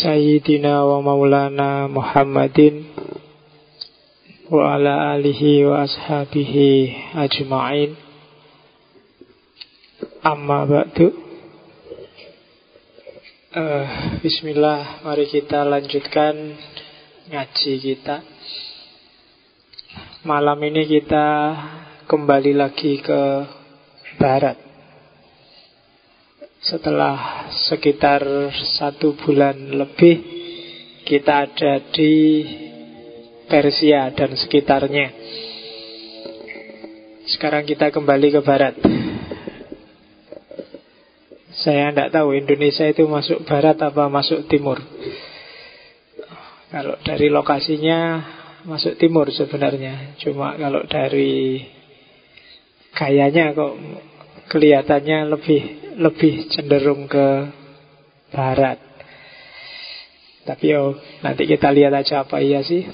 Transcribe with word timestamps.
Sayyidina 0.00 0.80
wa 0.80 1.04
maulana 1.04 1.84
Muhammadin 1.84 2.88
Wa 4.48 4.80
ala 4.80 5.12
alihi 5.12 5.60
wa 5.68 5.84
ashabihi 5.84 6.96
ajma'in. 7.20 8.00
Amma 10.24 10.64
ba'du. 10.64 11.12
Uh, 13.52 13.86
Bismillah 14.24 15.04
Mari 15.04 15.28
kita 15.28 15.68
lanjutkan 15.68 16.56
Ngaji 17.28 17.72
kita. 17.84 18.24
Malam 20.24 20.64
ini 20.64 20.88
kita 20.88 21.26
Kembali 22.08 22.56
lagi 22.56 23.04
ke 23.04 23.20
Barat 24.16 24.69
setelah 26.60 27.48
sekitar 27.72 28.52
satu 28.76 29.16
bulan 29.16 29.56
lebih 29.80 30.20
kita 31.08 31.48
ada 31.48 31.80
di 31.88 32.44
Persia 33.48 34.12
dan 34.12 34.36
sekitarnya. 34.36 35.08
Sekarang 37.32 37.64
kita 37.64 37.88
kembali 37.88 38.28
ke 38.28 38.40
barat. 38.44 38.76
Saya 41.64 41.90
tidak 41.90 42.12
tahu 42.14 42.36
Indonesia 42.36 42.86
itu 42.86 43.08
masuk 43.08 43.42
barat 43.48 43.80
apa 43.80 44.06
masuk 44.12 44.46
timur. 44.46 44.78
Kalau 46.70 46.94
dari 47.02 47.26
lokasinya 47.32 48.22
masuk 48.68 49.00
timur 49.00 49.32
sebenarnya. 49.32 50.14
Cuma 50.20 50.54
kalau 50.60 50.84
dari 50.86 51.64
gayanya 52.94 53.56
kok 53.56 53.74
kelihatannya 54.52 55.18
lebih 55.26 55.79
lebih 56.00 56.48
cenderung 56.48 57.04
ke 57.04 57.52
barat. 58.32 58.80
Tapi 60.48 60.64
yo 60.72 60.96
nanti 61.20 61.44
kita 61.44 61.68
lihat 61.68 61.92
aja 61.92 62.24
apa 62.24 62.40
iya 62.40 62.64
sih. 62.64 62.88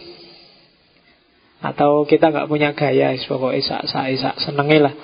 Atau 1.62 2.04
kita 2.04 2.34
nggak 2.34 2.50
punya 2.50 2.74
gaya, 2.74 3.14
pokoknya 3.16 3.86
sak 3.86 4.06
isak 4.12 4.34
senengnya 4.42 4.90
lah. 4.90 4.94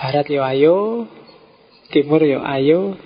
Barat 0.00 0.26
yo 0.32 0.40
ayo, 0.42 0.76
timur 1.92 2.24
yo 2.24 2.40
ayo. 2.40 2.96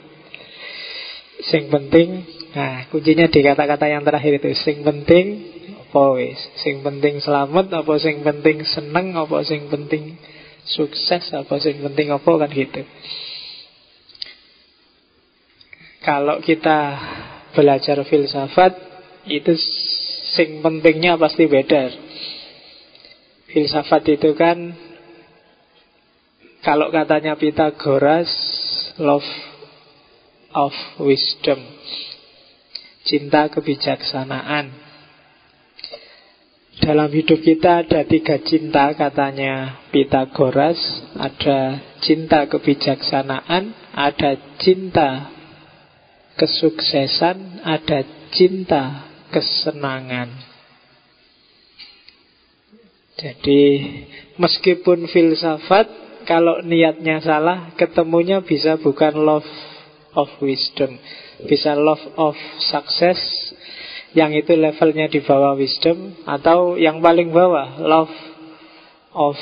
Sing 1.45 1.69
penting, 1.69 2.25
nah 2.57 2.89
kuncinya 2.89 3.29
di 3.29 3.45
kata-kata 3.45 3.91
yang 3.91 4.07
terakhir 4.07 4.41
itu. 4.41 4.55
Sing 4.57 4.81
penting 4.81 5.27
apa 5.95 6.19
wis? 6.19 6.41
Sing 6.63 6.81
penting 6.81 7.21
selamat 7.21 7.71
apa 7.71 7.93
sing 8.01 8.23
penting 8.23 8.65
seneng 8.65 9.13
apa 9.19 9.45
sing 9.45 9.67
penting 9.69 10.17
sukses 10.65 11.23
apa 11.37 11.55
sing 11.61 11.85
penting 11.85 12.11
apa 12.15 12.31
kan 12.35 12.49
gitu. 12.49 12.83
Kalau 16.05 16.45
kita 16.45 17.01
belajar 17.57 18.05
filsafat 18.05 18.77
itu 19.25 19.57
sing 20.37 20.61
pentingnya 20.61 21.17
pasti 21.17 21.49
beda. 21.49 21.89
Filsafat 23.49 24.05
itu 24.13 24.37
kan 24.37 24.77
kalau 26.61 26.93
katanya 26.93 27.41
Pythagoras 27.41 28.29
love 29.01 29.31
of 30.53 30.77
wisdom. 31.01 31.61
Cinta 33.09 33.49
kebijaksanaan. 33.49 34.85
Dalam 36.85 37.09
hidup 37.17 37.41
kita 37.41 37.87
ada 37.87 38.03
tiga 38.03 38.43
cinta 38.43 38.91
katanya 38.99 39.79
Pythagoras 39.95 40.77
Ada 41.15 41.79
cinta 42.03 42.51
kebijaksanaan 42.51 43.71
Ada 43.95 44.59
cinta 44.59 45.34
kesuksesan, 46.35 47.63
ada 47.63 48.03
cinta 48.35 49.11
kesenangan. 49.31 50.31
Jadi 53.15 53.63
meskipun 54.43 55.07
filsafat 55.07 55.87
kalau 56.27 56.65
niatnya 56.67 57.23
salah 57.23 57.71
ketemunya 57.79 58.43
bisa 58.43 58.75
bukan 58.81 59.15
love 59.23 59.47
of 60.19 60.31
wisdom, 60.43 60.99
bisa 61.47 61.79
love 61.79 62.03
of 62.19 62.35
success 62.59 63.19
yang 64.15 64.35
itu 64.35 64.55
levelnya 64.55 65.11
di 65.11 65.23
bawah 65.23 65.55
wisdom 65.59 66.15
atau 66.27 66.75
yang 66.75 67.03
paling 67.03 67.31
bawah 67.31 67.79
love 67.83 68.15
of 69.15 69.39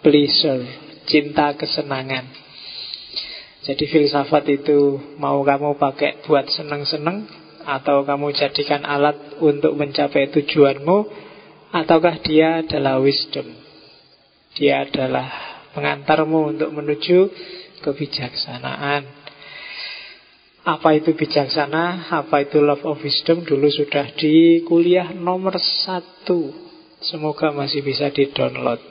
pleasure, 0.00 0.64
cinta 1.04 1.52
kesenangan. 1.56 2.45
Jadi 3.66 3.84
filsafat 3.90 4.46
itu 4.46 4.94
mau 5.18 5.42
kamu 5.42 5.74
pakai 5.74 6.22
buat 6.22 6.46
seneng-seneng 6.46 7.26
atau 7.66 8.06
kamu 8.06 8.30
jadikan 8.30 8.86
alat 8.86 9.42
untuk 9.42 9.74
mencapai 9.74 10.30
tujuanmu 10.30 10.96
ataukah 11.74 12.22
dia 12.22 12.62
adalah 12.62 13.02
wisdom. 13.02 13.42
Dia 14.54 14.86
adalah 14.86 15.26
pengantarmu 15.74 16.54
untuk 16.54 16.70
menuju 16.70 17.18
kebijaksanaan. 17.82 19.26
Apa 20.62 20.98
itu 20.98 21.18
bijaksana? 21.18 22.10
Apa 22.10 22.46
itu 22.46 22.62
love 22.62 22.86
of 22.86 23.02
wisdom? 23.02 23.42
Dulu 23.42 23.66
sudah 23.66 24.14
di 24.14 24.62
kuliah 24.62 25.10
nomor 25.10 25.58
satu. 25.58 26.54
Semoga 27.02 27.50
masih 27.50 27.82
bisa 27.82 28.14
di-download. 28.14 28.78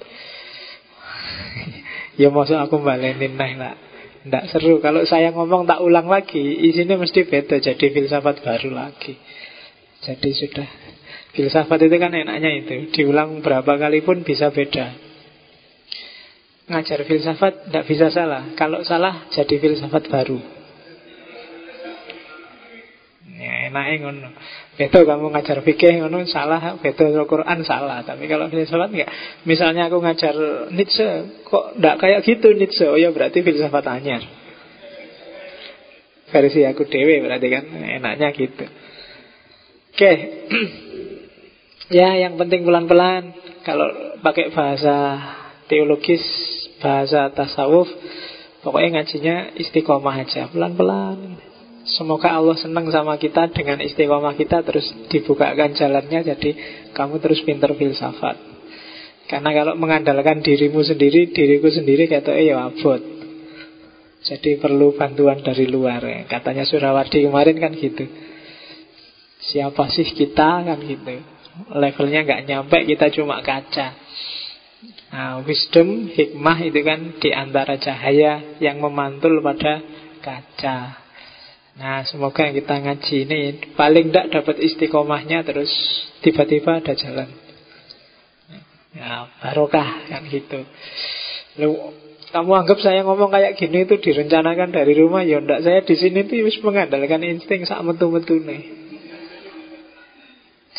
ya 2.22 2.28
maksud 2.28 2.60
aku 2.60 2.84
balenin 2.84 3.40
nah 3.40 3.52
lah. 3.56 3.85
Tidak 4.26 4.44
seru. 4.50 4.82
Kalau 4.82 5.06
saya 5.06 5.30
ngomong 5.30 5.70
tak 5.70 5.86
ulang 5.86 6.10
lagi, 6.10 6.42
isinya 6.42 6.98
mesti 6.98 7.30
beda. 7.30 7.62
Jadi 7.62 7.94
filsafat 7.94 8.42
baru 8.42 8.74
lagi. 8.74 9.14
Jadi 10.02 10.30
sudah. 10.34 10.70
Filsafat 11.38 11.86
itu 11.86 11.96
kan 12.02 12.10
enaknya 12.10 12.50
itu. 12.58 12.90
Diulang 12.90 13.46
berapa 13.46 13.78
kali 13.78 14.02
pun 14.02 14.26
bisa 14.26 14.50
beda. 14.50 14.98
Ngajar 16.66 17.06
filsafat 17.06 17.70
tidak 17.70 17.86
bisa 17.86 18.10
salah. 18.10 18.58
Kalau 18.58 18.82
salah 18.82 19.30
jadi 19.30 19.62
filsafat 19.62 20.10
baru. 20.10 20.55
Ya, 23.46 23.70
enaknya 23.70 23.96
ngono. 24.02 24.30
Betul 24.74 25.06
kamu 25.06 25.30
ngajar 25.30 25.62
fikih 25.62 26.02
ngono 26.02 26.26
salah, 26.26 26.82
betul 26.82 27.14
Al-Qur'an 27.14 27.62
salah. 27.62 28.02
Tapi 28.02 28.26
kalau 28.26 28.50
filsafat 28.50 28.90
enggak. 28.90 29.10
Misalnya 29.46 29.86
aku 29.86 30.02
ngajar 30.02 30.34
Nietzsche, 30.74 31.46
kok 31.46 31.78
enggak 31.78 31.96
kayak 32.02 32.20
gitu 32.26 32.58
Nietzsche? 32.58 32.90
Oh 32.90 32.98
ya 32.98 33.14
berarti 33.14 33.46
filsafat 33.46 33.86
anyar. 33.86 34.26
Versi 36.34 36.66
aku 36.66 36.90
dewe 36.90 37.22
berarti 37.22 37.48
kan 37.54 37.64
enaknya 37.70 38.34
gitu. 38.34 38.66
Oke. 38.66 39.94
Okay. 39.94 40.16
ya, 42.02 42.18
yang 42.18 42.42
penting 42.42 42.66
pelan-pelan 42.66 43.30
kalau 43.62 44.18
pakai 44.26 44.50
bahasa 44.50 45.22
teologis, 45.70 46.26
bahasa 46.82 47.30
tasawuf, 47.30 47.86
pokoknya 48.66 49.02
ngajinya 49.06 49.54
istiqomah 49.54 50.18
aja, 50.26 50.50
pelan-pelan. 50.50 51.54
Semoga 51.86 52.34
Allah 52.34 52.58
senang 52.58 52.90
sama 52.90 53.14
kita 53.22 53.54
dengan 53.54 53.78
istiqomah 53.78 54.34
kita 54.34 54.66
terus 54.66 54.90
dibukakan 55.14 55.78
jalannya 55.78 56.26
jadi 56.34 56.50
kamu 56.98 57.22
terus 57.22 57.46
pinter 57.46 57.70
filsafat. 57.78 58.38
Karena 59.30 59.54
kalau 59.54 59.74
mengandalkan 59.78 60.42
dirimu 60.42 60.82
sendiri, 60.82 61.30
diriku 61.34 61.70
sendiri 61.70 62.10
kata 62.10 62.34
ya 62.42 62.70
abot. 62.70 63.02
Jadi 64.26 64.58
perlu 64.58 64.98
bantuan 64.98 65.46
dari 65.46 65.70
luar. 65.70 66.02
Ya. 66.02 66.26
Katanya 66.26 66.66
Surawadi 66.66 67.30
kemarin 67.30 67.58
kan 67.62 67.78
gitu. 67.78 68.10
Siapa 69.46 69.86
sih 69.94 70.10
kita 70.10 70.66
kan 70.66 70.82
gitu. 70.82 71.22
Levelnya 71.70 72.26
nggak 72.26 72.42
nyampe, 72.50 72.78
kita 72.90 73.14
cuma 73.14 73.46
kaca. 73.46 73.94
Nah, 75.14 75.40
wisdom, 75.46 76.10
hikmah 76.10 76.58
itu 76.66 76.82
kan 76.82 77.00
di 77.22 77.30
antara 77.30 77.78
cahaya 77.78 78.58
yang 78.58 78.82
memantul 78.82 79.40
pada 79.46 79.86
kaca. 80.26 81.05
Nah 81.76 82.08
semoga 82.08 82.48
yang 82.48 82.56
kita 82.56 82.76
ngaji 82.80 83.16
ini 83.28 83.40
Paling 83.76 84.08
tidak 84.12 84.32
dapat 84.32 84.64
istiqomahnya 84.64 85.44
Terus 85.44 85.72
tiba-tiba 86.24 86.80
ada 86.80 86.96
jalan. 86.96 87.28
Ya 88.96 89.28
barokah 89.44 90.08
kan 90.08 90.24
gitu. 90.32 90.64
Lalu, 91.60 91.72
Kamu 92.32 92.52
anggap 92.56 92.80
saya 92.80 93.04
ngomong 93.04 93.28
kayak 93.28 93.60
gini 93.60 93.84
itu 93.84 94.00
direncanakan 94.00 94.72
dari 94.72 94.96
rumah 94.96 95.28
Ya 95.28 95.44
enggak 95.44 95.68
saya 95.68 95.84
di 95.84 95.96
sini 96.00 96.24
tuh 96.24 96.48
harus 96.48 96.58
mengandalkan 96.64 97.22
insting 97.28 97.68
sak 97.68 97.84
metu-metu 97.84 98.40
nih 98.40 98.64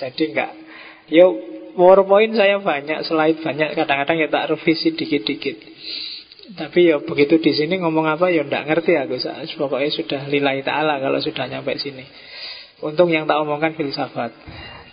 Jadi 0.01 0.23
enggak 0.33 0.53
Yo 1.13 1.57
PowerPoint 1.77 2.33
saya 2.33 2.57
banyak, 2.57 3.05
slide 3.05 3.45
banyak. 3.45 3.77
Kadang-kadang 3.77 4.17
ya 4.17 4.29
tak 4.33 4.49
revisi 4.49 4.97
dikit-dikit 4.97 5.61
tapi 6.55 6.95
ya 6.95 7.03
begitu 7.03 7.43
di 7.43 7.51
sini 7.51 7.83
ngomong 7.83 8.07
apa 8.07 8.31
ya 8.31 8.47
ndak 8.47 8.71
ngerti 8.71 8.95
aku. 8.95 9.19
Pokoknya 9.59 9.91
sudah 9.91 10.21
lillahi 10.31 10.63
ta'ala 10.63 11.03
kalau 11.03 11.19
sudah 11.19 11.51
nyampe 11.51 11.75
sini. 11.83 12.07
Untung 12.87 13.11
yang 13.11 13.27
tak 13.27 13.43
omongkan 13.43 13.75
filsafat. 13.75 14.31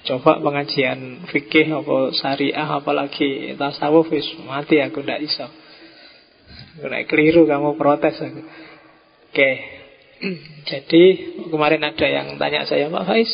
Coba 0.03 0.41
pengajian 0.41 1.29
fikih 1.29 1.69
apa 1.69 2.11
syariah 2.11 2.67
apalagi 2.67 3.53
tasawuf 3.53 4.09
wis 4.09 4.25
mati 4.49 4.81
aku 4.81 5.05
ndak 5.05 5.21
iso. 5.21 5.45
Nek 6.81 7.05
keliru 7.05 7.45
kamu 7.45 7.77
protes 7.77 8.17
aku. 8.17 8.41
Oke. 9.29 9.51
Jadi 10.69 11.03
kemarin 11.53 11.85
ada 11.85 12.07
yang 12.07 12.33
tanya 12.39 12.65
saya, 12.65 12.87
Pak 12.87 13.03
Faiz, 13.05 13.29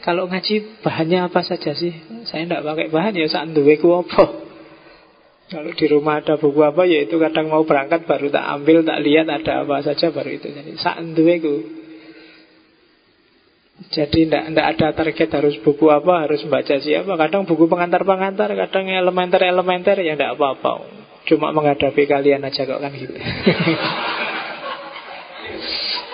kalau 0.00 0.30
ngaji 0.30 0.80
bahannya 0.80 1.28
apa 1.28 1.44
saja 1.44 1.76
sih? 1.76 1.92
Saya 2.24 2.48
tidak 2.48 2.64
pakai 2.64 2.88
bahan 2.88 3.20
ya 3.20 3.26
saat 3.28 3.52
duweku 3.52 3.90
apa? 4.00 4.49
Kalau 5.50 5.74
di 5.74 5.86
rumah 5.90 6.22
ada 6.22 6.38
buku 6.38 6.62
apa 6.62 6.86
ya 6.86 7.02
itu 7.10 7.18
kadang 7.18 7.50
mau 7.50 7.66
berangkat 7.66 8.06
baru 8.06 8.30
tak 8.30 8.46
ambil 8.54 8.86
tak 8.86 9.02
lihat 9.02 9.26
ada 9.26 9.66
apa 9.66 9.82
saja 9.82 10.14
baru 10.14 10.30
itu 10.38 10.46
jadi 10.46 10.70
saat 10.78 11.02
duweku. 11.10 11.82
Jadi 13.90 14.28
tidak 14.28 14.54
ada 14.54 14.92
target 14.92 15.30
harus 15.34 15.56
buku 15.64 15.88
apa, 15.88 16.28
harus 16.28 16.44
baca 16.46 16.76
siapa. 16.78 17.16
Kadang 17.16 17.48
buku 17.48 17.64
pengantar-pengantar, 17.64 18.52
kadang 18.52 18.92
elementer-elementer 18.92 20.04
ya 20.04 20.14
tidak 20.14 20.36
apa-apa. 20.36 20.86
Cuma 21.24 21.48
menghadapi 21.50 22.04
kalian 22.04 22.44
aja 22.44 22.68
kok 22.68 22.78
kan 22.78 22.92
gitu. 22.92 23.16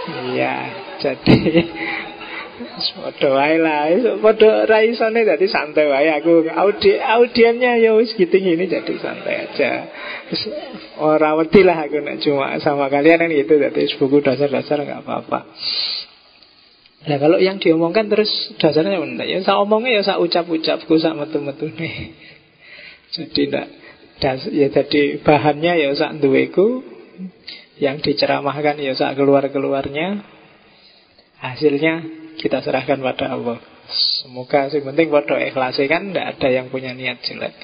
Iya, 0.06 0.54
jadi 1.02 1.38
Podo 2.56 3.36
wae 3.36 3.60
lah, 3.60 3.92
podo 4.16 4.64
raisone 4.64 5.28
dadi 5.28 5.44
santai 5.44 5.92
wae 5.92 6.08
aku 6.08 6.48
audi 6.48 6.96
audiennya 6.96 7.76
ya 7.76 7.92
wis 7.92 8.16
gitu 8.16 8.32
ini 8.32 8.64
jadi 8.64 8.96
santai 8.96 9.34
aja. 9.44 9.70
Ora 10.96 11.36
wedi 11.36 11.60
lah 11.60 11.84
aku 11.84 12.00
nek 12.00 12.24
cuma 12.24 12.56
sama 12.64 12.88
kalian 12.88 13.20
kan 13.20 13.28
gitu 13.28 13.60
dadi 13.60 13.84
buku 14.00 14.24
dasar-dasar 14.24 14.88
nggak 14.88 15.04
apa-apa. 15.04 15.40
Nah 17.06 17.16
kalau 17.20 17.36
yang 17.36 17.60
diomongkan 17.60 18.08
terus 18.08 18.32
dasarnya 18.56 19.04
benda 19.04 19.28
ya 19.28 19.44
saya 19.44 19.60
omongnya 19.60 20.00
ya 20.00 20.02
saya 20.08 20.18
ucap-ucapku 20.24 20.96
sak 20.96 21.12
metu-metu 21.12 21.68
nih. 21.76 22.16
Jadi 23.12 23.52
ndak 23.52 23.66
das, 24.16 24.48
ya 24.48 24.72
jadi 24.72 25.20
bahannya 25.20 25.72
ya 25.76 25.92
sak 25.92 26.24
duweku 26.24 26.80
yang 27.76 28.00
diceramahkan 28.00 28.80
ya 28.80 28.96
sak 28.96 29.20
keluar-keluarnya 29.20 30.24
hasilnya 31.36 32.24
kita 32.36 32.62
serahkan 32.62 33.00
pada 33.00 33.32
Allah. 33.32 33.58
Semoga 34.22 34.66
sih 34.68 34.82
penting 34.82 35.08
pada 35.08 35.38
ikhlas 35.38 35.78
kan 35.86 36.10
tidak 36.10 36.26
ada 36.36 36.48
yang 36.50 36.66
punya 36.68 36.92
niat 36.92 37.22
jelek. 37.22 37.54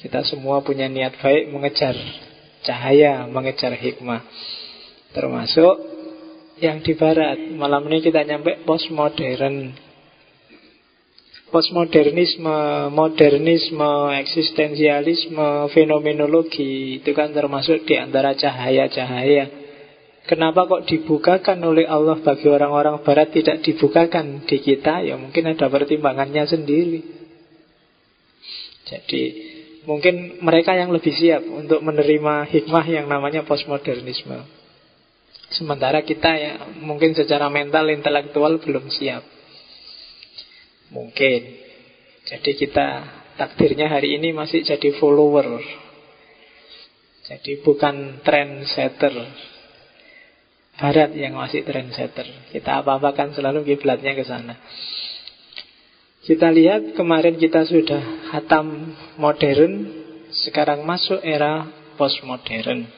Kita 0.00 0.24
semua 0.24 0.64
punya 0.64 0.88
niat 0.88 1.20
baik 1.20 1.52
mengejar 1.52 1.92
cahaya, 2.64 3.28
mengejar 3.28 3.76
hikmah. 3.76 4.24
Termasuk 5.12 5.74
yang 6.60 6.80
di 6.84 6.92
barat. 6.96 7.36
Malam 7.56 7.88
ini 7.90 8.00
kita 8.04 8.24
nyampe 8.24 8.64
postmodern. 8.64 9.74
Postmodernisme, 11.50 12.88
modernisme, 12.94 14.14
eksistensialisme, 14.22 15.66
fenomenologi 15.74 17.02
itu 17.02 17.10
kan 17.10 17.34
termasuk 17.34 17.82
di 17.90 17.98
antara 17.98 18.38
cahaya-cahaya 18.38 19.59
Kenapa 20.28 20.68
kok 20.68 20.84
dibukakan 20.84 21.58
oleh 21.64 21.88
Allah 21.88 22.20
bagi 22.20 22.44
orang-orang 22.44 23.00
barat 23.00 23.32
tidak 23.32 23.64
dibukakan 23.64 24.44
di 24.44 24.60
kita? 24.60 25.00
Ya 25.00 25.16
mungkin 25.16 25.48
ada 25.48 25.66
pertimbangannya 25.72 26.44
sendiri. 26.44 27.00
Jadi 28.84 29.22
mungkin 29.88 30.44
mereka 30.44 30.76
yang 30.76 30.92
lebih 30.92 31.14
siap 31.16 31.40
untuk 31.46 31.80
menerima 31.80 32.44
hikmah 32.52 32.84
yang 32.84 33.06
namanya 33.08 33.48
postmodernisme. 33.48 34.44
Sementara 35.50 36.04
kita 36.04 36.30
ya 36.36 36.52
mungkin 36.78 37.16
secara 37.16 37.48
mental 37.48 37.88
intelektual 37.90 38.60
belum 38.60 38.86
siap. 38.92 39.24
Mungkin. 40.94 41.40
Jadi 42.28 42.50
kita 42.54 42.86
takdirnya 43.34 43.88
hari 43.88 44.20
ini 44.20 44.36
masih 44.36 44.62
jadi 44.62 44.94
follower. 45.00 45.58
Jadi 47.26 47.62
bukan 47.62 48.22
trendsetter 48.26 49.14
Barat 50.80 51.12
yang 51.12 51.36
masih 51.36 51.60
trendsetter. 51.60 52.24
Kita 52.56 52.80
apa-apakan 52.80 53.36
selalu 53.36 53.68
kiblatnya 53.68 54.16
ke 54.16 54.24
sana. 54.24 54.56
Kita 56.24 56.48
lihat 56.48 56.96
kemarin 56.96 57.36
kita 57.36 57.68
sudah 57.68 58.32
hatam 58.32 58.96
modern, 59.20 59.92
sekarang 60.32 60.88
masuk 60.88 61.20
era 61.20 61.68
postmodern. 62.00 62.88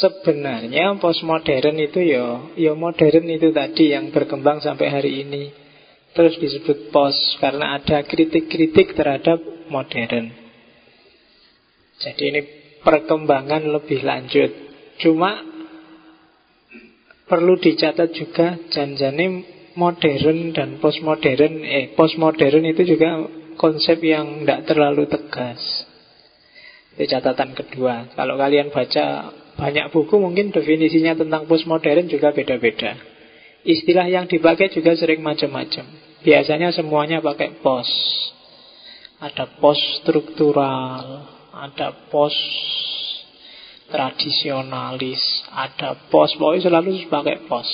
Sebenarnya 0.00 0.96
postmodern 0.96 1.76
itu 1.80 2.00
ya, 2.00 2.56
ya 2.56 2.72
modern 2.72 3.28
itu 3.28 3.52
tadi 3.52 3.92
yang 3.92 4.08
berkembang 4.08 4.64
sampai 4.64 4.88
hari 4.88 5.28
ini. 5.28 5.52
Terus 6.16 6.40
disebut 6.40 6.88
post 6.88 7.36
karena 7.44 7.76
ada 7.76 8.00
kritik-kritik 8.08 8.96
terhadap 8.96 9.36
modern. 9.68 10.32
Jadi 12.00 12.22
ini 12.24 12.40
perkembangan 12.80 13.68
lebih 13.68 14.00
lanjut. 14.00 14.50
Cuma 14.98 15.57
perlu 17.28 17.60
dicatat 17.60 18.10
juga 18.16 18.56
janjane 18.72 19.44
modern 19.78 20.50
dan 20.56 20.82
postmodern 20.82 21.62
eh 21.62 21.94
postmodern 21.94 22.66
itu 22.66 22.96
juga 22.96 23.28
konsep 23.54 24.02
yang 24.02 24.42
tidak 24.42 24.66
terlalu 24.66 25.06
tegas. 25.06 25.60
Itu 26.98 27.06
catatan 27.06 27.54
kedua. 27.54 28.10
Kalau 28.16 28.34
kalian 28.34 28.74
baca 28.74 29.30
banyak 29.54 29.90
buku 29.94 30.18
mungkin 30.18 30.50
definisinya 30.50 31.14
tentang 31.14 31.46
postmodern 31.46 32.10
juga 32.10 32.34
beda-beda. 32.34 32.98
Istilah 33.62 34.06
yang 34.10 34.26
dipakai 34.26 34.70
juga 34.70 34.94
sering 34.98 35.22
macam-macam. 35.22 35.84
Biasanya 36.22 36.74
semuanya 36.74 37.22
pakai 37.22 37.58
post. 37.62 37.94
Ada 39.18 39.58
post 39.58 39.82
struktural, 40.02 41.26
ada 41.50 41.90
post 42.10 42.38
tradisionalis, 43.88 45.20
ada 45.48 45.96
pos, 46.12 46.36
pokoknya 46.36 46.68
selalu 46.68 47.08
pakai 47.08 47.48
pos. 47.48 47.68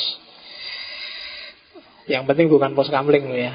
Yang 2.07 2.25
penting 2.31 2.47
bukan 2.53 2.77
pos 2.77 2.89
kamling 2.93 3.25
ya. 3.35 3.55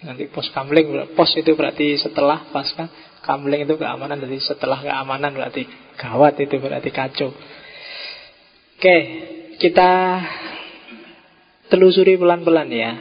Nanti 0.00 0.26
pos 0.32 0.48
kamling, 0.50 1.12
pos 1.12 1.30
itu 1.36 1.52
berarti 1.54 2.00
setelah 2.00 2.48
pasca, 2.50 2.88
kamling 3.22 3.68
itu 3.68 3.76
keamanan, 3.76 4.18
jadi 4.24 4.38
setelah 4.40 4.80
keamanan 4.80 5.36
berarti 5.36 5.68
gawat 6.00 6.40
itu 6.40 6.56
berarti 6.56 6.90
kacau. 6.90 7.30
Oke, 8.80 8.96
kita 9.60 9.90
telusuri 11.68 12.16
pelan-pelan 12.16 12.68
ya. 12.72 12.92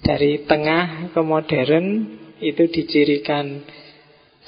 Dari 0.00 0.48
tengah 0.48 1.12
ke 1.12 1.20
modern 1.20 1.86
itu 2.40 2.64
dicirikan 2.72 3.64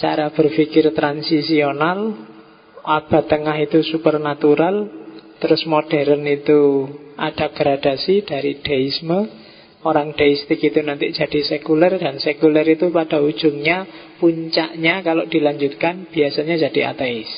cara 0.00 0.32
berpikir 0.32 0.96
transisional, 0.96 2.14
abad 2.84 3.24
tengah 3.26 3.56
itu 3.58 3.82
supernatural, 3.86 4.90
terus 5.38 5.62
modern 5.66 6.22
itu 6.26 6.86
ada 7.18 7.50
gradasi 7.50 8.26
dari 8.26 8.58
deisme, 8.62 9.26
orang 9.86 10.14
deistik 10.14 10.58
itu 10.62 10.82
nanti 10.82 11.14
jadi 11.14 11.40
sekuler 11.46 11.98
dan 11.98 12.18
sekuler 12.18 12.66
itu 12.66 12.90
pada 12.90 13.22
ujungnya 13.22 13.86
puncaknya 14.18 15.02
kalau 15.06 15.26
dilanjutkan 15.26 16.10
biasanya 16.10 16.68
jadi 16.68 16.94
ateis. 16.94 17.30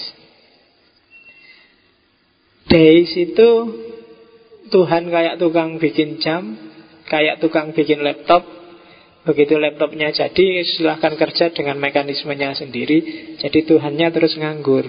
Deis 2.70 3.10
itu 3.18 3.50
Tuhan 4.70 5.10
kayak 5.10 5.42
tukang 5.42 5.82
bikin 5.82 6.22
jam, 6.22 6.54
kayak 7.10 7.42
tukang 7.42 7.74
bikin 7.74 8.06
laptop, 8.06 8.60
Begitu 9.20 9.60
laptopnya 9.60 10.08
jadi, 10.16 10.64
silahkan 10.64 11.12
kerja 11.12 11.52
dengan 11.52 11.76
mekanismenya 11.76 12.56
sendiri. 12.56 12.98
Jadi 13.36 13.68
Tuhannya 13.68 14.08
terus 14.16 14.32
nganggur. 14.40 14.88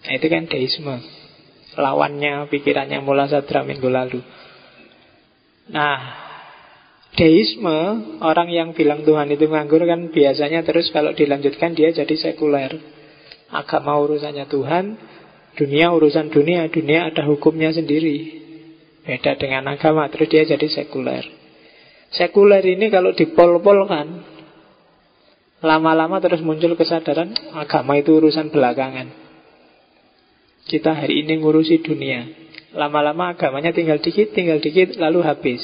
Nah 0.00 0.12
itu 0.16 0.26
kan 0.32 0.48
deisme. 0.48 0.96
Lawannya 1.76 2.50
pikirannya 2.50 2.98
Mula 3.04 3.30
Sadra 3.30 3.62
minggu 3.62 3.86
lalu. 3.86 4.20
Nah 5.70 5.98
Deisme 7.10 7.78
Orang 8.22 8.50
yang 8.54 8.70
bilang 8.74 9.02
Tuhan 9.02 9.30
itu 9.34 9.50
nganggur 9.50 9.82
kan 9.82 10.14
Biasanya 10.14 10.62
terus 10.62 10.94
kalau 10.94 11.10
dilanjutkan 11.14 11.74
dia 11.74 11.90
jadi 11.90 12.14
sekuler. 12.14 12.74
Agama 13.50 13.98
urusannya 14.02 14.46
Tuhan 14.46 14.98
Dunia 15.58 15.90
urusan 15.94 16.30
dunia 16.30 16.70
Dunia 16.70 17.10
ada 17.10 17.26
hukumnya 17.26 17.74
sendiri. 17.74 18.42
Beda 19.06 19.34
dengan 19.38 19.66
agama 19.70 20.06
Terus 20.10 20.30
dia 20.30 20.42
jadi 20.46 20.66
sekuler. 20.70 21.26
Sekuler 22.14 22.62
ini 22.66 22.90
kalau 22.90 23.14
dipol-pol 23.14 23.86
kan 23.90 24.26
Lama-lama 25.60 26.18
terus 26.22 26.42
muncul 26.42 26.78
kesadaran 26.78 27.34
Agama 27.54 27.98
itu 27.98 28.16
urusan 28.16 28.54
belakangan 28.54 29.29
kita 30.66 30.92
hari 30.92 31.24
ini 31.24 31.40
ngurusi 31.40 31.80
dunia. 31.80 32.26
Lama-lama 32.76 33.34
agamanya 33.34 33.74
tinggal 33.74 33.98
dikit, 33.98 34.30
tinggal 34.36 34.62
dikit, 34.62 34.94
lalu 35.00 35.26
habis. 35.26 35.60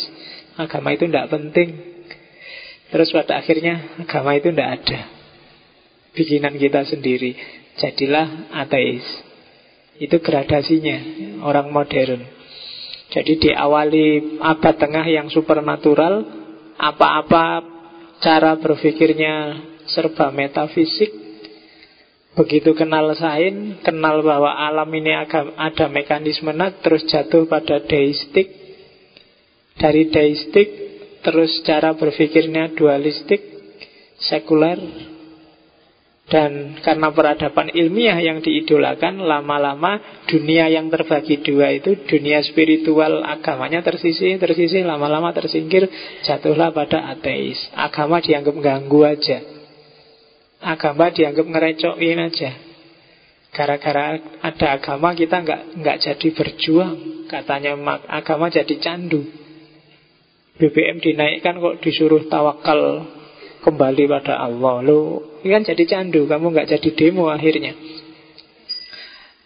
Agama 0.56 0.96
itu 0.96 1.06
tidak 1.06 1.30
penting. 1.30 1.68
Terus 2.90 3.10
pada 3.12 3.38
akhirnya 3.42 3.98
agama 4.00 4.34
itu 4.34 4.50
tidak 4.50 4.82
ada. 4.82 5.00
Bikinan 6.16 6.54
kita 6.56 6.86
sendiri. 6.88 7.36
Jadilah 7.76 8.50
ateis. 8.56 9.04
Itu 10.00 10.20
gradasinya 10.20 10.98
orang 11.44 11.70
modern. 11.72 12.24
Jadi 13.12 13.38
diawali 13.48 14.40
abad 14.42 14.74
tengah 14.76 15.06
yang 15.06 15.30
supernatural, 15.30 16.26
apa-apa 16.76 17.64
cara 18.20 18.58
berpikirnya 18.58 19.62
serba 19.86 20.34
metafisik, 20.34 21.25
Begitu 22.36 22.76
kenal 22.76 23.16
sain, 23.16 23.80
kenal 23.80 24.20
bahwa 24.20 24.52
alam 24.52 24.92
ini 24.92 25.08
ada 25.56 25.88
mekanisme 25.88 26.52
terus 26.84 27.08
jatuh 27.08 27.48
pada 27.48 27.80
deistik, 27.80 28.52
Dari 29.76 30.12
deistik 30.12 30.68
Terus 31.24 31.64
cara 31.64 31.96
berpikirnya 31.96 32.76
dualistik 32.76 33.40
Sekuler. 34.20 34.76
Dan 36.28 36.76
karena 36.84 37.08
peradaban 37.08 37.72
ilmiah 37.72 38.18
yang 38.20 38.44
diidolakan 38.44 39.22
Lama-lama 39.22 40.24
dunia 40.28 40.66
yang 40.68 40.92
terbagi 40.92 41.40
dua 41.40 41.72
itu 41.72 42.04
Dunia 42.04 42.42
spiritual 42.44 43.24
agamanya 43.24 43.80
tersisih 43.80 44.36
Tersisih 44.36 44.84
lama-lama 44.84 45.32
tersingkir 45.32 45.88
Jatuhlah 46.20 46.74
pada 46.76 47.16
ateis. 47.16 47.56
Agama 47.72 48.20
dianggap 48.20 48.56
ganggu 48.60 49.08
aja 49.08 49.55
Agama 50.66 51.14
dianggap 51.14 51.46
ngerecokin 51.46 52.18
aja 52.18 52.50
Gara-gara 53.54 54.18
ada 54.42 54.66
agama 54.74 55.14
kita 55.14 55.40
nggak 55.46 55.62
nggak 55.78 55.96
jadi 56.02 56.28
berjuang 56.34 56.96
Katanya 57.30 57.78
agama 58.10 58.50
jadi 58.50 58.74
candu 58.82 59.46
BBM 60.56 61.04
dinaikkan 61.04 61.60
kok 61.60 61.84
disuruh 61.84 62.32
tawakal 62.32 63.04
kembali 63.60 64.08
pada 64.08 64.40
Allah. 64.40 64.80
Lo 64.80 64.98
kan 65.44 65.62
jadi 65.62 65.84
candu, 65.84 66.24
kamu 66.24 66.54
nggak 66.54 66.68
jadi 66.76 66.88
demo 66.96 67.28
akhirnya. 67.28 67.76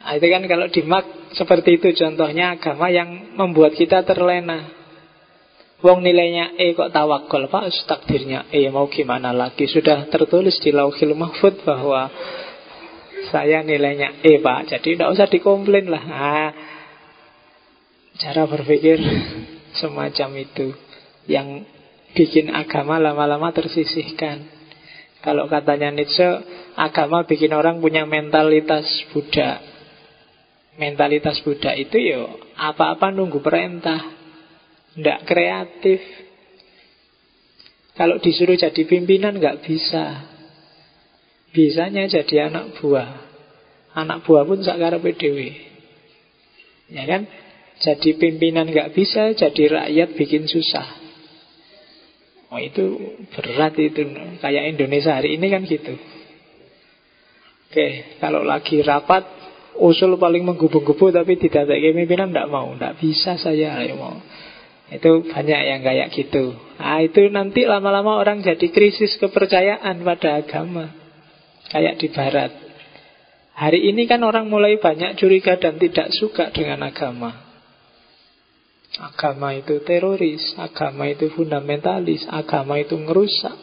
Nah, 0.01 0.17
itu 0.17 0.27
kan 0.33 0.43
kalau 0.49 0.67
di 0.71 0.81
mak 0.87 1.05
seperti 1.37 1.77
itu 1.83 1.93
contohnya 1.93 2.57
agama 2.57 2.89
yang 2.89 3.37
membuat 3.37 3.75
kita 3.77 4.07
terlena. 4.07 4.80
Wong 5.81 6.05
nilainya 6.05 6.61
E 6.61 6.77
kok 6.77 6.93
tawakal 6.93 7.49
Pak? 7.49 7.73
Takdirnya 7.89 8.53
E 8.53 8.69
mau 8.69 8.85
gimana 8.93 9.33
lagi? 9.33 9.65
Sudah 9.65 10.05
tertulis 10.13 10.61
di 10.61 10.77
lauhil 10.77 11.17
mahfud 11.17 11.65
bahwa 11.65 12.13
Saya 13.33 13.65
nilainya 13.65 14.21
E 14.21 14.41
Pak. 14.45 14.77
Jadi 14.77 14.97
tidak 14.97 15.17
usah 15.17 15.29
dikomplain 15.29 15.89
lah. 15.89 16.05
Nah, 16.05 16.53
Cara 18.21 18.45
berpikir 18.45 19.01
semacam 19.81 20.29
itu 20.45 20.77
Yang 21.25 21.65
bikin 22.13 22.53
agama 22.53 23.01
lama-lama 23.01 23.49
tersisihkan. 23.55 24.61
Kalau 25.21 25.53
katanya 25.53 25.93
Nietzsche, 25.93 26.27
agama 26.77 27.29
bikin 27.29 27.53
orang 27.53 27.79
punya 27.79 28.09
mentalitas 28.09 28.89
Buddha. 29.13 29.61
Mentalitas 30.81 31.45
Buddha 31.45 31.77
itu 31.77 32.01
yo 32.01 32.41
apa-apa 32.57 33.13
nunggu 33.13 33.45
perintah, 33.45 34.20
tidak 34.97 35.21
kreatif. 35.27 36.01
Kalau 37.95 38.17
disuruh 38.19 38.57
jadi 38.57 38.83
pimpinan 38.89 39.37
nggak 39.37 39.67
bisa. 39.67 40.31
Bisanya 41.51 42.07
jadi 42.07 42.49
anak 42.49 42.79
buah. 42.79 43.11
Anak 43.99 44.23
buah 44.23 44.47
pun 44.47 44.63
sakar 44.63 45.03
PDW. 45.03 45.39
Ya 46.91 47.05
kan? 47.07 47.27
Jadi 47.81 48.15
pimpinan 48.21 48.71
nggak 48.71 48.93
bisa, 48.93 49.33
jadi 49.35 49.63
rakyat 49.73 50.09
bikin 50.15 50.47
susah. 50.47 51.01
Oh 52.51 52.59
itu 52.59 52.99
berat 53.31 53.79
itu 53.79 54.11
Kayak 54.43 54.75
Indonesia 54.75 55.15
hari 55.15 55.39
ini 55.39 55.47
kan 55.55 55.63
gitu 55.71 55.95
Oke 57.71 58.19
Kalau 58.19 58.43
lagi 58.43 58.83
rapat 58.83 59.23
Usul 59.79 60.19
paling 60.19 60.43
menggubu-gubu 60.43 61.15
Tapi 61.15 61.39
tidak 61.39 61.71
kayak 61.71 61.95
pimpinan 61.95 62.35
Tidak 62.35 62.51
mau 62.51 62.75
Tidak 62.75 62.95
bisa 62.99 63.39
saya 63.39 63.79
ayo 63.79 63.95
mau 63.95 64.19
Itu 64.91 65.23
banyak 65.23 65.61
yang 65.71 65.81
kayak 65.87 66.11
gitu 66.11 66.59
Nah 66.83 66.99
itu 67.03 67.31
nanti 67.31 67.63
lama-lama 67.63 68.19
orang 68.19 68.43
jadi 68.43 68.67
krisis 68.75 69.17
kepercayaan 69.23 70.03
pada 70.03 70.43
agama 70.43 70.91
Kayak 71.71 72.03
di 72.03 72.09
barat 72.11 72.53
Hari 73.55 73.93
ini 73.93 74.11
kan 74.11 74.25
orang 74.27 74.51
mulai 74.51 74.83
banyak 74.83 75.15
curiga 75.15 75.55
dan 75.61 75.79
tidak 75.79 76.11
suka 76.11 76.51
dengan 76.51 76.83
agama 76.83 77.51
Agama 78.99 79.55
itu 79.55 79.79
teroris, 79.87 80.59
agama 80.59 81.07
itu 81.07 81.31
fundamentalis, 81.31 82.27
agama 82.27 82.75
itu 82.75 82.99
ngerusak. 82.99 83.55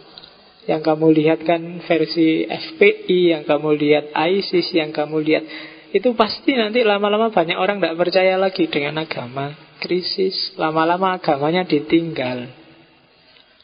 Yang 0.72 0.82
kamu 0.88 1.08
lihat 1.20 1.40
kan 1.44 1.84
versi 1.84 2.48
FPI, 2.48 3.36
yang 3.36 3.44
kamu 3.44 3.76
lihat 3.76 4.06
ISIS, 4.16 4.72
yang 4.72 4.96
kamu 4.96 5.20
lihat 5.24 5.44
itu 5.92 6.16
pasti 6.16 6.56
nanti 6.56 6.84
lama-lama 6.84 7.32
banyak 7.32 7.60
orang 7.60 7.80
tidak 7.80 8.00
percaya 8.00 8.36
lagi 8.40 8.72
dengan 8.72 9.04
agama. 9.04 9.67
Krisis, 9.80 10.54
lama-lama 10.58 11.16
agamanya 11.18 11.64
ditinggal. 11.64 12.50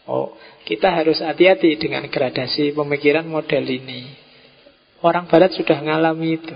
Oh, 0.03 0.35
kita 0.67 0.91
harus 0.91 1.23
hati-hati 1.23 1.79
dengan 1.79 2.07
gradasi 2.11 2.75
pemikiran 2.75 3.23
model 3.23 3.63
ini. 3.63 4.07
Orang 5.03 5.27
Barat 5.27 5.55
sudah 5.55 5.79
mengalami 5.79 6.39
itu. 6.39 6.55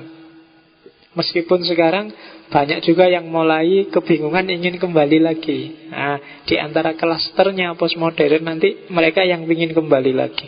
Meskipun 1.16 1.66
sekarang 1.66 2.14
banyak 2.48 2.86
juga 2.86 3.10
yang 3.10 3.28
mulai 3.28 3.90
kebingungan 3.90 4.48
ingin 4.48 4.78
kembali 4.78 5.20
lagi. 5.20 5.90
Nah, 5.90 6.46
di 6.46 6.56
antara 6.56 6.94
klasternya 6.94 7.74
postmodern 7.76 8.46
nanti 8.46 8.88
mereka 8.88 9.26
yang 9.26 9.44
ingin 9.44 9.74
kembali 9.74 10.14
lagi. 10.16 10.48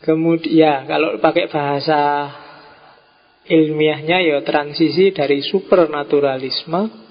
Kemudian 0.00 0.56
ya 0.56 0.74
kalau 0.88 1.20
pakai 1.20 1.52
bahasa 1.52 2.00
ilmiahnya 3.46 4.18
ya 4.20 4.38
transisi 4.44 5.14
dari 5.14 5.40
supernaturalisme 5.40 7.10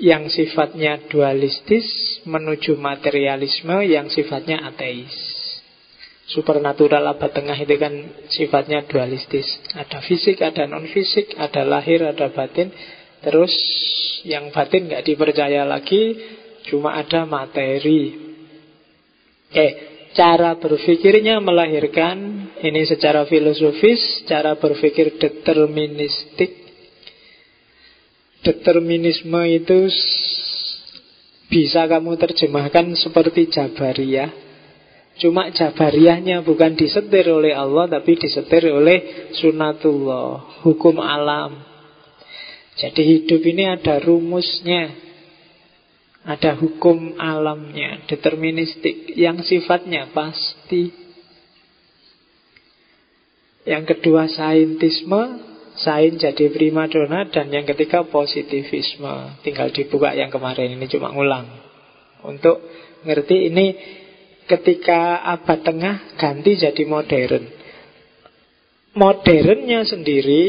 yang 0.00 0.26
sifatnya 0.26 1.06
dualistis 1.06 1.86
menuju 2.24 2.74
materialisme 2.80 3.86
yang 3.86 4.08
sifatnya 4.08 4.64
ateis. 4.66 5.12
Supernatural 6.32 7.02
abad 7.12 7.30
tengah 7.34 7.58
itu 7.58 7.76
kan 7.76 7.92
sifatnya 8.30 8.88
dualistis. 8.88 9.44
Ada 9.76 10.00
fisik, 10.00 10.40
ada 10.40 10.64
non-fisik, 10.64 11.36
ada 11.36 11.66
lahir, 11.66 12.02
ada 12.08 12.32
batin. 12.32 12.72
Terus 13.20 13.52
yang 14.24 14.48
batin 14.54 14.88
nggak 14.88 15.04
dipercaya 15.04 15.66
lagi, 15.66 16.16
cuma 16.66 16.96
ada 16.96 17.28
materi. 17.28 18.16
Oke, 19.52 19.91
cara 20.12 20.56
berpikirnya 20.60 21.40
melahirkan 21.40 22.48
ini 22.60 22.84
secara 22.84 23.24
filosofis, 23.24 24.24
cara 24.28 24.56
berpikir 24.56 25.16
deterministik. 25.16 26.60
Determinisme 28.42 29.42
itu 29.46 29.86
bisa 31.46 31.86
kamu 31.86 32.18
terjemahkan 32.18 32.96
seperti 32.98 33.48
Jabariyah. 33.52 34.52
Cuma 35.20 35.52
jabariahnya 35.52 36.40
bukan 36.40 36.72
disetir 36.72 37.28
oleh 37.28 37.52
Allah 37.52 37.84
Tapi 37.84 38.16
disetir 38.16 38.72
oleh 38.72 39.28
sunatullah 39.36 40.64
Hukum 40.64 40.96
alam. 40.98 41.60
Jadi 42.80 43.02
hidup 43.04 43.44
ini 43.44 43.68
ada 43.68 44.00
rumusnya 44.00 45.11
Ada 46.22 46.54
hukum 46.54 47.18
alamnya 47.18 48.06
Deterministik. 48.06 49.14
Yang 49.18 49.50
sifatnya 49.50 50.10
pasti. 50.14 50.94
Yang 53.66 53.96
kedua 53.96 54.30
saintisme. 54.30 55.50
Sain 55.72 56.20
jadi 56.20 56.52
primadona. 56.52 57.26
Dan 57.26 57.50
yang 57.50 57.66
ketiga 57.66 58.06
positivisme. 58.06 59.42
Tinggal 59.42 59.74
dibuka 59.74 60.14
yang 60.14 60.30
kemarin. 60.30 60.78
Ini 60.78 60.86
cuma 60.86 61.10
ngulang. 61.10 61.46
Untuk 62.22 62.62
ngerti 63.02 63.50
ini 63.50 63.66
ketika 64.46 65.26
abad 65.26 65.58
tengah 65.66 65.96
ganti 66.18 66.54
jadi 66.54 66.82
modern. 66.86 67.44
Modernnya 68.92 69.88
sendiri 69.88 70.42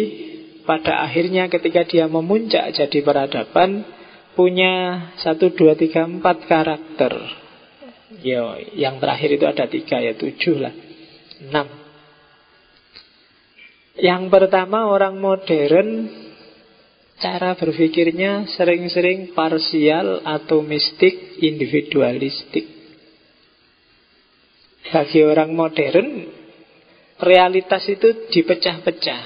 pada 0.67 1.07
akhirnya 1.07 1.47
ketika 1.47 1.87
dia 1.87 2.05
memuncak 2.11 2.75
jadi 2.75 2.99
peradaban 2.99 3.87
punya 4.33 5.07
satu 5.21 5.53
dua 5.53 5.73
tiga 5.73 6.05
empat 6.05 6.45
karakter. 6.45 7.13
Yo, 8.21 8.57
yang 8.77 9.01
terakhir 9.01 9.29
itu 9.35 9.45
ada 9.49 9.65
tiga 9.65 9.97
ya 9.97 10.13
tujuh 10.13 10.55
lah, 10.61 10.73
enam. 11.49 11.67
Yang 13.97 14.23
pertama 14.29 14.89
orang 14.89 15.17
modern 15.17 16.09
cara 17.21 17.53
berpikirnya 17.57 18.49
sering-sering 18.53 19.33
parsial 19.37 20.21
atau 20.25 20.61
mistik 20.65 21.41
individualistik. 21.41 22.65
Bagi 24.93 25.25
orang 25.25 25.53
modern 25.57 26.09
Realitas 27.23 27.87
itu 27.87 28.27
dipecah-pecah 28.33 29.21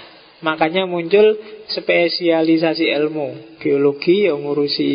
Makanya 0.45 0.85
muncul 0.85 1.37
spesialisasi 1.71 2.93
ilmu. 2.93 3.57
Biologi 3.57 4.29
yang 4.29 4.45
ngurusi 4.45 4.91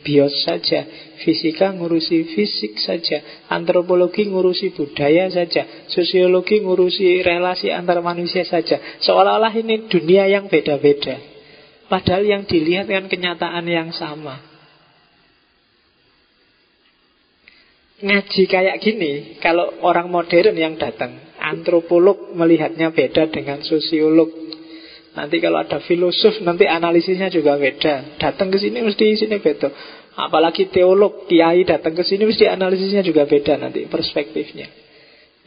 bios 0.00 0.32
saja 0.48 0.88
Fisika 1.20 1.76
ngurusi 1.76 2.32
fisik 2.32 2.80
saja 2.80 3.20
Antropologi 3.52 4.24
ngurusi 4.32 4.72
budaya 4.72 5.28
saja 5.28 5.84
Sosiologi 5.92 6.64
ngurusi 6.64 7.20
relasi 7.20 7.68
antar 7.68 8.00
manusia 8.00 8.42
saja. 8.42 8.80
Seolah-olah 9.04 9.52
ini 9.54 9.86
dunia 9.86 10.26
yang 10.26 10.48
beda-beda. 10.48 11.20
Padahal 11.90 12.22
yang 12.22 12.42
dilihat 12.46 12.86
kan 12.86 13.10
kenyataan 13.10 13.66
yang 13.66 13.90
sama. 13.90 14.38
Ngaji 18.00 18.42
kayak 18.48 18.80
gini, 18.80 19.36
kalau 19.44 19.76
orang 19.84 20.08
modern 20.08 20.56
yang 20.56 20.80
datang, 20.80 21.20
antropolog 21.36 22.32
melihatnya 22.32 22.94
beda 22.94 23.28
dengan 23.28 23.60
sosiolog. 23.60 24.30
Nanti 25.10 25.42
kalau 25.42 25.58
ada 25.58 25.82
filosof 25.82 26.38
nanti 26.46 26.70
analisisnya 26.70 27.34
juga 27.34 27.58
beda. 27.58 28.18
Datang 28.22 28.46
ke 28.54 28.62
sini 28.62 28.78
mesti 28.78 29.18
sini 29.18 29.42
beda. 29.42 29.68
Apalagi 30.14 30.70
teolog, 30.70 31.26
kiai 31.26 31.66
datang 31.66 31.98
ke 31.98 32.06
sini 32.06 32.26
mesti 32.26 32.46
analisisnya 32.46 33.02
juga 33.02 33.26
beda 33.26 33.58
nanti 33.58 33.90
perspektifnya. 33.90 34.70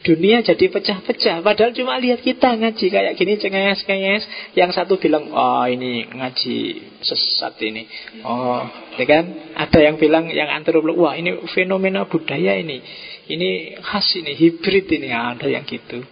Dunia 0.04 0.44
jadi 0.44 0.68
pecah-pecah. 0.68 1.40
Padahal 1.40 1.72
cuma 1.72 1.96
lihat 1.96 2.20
kita 2.20 2.60
ngaji 2.60 2.92
kayak 2.92 3.16
gini 3.16 3.40
cengenges-cengenges. 3.40 4.52
Yang 4.52 4.76
satu 4.76 5.00
bilang 5.00 5.32
Oh 5.32 5.64
ini 5.64 6.04
ngaji 6.12 6.56
sesat 7.00 7.56
ini. 7.64 7.88
Oh 8.20 8.68
ya 9.00 9.04
kan? 9.08 9.24
Ada 9.56 9.80
yang 9.80 9.96
bilang 9.96 10.28
yang 10.28 10.52
antropolog 10.52 11.00
Wah 11.00 11.16
ini 11.16 11.48
fenomena 11.56 12.04
budaya 12.04 12.52
ini. 12.60 12.84
Ini 13.32 13.80
khas 13.80 14.12
ini 14.20 14.36
hibrid 14.36 14.92
ini. 14.92 15.08
Ada 15.08 15.48
yang 15.48 15.64
gitu. 15.64 16.04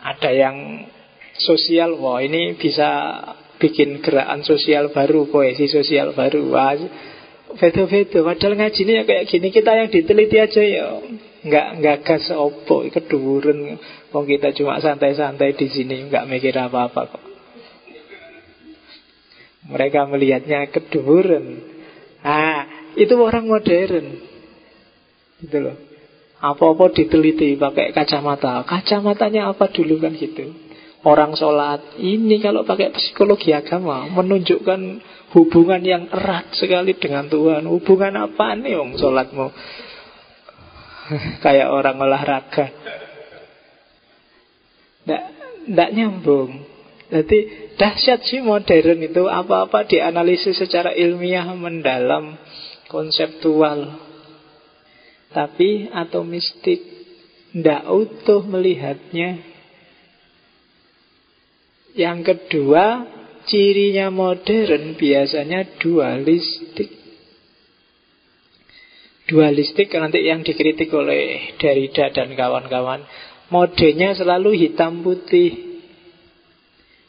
Ada 0.00 0.30
yang 0.32 0.56
sosial. 1.40 1.96
Wah 1.98 2.20
ini 2.20 2.54
bisa 2.58 3.20
bikin 3.58 3.98
gerakan 4.00 4.46
sosial 4.46 4.94
baru 4.94 5.26
Poesi 5.30 5.66
sosial 5.66 6.14
baru. 6.14 6.50
Wah 6.50 6.78
beda-beda 7.48 8.20
Padahal 8.20 8.60
ngaji 8.60 8.80
ini 8.84 8.92
ya 9.00 9.02
kayak 9.08 9.24
gini 9.24 9.48
Kita 9.48 9.72
yang 9.72 9.88
diteliti 9.88 10.36
aja 10.36 10.62
ya. 10.62 10.86
Nggak 11.38 11.66
nggak 11.80 11.98
gas 12.04 12.28
opo 12.34 12.84
keduren 12.90 13.78
wong 14.10 14.24
kita 14.26 14.50
cuma 14.58 14.82
santai-santai 14.82 15.54
di 15.54 15.70
sini 15.70 16.10
nggak 16.10 16.26
mikir 16.26 16.52
apa-apa 16.58 17.14
kok. 17.14 17.24
Mereka 19.70 20.10
melihatnya 20.10 20.66
keduren 20.68 21.62
ah 22.26 22.90
itu 22.98 23.14
orang 23.14 23.46
modern. 23.46 24.06
Gitu 25.38 25.58
loh. 25.62 25.78
Apa-apa 26.42 26.90
diteliti 26.90 27.54
pakai 27.54 27.94
kacamata. 27.94 28.66
Kacamatanya 28.66 29.54
apa 29.54 29.70
dulu 29.70 30.02
kan 30.02 30.18
gitu 30.18 30.67
orang 31.06 31.36
sholat. 31.38 32.00
Ini 32.00 32.42
kalau 32.42 32.66
pakai 32.66 32.90
psikologi 32.94 33.54
agama 33.54 34.10
menunjukkan 34.10 34.80
hubungan 35.36 35.82
yang 35.84 36.10
erat 36.10 36.50
sekali 36.56 36.96
dengan 36.96 37.30
Tuhan. 37.30 37.68
Hubungan 37.68 38.14
apa 38.18 38.56
nih 38.58 38.80
om 38.80 38.96
sholatmu? 38.98 39.46
Kayak 41.44 41.68
orang 41.70 41.96
olahraga. 42.02 42.66
Nggak 45.68 45.90
nyambung. 45.94 46.64
Jadi 47.08 47.72
dahsyat 47.80 48.24
sih 48.28 48.44
modern 48.44 49.00
itu. 49.04 49.24
Apa-apa 49.28 49.88
dianalisis 49.88 50.58
secara 50.58 50.92
ilmiah 50.92 51.46
mendalam 51.52 52.36
Konseptual. 52.88 54.00
Tapi 55.28 55.92
atau 55.92 56.24
mistik 56.24 56.80
Tidak 57.52 57.84
utuh 57.88 58.44
melihatnya 58.44 59.47
Yang 61.98 62.18
kedua 62.30 63.18
Cirinya 63.48 64.12
modern 64.12 64.92
biasanya 65.00 65.80
dualistik. 65.80 66.92
Dualistik 69.24 69.88
nanti 69.96 70.20
yang 70.28 70.44
dikritik 70.44 70.92
oleh 70.92 71.56
Derrida 71.56 72.12
dan 72.12 72.36
kawan-kawan. 72.36 73.08
Modenya 73.48 74.12
selalu 74.12 74.52
hitam 74.68 75.00
putih. 75.00 75.80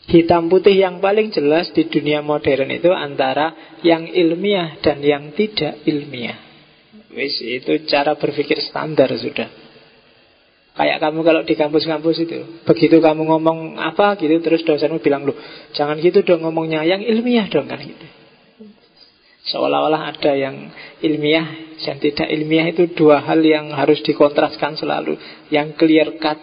Hitam 0.08 0.48
putih 0.48 0.80
yang 0.80 1.04
paling 1.04 1.36
jelas 1.36 1.76
di 1.76 1.92
dunia 1.92 2.24
modern 2.24 2.72
itu 2.72 2.90
antara 2.96 3.76
yang 3.84 4.08
ilmiah 4.08 4.80
dan 4.80 5.04
yang 5.04 5.36
tidak 5.36 5.84
ilmiah. 5.84 6.40
Wis 7.12 7.36
itu 7.44 7.84
cara 7.84 8.16
berpikir 8.16 8.64
standar 8.64 9.12
sudah 9.12 9.59
kayak 10.80 11.04
kamu 11.04 11.20
kalau 11.28 11.42
di 11.44 11.54
kampus-kampus 11.60 12.24
itu 12.24 12.64
begitu 12.64 13.04
kamu 13.04 13.28
ngomong 13.28 13.76
apa 13.76 14.16
gitu 14.16 14.40
terus 14.40 14.64
dosenmu 14.64 15.04
bilang 15.04 15.28
lu 15.28 15.36
jangan 15.76 16.00
gitu 16.00 16.24
dong 16.24 16.48
ngomongnya 16.48 16.88
yang 16.88 17.04
ilmiah 17.04 17.52
dong 17.52 17.68
kan 17.68 17.84
gitu 17.84 18.08
Seolah-olah 19.50 20.14
ada 20.14 20.38
yang 20.38 20.70
ilmiah 21.02 21.74
dan 21.82 21.98
tidak 21.98 22.30
ilmiah 22.30 22.70
itu 22.70 22.92
dua 22.94 23.26
hal 23.26 23.42
yang 23.42 23.74
harus 23.74 23.98
dikontraskan 24.06 24.78
selalu. 24.78 25.18
Yang 25.50 25.80
clear 25.80 26.22
cut, 26.22 26.38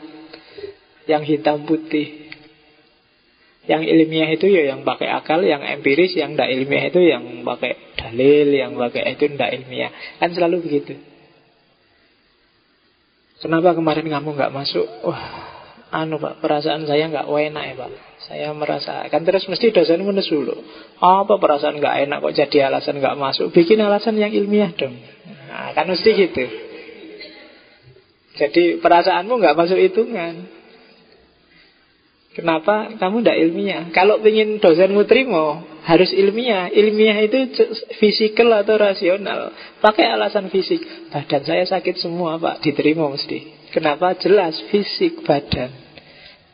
yang 1.07 1.23
hitam 1.23 1.63
putih. 1.69 2.27
Yang 3.67 3.83
ilmiah 3.95 4.31
itu 4.35 4.47
ya 4.51 4.75
yang 4.75 4.83
pakai 4.83 5.11
akal, 5.11 5.43
yang 5.43 5.63
empiris, 5.63 6.19
yang 6.19 6.35
tidak 6.35 6.51
ilmiah 6.51 6.85
itu 6.91 7.01
yang 7.03 7.23
pakai 7.47 7.95
dalil, 7.95 8.49
yang 8.55 8.73
pakai 8.75 9.03
itu 9.15 9.25
tidak 9.31 9.51
ilmiah. 9.55 9.91
Kan 10.19 10.35
selalu 10.35 10.67
begitu. 10.67 10.99
Kenapa 13.47 13.79
kemarin 13.79 14.11
kamu 14.11 14.35
nggak 14.35 14.51
masuk? 14.51 14.87
Wah, 15.07 15.23
anu 15.95 16.19
pak, 16.19 16.43
perasaan 16.43 16.83
saya 16.83 17.07
nggak 17.07 17.31
enak 17.31 17.63
ya 17.63 17.75
pak. 17.79 17.91
Saya 18.27 18.51
merasa 18.51 19.07
kan 19.07 19.23
terus 19.23 19.47
mesti 19.47 19.71
dosen 19.71 20.03
menesu 20.03 20.43
loh. 20.43 20.67
Apa 20.99 21.39
perasaan 21.39 21.79
nggak 21.79 22.11
enak 22.11 22.19
kok 22.27 22.35
jadi 22.35 22.67
alasan 22.67 22.99
nggak 22.99 23.15
masuk? 23.15 23.55
Bikin 23.55 23.79
alasan 23.79 24.19
yang 24.19 24.35
ilmiah 24.35 24.75
dong. 24.75 24.99
Nah, 25.47 25.71
kan 25.79 25.87
mesti 25.87 26.11
gitu. 26.11 26.43
Jadi 28.35 28.83
perasaanmu 28.83 29.31
nggak 29.39 29.55
masuk 29.55 29.79
hitungan. 29.79 30.51
Kenapa 32.35 32.99
kamu 32.99 33.23
tidak 33.23 33.39
ilmiah? 33.47 33.83
Kalau 33.95 34.19
ingin 34.27 34.59
dosenmu 34.59 35.07
terima, 35.07 35.63
harus 35.87 36.11
ilmiah. 36.11 36.67
Ilmiah 36.75 37.19
itu 37.23 37.39
fisikal 38.03 38.51
atau 38.59 38.75
rasional. 38.75 39.55
Pakai 39.79 40.11
alasan 40.11 40.51
fisik. 40.51 40.83
Badan 41.15 41.47
saya 41.47 41.63
sakit 41.63 42.03
semua, 42.03 42.43
Pak. 42.43 42.67
Diterima 42.67 43.07
mesti. 43.07 43.71
Kenapa? 43.71 44.19
Jelas 44.19 44.59
fisik 44.75 45.23
badan. 45.23 45.71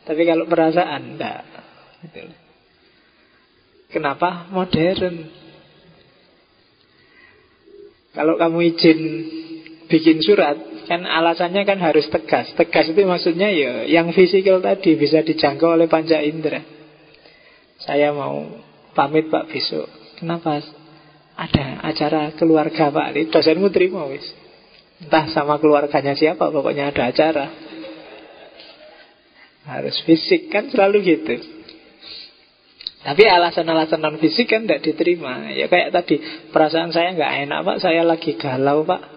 Tapi 0.05 0.21
kalau 0.29 0.45
perasaan, 0.45 1.17
enggak. 1.17 1.41
Kenapa? 3.89 4.53
Modern. 4.53 5.41
Kalau 8.13 8.37
kamu 8.37 8.57
izin 8.69 8.99
bikin 9.89 10.21
surat, 10.21 10.53
kan 10.85 11.01
alasannya 11.01 11.65
kan 11.65 11.81
harus 11.81 12.05
tegas. 12.13 12.53
Tegas 12.53 12.93
itu 12.93 13.01
maksudnya 13.09 13.49
ya 13.49 13.89
yang 13.89 14.13
fisikal 14.13 14.61
tadi 14.61 14.93
bisa 14.93 15.25
dijangkau 15.25 15.73
oleh 15.73 15.89
panca 15.89 16.21
indera. 16.21 16.61
Saya 17.81 18.13
mau 18.13 18.45
pamit 18.93 19.27
Pak 19.29 19.49
besok. 19.49 19.89
Kenapa? 20.17 20.61
Ada 21.33 21.81
acara 21.83 22.21
keluarga 22.37 22.93
Pak. 22.93 23.07
Ini 23.13 23.29
dosenmu 23.33 23.73
terima 23.73 24.05
wis. 24.07 24.25
Entah 25.03 25.27
sama 25.33 25.59
keluarganya 25.59 26.15
siapa, 26.15 26.47
pokoknya 26.53 26.93
ada 26.93 27.11
acara. 27.11 27.45
Harus 29.67 29.99
fisik 30.07 30.47
kan 30.47 30.71
selalu 30.71 30.97
gitu. 31.03 31.35
Tapi 33.03 33.27
alasan-alasan 33.27 33.99
non 33.99 34.15
fisik 34.15 34.47
kan 34.47 34.63
tidak 34.63 34.79
diterima. 34.79 35.51
Ya 35.51 35.67
kayak 35.67 35.91
tadi, 35.91 36.23
perasaan 36.55 36.95
saya 36.95 37.11
nggak 37.11 37.31
enak 37.47 37.59
pak, 37.67 37.77
saya 37.83 38.07
lagi 38.07 38.39
galau 38.39 38.87
pak. 38.87 39.11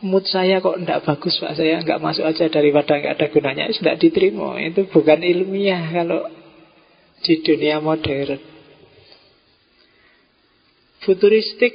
Mood 0.00 0.24
saya 0.24 0.64
kok 0.64 0.80
tidak 0.80 1.04
bagus 1.04 1.36
pak, 1.36 1.52
saya 1.52 1.84
nggak 1.84 2.00
masuk 2.00 2.24
aja 2.24 2.48
daripada 2.48 2.96
nggak 2.96 3.14
ada 3.20 3.26
gunanya. 3.28 3.68
Tidak 3.68 3.96
diterima. 4.00 4.56
Itu 4.64 4.88
bukan 4.88 5.20
ilmiah 5.20 5.84
kalau 5.92 6.32
di 7.20 7.44
dunia 7.44 7.84
modern. 7.84 8.40
Futuristik 11.10 11.74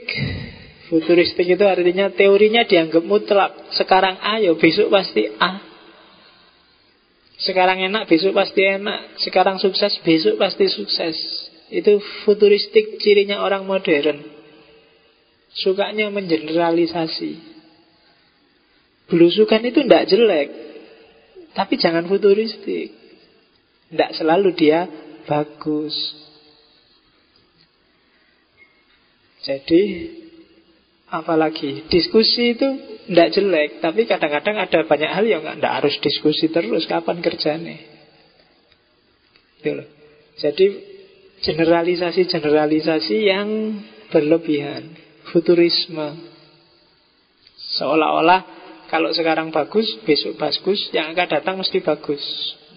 Futuristik 0.87 1.43
itu 1.43 1.65
artinya 1.67 2.07
teorinya 2.07 2.63
dianggap 2.63 3.03
mutlak 3.03 3.51
Sekarang 3.75 4.15
A, 4.23 4.39
ya 4.39 4.55
besok 4.55 4.87
pasti 4.87 5.27
A 5.35 5.75
sekarang 7.35 7.83
enak, 7.83 8.07
besok 8.07 8.31
pasti 8.31 8.63
enak. 8.63 9.19
Sekarang 9.19 9.59
sukses, 9.59 9.99
besok 10.07 10.39
pasti 10.39 10.71
sukses. 10.71 11.17
Itu 11.67 11.99
futuristik 12.23 13.01
cirinya 13.03 13.43
orang 13.43 13.67
modern. 13.67 14.23
Sukanya 15.51 16.07
mengeneralisasi. 16.11 17.55
Belusukan 19.11 19.61
itu 19.67 19.83
tidak 19.83 20.07
jelek. 20.07 20.49
Tapi 21.55 21.73
jangan 21.75 22.07
futuristik. 22.07 22.95
Tidak 23.91 24.11
selalu 24.15 24.55
dia 24.55 24.87
bagus. 25.27 25.95
Jadi 29.45 29.81
Apalagi 31.05 31.85
diskusi 31.85 32.57
itu 32.57 32.65
tidak 33.05 33.29
jelek, 33.37 33.69
tapi 33.77 34.09
kadang-kadang 34.09 34.57
ada 34.57 34.79
banyak 34.89 35.11
hal 35.13 35.25
yang 35.29 35.45
tidak 35.45 35.73
harus 35.81 35.95
diskusi 36.01 36.49
terus. 36.49 36.89
Kapan 36.89 37.21
kerjanya? 37.21 37.77
Gitu 39.61 39.85
Jadi 40.41 40.67
generalisasi-generalisasi 41.45 43.17
yang 43.21 43.49
berlebihan, 44.09 44.97
futurisme, 45.29 46.25
seolah-olah 47.77 48.41
kalau 48.89 49.13
sekarang 49.13 49.53
bagus, 49.53 49.85
besok 50.09 50.41
bagus, 50.41 50.89
yang 50.89 51.13
akan 51.13 51.27
datang 51.29 51.55
mesti 51.61 51.85
bagus. 51.85 52.21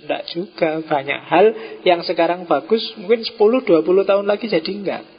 Tidak 0.05 0.23
juga 0.31 0.85
banyak 0.85 1.21
hal 1.33 1.47
yang 1.83 2.05
sekarang 2.05 2.45
bagus, 2.45 2.85
mungkin 3.01 3.25
10-20 3.25 3.83
tahun 4.05 4.27
lagi 4.29 4.47
jadi 4.53 4.73
enggak. 4.73 5.18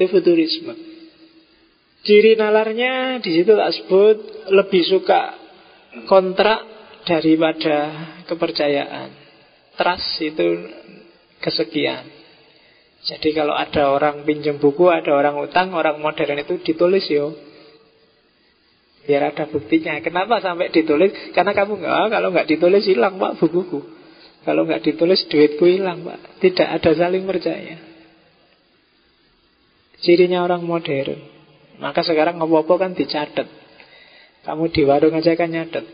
Itu 0.00 0.16
futurisme. 0.16 0.72
Ciri 2.08 2.32
nalarnya 2.32 3.20
di 3.20 3.36
situ 3.36 3.52
tak 3.52 3.68
sebut 3.76 4.16
lebih 4.48 4.80
suka 4.88 5.36
kontrak 6.08 6.64
daripada 7.04 7.76
kepercayaan. 8.24 9.12
trust 9.76 10.24
itu 10.24 10.72
kesekian. 11.44 12.08
Jadi 13.04 13.36
kalau 13.36 13.52
ada 13.52 13.92
orang 13.92 14.24
pinjam 14.24 14.56
buku, 14.56 14.88
ada 14.88 15.12
orang 15.12 15.36
utang, 15.36 15.76
orang 15.76 16.00
modern 16.00 16.40
itu 16.40 16.56
ditulis 16.64 17.04
yo. 17.12 17.36
Biar 19.04 19.36
ada 19.36 19.44
buktinya. 19.52 20.00
Kenapa 20.00 20.40
sampai 20.40 20.72
ditulis? 20.72 21.12
Karena 21.36 21.52
kamu 21.52 21.76
nggak, 21.76 21.92
ah, 21.92 22.08
kalau 22.08 22.32
nggak 22.32 22.48
ditulis 22.48 22.88
hilang 22.88 23.20
pak 23.20 23.36
bukuku. 23.36 23.84
Kalau 24.48 24.64
nggak 24.64 24.80
ditulis 24.80 25.28
duitku 25.28 25.68
hilang 25.68 26.08
pak. 26.08 26.40
Tidak 26.40 26.68
ada 26.80 26.88
saling 26.96 27.28
percaya. 27.28 27.89
Cirinya 30.00 30.44
orang 30.44 30.64
modern. 30.64 31.20
Maka 31.80 32.04
sekarang 32.04 32.40
ngopo-ngopo 32.40 32.76
kan 32.76 32.92
dicatat. 32.92 33.48
Kamu 34.44 34.72
di 34.72 34.82
warung 34.88 35.16
aja 35.16 35.36
kan 35.36 35.52
nyatet. 35.52 35.84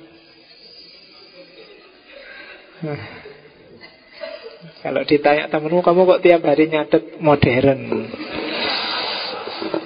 Kalau 4.83 5.03
ditanya 5.03 5.51
temenmu, 5.51 5.83
kamu 5.83 6.01
kok 6.07 6.23
tiap 6.23 6.43
hari 6.47 6.71
nyatet 6.71 7.19
modern? 7.19 8.07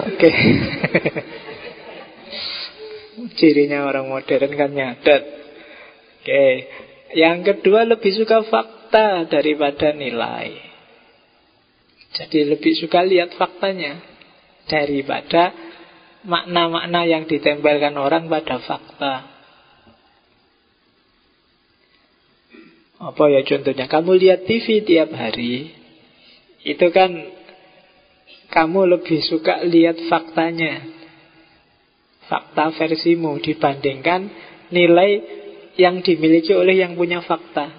Oke. 0.05 0.31
Cirinya 3.41 3.89
orang 3.89 4.09
modern 4.09 4.53
kan 4.53 4.71
nyatet. 4.73 5.23
Oke. 6.21 6.69
Yang 7.17 7.57
kedua 7.57 7.89
lebih 7.89 8.13
suka 8.13 8.45
fakta 8.45 9.25
daripada 9.25 9.97
nilai. 9.97 10.69
Jadi 12.11 12.53
lebih 12.53 12.75
suka 12.77 13.01
lihat 13.07 13.39
faktanya 13.39 14.10
daripada 14.69 15.55
makna-makna 16.25 17.09
yang 17.09 17.25
ditempelkan 17.25 17.97
orang 17.97 18.29
pada 18.29 18.61
fakta. 18.61 19.15
Apa 23.01 23.25
ya 23.33 23.41
contohnya? 23.49 23.89
Kamu 23.89 24.13
lihat 24.13 24.45
TV 24.45 24.85
tiap 24.85 25.09
hari, 25.17 25.73
itu 26.69 26.87
kan 26.93 27.09
kamu 28.53 28.99
lebih 28.99 29.25
suka 29.25 29.65
lihat 29.65 29.97
faktanya. 30.13 30.85
Fakta 32.29 32.77
versimu 32.77 33.41
dibandingkan 33.41 34.29
nilai 34.69 35.11
yang 35.81 36.05
dimiliki 36.05 36.53
oleh 36.53 36.77
yang 36.77 36.95
punya 36.95 37.25
fakta. 37.25 37.73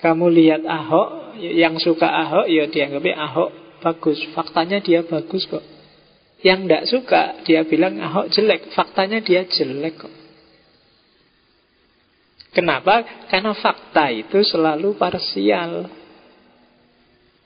Kamu 0.00 0.30
lihat 0.30 0.62
Ahok, 0.62 1.36
yang 1.42 1.76
suka 1.82 2.06
Ahok, 2.06 2.46
ya 2.46 2.70
dianggapnya 2.70 3.18
Ahok 3.18 3.61
bagus. 3.82 4.22
Faktanya 4.32 4.78
dia 4.78 5.02
bagus 5.02 5.44
kok. 5.50 5.66
Yang 6.42 6.60
tidak 6.62 6.84
suka, 6.86 7.22
dia 7.42 7.66
bilang 7.66 7.98
Ahok 7.98 8.30
jelek. 8.30 8.70
Faktanya 8.72 9.18
dia 9.18 9.42
jelek 9.42 10.06
kok. 10.06 10.14
Kenapa? 12.52 13.26
Karena 13.32 13.56
fakta 13.56 14.12
itu 14.12 14.44
selalu 14.44 14.94
parsial. 15.00 15.88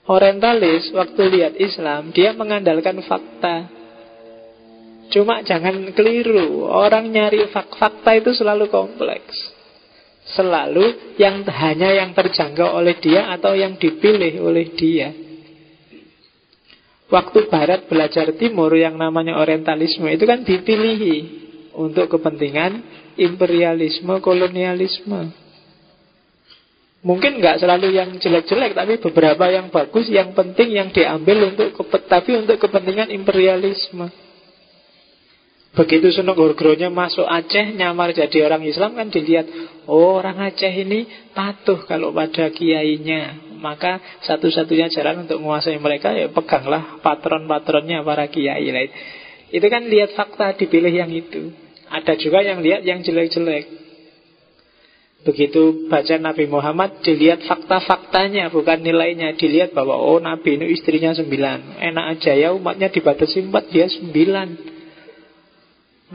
Orientalis 0.07 0.91
waktu 0.91 1.21
lihat 1.31 1.53
Islam, 1.55 2.11
dia 2.11 2.35
mengandalkan 2.35 2.99
fakta. 3.03 3.71
Cuma 5.07 5.39
jangan 5.43 5.95
keliru, 5.95 6.67
orang 6.67 7.07
nyari 7.07 7.47
fak 7.47 7.71
fakta 7.79 8.19
itu 8.19 8.35
selalu 8.35 8.67
kompleks. 8.67 9.35
Selalu 10.35 11.15
yang 11.15 11.47
hanya 11.47 11.95
yang 11.95 12.11
terjangkau 12.11 12.75
oleh 12.75 12.99
dia 12.99 13.31
atau 13.31 13.55
yang 13.55 13.79
dipilih 13.79 14.43
oleh 14.43 14.75
dia. 14.75 15.26
Waktu 17.07 17.47
Barat 17.47 17.87
belajar 17.87 18.35
Timur 18.35 18.75
yang 18.75 18.99
namanya 18.99 19.39
Orientalisme 19.39 20.11
itu 20.11 20.27
kan 20.27 20.43
dipilihi 20.43 21.15
untuk 21.79 22.11
kepentingan 22.11 22.83
imperialisme, 23.15 24.19
kolonialisme. 24.19 25.31
Mungkin 27.07 27.39
nggak 27.39 27.63
selalu 27.63 27.95
yang 27.95 28.19
jelek-jelek, 28.19 28.75
tapi 28.75 28.99
beberapa 28.99 29.47
yang 29.47 29.71
bagus, 29.71 30.11
yang 30.11 30.35
penting, 30.35 30.75
yang 30.75 30.89
diambil 30.91 31.55
untuk 31.55 31.71
tapi 32.11 32.35
untuk 32.35 32.59
kepentingan 32.59 33.13
imperialisme. 33.15 34.11
Begitu 35.77 36.09
Sunan 36.09 36.33
Gurgronya 36.33 36.89
masuk 36.89 37.23
Aceh, 37.23 37.77
nyamar 37.77 38.09
jadi 38.09 38.49
orang 38.49 38.65
Islam 38.65 38.97
kan 38.97 39.13
dilihat, 39.13 39.45
oh 39.85 40.17
orang 40.17 40.41
Aceh 40.41 40.73
ini 40.73 41.31
patuh 41.37 41.85
kalau 41.85 42.09
pada 42.11 42.49
kiainya. 42.49 43.46
Maka 43.57 44.21
satu-satunya 44.23 44.87
jalan 44.93 45.25
untuk 45.25 45.41
menguasai 45.41 45.77
mereka 45.81 46.13
ya 46.13 46.29
peganglah 46.29 47.01
patron-patronnya 47.01 48.05
para 48.05 48.29
kiai. 48.29 48.69
Itu 49.51 49.67
kan 49.67 49.87
lihat 49.87 50.13
fakta 50.13 50.55
dipilih 50.55 50.93
yang 50.93 51.11
itu. 51.11 51.51
Ada 51.87 52.19
juga 52.19 52.43
yang 52.43 52.59
lihat 52.59 52.83
yang 52.83 52.99
jelek-jelek. 52.99 53.87
Begitu 55.27 55.89
baca 55.91 56.15
Nabi 56.21 56.47
Muhammad 56.47 57.03
dilihat 57.03 57.43
fakta-faktanya 57.43 58.47
bukan 58.47 58.79
nilainya 58.79 59.35
dilihat 59.35 59.75
bahwa 59.75 59.99
oh 59.99 60.23
Nabi 60.23 60.55
ini 60.55 60.71
istrinya 60.71 61.11
sembilan 61.11 61.83
enak 61.83 62.05
aja 62.15 62.31
ya 62.31 62.55
umatnya 62.55 62.87
dibatasi 62.87 63.49
empat 63.49 63.65
dia 63.67 63.91
sembilan 63.91 64.77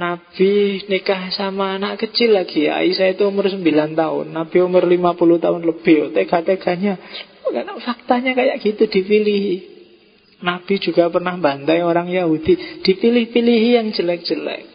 Nabi 0.01 0.81
nikah 0.89 1.29
sama 1.29 1.77
anak 1.77 2.01
kecil 2.01 2.33
lagi 2.33 2.73
Aisyah 2.73 3.13
itu 3.13 3.29
umur 3.29 3.53
sembilan 3.53 3.93
tahun 3.93 4.33
Nabi 4.33 4.57
umur 4.65 4.89
lima 4.89 5.13
puluh 5.13 5.37
tahun 5.37 5.61
lebih 5.61 6.17
tega-teganya 6.17 6.97
karena 7.51 7.75
faktanya 7.83 8.33
kayak 8.37 8.63
gitu 8.63 8.87
dipilih. 8.87 9.73
Nabi 10.43 10.75
juga 10.83 11.07
pernah 11.07 11.39
bantai 11.39 11.87
orang 11.87 12.11
Yahudi. 12.11 12.83
Dipilih-pilih 12.83 13.63
yang 13.79 13.87
jelek-jelek. 13.95 14.67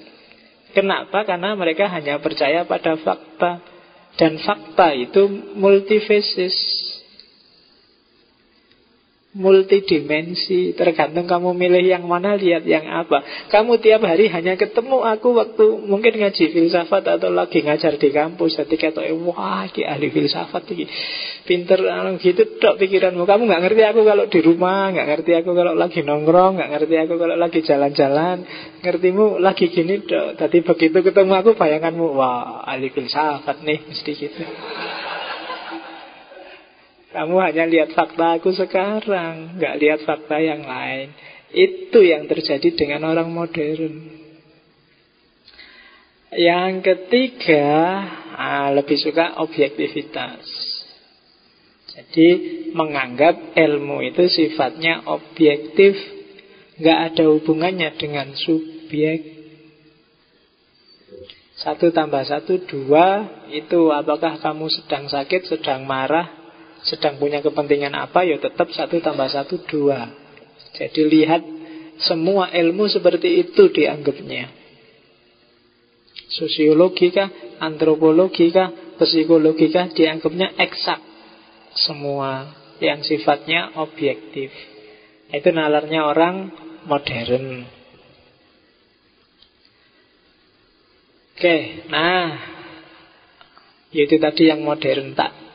Kenapa? 0.72 1.28
Karena 1.28 1.56
mereka 1.60 1.92
hanya 1.92 2.24
percaya 2.24 2.64
pada 2.64 2.96
fakta. 2.96 3.60
Dan 4.16 4.40
fakta 4.42 4.96
itu 4.96 5.28
multifasis 5.60 6.56
multidimensi. 9.38 10.74
Tergantung 10.74 11.30
kamu 11.30 11.54
milih 11.54 11.86
yang 11.86 12.04
mana 12.10 12.34
Lihat 12.34 12.66
yang 12.66 12.90
apa. 12.90 13.48
Kamu 13.54 13.78
tiap 13.78 14.02
hari 14.04 14.28
hanya 14.34 14.58
ketemu 14.58 15.06
aku 15.06 15.38
Waktu 15.38 15.66
mungkin 15.86 16.18
ngaji 16.18 16.50
filsafat 16.52 17.06
Atau 17.22 17.30
lagi 17.30 17.62
ngajar 17.62 17.96
di 18.02 18.10
kampus. 18.10 18.58
Jadi 18.58 18.76
kata 18.76 19.06
wah 19.14 19.70
ki 19.70 19.86
ahli 19.86 20.10
filsafat 20.10 20.66
ini 20.74 20.86
Pinter 21.46 21.80
anu 21.88 22.18
gitu 22.18 22.58
dok 22.58 22.82
pikiranmu. 22.82 23.24
Kamu 23.24 23.48
nggak 23.48 23.62
ngerti 23.64 23.84
aku 23.86 24.02
kalau 24.04 24.26
di 24.28 24.40
rumah 24.44 24.92
nggak 24.92 25.08
ngerti 25.08 25.32
aku 25.40 25.52
kalau 25.56 25.74
lagi 25.78 26.04
nongkrong 26.04 26.60
nggak 26.60 26.70
ngerti 26.76 26.96
aku 27.08 27.14
kalau 27.16 27.36
lagi 27.38 27.60
jalan-jalan. 27.64 28.38
Ngertimu 28.84 29.40
lagi 29.40 29.70
gini 29.70 30.02
dok 30.04 30.38
Tadi 30.38 30.62
begitu 30.62 30.98
ketemu 31.02 31.34
aku 31.34 31.58
bayanganmu 31.58 32.08
Wah 32.18 32.64
ahli 32.66 32.94
filsafat 32.94 33.66
nih 33.66 33.80
Mesti 33.90 34.12
gitu 34.14 34.42
kamu 37.18 37.36
hanya 37.42 37.66
lihat 37.66 37.98
fakta 37.98 38.38
aku 38.38 38.54
sekarang, 38.54 39.58
nggak 39.58 39.76
lihat 39.82 40.06
fakta 40.06 40.38
yang 40.38 40.62
lain. 40.62 41.18
Itu 41.50 42.06
yang 42.06 42.30
terjadi 42.30 42.78
dengan 42.78 43.10
orang 43.10 43.34
modern. 43.34 44.06
Yang 46.30 46.74
ketiga, 46.86 47.66
ah, 48.38 48.70
lebih 48.70 49.02
suka 49.02 49.34
objektivitas. 49.42 50.46
Jadi 51.98 52.30
menganggap 52.78 53.58
ilmu 53.58 54.06
itu 54.06 54.30
sifatnya 54.30 55.10
objektif, 55.10 55.98
nggak 56.78 57.00
ada 57.02 57.34
hubungannya 57.34 57.98
dengan 57.98 58.30
subjek. 58.38 59.42
Satu 61.58 61.90
tambah 61.90 62.22
satu 62.22 62.70
dua 62.70 63.26
Itu 63.50 63.90
apakah 63.90 64.38
kamu 64.38 64.70
sedang 64.70 65.10
sakit 65.10 65.50
Sedang 65.50 65.90
marah 65.90 66.37
sedang 66.88 67.20
punya 67.20 67.44
kepentingan 67.44 67.92
apa, 67.94 68.24
ya 68.24 68.40
tetap 68.40 68.72
satu 68.72 69.04
tambah 69.04 69.28
satu 69.28 69.60
dua. 69.68 70.08
Jadi 70.74 71.02
lihat 71.04 71.44
semua 72.00 72.48
ilmu 72.54 72.88
seperti 72.88 73.44
itu 73.44 73.68
dianggapnya. 73.68 74.50
Sosiologi 76.32 77.12
kah, 77.12 77.28
antropologi 77.60 78.52
kah, 78.52 78.72
psikologi 79.00 79.68
kah 79.68 79.92
dianggapnya 79.92 80.56
eksak 80.56 81.00
semua 81.76 82.56
yang 82.80 83.04
sifatnya 83.04 83.76
objektif. 83.78 84.54
Itu 85.28 85.50
nalarnya 85.52 86.08
orang 86.08 86.36
modern. 86.88 87.68
Oke, 91.38 91.58
nah 91.92 92.34
itu 93.94 94.18
tadi 94.18 94.50
yang 94.50 94.66
modern 94.66 95.14
tak 95.14 95.47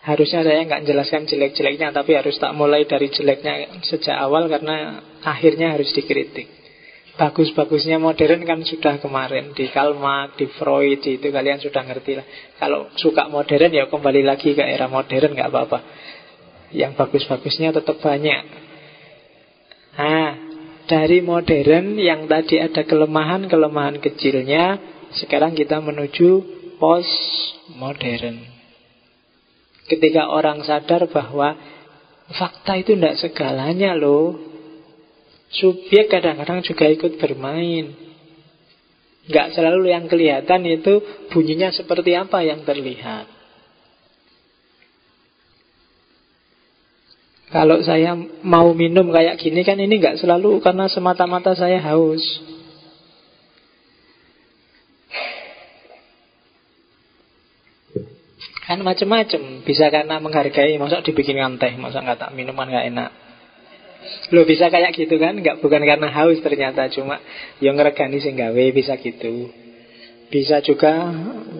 Harusnya 0.00 0.40
saya 0.40 0.64
nggak 0.64 0.88
jelaskan 0.88 1.28
jelek-jeleknya 1.28 1.92
Tapi 1.92 2.16
harus 2.16 2.40
tak 2.40 2.56
mulai 2.56 2.88
dari 2.88 3.12
jeleknya 3.12 3.84
sejak 3.84 4.16
awal 4.16 4.48
Karena 4.48 5.04
akhirnya 5.20 5.76
harus 5.76 5.92
dikritik. 5.92 6.48
Bagus-bagusnya 7.20 8.00
modern 8.00 8.48
kan 8.48 8.64
sudah 8.64 8.96
kemarin 8.96 9.52
Di 9.52 9.68
Karl 9.68 9.92
Marx, 10.00 10.40
di 10.40 10.48
Freud 10.56 11.04
Itu 11.04 11.28
kalian 11.28 11.60
sudah 11.60 11.84
ngerti 11.84 12.16
lah. 12.16 12.26
Kalau 12.56 12.88
suka 12.96 13.28
modern 13.28 13.70
ya 13.76 13.92
kembali 13.92 14.24
lagi 14.24 14.56
ke 14.56 14.64
era 14.64 14.88
modern 14.88 15.36
nggak 15.36 15.48
apa-apa. 15.52 15.78
Yang 16.72 16.96
bagus-bagusnya 16.96 17.76
tetap 17.76 18.00
banyak. 18.00 18.44
Nah 20.00 20.28
dari 20.88 21.20
modern 21.20 22.00
yang 22.00 22.24
tadi 22.24 22.56
ada 22.56 22.88
kelemahan-kelemahan 22.88 24.00
kecilnya 24.00 24.80
Sekarang 25.12 25.52
kita 25.52 25.76
menuju 25.84 26.40
post 26.80 27.12
modern 27.76 28.59
Ketika 29.90 30.30
orang 30.30 30.62
sadar 30.62 31.10
bahwa 31.10 31.58
fakta 32.30 32.78
itu 32.78 32.94
tidak 32.94 33.18
segalanya 33.18 33.98
loh. 33.98 34.38
Subjek 35.50 36.06
kadang-kadang 36.06 36.62
juga 36.62 36.86
ikut 36.86 37.18
bermain. 37.18 37.90
Nggak 39.26 39.58
selalu 39.58 39.90
yang 39.90 40.06
kelihatan 40.06 40.62
itu 40.62 41.02
bunyinya 41.34 41.74
seperti 41.74 42.14
apa 42.14 42.46
yang 42.46 42.62
terlihat. 42.62 43.26
Kalau 47.50 47.82
saya 47.82 48.14
mau 48.46 48.70
minum 48.78 49.10
kayak 49.10 49.42
gini 49.42 49.66
kan 49.66 49.74
ini 49.74 49.98
nggak 49.98 50.22
selalu 50.22 50.62
karena 50.62 50.86
semata-mata 50.86 51.58
saya 51.58 51.82
haus. 51.82 52.22
Kan 58.70 58.86
macam-macam. 58.86 59.66
Bisa 59.66 59.90
karena 59.90 60.22
menghargai, 60.22 60.78
masa 60.78 61.02
dibikinkan 61.02 61.58
teh, 61.58 61.74
masa 61.74 62.06
nggak 62.06 62.22
tak 62.22 62.30
minuman 62.38 62.70
nggak 62.70 62.86
enak. 62.94 63.10
Lo 64.30 64.46
bisa 64.46 64.70
kayak 64.70 64.94
gitu 64.94 65.18
kan? 65.18 65.34
Nggak 65.42 65.58
bukan 65.58 65.82
karena 65.82 66.06
haus 66.06 66.38
ternyata, 66.38 66.86
cuma 66.94 67.18
yang 67.58 67.74
ngeregani 67.74 68.22
sing 68.22 68.38
gawe 68.38 68.64
bisa 68.70 68.94
gitu. 69.02 69.50
Bisa 70.30 70.62
juga, 70.62 71.10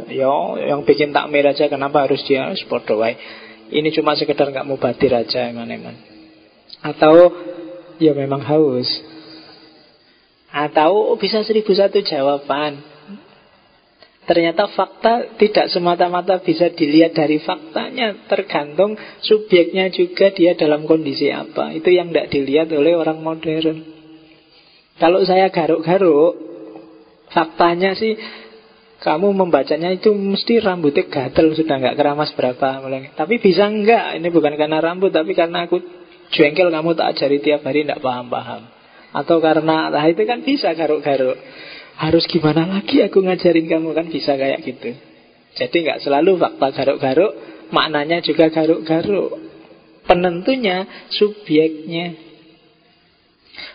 yo 0.07 0.55
yang 0.62 0.87
bikin 0.87 1.11
takmir 1.11 1.51
aja 1.51 1.66
kenapa 1.66 2.07
harus 2.07 2.23
dia 2.31 2.46
sport 2.55 2.87
wae. 2.94 3.18
Ini 3.75 3.90
cuma 3.90 4.14
sekedar 4.14 4.46
nggak 4.46 4.70
mau 4.70 4.79
batir 4.79 5.11
aja 5.11 5.51
eman-eman. 5.51 5.99
Atau 6.79 7.35
ya 7.99 8.14
memang 8.14 8.46
haus. 8.46 8.87
Atau 10.55 11.18
bisa 11.18 11.42
seribu 11.42 11.75
satu 11.75 12.07
jawaban. 12.07 12.89
Ternyata 14.31 14.71
fakta 14.71 15.35
tidak 15.35 15.75
semata-mata 15.75 16.38
bisa 16.38 16.71
dilihat 16.71 17.19
dari 17.19 17.43
faktanya 17.43 18.31
Tergantung 18.31 18.95
subjeknya 19.27 19.90
juga 19.90 20.31
dia 20.31 20.55
dalam 20.55 20.87
kondisi 20.87 21.35
apa 21.35 21.75
Itu 21.75 21.90
yang 21.90 22.14
tidak 22.14 22.31
dilihat 22.31 22.71
oleh 22.71 22.95
orang 22.95 23.19
modern 23.19 23.83
Kalau 25.03 25.27
saya 25.27 25.51
garuk-garuk 25.51 26.38
Faktanya 27.35 27.99
sih 27.99 28.14
kamu 29.01 29.33
membacanya 29.33 29.97
itu 29.97 30.12
mesti 30.12 30.61
rambutnya 30.61 31.09
gatel 31.09 31.57
sudah 31.57 31.81
nggak 31.81 31.97
keramas 31.97 32.37
berapa 32.37 32.85
mulai. 32.85 33.09
Tapi 33.16 33.40
bisa 33.40 33.64
enggak? 33.64 34.21
Ini 34.21 34.29
bukan 34.29 34.61
karena 34.61 34.77
rambut 34.77 35.09
tapi 35.09 35.33
karena 35.33 35.64
aku 35.64 35.81
jengkel 36.29 36.69
kamu 36.69 36.93
tak 36.93 37.16
ajari 37.16 37.40
tiap 37.40 37.64
hari 37.64 37.88
tidak 37.88 38.05
paham-paham. 38.05 38.69
Atau 39.16 39.40
karena 39.40 39.88
nah 39.88 40.05
itu 40.05 40.21
kan 40.29 40.45
bisa 40.45 40.77
garuk-garuk. 40.77 41.40
Harus 42.00 42.24
gimana 42.24 42.64
lagi 42.64 43.04
aku 43.04 43.20
ngajarin 43.20 43.68
kamu 43.68 43.92
kan 43.92 44.08
bisa 44.08 44.32
kayak 44.32 44.64
gitu. 44.64 44.96
Jadi 45.52 45.76
nggak 45.84 46.00
selalu 46.00 46.40
fakta 46.40 46.72
garuk-garuk, 46.72 47.32
maknanya 47.76 48.24
juga 48.24 48.48
garuk-garuk. 48.48 49.36
Penentunya 50.08 50.88
subjeknya. 51.12 52.16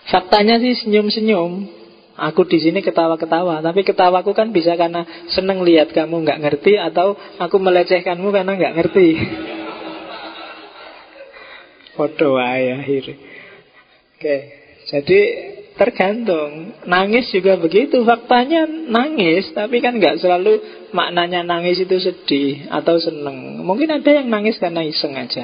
Faktanya 0.09 0.57
sih 0.57 0.73
senyum-senyum. 0.73 1.69
Aku 2.15 2.47
di 2.47 2.63
sini 2.63 2.79
ketawa-ketawa, 2.79 3.59
tapi 3.59 3.83
ketawaku 3.83 4.31
kan 4.31 4.55
bisa 4.55 4.79
karena 4.79 5.03
seneng 5.35 5.67
lihat 5.67 5.91
kamu 5.91 6.23
nggak 6.23 6.47
ngerti 6.47 6.79
atau 6.79 7.19
aku 7.37 7.59
melecehkanmu 7.59 8.31
karena 8.31 8.55
nggak 8.55 8.75
ngerti. 8.79 9.07
Foto 11.99 12.39
akhir. 12.39 13.19
Oke, 14.15 14.35
jadi 14.87 15.19
Tergantung. 15.75 16.71
Nangis 16.87 17.27
juga 17.35 17.59
begitu. 17.59 17.99
Faktanya 18.07 18.63
nangis 18.67 19.51
Tapi 19.51 19.83
kan 19.83 19.99
nggak 19.99 20.23
selalu 20.23 20.63
maknanya 20.95 21.43
nangis 21.43 21.83
itu 21.83 21.99
sedih 21.99 22.71
Atau 22.71 22.95
seneng. 23.03 23.59
Mungkin 23.59 23.91
ada 23.91 24.07
yang 24.07 24.31
nangis 24.31 24.55
karena 24.55 24.87
iseng 24.87 25.19
aja. 25.19 25.43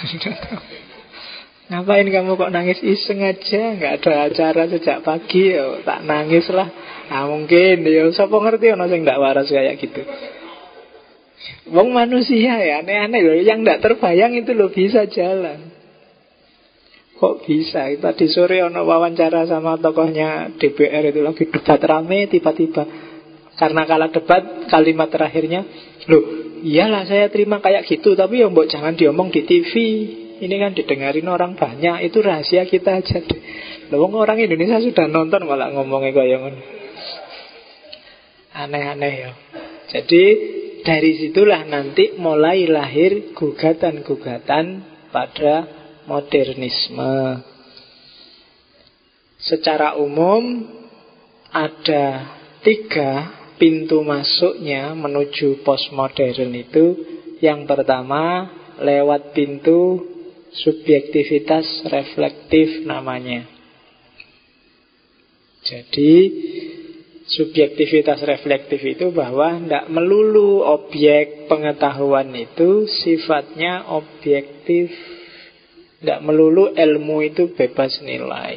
Ngapain 1.70 2.08
kamu 2.12 2.34
kok 2.36 2.52
nangis 2.52 2.84
iseng 2.84 3.24
aja? 3.24 3.62
Nggak 3.80 4.04
ada 4.04 4.12
acara 4.28 4.62
sejak 4.68 5.00
pagi 5.00 5.56
ya 5.56 5.80
Tak 5.80 6.04
nangis 6.04 6.44
lah. 6.52 6.68
Nah 7.08 7.24
mungkin 7.24 7.80
ya 7.80 8.04
Siapa 8.12 8.36
ngerti 8.36 8.76
ono 8.76 8.84
sing 8.84 9.00
nggak 9.00 9.20
waras 9.20 9.48
kayak 9.48 9.80
gitu? 9.80 10.04
Wong 11.72 11.96
manusia 11.96 12.60
ya 12.60 12.84
aneh-aneh 12.84 13.20
loh 13.24 13.32
Yang 13.40 13.58
nggak 13.64 13.80
terbayang 13.80 14.36
itu 14.36 14.52
loh 14.52 14.68
bisa 14.68 15.08
jalan 15.08 15.69
Kok 17.20 17.44
bisa? 17.44 17.84
Tadi 18.00 18.26
sore 18.32 18.64
ono 18.64 18.80
wawancara 18.88 19.44
sama 19.44 19.76
tokohnya 19.76 20.56
DPR 20.56 21.12
itu 21.12 21.20
lagi 21.20 21.44
debat 21.52 21.80
rame 21.84 22.32
tiba-tiba. 22.32 23.10
Karena 23.60 23.84
kalah 23.84 24.08
debat 24.08 24.72
kalimat 24.72 25.12
terakhirnya 25.12 25.60
Loh 26.08 26.56
iyalah 26.64 27.04
saya 27.04 27.28
terima 27.28 27.60
kayak 27.60 27.84
gitu 27.84 28.16
Tapi 28.16 28.40
ya 28.40 28.48
mbok 28.48 28.72
jangan 28.72 28.96
diomong 28.96 29.28
di 29.28 29.44
TV 29.44 29.72
Ini 30.40 30.54
kan 30.56 30.72
didengarin 30.72 31.28
orang 31.28 31.60
banyak 31.60 32.08
Itu 32.08 32.24
rahasia 32.24 32.64
kita 32.64 33.04
aja 33.04 33.20
Loh 33.92 34.08
orang 34.16 34.40
Indonesia 34.40 34.80
sudah 34.80 35.04
nonton 35.12 35.44
malah 35.44 35.76
ngomongnya 35.76 36.16
kayak 36.16 36.40
Aneh-aneh 38.50 39.14
ya. 39.14 39.32
Jadi 39.94 40.24
dari 40.82 41.22
situlah 41.22 41.62
nanti 41.70 42.18
mulai 42.18 42.66
lahir 42.66 43.30
gugatan-gugatan 43.36 44.64
pada 45.14 45.79
modernisme. 46.10 47.46
Secara 49.38 49.94
umum 49.94 50.66
ada 51.54 52.34
tiga 52.66 53.30
pintu 53.62 54.02
masuknya 54.02 54.90
menuju 54.98 55.62
postmodern 55.62 56.50
itu. 56.58 56.86
Yang 57.38 57.70
pertama 57.70 58.50
lewat 58.82 59.32
pintu 59.32 60.02
subjektivitas 60.50 61.86
reflektif 61.86 62.82
namanya. 62.82 63.46
Jadi 65.62 66.12
subjektivitas 67.30 68.20
reflektif 68.26 68.82
itu 68.82 69.14
bahwa 69.14 69.56
tidak 69.62 69.86
melulu 69.88 70.66
objek 70.66 71.46
pengetahuan 71.46 72.34
itu 72.34 72.90
sifatnya 72.90 73.86
objektif 73.88 74.90
tidak 76.00 76.24
melulu 76.24 76.72
ilmu 76.72 77.20
itu 77.28 77.52
bebas 77.52 78.00
nilai. 78.00 78.56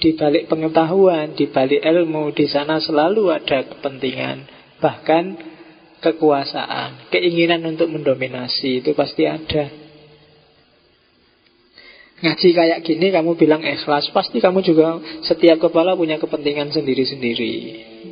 Di 0.00 0.16
balik 0.16 0.48
pengetahuan, 0.48 1.36
di 1.36 1.52
balik 1.52 1.84
ilmu, 1.84 2.32
di 2.32 2.48
sana 2.48 2.80
selalu 2.80 3.28
ada 3.36 3.68
kepentingan, 3.68 4.48
bahkan 4.80 5.36
kekuasaan, 6.00 7.12
keinginan 7.12 7.60
untuk 7.68 7.92
mendominasi 7.92 8.80
itu 8.80 8.96
pasti 8.96 9.28
ada. 9.28 9.68
Ngaji 12.20 12.48
kayak 12.52 12.80
gini 12.84 13.16
kamu 13.16 13.32
bilang 13.32 13.64
ikhlas 13.64 14.12
Pasti 14.12 14.44
kamu 14.44 14.60
juga 14.60 15.00
setiap 15.24 15.56
kepala 15.56 15.96
punya 15.96 16.20
kepentingan 16.20 16.68
sendiri-sendiri 16.68 17.52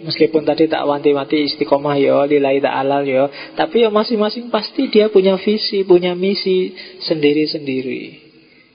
Meskipun 0.08 0.48
tadi 0.48 0.64
tak 0.64 0.80
wanti-wanti 0.88 1.44
istiqomah 1.44 2.00
ya 2.00 2.24
Lillahi 2.24 2.64
ta'ala 2.64 3.04
ya 3.04 3.28
Tapi 3.52 3.84
ya 3.84 3.92
masing-masing 3.92 4.48
pasti 4.48 4.88
dia 4.88 5.12
punya 5.12 5.36
visi 5.36 5.84
Punya 5.84 6.16
misi 6.16 6.72
sendiri-sendiri 7.04 8.27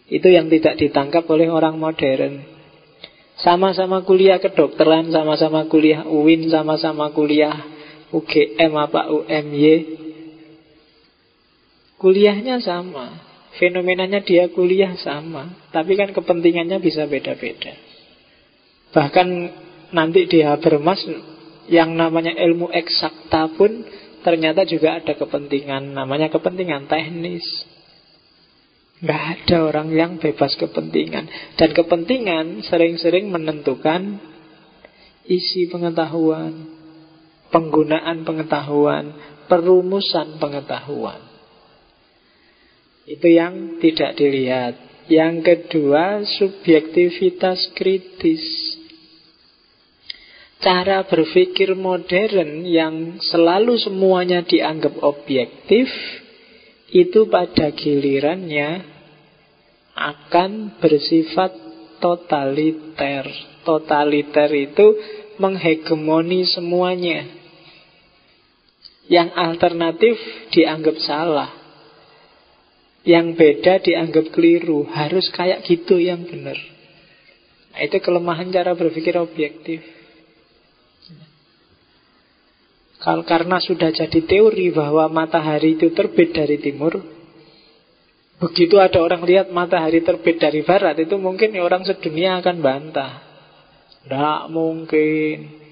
itu 0.08 0.28
yang 0.28 0.52
tidak 0.52 0.80
ditangkap 0.80 1.24
oleh 1.32 1.48
orang 1.48 1.80
modern. 1.80 2.44
Sama-sama 3.39 4.06
kuliah 4.06 4.38
kedokteran, 4.38 5.10
sama-sama 5.10 5.66
kuliah 5.66 6.06
UIN, 6.06 6.48
sama-sama 6.54 7.10
kuliah 7.12 7.56
UGM 8.13 8.72
apa 8.78 9.10
UMY. 9.10 9.66
Kuliahnya 11.98 12.62
sama, 12.62 13.26
fenomenanya 13.58 14.22
dia 14.22 14.52
kuliah 14.52 14.94
sama, 15.02 15.56
tapi 15.72 15.96
kan 15.98 16.12
kepentingannya 16.12 16.78
bisa 16.84 17.08
beda-beda. 17.10 17.74
Bahkan 18.94 19.28
nanti 19.96 20.30
di 20.30 20.46
Habermas 20.46 21.02
yang 21.72 21.96
namanya 21.96 22.36
ilmu 22.38 22.70
eksakta 22.70 23.56
pun 23.56 23.88
ternyata 24.22 24.68
juga 24.68 25.00
ada 25.00 25.16
kepentingan, 25.16 25.96
namanya 25.96 26.30
kepentingan 26.30 26.86
teknis. 26.86 27.44
Nggak 29.04 29.24
ada 29.36 29.58
orang 29.68 29.92
yang 29.92 30.12
bebas 30.16 30.56
kepentingan. 30.56 31.28
Dan 31.60 31.70
kepentingan 31.76 32.63
sering-sering 32.63 33.28
menentukan 33.28 34.32
Isi 35.28 35.68
pengetahuan 35.68 36.72
Penggunaan 37.52 38.24
pengetahuan 38.24 39.12
Perumusan 39.52 40.39
pengetahuan. 40.39 41.20
Itu 43.04 43.28
yang 43.28 43.84
tidak 43.84 44.16
dilihat. 44.16 44.80
Yang 45.12 45.36
kedua 45.52 46.24
Subjektivitas 46.24 47.76
kritis. 47.76 48.39
Cara 50.63 51.04
berpikir 51.04 51.76
modern 51.76 52.63
Yang 52.63 53.20
selalu 53.28 53.76
semuanya 53.84 54.48
dianggap 54.48 54.96
objektif 55.04 55.92
itu 56.94 57.26
pada 57.26 57.74
gilirannya 57.74 58.92
akan 59.93 60.82
bersifat 60.82 61.53
totaliter. 62.01 63.25
Totaliter 63.63 64.49
itu 64.51 64.88
menghegemoni 65.38 66.43
semuanya. 66.49 67.23
Yang 69.08 69.29
alternatif 69.38 70.15
dianggap 70.51 70.97
salah. 70.99 71.51
Yang 73.08 73.27
beda 73.38 73.73
dianggap 73.79 74.25
keliru. 74.34 74.84
Harus 74.89 75.29
kayak 75.32 75.63
gitu 75.63 76.01
yang 76.01 76.25
benar. 76.27 76.58
Nah, 77.73 77.82
itu 77.82 77.97
kelemahan 78.03 78.53
cara 78.53 78.77
berpikir 78.77 79.17
objektif. 79.17 79.82
Karena 83.03 83.60
sudah 83.60 83.91
jadi 83.91 84.19
teori 84.23 84.71
bahwa 84.71 85.12
matahari 85.12 85.75
itu 85.75 85.91
terbit 85.91 86.32
dari 86.32 86.56
timur, 86.56 87.03
begitu 88.43 88.75
ada 88.77 88.99
orang 88.99 89.23
lihat 89.23 89.47
matahari 89.56 90.03
terbit 90.03 90.43
dari 90.43 90.62
barat, 90.67 90.99
itu 90.99 91.15
mungkin 91.15 91.56
orang 91.63 91.88
sedunia 91.88 92.43
akan 92.43 92.60
bantah. 92.60 93.23
Tidak 94.03 94.51
mungkin. 94.51 95.63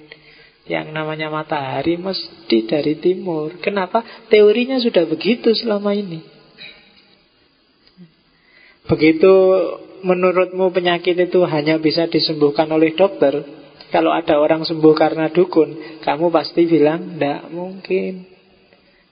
Yang 0.65 0.87
namanya 0.95 1.27
matahari 1.27 1.99
mesti 1.99 2.57
dari 2.63 2.95
timur. 2.95 3.59
Kenapa? 3.59 4.05
Teorinya 4.31 4.79
sudah 4.79 5.03
begitu 5.03 5.51
selama 5.51 5.91
ini. 5.91 6.23
Begitu 8.87 9.33
menurutmu 10.01 10.71
penyakit 10.71 11.13
itu 11.13 11.43
hanya 11.45 11.77
bisa 11.77 12.07
disembuhkan 12.09 12.67
oleh 12.71 12.95
dokter, 12.97 13.45
kalau 13.91 14.15
ada 14.15 14.39
orang 14.39 14.63
sembuh 14.63 14.95
karena 14.95 15.27
dukun, 15.27 15.99
kamu 16.01 16.31
pasti 16.31 16.63
bilang, 16.63 17.19
tidak 17.19 17.51
mungkin. 17.51 18.23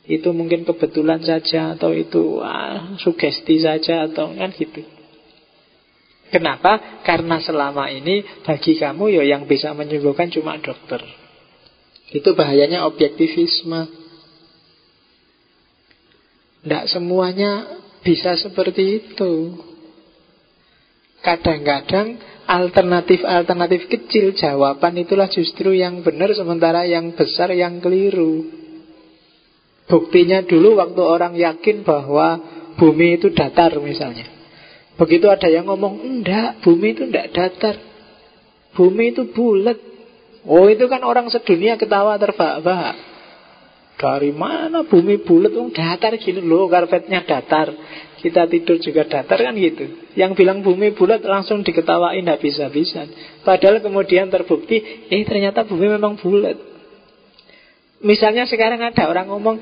Itu 0.10 0.34
mungkin 0.34 0.66
kebetulan 0.66 1.22
saja, 1.22 1.78
atau 1.78 1.94
itu 1.94 2.42
ah, 2.42 2.98
sugesti 2.98 3.62
saja, 3.62 4.10
atau 4.10 4.34
kan 4.34 4.50
gitu. 4.58 4.82
Kenapa? 6.30 7.02
Karena 7.06 7.42
selama 7.42 7.90
ini 7.90 8.22
bagi 8.46 8.78
kamu 8.78 9.22
ya 9.22 9.24
yang 9.38 9.46
bisa 9.46 9.74
menyembuhkan 9.78 10.30
cuma 10.34 10.58
dokter. 10.58 11.02
Itu 12.10 12.34
bahayanya 12.34 12.86
objektivisme. 12.90 13.90
Tidak 16.66 16.86
semuanya 16.90 17.82
bisa 18.02 18.34
seperti 18.38 19.06
itu. 19.06 19.58
Kadang-kadang 21.22 22.18
alternatif-alternatif 22.50 23.92
kecil 23.92 24.34
jawaban 24.34 24.98
itulah 24.98 25.30
justru 25.30 25.78
yang 25.78 26.02
benar 26.02 26.34
sementara 26.34 26.86
yang 26.90 27.14
besar 27.14 27.54
yang 27.54 27.78
keliru. 27.78 28.69
Buktinya 29.90 30.46
dulu 30.46 30.78
waktu 30.78 31.02
orang 31.02 31.34
yakin 31.34 31.82
bahwa 31.82 32.38
bumi 32.78 33.18
itu 33.18 33.34
datar 33.34 33.74
misalnya. 33.82 34.30
Begitu 35.02 35.26
ada 35.26 35.50
yang 35.50 35.66
ngomong, 35.66 35.98
enggak, 36.06 36.62
bumi 36.62 36.94
itu 36.94 37.10
enggak 37.10 37.34
datar. 37.34 37.76
Bumi 38.78 39.18
itu 39.18 39.26
bulat. 39.34 39.82
Oh 40.46 40.70
itu 40.70 40.86
kan 40.86 41.02
orang 41.02 41.34
sedunia 41.34 41.74
ketawa 41.74 42.22
terbahak-bahak. 42.22 43.10
Dari 44.00 44.32
mana 44.32 44.86
bumi 44.86 45.26
bulat? 45.26 45.58
Oh, 45.58 45.74
datar 45.74 46.16
gini 46.22 46.40
loh, 46.40 46.70
karpetnya 46.70 47.26
datar. 47.26 47.74
Kita 48.20 48.52
tidur 48.52 48.84
juga 48.84 49.08
datar 49.08 49.40
kan 49.40 49.56
gitu 49.56 50.12
Yang 50.12 50.44
bilang 50.44 50.60
bumi 50.60 50.92
bulat 50.92 51.24
langsung 51.24 51.64
diketawain 51.64 52.28
habis-habisan 52.28 53.08
Padahal 53.48 53.80
kemudian 53.80 54.28
terbukti 54.28 55.08
Eh 55.08 55.24
ternyata 55.24 55.64
bumi 55.64 55.88
memang 55.88 56.20
bulat 56.20 56.60
Misalnya 58.00 58.48
sekarang 58.48 58.80
ada 58.80 59.12
orang 59.12 59.28
ngomong 59.28 59.60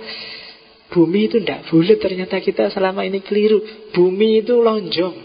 Bumi 0.87 1.27
itu 1.27 1.43
tidak 1.43 1.67
bulat 1.67 1.99
Ternyata 1.99 2.39
kita 2.39 2.71
selama 2.71 3.03
ini 3.03 3.19
keliru. 3.19 3.59
Bumi 3.91 4.39
itu 4.39 4.55
lonjong. 4.63 5.15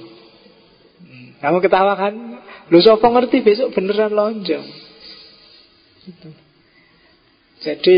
Hmm, 1.07 1.27
Kamu 1.39 1.59
ketawa 1.63 1.95
kan? 1.95 2.15
Lu 2.67 2.83
sopo 2.83 3.07
ngerti 3.07 3.45
besok 3.47 3.71
beneran 3.77 4.11
lonjong? 4.11 4.67
Gitu. 6.03 6.29
Jadi 7.63 7.97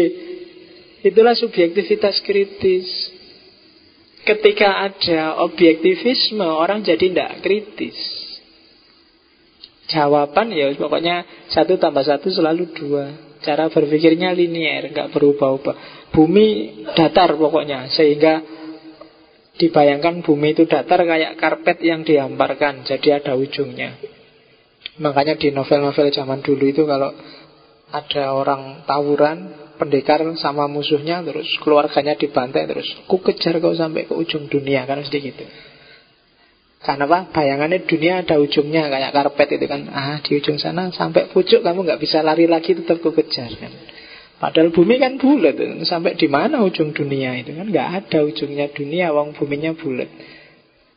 Itulah 1.05 1.37
subjektivitas 1.37 2.25
kritis. 2.25 2.89
Ketika 4.25 4.89
ada 4.89 5.37
objektivisme 5.45 6.45
Orang 6.45 6.81
jadi 6.81 7.13
tidak 7.13 7.45
kritis. 7.45 7.97
Jawaban 9.85 10.49
ya 10.49 10.73
pokoknya 10.77 11.49
Satu 11.53 11.77
tambah 11.77 12.05
satu 12.09 12.33
selalu 12.33 12.73
dua 12.73 13.34
Cara 13.45 13.69
berpikirnya 13.69 14.33
linier 14.33 14.89
nggak 14.91 15.13
berubah-ubah. 15.13 15.77
Bumi 16.11 16.47
datar 16.97 17.37
pokoknya 17.37 17.93
Sehingga 17.93 18.41
dibayangkan 19.61 20.25
bumi 20.25 20.57
itu 20.57 20.65
datar 20.65 21.05
Kayak 21.05 21.37
karpet 21.37 21.79
yang 21.85 22.03
dihamparkan 22.03 22.89
Jadi 22.89 23.09
ada 23.13 23.37
ujungnya. 23.37 24.01
Makanya 24.99 25.37
di 25.37 25.53
novel-novel 25.53 26.09
zaman 26.09 26.41
dulu 26.41 26.65
itu 26.65 26.83
Kalau 26.89 27.13
ada 27.95 28.25
orang 28.35 28.83
tawuran 28.89 29.65
pendekar 29.79 30.23
sama 30.39 30.67
musuhnya 30.71 31.23
terus 31.23 31.47
keluarganya 31.63 32.15
dibantai 32.19 32.67
terus 32.67 32.87
ku 33.11 33.23
kejar 33.23 33.59
kau 33.59 33.75
sampai 33.75 34.07
ke 34.07 34.15
ujung 34.15 34.47
dunia 34.47 34.87
kan 34.87 35.03
mesti 35.03 35.19
gitu 35.19 35.45
karena 36.85 37.09
apa? 37.09 37.33
Bayangannya 37.33 37.89
dunia 37.89 38.21
ada 38.21 38.37
ujungnya 38.37 38.93
kayak 38.93 39.11
karpet 39.17 39.57
itu 39.57 39.67
kan. 39.67 39.89
Ah 39.89 40.21
di 40.21 40.37
ujung 40.37 40.61
sana 40.61 40.93
sampai 40.93 41.33
pucuk 41.33 41.65
kamu 41.65 41.81
nggak 41.89 42.01
bisa 42.01 42.21
lari 42.21 42.45
lagi 42.45 42.77
tetap 42.77 43.01
ku 43.01 43.17
kejar 43.17 43.49
kan 43.57 43.73
padahal 44.35 44.77
bumi 44.77 45.01
kan 45.01 45.17
bulat 45.17 45.57
sampai 45.89 46.21
di 46.21 46.29
mana 46.29 46.61
ujung 46.61 46.93
dunia 46.93 47.33
itu 47.41 47.57
kan? 47.57 47.73
Nggak 47.73 47.89
ada 48.05 48.19
ujungnya 48.29 48.69
dunia 48.69 49.17
wong 49.17 49.33
buminya 49.33 49.73
bulat. 49.73 50.13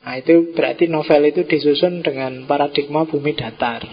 Nah 0.03 0.15
itu 0.19 0.51
berarti 0.51 0.91
novel 0.91 1.31
itu 1.31 1.47
disusun 1.47 2.03
dengan 2.03 2.43
paradigma 2.43 3.07
bumi 3.07 3.31
datar 3.35 3.87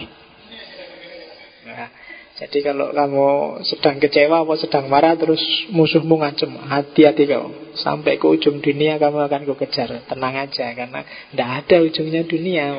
jadi 2.35 2.67
kalau 2.67 2.91
kamu 2.91 3.27
sedang 3.63 3.95
kecewa 3.95 4.43
atau 4.43 4.59
sedang 4.59 4.91
marah 4.91 5.15
terus 5.15 5.39
musuhmu 5.71 6.19
ngancem, 6.19 6.51
hati-hati 6.67 7.31
kau. 7.31 7.47
Sampai 7.79 8.19
ke 8.19 8.27
ujung 8.27 8.59
dunia 8.59 8.99
kamu 8.99 9.23
akan 9.31 9.47
ku 9.47 9.55
kejar. 9.55 10.03
Tenang 10.03 10.35
aja 10.35 10.67
karena 10.75 11.07
tidak 11.31 11.49
ada 11.63 11.77
ujungnya 11.87 12.27
dunia. 12.27 12.75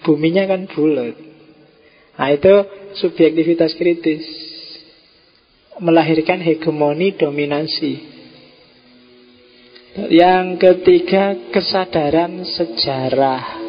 Buminya 0.00 0.48
kan 0.48 0.64
bulat. 0.64 1.12
Nah 2.16 2.28
itu 2.32 2.54
subjektivitas 3.04 3.76
kritis. 3.76 4.24
Melahirkan 5.76 6.40
hegemoni 6.40 7.12
dominasi. 7.20 8.00
Yang 10.08 10.46
ketiga 10.56 11.36
kesadaran 11.52 12.48
sejarah. 12.48 13.60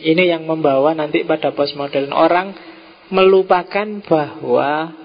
Ini 0.00 0.32
yang 0.32 0.48
membawa 0.48 0.96
nanti 0.96 1.28
pada 1.28 1.52
postmodern 1.52 2.10
orang 2.10 2.71
melupakan 3.12 4.00
bahwa 4.08 4.96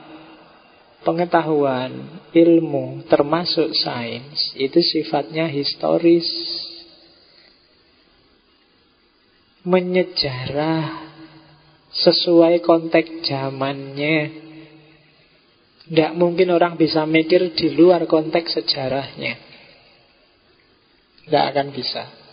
pengetahuan, 1.03 2.23
ilmu, 2.31 3.03
termasuk 3.11 3.75
sains, 3.75 4.55
itu 4.55 4.79
sifatnya 4.79 5.51
historis. 5.51 6.25
Menyejarah 9.67 11.11
sesuai 11.91 12.63
konteks 12.63 13.27
zamannya. 13.27 14.47
Tidak 15.87 16.11
mungkin 16.15 16.55
orang 16.55 16.79
bisa 16.79 17.03
mikir 17.03 17.51
di 17.51 17.75
luar 17.75 18.07
konteks 18.07 18.63
sejarahnya. 18.63 19.35
Tidak 21.27 21.43
akan 21.51 21.67
bisa. 21.75 22.26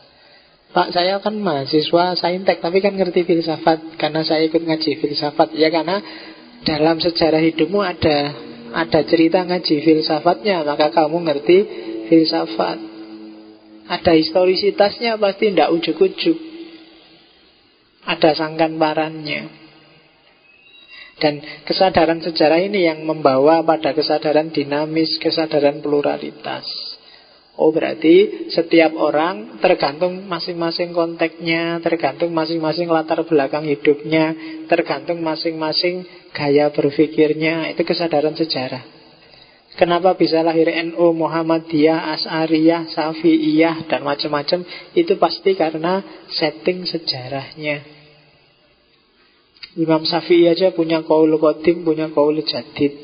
Pak 0.75 0.91
saya 0.91 1.23
kan 1.23 1.39
mahasiswa 1.39 2.19
saintek 2.19 2.59
Tapi 2.59 2.83
kan 2.83 2.99
ngerti 2.99 3.23
filsafat. 3.23 3.95
Karena 3.95 4.27
saya 4.27 4.43
ikut 4.51 4.59
ngaji 4.59 4.99
filsafat. 4.99 5.55
Ya 5.55 5.71
karena 5.71 6.03
dalam 6.67 6.99
sejarah 6.99 7.39
hidupmu 7.39 7.79
ada 7.79 8.35
Ada 8.75 9.07
cerita 9.07 9.47
ngaji 9.47 9.87
filsafatnya 9.87 10.67
Maka 10.67 10.91
kamu 10.91 11.31
ngerti 11.31 11.59
filsafat. 12.11 12.79
Ada 13.87 14.13
historisitasnya 14.19 15.15
Pasti 15.15 15.55
tidak 15.55 15.71
ujuk-ujuk. 15.79 16.39
Ada 18.05 18.37
sangkan 18.37 18.75
parannya 18.77 19.65
dan 21.15 21.39
kesadaran 21.63 22.19
sejarah 22.19 22.59
ini 22.59 22.91
yang 22.91 23.07
membawa 23.07 23.63
pada 23.63 23.95
kesadaran 23.95 24.51
dinamis, 24.51 25.15
kesadaran 25.23 25.79
pluralitas. 25.79 26.67
Oh 27.55 27.71
berarti 27.71 28.51
setiap 28.51 28.99
orang 28.99 29.63
tergantung 29.63 30.27
masing-masing 30.27 30.91
konteksnya, 30.91 31.79
tergantung 31.79 32.35
masing-masing 32.35 32.91
latar 32.91 33.23
belakang 33.23 33.63
hidupnya, 33.71 34.35
tergantung 34.67 35.23
masing-masing 35.23 36.03
gaya 36.35 36.75
berpikirnya. 36.75 37.71
Itu 37.71 37.87
kesadaran 37.87 38.35
sejarah. 38.35 38.83
Kenapa 39.79 40.15
bisa 40.19 40.43
lahir 40.43 40.71
NU, 40.71 41.15
Muhammadiyah, 41.15 42.15
As'ariyah, 42.19 42.91
Safi'iyah, 42.95 43.87
dan 43.91 44.07
macam-macam? 44.07 44.63
Itu 44.95 45.19
pasti 45.19 45.59
karena 45.59 46.03
setting 46.31 46.87
sejarahnya. 46.87 47.83
Imam 49.75 50.07
Syafi'i 50.07 50.47
aja 50.47 50.71
punya 50.71 51.03
kaul 51.03 51.35
kodim, 51.43 51.83
punya 51.83 52.07
kaul 52.15 52.39
jadid. 52.47 52.95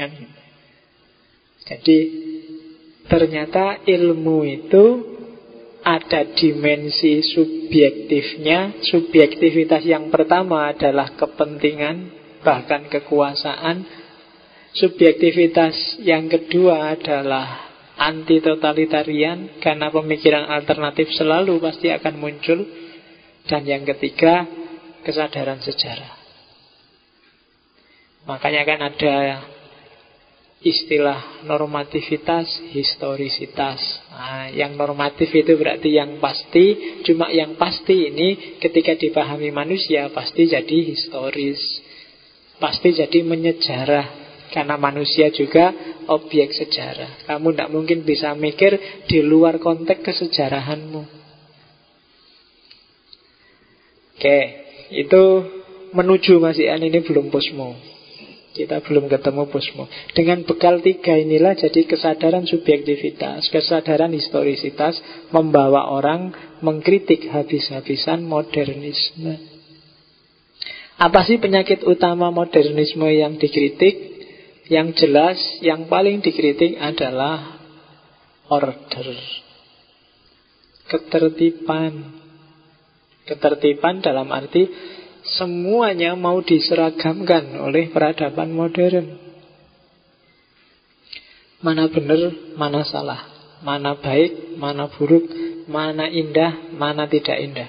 Kan? 0.00 0.12
Jadi 1.68 2.27
Ternyata 3.08 3.88
ilmu 3.88 4.44
itu 4.44 4.84
ada 5.80 6.28
dimensi 6.36 7.24
subjektifnya. 7.24 8.84
Subjektivitas 8.84 9.82
yang 9.88 10.12
pertama 10.12 10.68
adalah 10.68 11.16
kepentingan, 11.16 12.12
bahkan 12.44 12.86
kekuasaan. 12.92 13.88
Subjektivitas 14.76 16.04
yang 16.04 16.28
kedua 16.28 16.92
adalah 16.92 17.68
anti 17.98 18.38
totalitarian 18.38 19.58
karena 19.58 19.90
pemikiran 19.90 20.46
alternatif 20.46 21.10
selalu 21.18 21.58
pasti 21.58 21.90
akan 21.90 22.14
muncul 22.14 22.62
dan 23.50 23.66
yang 23.66 23.82
ketiga 23.82 24.46
kesadaran 25.02 25.58
sejarah 25.58 26.14
makanya 28.30 28.62
kan 28.62 28.80
ada 28.86 29.14
istilah 30.58 31.46
normativitas, 31.46 32.50
historisitas. 32.74 33.78
Nah, 34.10 34.50
yang 34.50 34.74
normatif 34.74 35.30
itu 35.30 35.54
berarti 35.54 35.94
yang 35.94 36.18
pasti, 36.18 36.98
cuma 37.06 37.30
yang 37.30 37.54
pasti 37.54 38.10
ini 38.10 38.58
ketika 38.58 38.98
dipahami 38.98 39.54
manusia 39.54 40.10
pasti 40.10 40.50
jadi 40.50 40.78
historis. 40.82 41.60
Pasti 42.58 42.90
jadi 42.90 43.22
menyejarah 43.22 44.06
karena 44.50 44.74
manusia 44.74 45.30
juga 45.30 45.70
objek 46.10 46.50
sejarah. 46.50 47.30
Kamu 47.30 47.54
tidak 47.54 47.70
mungkin 47.70 48.02
bisa 48.02 48.34
mikir 48.34 49.04
di 49.06 49.22
luar 49.22 49.62
konteks 49.62 50.02
kesejarahanmu. 50.02 51.02
Oke, 54.18 54.38
itu 54.90 55.22
menuju 55.94 56.42
Mas 56.42 56.58
Ian 56.58 56.82
ini 56.82 56.98
belum 57.06 57.30
posmo. 57.30 57.97
Kita 58.58 58.82
belum 58.82 59.06
ketemu 59.06 59.46
posmo. 59.54 59.86
Dengan 60.18 60.42
bekal 60.42 60.82
tiga 60.82 61.14
inilah 61.14 61.54
jadi 61.54 61.86
kesadaran 61.86 62.42
subjektivitas, 62.42 63.46
kesadaran 63.54 64.10
historisitas 64.10 64.98
membawa 65.30 65.86
orang 65.94 66.34
mengkritik 66.58 67.30
habis-habisan 67.30 68.26
modernisme. 68.26 69.38
Apa 70.98 71.22
sih 71.22 71.38
penyakit 71.38 71.86
utama 71.86 72.34
modernisme 72.34 73.06
yang 73.06 73.38
dikritik? 73.38 74.18
Yang 74.66 75.06
jelas, 75.06 75.38
yang 75.62 75.86
paling 75.86 76.18
dikritik 76.18 76.74
adalah 76.82 77.62
order. 78.50 79.06
Ketertiban. 80.90 82.18
Ketertiban 83.22 84.02
dalam 84.02 84.34
arti 84.34 84.66
Semuanya 85.36 86.16
mau 86.16 86.40
diseragamkan 86.40 87.60
oleh 87.60 87.92
peradaban 87.92 88.48
modern. 88.48 89.20
Mana 91.60 91.90
benar, 91.92 92.32
mana 92.56 92.80
salah. 92.88 93.20
Mana 93.60 93.98
baik, 93.98 94.56
mana 94.56 94.88
buruk, 94.88 95.26
mana 95.66 96.06
indah, 96.08 96.72
mana 96.78 97.10
tidak 97.10 97.36
indah. 97.42 97.68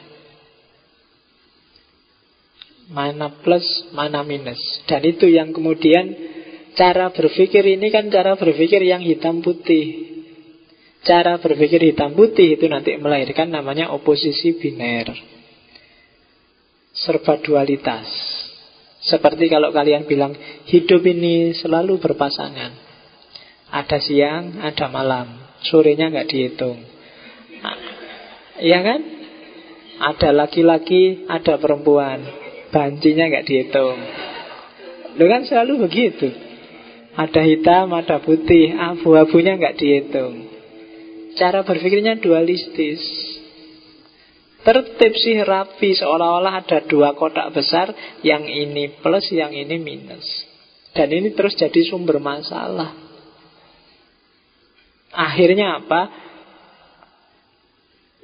Mana 2.93 3.33
plus, 3.43 3.65
mana 3.91 4.23
minus. 4.23 4.61
Dan 4.87 5.03
itu 5.03 5.27
yang 5.27 5.51
kemudian 5.51 6.15
cara 6.77 7.11
berpikir 7.11 7.65
ini 7.65 7.91
kan 7.91 8.07
cara 8.07 8.37
berpikir 8.37 8.79
yang 8.85 9.01
hitam 9.01 9.41
putih. 9.43 10.15
Cara 11.03 11.41
berpikir 11.41 11.81
hitam 11.81 12.13
putih 12.13 12.55
itu 12.55 12.69
nanti 12.69 12.95
melahirkan 12.95 13.49
namanya 13.49 13.89
oposisi 13.91 14.55
biner 14.55 15.38
serba 17.05 17.39
dualitas. 17.39 18.07
Seperti 18.99 19.47
kalau 19.47 19.71
kalian 19.71 20.03
bilang 20.03 20.35
hidup 20.67 20.99
ini 21.07 21.55
selalu 21.55 22.03
berpasangan. 22.03 22.75
Ada 23.71 23.97
siang, 24.03 24.59
ada 24.59 24.91
malam. 24.91 25.39
Sorenya 25.63 26.11
nggak 26.11 26.27
dihitung. 26.27 26.79
Iya 28.59 28.79
kan? 28.83 29.01
Ada 29.99 30.35
laki-laki, 30.35 31.27
ada 31.27 31.55
perempuan. 31.55 32.19
Bancinya 32.75 33.31
nggak 33.31 33.45
dihitung. 33.47 33.97
Lu 35.15 35.25
kan 35.31 35.47
selalu 35.47 35.87
begitu. 35.87 36.27
Ada 37.15 37.41
hitam, 37.43 37.91
ada 37.95 38.19
putih, 38.19 38.75
abu-abunya 38.75 39.55
nggak 39.55 39.75
dihitung. 39.79 40.47
Cara 41.39 41.63
berpikirnya 41.63 42.19
dualistis. 42.19 43.01
Tertib 44.59 45.13
sih 45.15 45.39
rapi. 45.39 45.95
Seolah-olah 45.95 46.53
ada 46.63 46.83
dua 46.83 47.15
kotak 47.15 47.55
besar 47.55 47.95
Yang 48.25 48.43
ini 48.51 48.83
plus, 48.99 49.31
yang 49.31 49.55
ini 49.55 49.79
minus. 49.79 50.27
Dan 50.91 51.15
ini 51.15 51.31
terus 51.31 51.55
jadi 51.55 51.79
sumber 51.87 52.19
masalah. 52.19 52.91
Akhirnya 55.15 55.79
apa? 55.79 56.27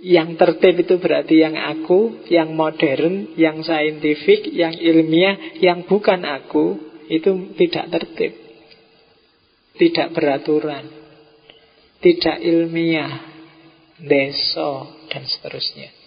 Yang 0.04 0.36
tertib 0.36 0.76
itu 0.86 0.96
berarti 1.00 1.40
yang 1.40 1.56
aku 1.56 2.28
Yang 2.28 2.50
modern, 2.52 3.14
yang 3.40 3.64
saintifik 3.64 4.52
Yang 4.52 4.84
ilmiah, 4.84 5.56
yang 5.58 5.88
bukan 5.88 6.22
aku 6.28 6.78
Itu 7.08 7.56
tidak 7.56 7.90
tertib. 7.96 8.36
Tidak 9.80 10.12
beraturan. 10.12 10.86
Tidak 12.04 12.38
ilmiah 12.44 13.34
Deso 13.98 15.08
dan 15.08 15.24
seterusnya 15.24 16.05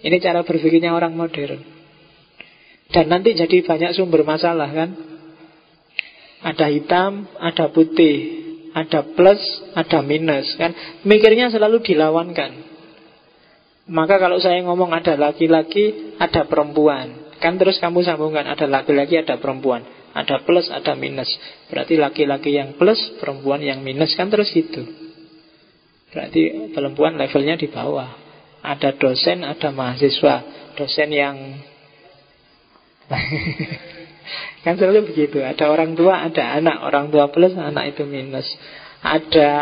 ini 0.00 0.16
cara 0.20 0.40
berpikirnya 0.40 0.96
orang 0.96 1.12
modern. 1.12 1.60
Dan 2.90 3.06
nanti 3.06 3.36
jadi 3.36 3.62
banyak 3.62 3.94
sumber 3.94 4.26
masalah 4.26 4.66
kan. 4.72 4.90
Ada 6.40 6.72
hitam, 6.72 7.28
ada 7.36 7.68
putih, 7.68 8.16
ada 8.72 9.04
plus, 9.04 9.40
ada 9.76 10.00
minus 10.00 10.56
kan. 10.56 10.72
Mikirnya 11.04 11.52
selalu 11.52 11.84
dilawankan. 11.84 12.70
Maka 13.90 14.22
kalau 14.22 14.38
saya 14.38 14.62
ngomong 14.64 14.94
ada 14.94 15.18
laki-laki, 15.18 16.16
ada 16.16 16.46
perempuan. 16.46 17.36
Kan 17.42 17.58
terus 17.58 17.76
kamu 17.82 18.06
sambungkan 18.06 18.46
ada 18.46 18.64
laki-laki, 18.70 19.20
ada 19.20 19.36
perempuan. 19.36 19.82
Ada 20.10 20.42
plus, 20.42 20.66
ada 20.70 20.98
minus. 20.98 21.30
Berarti 21.70 21.94
laki-laki 21.94 22.56
yang 22.56 22.74
plus, 22.74 22.98
perempuan 23.22 23.62
yang 23.62 23.82
minus. 23.82 24.14
Kan 24.18 24.30
terus 24.30 24.50
gitu. 24.50 24.82
Berarti 26.10 26.74
perempuan 26.74 27.14
levelnya 27.14 27.54
di 27.54 27.70
bawah. 27.70 28.29
Ada 28.60 28.96
dosen, 28.96 29.44
ada 29.44 29.72
mahasiswa. 29.72 30.34
Dosen 30.76 31.10
yang 31.10 31.36
kan 34.64 34.74
selalu 34.78 35.10
begitu. 35.10 35.42
Ada 35.42 35.66
orang 35.66 35.98
tua, 35.98 36.22
ada 36.22 36.56
anak. 36.56 36.76
Orang 36.86 37.10
tua 37.10 37.28
plus, 37.32 37.56
anak 37.56 37.96
itu 37.96 38.06
minus. 38.06 38.46
Ada 39.02 39.52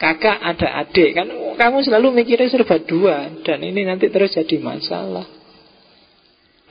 kakak, 0.00 0.38
ada 0.42 0.68
adik. 0.82 1.10
Kan 1.14 1.28
kamu 1.54 1.78
selalu 1.86 2.22
mikirnya 2.22 2.50
serba 2.50 2.80
dua. 2.82 3.30
Dan 3.46 3.62
ini 3.62 3.86
nanti 3.86 4.10
terus 4.10 4.34
jadi 4.34 4.58
masalah. 4.58 5.28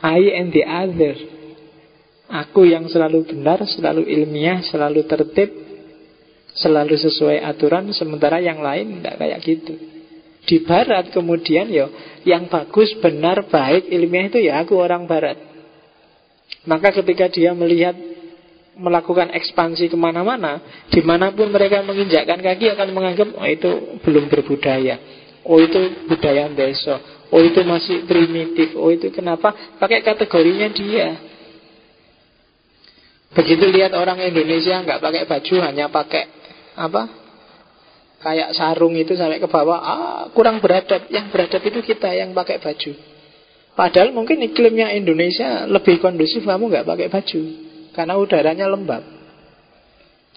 I 0.01 0.33
and 0.33 0.49
the 0.49 0.65
other. 0.65 1.15
Aku 2.31 2.63
yang 2.63 2.87
selalu 2.87 3.27
benar, 3.27 3.59
selalu 3.67 4.07
ilmiah, 4.07 4.63
selalu 4.63 5.03
tertib, 5.03 5.51
selalu 6.55 6.95
sesuai 6.95 7.43
aturan, 7.43 7.91
sementara 7.91 8.39
yang 8.39 8.63
lain 8.63 9.03
tidak 9.03 9.19
kayak 9.19 9.39
gitu. 9.43 9.73
Di 10.41 10.65
barat 10.65 11.13
kemudian 11.13 11.69
ya 11.69 11.87
yang 12.25 12.49
bagus, 12.49 12.93
benar, 12.97 13.45
baik, 13.45 13.89
ilmiah 13.89 14.25
itu 14.29 14.39
ya 14.41 14.61
aku 14.61 14.77
orang 14.77 15.05
barat. 15.05 15.37
Maka 16.65 16.93
ketika 16.93 17.29
dia 17.29 17.53
melihat 17.53 17.93
melakukan 18.77 19.29
ekspansi 19.33 19.89
ke 19.89 19.97
mana-mana, 19.97 20.85
di 20.89 21.01
mana 21.05 21.29
pun 21.33 21.49
mereka 21.53 21.85
menginjakkan 21.85 22.41
kaki 22.41 22.73
akan 22.73 22.89
menganggap 22.93 23.29
oh 23.37 23.45
itu 23.45 23.71
belum 24.01 24.29
berbudaya, 24.29 24.97
oh 25.45 25.57
itu 25.61 26.09
budaya 26.09 26.49
besok, 26.49 27.29
oh 27.29 27.41
itu 27.41 27.61
masih 27.61 28.05
primitif, 28.09 28.73
oh 28.77 28.89
itu 28.89 29.13
kenapa 29.13 29.77
pakai 29.77 30.01
kategorinya 30.01 30.69
dia. 30.73 31.09
Begitu 33.31 33.63
lihat 33.71 33.95
orang 33.95 34.19
Indonesia 34.19 34.81
nggak 34.83 34.99
pakai 34.99 35.23
baju 35.23 35.55
hanya 35.63 35.87
pakai 35.87 36.23
apa 36.75 37.20
kayak 38.21 38.53
sarung 38.53 38.93
itu 38.95 39.17
sampai 39.17 39.41
ke 39.41 39.49
bawah, 39.49 39.79
ah, 39.81 40.21
kurang 40.31 40.61
beradab. 40.61 41.09
Yang 41.09 41.33
beradab 41.33 41.61
itu 41.65 41.79
kita 41.81 42.13
yang 42.13 42.31
pakai 42.37 42.61
baju. 42.61 42.93
Padahal 43.73 44.13
mungkin 44.13 44.43
iklimnya 44.45 44.93
Indonesia 44.93 45.65
lebih 45.65 46.03
kondusif 46.03 46.43
kamu 46.43 46.69
nggak 46.69 46.87
pakai 46.87 47.07
baju 47.09 47.41
karena 47.97 48.13
udaranya 48.19 48.65
lembab. 48.67 49.03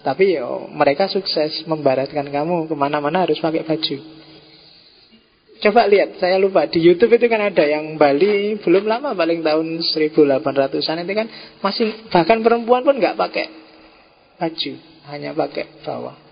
Tapi 0.01 0.37
yo 0.37 0.69
mereka 0.69 1.09
sukses 1.09 1.65
membaratkan 1.65 2.29
kamu 2.29 2.69
ke 2.69 2.75
mana-mana 2.77 3.25
harus 3.25 3.41
pakai 3.41 3.65
baju. 3.65 3.97
Coba 5.55 5.87
lihat, 5.87 6.19
saya 6.19 6.35
lupa 6.35 6.67
di 6.67 6.83
YouTube 6.83 7.15
itu 7.15 7.31
kan 7.31 7.39
ada 7.39 7.63
yang 7.63 7.95
Bali 7.95 8.59
belum 8.59 8.85
lama 8.85 9.15
paling 9.15 9.39
tahun 9.39 9.81
1800-an 9.87 11.07
itu 11.07 11.13
kan 11.15 11.27
masih 11.63 11.87
bahkan 12.11 12.43
perempuan 12.43 12.83
pun 12.83 12.99
nggak 12.99 13.15
pakai 13.15 13.45
baju, 14.35 14.73
hanya 15.09 15.31
pakai 15.31 15.65
bawah. 15.81 16.24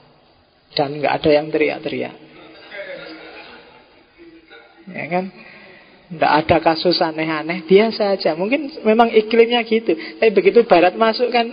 Dan 0.74 0.98
nggak 1.02 1.14
ada 1.22 1.30
yang 1.30 1.48
teriak-teriak. 1.54 2.16
Ya 4.90 5.06
kan? 5.08 5.26
Tidak 6.14 6.34
ada 6.46 6.58
kasus 6.62 7.00
aneh-aneh. 7.02 7.66
Biasa 7.66 8.14
aja. 8.14 8.38
Mungkin 8.38 8.84
memang 8.86 9.10
iklimnya 9.10 9.66
gitu. 9.66 9.96
Tapi 9.96 10.30
begitu 10.30 10.66
barat 10.68 10.94
masuk 10.94 11.34
kan 11.34 11.48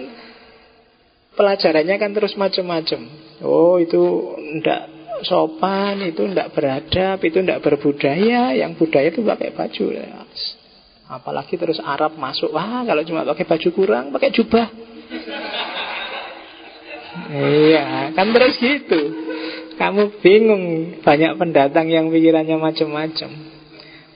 Pelajarannya 1.30 1.96
kan 1.96 2.10
terus 2.12 2.34
macam-macam. 2.36 3.00
Oh 3.40 3.80
itu 3.80 4.34
tidak 4.60 4.90
sopan 5.24 6.02
Itu 6.04 6.28
tidak 6.28 6.52
beradab 6.52 7.22
Itu 7.24 7.40
tidak 7.40 7.62
berbudaya. 7.64 8.52
Yang 8.52 8.72
budaya 8.76 9.08
itu 9.08 9.24
pakai 9.24 9.48
baju. 9.54 9.84
Apalagi 11.08 11.54
terus 11.56 11.80
Arab 11.80 12.18
masuk. 12.20 12.52
Wah 12.52 12.84
kalau 12.84 13.00
cuma 13.06 13.24
pakai 13.24 13.46
baju 13.48 13.68
kurang 13.72 14.12
Pakai 14.12 14.34
jubah 14.34 14.68
Iya, 17.30 18.14
kan 18.14 18.30
terus 18.30 18.54
gitu. 18.58 19.00
Kamu 19.74 20.20
bingung 20.20 20.64
banyak 21.00 21.40
pendatang 21.40 21.88
yang 21.88 22.12
pikirannya 22.12 22.60
macam-macam. 22.60 23.30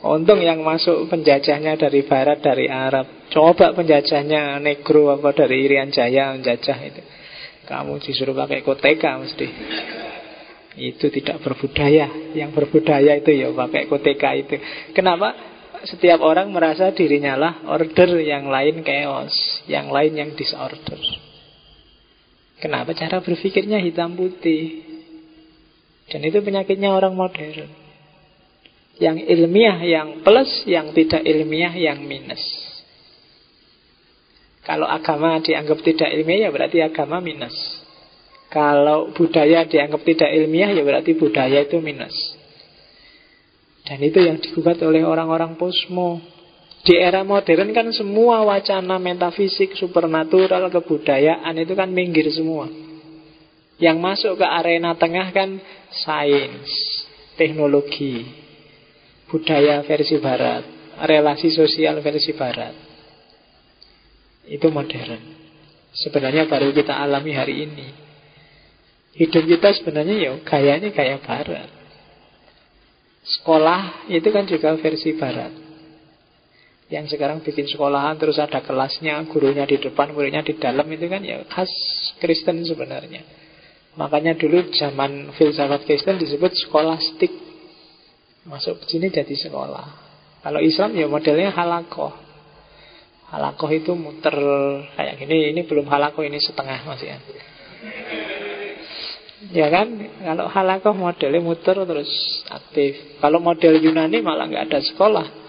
Untung 0.05 0.45
yang 0.45 0.61
masuk 0.61 1.09
penjajahnya 1.09 1.81
dari 1.81 2.05
barat, 2.05 2.45
dari 2.45 2.69
Arab. 2.69 3.09
Coba 3.33 3.73
penjajahnya 3.73 4.61
negro 4.61 5.17
apa 5.17 5.33
dari 5.33 5.65
Irian 5.65 5.89
Jaya 5.89 6.37
menjajah 6.37 6.79
itu. 6.85 7.03
Kamu 7.65 7.97
disuruh 8.05 8.37
pakai 8.37 8.61
koteka 8.61 9.17
mesti. 9.17 9.49
Itu 10.77 11.09
tidak 11.09 11.41
berbudaya. 11.41 12.37
Yang 12.37 12.51
berbudaya 12.53 13.17
itu 13.17 13.33
ya 13.33 13.49
pakai 13.49 13.89
koteka 13.89 14.37
itu. 14.37 14.61
Kenapa? 14.93 15.33
Setiap 15.89 16.21
orang 16.21 16.53
merasa 16.53 16.93
dirinya 16.93 17.37
lah 17.41 17.55
order, 17.69 18.21
yang 18.21 18.49
lain 18.53 18.85
chaos, 18.85 19.65
yang 19.65 19.89
lain 19.89 20.13
yang 20.17 20.31
disorder. 20.37 21.01
Kenapa 22.65 22.97
cara 22.97 23.21
berpikirnya 23.21 23.77
hitam 23.77 24.17
putih? 24.17 24.89
Dan 26.09 26.25
itu 26.25 26.41
penyakitnya 26.41 26.97
orang 26.97 27.12
modern. 27.12 27.69
Yang 28.97 29.29
ilmiah 29.29 29.77
yang 29.85 30.25
plus, 30.25 30.65
yang 30.65 30.97
tidak 30.97 31.21
ilmiah 31.29 31.77
yang 31.77 32.01
minus. 32.09 32.41
Kalau 34.65 34.89
agama 34.89 35.45
dianggap 35.45 35.85
tidak 35.85 36.09
ilmiah 36.09 36.49
ya 36.49 36.51
berarti 36.57 36.81
agama 36.81 37.21
minus. 37.21 37.53
Kalau 38.49 39.12
budaya 39.12 39.69
dianggap 39.69 40.01
tidak 40.01 40.33
ilmiah 40.33 40.73
ya 40.73 40.81
berarti 40.81 41.12
budaya 41.21 41.69
itu 41.69 41.85
minus. 41.85 42.17
Dan 43.85 44.01
itu 44.01 44.25
yang 44.25 44.41
digugat 44.41 44.81
oleh 44.81 45.05
orang-orang 45.05 45.61
posmo. 45.61 46.17
Di 46.85 47.01
era 47.01 47.24
modern 47.24 47.72
kan 47.72 47.89
semua 47.97 48.45
wacana 48.45 49.01
metafisik, 49.01 49.72
supernatural, 49.72 50.68
kebudayaan 50.68 51.57
itu 51.57 51.72
kan 51.72 51.89
minggir 51.89 52.28
semua. 52.28 52.68
Yang 53.80 53.97
masuk 54.05 54.32
ke 54.37 54.47
arena 54.47 54.93
tengah 54.93 55.32
kan 55.32 55.57
sains, 56.05 56.68
teknologi, 57.41 58.28
budaya 59.32 59.80
versi 59.89 60.20
barat, 60.20 60.62
relasi 61.09 61.57
sosial 61.57 62.05
versi 62.05 62.37
barat. 62.37 62.76
Itu 64.45 64.68
modern. 64.68 65.41
Sebenarnya 65.97 66.45
baru 66.45 66.68
kita 66.76 67.01
alami 67.01 67.32
hari 67.32 67.64
ini. 67.64 67.89
Hidup 69.16 69.49
kita 69.49 69.72
sebenarnya 69.72 70.16
ya 70.20 70.32
gayanya 70.45 70.93
kayak 70.93 71.24
barat. 71.24 71.70
Sekolah 73.24 74.05
itu 74.12 74.28
kan 74.28 74.45
juga 74.45 74.76
versi 74.76 75.16
barat. 75.16 75.64
Yang 76.93 77.16
sekarang 77.16 77.41
bikin 77.41 77.64
sekolahan 77.64 78.20
terus 78.20 78.37
ada 78.37 78.61
kelasnya, 78.61 79.16
gurunya 79.24 79.64
di 79.64 79.80
depan, 79.80 80.12
muridnya 80.12 80.45
di 80.45 80.53
dalam 80.61 80.85
itu 80.93 81.09
kan 81.09 81.24
ya 81.24 81.41
khas 81.49 81.72
Kristen 82.20 82.61
sebenarnya. 82.61 83.24
Makanya 83.97 84.37
dulu 84.37 84.68
zaman 84.74 85.32
filsafat 85.39 85.89
Kristen 85.89 86.20
disebut 86.20 86.53
skolastik. 86.68 87.32
Masuk 88.45 88.85
ke 88.85 88.87
sini 88.93 89.09
jadi 89.09 89.32
sekolah. 89.32 89.87
Kalau 90.45 90.61
Islam 90.61 90.93
ya 90.93 91.09
modelnya 91.09 91.57
halakoh. 91.57 92.12
Halakoh 93.32 93.70
itu 93.72 93.97
muter 93.97 94.37
kayak 94.93 95.16
gini. 95.16 95.57
Ini 95.57 95.64
belum 95.64 95.89
halakoh, 95.89 96.20
ini 96.20 96.37
setengah 96.37 96.85
masih 96.85 97.16
ya. 97.16 97.18
Ya 99.57 99.66
kan? 99.72 99.89
Kalau 100.20 100.53
halakoh 100.53 100.93
modelnya 100.93 101.41
muter 101.41 101.80
terus 101.89 102.12
aktif. 102.53 103.16
Kalau 103.24 103.41
model 103.41 103.80
Yunani 103.80 104.20
malah 104.20 104.53
nggak 104.53 104.68
ada 104.68 104.80
sekolah. 104.85 105.44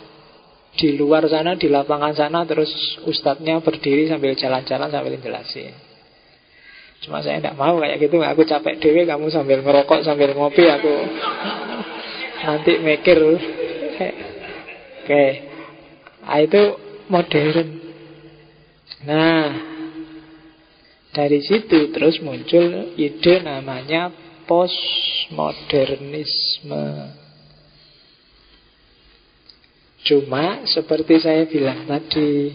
Di 0.75 0.99
luar 0.99 1.23
sana, 1.31 1.55
di 1.55 1.71
lapangan 1.71 2.11
sana 2.11 2.43
terus 2.43 2.67
ustadznya 3.07 3.63
berdiri 3.63 4.11
sambil 4.11 4.35
jalan-jalan 4.35 4.91
sambil 4.91 5.15
jelasin. 5.15 5.71
Cuma 7.05 7.21
saya 7.21 7.37
tidak 7.37 7.53
mau 7.53 7.77
kayak 7.77 8.01
gitu 8.01 8.17
Aku 8.23 8.41
capek 8.49 8.81
dewe 8.81 9.05
kamu 9.05 9.29
sambil 9.29 9.61
ngerokok 9.61 10.01
Sambil 10.01 10.33
ngopi 10.33 10.65
aku 10.65 10.89
Nanti 12.45 12.81
mikir 12.81 13.21
Oke 13.21 13.37
okay. 15.05 15.29
nah, 16.25 16.41
Itu 16.41 16.81
modern 17.11 17.67
Nah 19.05 19.53
Dari 21.13 21.45
situ 21.45 21.93
terus 21.93 22.17
muncul 22.25 22.97
ide 22.99 23.39
namanya 23.45 24.09
postmodernisme 24.49 27.14
Cuma 30.05 30.63
seperti 30.69 31.17
saya 31.17 31.49
bilang 31.49 31.89
tadi 31.89 32.53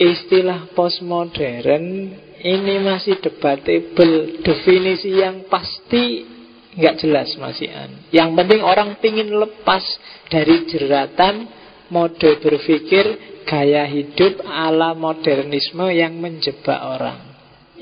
Istilah 0.00 0.72
postmodern 0.72 2.12
ini 2.40 2.74
masih 2.80 3.20
debatable 3.20 4.40
Definisi 4.40 5.12
yang 5.12 5.44
pasti 5.48 6.24
nggak 6.70 6.94
jelas 7.02 7.28
masih 7.36 7.68
an. 7.68 8.08
Yang 8.14 8.30
penting 8.38 8.60
orang 8.62 8.96
ingin 9.02 9.28
lepas 9.34 9.82
dari 10.30 10.70
jeratan 10.70 11.50
mode 11.90 12.38
berpikir 12.38 13.04
gaya 13.42 13.82
hidup 13.90 14.46
ala 14.46 14.94
modernisme 14.94 15.90
yang 15.90 16.14
menjebak 16.22 16.78
orang. 16.78 17.18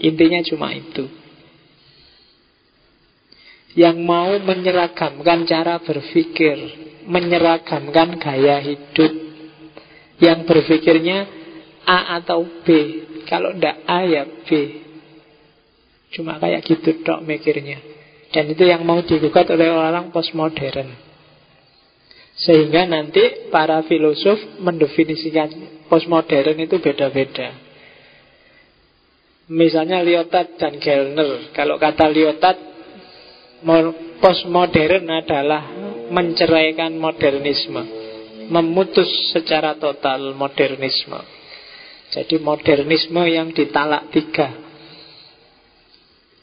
Intinya 0.01 0.41
cuma 0.41 0.73
itu. 0.73 1.05
Yang 3.77 3.97
mau 4.01 4.33
menyeragamkan 4.41 5.45
cara 5.45 5.77
berpikir, 5.85 6.88
menyeragamkan 7.09 8.21
gaya 8.21 8.61
hidup, 8.61 9.13
yang 10.21 10.45
berpikirnya 10.45 11.25
A 11.89 12.21
atau 12.21 12.45
B, 12.63 12.69
kalau 13.25 13.57
ndak 13.57 13.81
A 13.89 14.05
ya 14.05 14.29
B. 14.45 14.49
Cuma 16.13 16.37
kayak 16.37 16.65
gitu 16.65 17.01
dok 17.05 17.25
mikirnya. 17.25 17.81
Dan 18.29 18.53
itu 18.53 18.65
yang 18.65 18.85
mau 18.85 19.01
digugat 19.01 19.49
oleh 19.49 19.73
orang 19.73 20.13
postmodern. 20.13 20.93
Sehingga 22.39 22.85
nanti 22.85 23.49
para 23.49 23.81
filosof 23.89 24.61
mendefinisikan 24.61 25.49
postmodern 25.89 26.61
itu 26.61 26.77
beda-beda. 26.79 27.57
Misalnya 29.49 30.05
Lyotard 30.05 30.61
dan 30.61 30.77
Gellner. 30.77 31.57
Kalau 31.57 31.81
kata 31.81 32.05
Lyotard, 32.13 32.61
postmodern 34.21 35.09
adalah 35.09 35.73
menceraikan 36.09 36.97
modernisme. 36.97 37.85
Memutus 38.49 39.09
secara 39.33 39.77
total 39.77 40.33
modernisme. 40.33 41.21
Jadi 42.09 42.41
modernisme 42.41 43.21
yang 43.29 43.53
ditalak 43.53 44.09
tiga 44.09 44.49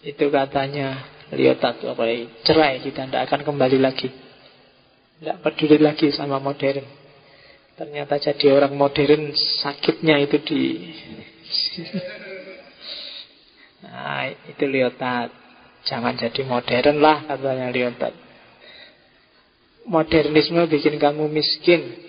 Itu 0.05 0.30
katanya 0.30 1.09
Lyotard 1.34 1.82
apa 1.82 2.05
cerai 2.45 2.86
kita 2.86 3.09
tidak 3.09 3.26
akan 3.26 3.41
kembali 3.41 3.82
lagi 3.82 4.13
Tidak 5.18 5.41
peduli 5.41 5.82
lagi 5.82 6.13
sama 6.13 6.38
modern 6.38 6.86
Ternyata 7.76 8.22
jadi 8.22 8.53
orang 8.53 8.78
modern 8.78 9.34
sakitnya 9.34 10.22
itu 10.22 10.38
di 10.45 10.61
Nah 13.89 14.30
itu 14.30 14.63
Lyotard 14.70 15.34
Jangan 15.89 16.13
jadi 16.13 16.45
modern 16.45 17.01
lah 17.01 17.26
katanya 17.26 17.74
Lyotard 17.74 18.24
Modernisme 19.86 20.65
bikin 20.65 20.97
kamu 20.97 21.29
miskin 21.29 22.05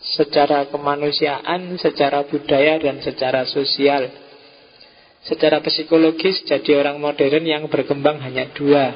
secara 0.00 0.70
kemanusiaan, 0.72 1.76
secara 1.76 2.24
budaya, 2.24 2.80
dan 2.80 3.02
secara 3.04 3.44
sosial. 3.44 4.08
Secara 5.26 5.60
psikologis, 5.60 6.46
jadi 6.48 6.80
orang 6.80 6.96
modern 7.02 7.44
yang 7.44 7.68
berkembang 7.68 8.22
hanya 8.24 8.48
dua, 8.54 8.94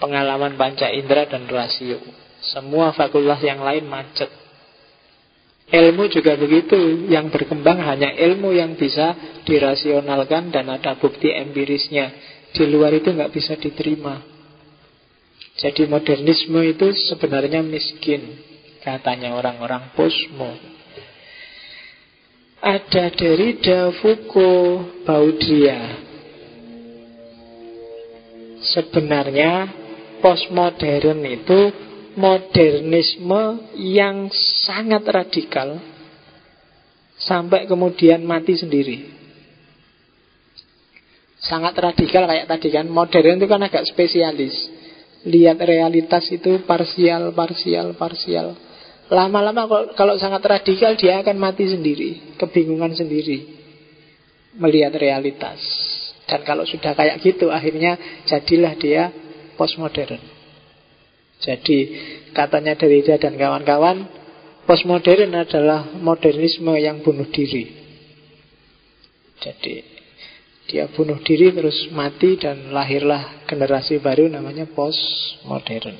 pengalaman 0.00 0.56
panca 0.56 0.88
indera 0.88 1.28
dan 1.28 1.44
rasio. 1.50 2.00
Semua 2.40 2.94
fakultas 2.94 3.42
yang 3.42 3.60
lain 3.60 3.84
macet. 3.90 4.30
Ilmu 5.66 6.06
juga 6.08 6.38
begitu, 6.38 7.10
yang 7.10 7.26
berkembang 7.26 7.82
hanya 7.82 8.14
ilmu 8.14 8.54
yang 8.54 8.78
bisa 8.78 9.18
dirasionalkan 9.42 10.54
dan 10.54 10.70
ada 10.70 10.94
bukti 10.94 11.34
empirisnya. 11.34 12.14
Di 12.54 12.70
luar 12.70 12.94
itu 12.94 13.10
nggak 13.10 13.34
bisa 13.34 13.58
diterima. 13.58 14.35
Jadi 15.56 15.88
modernisme 15.88 16.60
itu 16.60 16.92
sebenarnya 17.08 17.64
miskin. 17.64 18.44
Katanya 18.84 19.34
orang-orang 19.34 19.90
posmo 19.98 20.54
Ada 22.62 23.10
Derrida, 23.10 23.90
Foucault, 23.98 25.02
Baudrillard 25.02 26.06
Sebenarnya 28.66 29.68
postmodern 30.18 31.22
itu 31.28 31.60
modernisme 32.16 33.70
yang 33.76 34.32
sangat 34.66 35.04
radikal 35.06 35.78
sampai 37.20 37.68
kemudian 37.68 38.24
mati 38.24 38.56
sendiri. 38.56 39.12
Sangat 41.36 41.76
radikal 41.78 42.26
kayak 42.26 42.48
tadi 42.48 42.68
kan, 42.72 42.88
modern 42.88 43.38
itu 43.38 43.46
kan 43.46 43.62
agak 43.62 43.86
spesialis. 43.86 44.56
Lihat 45.26 45.58
realitas 45.58 46.30
itu 46.30 46.62
parsial, 46.62 47.34
parsial, 47.34 47.98
parsial. 47.98 48.54
Lama-lama 49.10 49.66
kalau 49.98 50.14
sangat 50.18 50.42
radikal 50.46 50.94
dia 50.94 51.18
akan 51.22 51.36
mati 51.38 51.66
sendiri, 51.66 52.38
kebingungan 52.38 52.94
sendiri 52.94 53.42
melihat 54.58 54.94
realitas. 54.94 55.58
Dan 56.26 56.42
kalau 56.42 56.66
sudah 56.66 56.94
kayak 56.94 57.22
gitu 57.22 57.50
akhirnya 57.54 58.22
jadilah 58.26 58.74
dia 58.78 59.10
postmodern. 59.54 60.18
Jadi 61.38 61.78
katanya 62.34 62.74
Derrida 62.74 63.18
dan 63.18 63.38
kawan-kawan, 63.38 64.06
postmodern 64.66 65.30
adalah 65.38 65.86
modernisme 66.02 66.74
yang 66.74 67.02
bunuh 67.02 67.28
diri. 67.30 67.70
Jadi 69.38 69.95
dia 70.66 70.90
bunuh 70.90 71.22
diri 71.22 71.54
terus 71.54 71.86
mati 71.94 72.34
dan 72.34 72.74
lahirlah 72.74 73.46
generasi 73.46 74.02
baru 74.02 74.26
namanya 74.26 74.66
postmodern. 74.66 75.94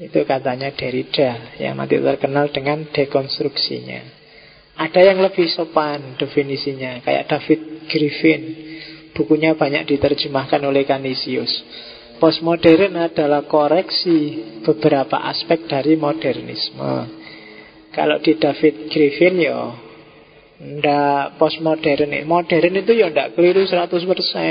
Itu 0.00 0.24
katanya 0.24 0.72
Derrida 0.72 1.56
yang 1.60 1.76
nanti 1.76 2.00
terkenal 2.00 2.48
dengan 2.52 2.88
dekonstruksinya. 2.88 4.20
Ada 4.80 5.12
yang 5.12 5.20
lebih 5.20 5.44
sopan 5.52 6.16
definisinya, 6.16 7.04
kayak 7.04 7.28
David 7.28 7.60
Griffin. 7.84 8.42
Bukunya 9.12 9.52
banyak 9.52 9.84
diterjemahkan 9.84 10.64
oleh 10.64 10.88
Canisius. 10.88 11.52
Postmodern 12.16 12.96
adalah 12.96 13.44
koreksi 13.44 14.40
beberapa 14.64 15.20
aspek 15.28 15.68
dari 15.68 15.96
modernisme. 16.00 16.92
Kalau 17.92 18.20
di 18.24 18.36
David 18.40 18.88
Griffin 18.88 19.36
ya 19.36 19.89
Ndak 20.60 21.40
postmodern 21.40 22.12
Modern 22.28 22.74
itu 22.76 22.92
ya 22.92 23.08
ndak 23.08 23.32
keliru 23.32 23.64
100% 23.64 23.96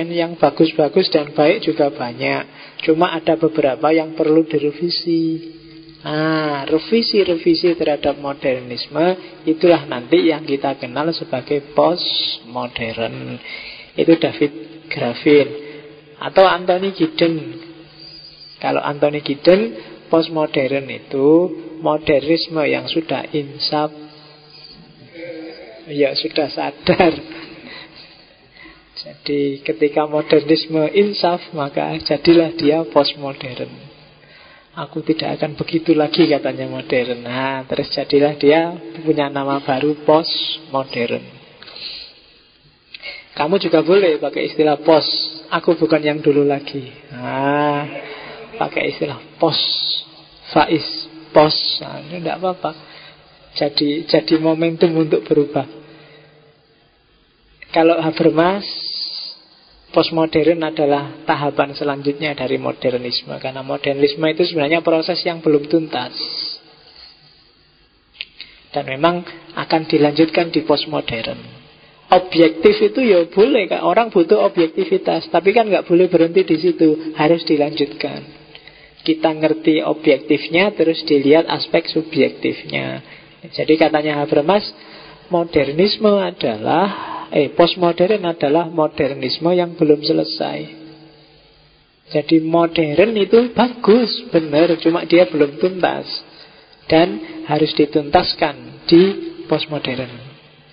Yang 0.10 0.41
bagus-bagus 0.41 1.14
dan 1.14 1.38
baik 1.38 1.62
juga 1.62 1.93
banyak. 1.93 2.49
Cuma 2.82 3.14
ada 3.14 3.38
beberapa 3.38 3.93
yang 3.93 4.18
perlu 4.18 4.41
direvisi. 4.49 5.53
Nah, 5.99 6.64
revisi-revisi 6.64 7.76
terhadap 7.76 8.18
modernisme 8.24 9.20
itulah 9.43 9.84
nanti 9.84 10.32
yang 10.32 10.47
kita 10.47 10.80
kenal 10.80 11.12
sebagai 11.12 11.76
postmodern. 11.76 13.36
Itu 13.99 14.16
David 14.16 14.51
Graffin 14.88 15.47
atau 16.20 16.47
Anthony 16.47 16.95
Giddens. 16.95 17.68
Kalau 18.64 18.80
Anthony 18.80 19.20
Giddens, 19.24 19.76
postmodern 20.07 20.88
itu 20.88 21.28
modernisme 21.84 22.64
yang 22.64 22.88
sudah 22.88 23.28
insaf, 23.36 23.91
ya 25.89 26.13
sudah 26.13 26.47
sadar. 26.47 27.13
Jadi 28.99 29.63
ketika 29.63 30.03
modernisme 30.05 30.91
insaf 30.91 31.39
maka 31.55 31.95
jadilah 32.03 32.51
dia 32.53 32.83
postmodern. 32.87 33.71
Aku 34.75 35.03
tidak 35.03 35.39
akan 35.39 35.57
begitu 35.59 35.97
lagi 35.97 36.29
katanya 36.29 36.69
modern. 36.69 37.25
Nah 37.25 37.63
terus 37.65 37.89
jadilah 37.91 38.35
dia 38.37 38.75
punya 39.01 39.27
nama 39.31 39.59
baru 39.63 39.97
postmodern. 40.03 41.25
Kamu 43.33 43.55
juga 43.55 43.79
boleh 43.79 44.19
pakai 44.19 44.51
istilah 44.51 44.83
post 44.83 45.39
Aku 45.49 45.73
bukan 45.79 46.03
yang 46.03 46.19
dulu 46.19 46.43
lagi. 46.43 46.91
Nah 47.09 47.87
pakai 48.59 48.93
istilah 48.93 49.17
post 49.39 49.63
Faiz 50.51 51.07
post 51.31 51.79
nah, 51.81 52.03
Ini 52.03 52.19
tidak 52.19 52.35
apa-apa. 52.41 52.71
Jadi, 53.57 54.05
jadi 54.05 54.35
momentum 54.37 54.93
untuk 54.93 55.25
berubah 55.25 55.78
Kalau 57.70 58.01
Habermas 58.01 58.65
Postmodern 59.89 60.61
adalah 60.61 61.26
tahapan 61.26 61.74
selanjutnya 61.74 62.38
dari 62.38 62.61
modernisme. 62.61 63.34
Karena 63.41 63.65
modernisme 63.65 64.22
itu 64.30 64.45
sebenarnya 64.45 64.86
proses 64.86 65.17
yang 65.26 65.41
belum 65.41 65.65
tuntas. 65.65 66.13
Dan 68.70 68.86
memang 68.86 69.26
akan 69.57 69.89
dilanjutkan 69.89 70.53
di 70.53 70.61
postmodern. 70.61 71.41
Objektif 72.09 72.78
itu 72.86 73.01
ya 73.01 73.26
boleh 73.34 73.65
Orang 73.82 74.13
butuh 74.13 74.45
objektivitas. 74.45 75.34
Tapi 75.34 75.57
kan 75.57 75.65
nggak 75.65 75.89
boleh 75.89 76.05
berhenti 76.05 76.45
di 76.45 76.57
situ. 76.61 77.17
Harus 77.17 77.41
dilanjutkan. 77.49 78.38
Kita 79.01 79.34
ngerti 79.34 79.82
objektifnya 79.82 80.70
Terus 80.78 81.01
dilihat 81.09 81.49
aspek 81.49 81.89
subjektifnya. 81.89 83.01
Jadi 83.57 83.74
katanya 83.74 84.22
Habermas 84.22 84.70
Modernisme 85.34 86.13
adalah 86.13 87.18
eh 87.30 87.53
postmodern 87.53 88.25
adalah 88.25 88.67
modernisme 88.69 89.49
yang 89.53 89.77
belum 89.77 90.01
selesai. 90.01 90.80
Jadi 92.09 92.41
modern 92.41 93.13
itu 93.21 93.53
bagus, 93.53 94.25
benar, 94.34 94.73
cuma 94.82 95.05
dia 95.05 95.30
belum 95.30 95.61
tuntas 95.61 96.09
dan 96.89 97.21
harus 97.45 97.69
dituntaskan 97.77 98.86
di 98.89 99.01
postmodern. 99.45 100.09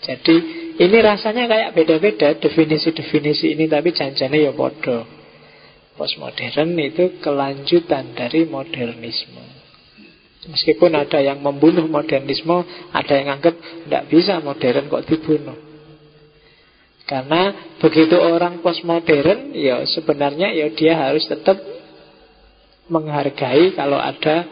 Jadi 0.00 0.36
ini 0.80 0.98
rasanya 1.04 1.44
kayak 1.44 1.70
beda-beda 1.76 2.36
definisi-definisi 2.40 3.52
ini 3.52 3.68
tapi 3.68 3.92
janjane 3.92 4.48
ya 4.48 4.52
bodoh. 4.56 5.04
Postmodern 5.96 6.76
itu 6.80 7.20
kelanjutan 7.20 8.16
dari 8.16 8.48
modernisme. 8.48 9.44
Meskipun 10.46 10.94
ada 10.94 11.18
yang 11.18 11.42
membunuh 11.42 11.88
modernisme, 11.90 12.64
ada 12.92 13.12
yang 13.12 13.40
anggap 13.40 13.56
tidak 13.60 14.04
bisa 14.08 14.38
modern 14.40 14.88
kok 14.88 15.04
dibunuh. 15.08 15.65
Karena 17.06 17.74
begitu 17.78 18.18
orang 18.18 18.58
postmodern, 18.66 19.54
ya 19.54 19.86
sebenarnya 19.86 20.50
ya 20.50 20.66
dia 20.74 20.98
harus 20.98 21.22
tetap 21.30 21.54
menghargai 22.90 23.78
kalau 23.78 23.98
ada 23.98 24.42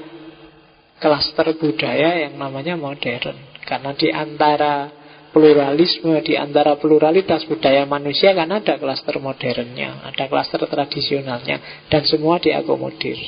klaster 1.02 1.50
budaya 1.58 2.30
yang 2.30 2.38
namanya 2.38 2.78
modern. 2.78 3.34
Karena 3.66 3.90
di 3.98 4.06
antara 4.14 4.86
pluralisme, 5.34 6.14
di 6.22 6.38
antara 6.38 6.78
pluralitas 6.78 7.42
budaya 7.50 7.82
manusia 7.90 8.30
kan 8.38 8.46
ada 8.54 8.78
klaster 8.78 9.18
modernnya, 9.18 10.06
ada 10.06 10.30
klaster 10.30 10.62
tradisionalnya, 10.70 11.90
dan 11.90 12.02
semua 12.06 12.38
diakomodir. 12.38 13.18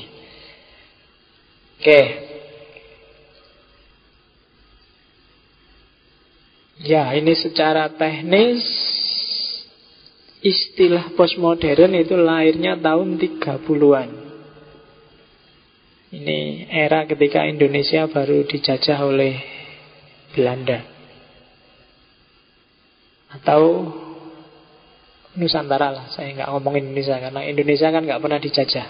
Oke. 1.83 2.03
Ya, 6.87 7.11
ini 7.18 7.35
secara 7.35 7.91
teknis 7.91 8.62
Istilah 10.45 11.16
postmodern 11.16 11.97
itu 11.97 12.14
lahirnya 12.16 12.76
tahun 12.76 13.16
30-an. 13.16 14.11
Ini 16.16 16.70
era 16.70 17.05
ketika 17.09 17.45
Indonesia 17.45 18.07
baru 18.07 18.47
dijajah 18.47 18.99
oleh 19.05 19.34
Belanda. 20.37 20.80
Atau 23.32 23.91
Nusantara 25.37 25.93
lah, 25.93 26.07
saya 26.16 26.32
nggak 26.32 26.49
ngomongin 26.49 26.89
Indonesia 26.89 27.20
karena 27.20 27.41
Indonesia 27.45 27.89
kan 27.93 28.03
nggak 28.09 28.22
pernah 28.24 28.41
dijajah. 28.41 28.89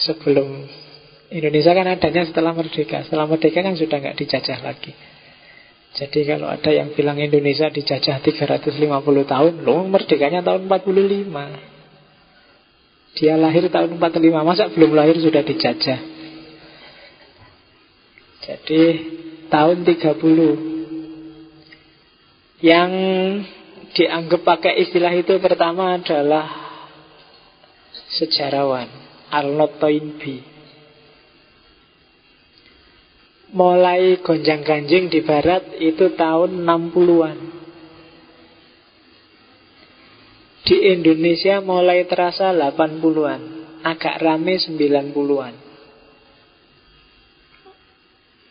Sebelum 0.00 0.48
Indonesia 1.28 1.72
kan 1.76 1.86
adanya 1.92 2.22
setelah 2.24 2.56
merdeka, 2.56 3.04
setelah 3.04 3.28
merdeka 3.28 3.60
kan 3.60 3.76
sudah 3.76 3.96
nggak 4.00 4.16
dijajah 4.16 4.58
lagi. 4.64 4.96
Jadi 5.96 6.28
kalau 6.28 6.52
ada 6.52 6.68
yang 6.68 6.92
bilang 6.92 7.16
Indonesia 7.16 7.72
dijajah 7.72 8.20
350 8.20 8.84
tahun, 9.24 9.64
loh 9.64 9.88
merdekanya 9.88 10.44
tahun 10.44 10.68
45. 10.68 13.16
Dia 13.16 13.40
lahir 13.40 13.72
tahun 13.72 13.96
45, 13.96 14.44
masa 14.44 14.68
belum 14.68 14.92
lahir 14.92 15.16
sudah 15.16 15.40
dijajah? 15.40 15.96
Jadi 18.44 18.82
tahun 19.48 19.88
30 19.88 22.60
Yang 22.60 22.92
dianggap 23.96 24.44
pakai 24.44 24.84
istilah 24.84 25.16
itu 25.16 25.40
pertama 25.40 25.96
adalah 25.96 26.44
sejarawan 28.20 28.84
Arnold 29.32 29.80
Toynbee 29.80 30.55
mulai 33.54 34.18
gonjang-ganjing 34.24 35.12
di 35.12 35.20
barat 35.22 35.78
itu 35.78 36.14
tahun 36.18 36.66
60-an. 36.66 37.38
Di 40.66 40.76
Indonesia 40.90 41.62
mulai 41.62 42.10
terasa 42.10 42.50
80-an, 42.50 43.40
agak 43.86 44.18
rame 44.18 44.58
90-an. 44.58 45.54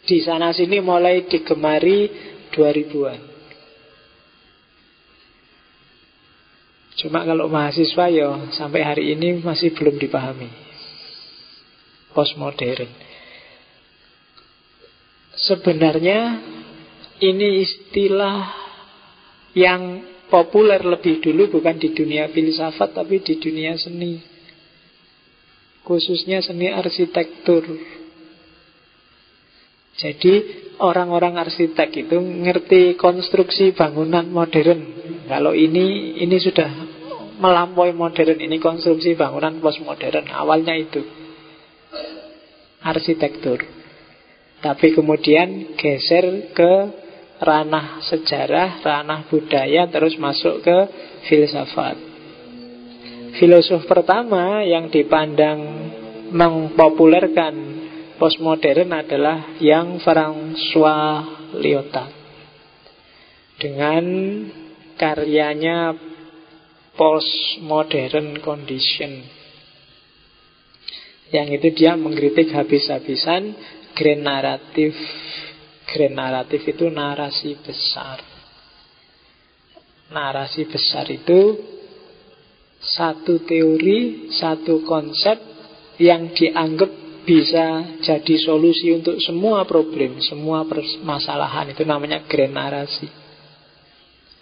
Di 0.06 0.22
sana 0.24 0.56
sini 0.56 0.80
mulai 0.80 1.28
digemari 1.28 2.08
2000-an. 2.56 3.36
Cuma 6.96 7.28
kalau 7.28 7.52
mahasiswa 7.52 8.08
ya 8.08 8.48
sampai 8.56 8.80
hari 8.80 9.12
ini 9.12 9.44
masih 9.44 9.76
belum 9.76 10.00
dipahami. 10.00 10.48
Postmodern. 12.16 12.88
Sebenarnya 15.36 16.40
ini 17.20 17.64
istilah 17.64 18.56
yang 19.56 20.04
populer 20.28 20.84
lebih 20.84 21.24
dulu 21.24 21.60
bukan 21.60 21.80
di 21.80 21.96
dunia 21.96 22.28
filsafat 22.32 22.96
tapi 22.96 23.24
di 23.24 23.40
dunia 23.40 23.76
seni. 23.76 24.20
Khususnya 25.86 26.42
seni 26.42 26.72
arsitektur. 26.72 27.64
Jadi 29.96 30.34
orang-orang 30.84 31.40
arsitek 31.40 32.08
itu 32.08 32.18
ngerti 32.20 33.00
konstruksi 33.00 33.72
bangunan 33.72 34.28
modern. 34.28 34.82
Kalau 35.30 35.56
ini 35.56 36.20
ini 36.20 36.36
sudah 36.36 36.68
melampaui 37.40 37.96
modern 37.96 38.40
ini 38.40 38.60
konstruksi 38.60 39.16
bangunan 39.16 39.60
postmodern. 39.64 40.28
Awalnya 40.32 40.76
itu 40.76 41.00
arsitektur. 42.84 43.85
Tapi 44.66 44.98
kemudian 44.98 45.78
geser 45.78 46.50
ke 46.50 46.74
ranah 47.38 48.02
sejarah, 48.02 48.82
ranah 48.82 49.30
budaya, 49.30 49.86
terus 49.86 50.18
masuk 50.18 50.66
ke 50.66 50.78
filsafat. 51.30 51.94
Filosof 53.38 53.86
pertama 53.86 54.66
yang 54.66 54.90
dipandang 54.90 55.62
mempopulerkan 56.34 57.54
postmodern 58.18 58.90
adalah 58.90 59.54
yang 59.62 60.02
François 60.02 61.46
Lyotard. 61.62 62.10
Dengan 63.62 64.06
karyanya 64.98 65.94
postmodern 66.98 68.42
condition. 68.42 69.30
Yang 71.30 71.48
itu 71.60 71.68
dia 71.84 72.00
mengkritik 72.00 72.56
habis-habisan 72.56 73.54
grand 73.96 74.22
naratif. 74.22 74.94
Grand 75.88 76.14
naratif 76.14 76.62
itu 76.68 76.92
narasi 76.92 77.56
besar. 77.64 78.20
Narasi 80.12 80.68
besar 80.70 81.08
itu 81.10 81.56
satu 82.78 83.42
teori, 83.48 84.30
satu 84.30 84.86
konsep 84.86 85.40
yang 85.98 86.36
dianggap 86.36 86.92
bisa 87.26 87.98
jadi 88.06 88.36
solusi 88.38 88.94
untuk 88.94 89.18
semua 89.18 89.66
problem, 89.66 90.22
semua 90.22 90.62
permasalahan. 90.68 91.74
Itu 91.74 91.82
namanya 91.88 92.22
grand 92.30 92.54
narasi. 92.54 93.10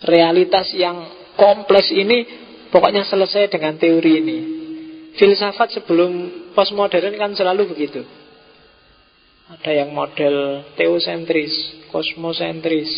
Realitas 0.03 0.75
yang 0.75 1.31
kompleks 1.39 1.95
ini 1.95 2.27
pokoknya 2.67 3.07
selesai 3.07 3.47
dengan 3.47 3.79
teori 3.79 4.11
ini. 4.19 4.39
Filsafat 5.15 5.79
sebelum 5.79 6.11
postmodern 6.51 7.15
kan 7.15 7.31
selalu 7.31 7.71
begitu. 7.71 8.03
Ada 9.53 9.85
yang 9.85 9.93
model 9.93 10.65
teosentris, 10.73 11.53
kosmosentris, 11.93 12.89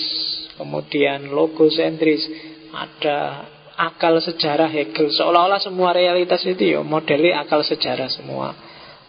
kemudian 0.56 1.28
logosentris, 1.28 2.24
ada 2.72 3.43
akal 3.76 4.16
sejarah 4.24 4.72
Hegel. 4.72 5.12
Seolah-olah 5.12 5.60
semua 5.60 5.91
realitas 5.91 6.47
itu 6.47 6.80
ya 6.80 6.80
modelnya 6.80 7.43
akal 7.43 7.60
sejarah 7.60 8.08
semua. 8.08 8.56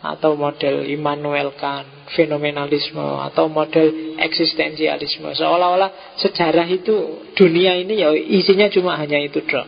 Atau 0.03 0.34
model 0.38 0.86
Immanuel 0.90 1.55
Kant, 1.59 2.11
fenomenalisme, 2.14 3.22
atau 3.26 3.47
model 3.47 4.18
eksistensialisme. 4.18 5.34
Seolah-olah 5.34 6.18
sejarah 6.18 6.66
itu, 6.66 7.26
dunia 7.34 7.74
ini 7.78 8.03
ya 8.03 8.11
isinya 8.14 8.70
cuma 8.70 8.99
hanya 8.99 9.18
itu 9.22 9.42
dong. 9.47 9.66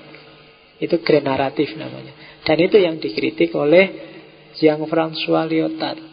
Itu 0.79 1.03
grand 1.03 1.27
namanya. 1.27 2.43
Dan 2.43 2.57
itu 2.59 2.77
yang 2.79 3.03
dikritik 3.03 3.51
oleh 3.55 3.91
Jean-François 4.59 5.47
Lyotard. 5.47 6.08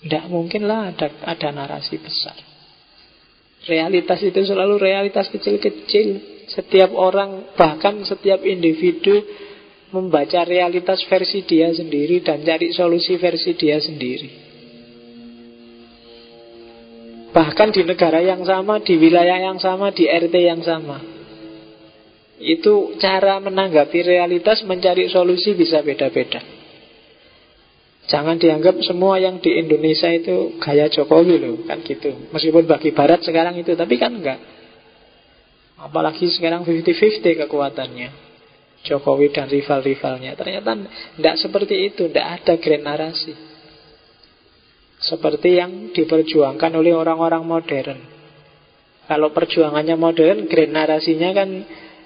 Tidak 0.00 0.32
mungkinlah 0.32 0.96
ada, 0.96 1.08
ada 1.28 1.48
narasi 1.52 2.00
besar. 2.00 2.32
Realitas 3.68 4.24
itu 4.24 4.40
selalu 4.40 4.80
realitas 4.80 5.28
kecil-kecil. 5.28 6.40
Setiap 6.48 6.96
orang, 6.96 7.52
bahkan 7.54 8.00
setiap 8.08 8.40
individu 8.42 9.20
membaca 9.92 10.42
realitas 10.48 11.04
versi 11.04 11.44
dia 11.44 11.68
sendiri 11.70 12.24
dan 12.24 12.40
cari 12.40 12.72
solusi 12.72 13.20
versi 13.20 13.52
dia 13.52 13.76
sendiri. 13.76 14.48
Bahkan 17.30 17.68
di 17.70 17.82
negara 17.86 18.24
yang 18.24 18.42
sama, 18.42 18.82
di 18.82 18.98
wilayah 18.98 19.38
yang 19.38 19.60
sama, 19.62 19.92
di 19.94 20.08
RT 20.08 20.34
yang 20.34 20.64
sama. 20.64 20.98
Itu 22.40 22.96
cara 22.96 23.36
menanggapi 23.36 24.00
realitas 24.00 24.64
Mencari 24.64 25.12
solusi 25.12 25.52
bisa 25.52 25.84
beda-beda 25.84 26.59
Jangan 28.10 28.42
dianggap 28.42 28.82
semua 28.82 29.22
yang 29.22 29.38
di 29.38 29.54
Indonesia 29.54 30.10
itu 30.10 30.58
Gaya 30.58 30.90
Jokowi 30.90 31.38
loh 31.38 31.62
Kan 31.62 31.86
gitu. 31.86 32.10
Meskipun 32.34 32.66
bagi 32.66 32.90
Barat 32.90 33.22
sekarang 33.22 33.54
itu 33.54 33.78
Tapi 33.78 33.94
kan 33.94 34.10
enggak. 34.10 34.42
Apalagi 35.78 36.26
sekarang 36.28 36.66
50-50 36.66 37.46
kekuatannya. 37.46 38.10
Jokowi 38.82 39.30
dan 39.30 39.46
rival-rivalnya. 39.46 40.34
Ternyata 40.34 40.70
tidak 41.16 41.36
seperti 41.38 41.88
itu 41.88 42.10
Tidak 42.10 42.26
ada 42.26 42.52
grand 42.58 42.84
narasi. 42.84 43.32
Seperti 45.00 45.56
yang 45.56 45.94
diperjuangkan 45.96 46.76
oleh 46.76 46.92
orang-orang 46.92 47.40
modern. 47.46 48.00
Kalau 49.08 49.34
perjuangannya 49.34 49.96
modern 49.98 50.46
Grand 50.46 50.70
narasinya 50.70 51.34
kan 51.34 51.50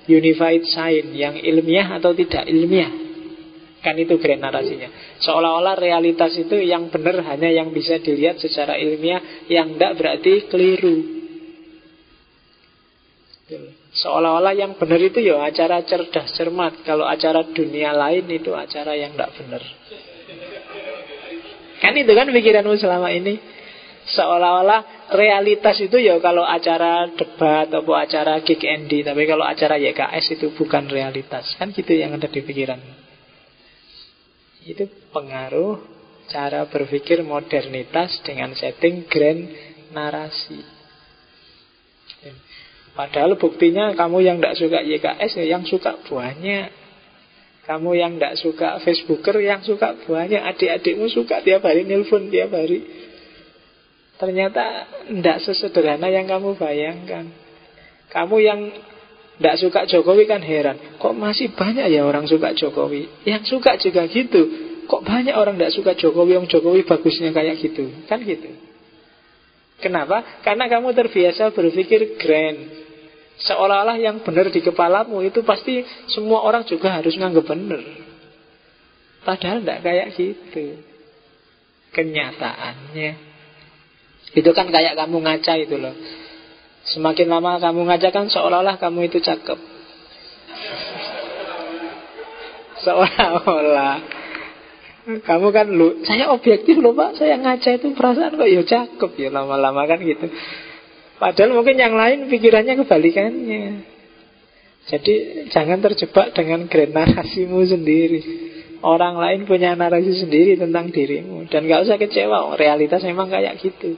unified 0.09 0.64
sign 0.72 1.12
yang 1.12 1.36
ilmiah 1.36 2.00
atau 2.00 2.16
tidak 2.16 2.48
ilmiah. 2.48 3.03
Kan 3.85 4.01
itu 4.01 4.16
grand 4.16 4.41
narasinya. 4.41 4.89
Seolah-olah 5.20 5.76
realitas 5.76 6.32
itu 6.41 6.57
yang 6.57 6.89
benar 6.89 7.20
hanya 7.28 7.53
yang 7.53 7.68
bisa 7.68 8.01
dilihat 8.01 8.41
secara 8.41 8.80
ilmiah, 8.80 9.45
yang 9.45 9.76
tidak 9.76 10.01
berarti 10.01 10.49
keliru. 10.49 10.97
Seolah-olah 13.93 14.57
yang 14.57 14.80
benar 14.80 14.97
itu 15.05 15.20
ya 15.20 15.45
acara 15.45 15.85
cerdas 15.85 16.32
cermat. 16.32 16.80
Kalau 16.80 17.05
acara 17.05 17.45
dunia 17.45 17.93
lain 17.93 18.24
itu 18.32 18.57
acara 18.57 18.97
yang 18.97 19.12
tidak 19.12 19.37
benar. 19.37 19.62
Kan 21.85 21.93
itu 22.01 22.12
kan 22.16 22.26
pikiranmu 22.32 22.80
selama 22.80 23.12
ini. 23.12 23.37
Seolah-olah 24.05 25.12
realitas 25.12 25.76
itu 25.85 26.01
ya 26.01 26.16
kalau 26.24 26.45
acara 26.45 27.12
debat 27.12 27.68
atau 27.68 27.97
acara 27.97 28.45
kick 28.45 28.61
Andy 28.61 29.01
Tapi 29.01 29.24
kalau 29.24 29.49
acara 29.49 29.80
YKS 29.80 30.37
itu 30.37 30.53
bukan 30.53 30.93
realitas 30.93 31.57
Kan 31.57 31.72
gitu 31.72 31.97
yang 31.97 32.12
ada 32.12 32.28
di 32.28 32.45
pikiran 32.45 33.03
Itu 34.65 34.89
pengaruh 35.12 35.81
cara 36.33 36.65
berpikir 36.69 37.21
modernitas 37.21 38.25
dengan 38.25 38.57
setting 38.57 39.05
grand 39.09 39.45
narasi. 39.93 40.65
Padahal 42.95 43.35
buktinya 43.37 43.93
kamu 43.93 44.23
yang 44.23 44.37
tidak 44.39 44.57
suka 44.57 44.79
YKS 44.81 45.33
ya 45.43 45.45
yang 45.59 45.65
suka 45.67 45.99
banyak. 46.07 46.71
Kamu 47.65 47.97
yang 47.97 48.21
tidak 48.21 48.35
suka 48.39 48.69
Facebooker 48.81 49.41
yang 49.41 49.65
suka 49.65 49.99
banyak. 50.05 50.41
Adik-adikmu 50.41 51.11
suka 51.11 51.43
tiap 51.43 51.65
hari 51.65 51.85
nelpon 51.85 52.31
tiap 52.31 52.55
hari. 52.55 52.85
Ternyata 54.15 54.65
tidak 55.11 55.39
sesederhana 55.43 56.07
yang 56.07 56.31
kamu 56.31 56.55
bayangkan. 56.55 57.35
Kamu 58.15 58.37
yang 58.39 58.61
tidak 59.35 59.57
suka 59.59 59.80
Jokowi 59.91 60.30
kan 60.30 60.43
heran. 60.43 60.99
Kok 61.03 61.14
masih 61.14 61.51
banyak 61.55 61.91
ya 61.91 62.07
orang 62.07 62.30
suka 62.30 62.55
Jokowi? 62.55 63.26
Yang 63.26 63.51
suka 63.51 63.74
juga 63.82 64.07
gitu. 64.07 64.43
Kok 64.87 65.03
banyak 65.03 65.35
orang 65.35 65.59
tidak 65.59 65.74
suka 65.74 65.93
Jokowi, 65.99 66.39
yang 66.39 66.47
Jokowi 66.47 66.87
bagusnya 66.87 67.35
kayak 67.35 67.59
gitu. 67.59 67.91
Kan 68.07 68.22
gitu. 68.22 68.53
Kenapa? 69.82 70.41
Karena 70.47 70.70
kamu 70.70 70.95
terbiasa 70.95 71.51
berpikir 71.51 72.14
grand. 72.20 72.87
Seolah-olah 73.43 73.99
yang 73.99 74.22
benar 74.22 74.47
di 74.55 74.62
kepalamu 74.62 75.18
itu 75.26 75.43
pasti 75.43 75.82
semua 76.07 76.47
orang 76.47 76.62
juga 76.62 76.95
harus 76.95 77.18
nganggap 77.18 77.45
benar. 77.51 77.82
Padahal 79.26 79.66
tidak 79.66 79.82
kayak 79.82 80.09
gitu. 80.14 80.78
Kenyataannya 81.91 83.35
itu 84.35 84.51
kan 84.51 84.66
kayak 84.70 84.95
kamu 84.99 85.16
ngaca 85.22 85.53
itu 85.59 85.76
loh. 85.78 85.95
Semakin 86.95 87.26
lama 87.26 87.59
kamu 87.59 87.90
ngaca 87.90 88.09
kan 88.14 88.30
seolah-olah 88.30 88.78
kamu 88.78 89.11
itu 89.11 89.18
cakep. 89.18 89.59
Seolah-olah. 92.86 93.99
Kamu 95.05 95.53
kan 95.53 95.68
lu, 95.68 96.01
saya 96.07 96.32
objektif 96.32 96.80
loh 96.80 96.97
pak, 96.97 97.18
saya 97.18 97.36
ngaca 97.36 97.76
itu 97.76 97.92
perasaan 97.92 98.40
kok 98.40 98.49
ya 98.49 98.62
cakep 98.62 99.11
ya 99.20 99.28
lama-lama 99.34 99.84
kan 99.90 99.99
gitu. 100.01 100.30
Padahal 101.18 101.53
mungkin 101.53 101.76
yang 101.76 101.99
lain 101.99 102.30
pikirannya 102.30 102.78
kebalikannya. 102.78 103.64
Jadi 104.84 105.14
jangan 105.51 105.82
terjebak 105.82 106.32
dengan 106.32 106.70
grand 106.70 106.95
narasimu 106.95 107.59
sendiri. 107.66 108.20
Orang 108.84 109.16
lain 109.16 109.49
punya 109.49 109.72
narasi 109.72 110.12
sendiri 110.12 110.61
tentang 110.61 110.92
dirimu 110.92 111.49
Dan 111.49 111.64
gak 111.64 111.88
usah 111.88 111.97
kecewa, 111.97 112.53
realitas 112.61 113.01
memang 113.01 113.32
kayak 113.32 113.57
gitu 113.64 113.97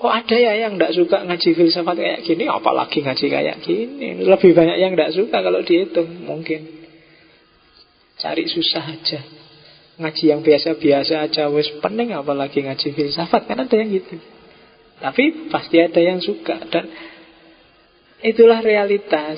Kok 0.00 0.08
ada 0.08 0.32
ya 0.32 0.56
yang 0.56 0.80
tidak 0.80 0.96
suka 0.96 1.28
ngaji 1.28 1.48
filsafat 1.52 1.92
kayak 2.00 2.20
gini 2.24 2.48
Apalagi 2.48 3.04
ngaji 3.04 3.26
kayak 3.28 3.56
gini. 3.60 4.24
Lebih 4.24 4.56
banyak 4.56 4.80
yang 4.80 4.96
tidak 4.96 5.12
suka 5.12 5.44
kalau 5.44 5.60
dihitung 5.60 6.24
Mungkin. 6.24 6.88
Cari 8.16 8.48
susah 8.48 8.96
aja. 8.96 9.20
Ngaji 10.00 10.24
yang 10.24 10.40
biasa-biasa 10.40 11.28
aja 11.28 11.52
Wes 11.52 11.68
pening 11.84 12.16
apalagi 12.16 12.64
ngaji 12.64 12.96
filsafat 12.96 13.44
Kan 13.44 13.60
ada 13.60 13.76
yang 13.76 13.92
gitu. 13.92 14.16
Tapi 15.04 15.52
pasti 15.52 15.76
ada 15.84 16.00
yang 16.00 16.24
suka 16.24 16.56
Dan 16.72 16.88
itulah 18.24 18.64
realitas. 18.64 19.36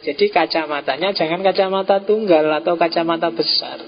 Jadi 0.00 0.32
kacamatanya 0.32 1.12
jangan 1.12 1.44
kacamata 1.44 2.00
tunggal 2.08 2.48
Atau 2.56 2.80
kacamata 2.80 3.28
besar. 3.28 3.84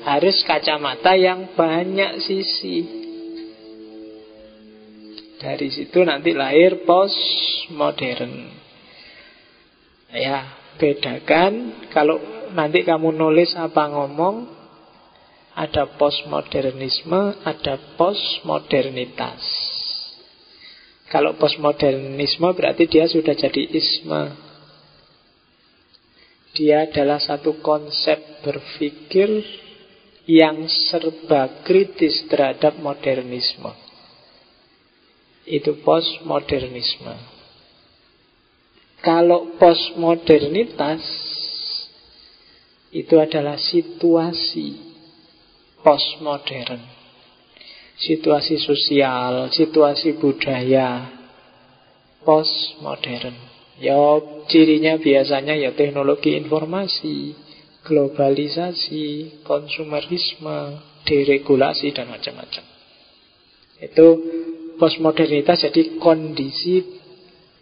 Harus 0.00 0.40
kacamata 0.48 1.12
yang 1.12 1.52
banyak 1.52 2.24
sisi 2.24 3.01
dari 5.42 5.68
situ 5.74 6.06
nanti 6.06 6.30
lahir 6.30 6.86
postmodern. 6.86 8.62
Ya, 10.14 10.46
bedakan 10.78 11.82
kalau 11.90 12.22
nanti 12.54 12.86
kamu 12.86 13.10
nulis 13.10 13.50
apa 13.58 13.90
ngomong 13.90 14.46
ada 15.52 15.84
postmodernisme, 15.98 17.42
ada 17.42 17.76
postmodernitas. 17.98 19.42
Kalau 21.10 21.36
postmodernisme 21.36 22.48
berarti 22.56 22.88
dia 22.88 23.04
sudah 23.04 23.36
jadi 23.36 23.68
isme. 23.68 24.32
Dia 26.56 26.88
adalah 26.88 27.20
satu 27.20 27.60
konsep 27.64 28.44
berpikir 28.44 29.28
yang 30.24 30.68
serba 30.88 31.64
kritis 31.64 32.28
terhadap 32.28 32.76
modernisme. 32.80 33.91
Itu 35.42 35.82
postmodernisme. 35.82 37.14
Kalau 39.02 39.58
postmodernitas 39.58 41.02
itu 42.94 43.14
adalah 43.18 43.58
situasi 43.58 44.78
postmodern. 45.82 46.78
Situasi 47.98 48.62
sosial, 48.62 49.50
situasi 49.50 50.14
budaya 50.22 51.10
postmodern. 52.22 53.34
Ya 53.82 53.98
cirinya 54.46 54.94
biasanya 55.00 55.58
ya 55.58 55.74
teknologi 55.74 56.38
informasi, 56.38 57.34
globalisasi, 57.82 59.42
konsumerisme, 59.42 60.78
deregulasi 61.02 61.90
dan 61.90 62.06
macam-macam. 62.06 62.64
Itu 63.82 64.06
postmodernitas 64.82 65.62
jadi 65.70 66.02
kondisi 66.02 66.82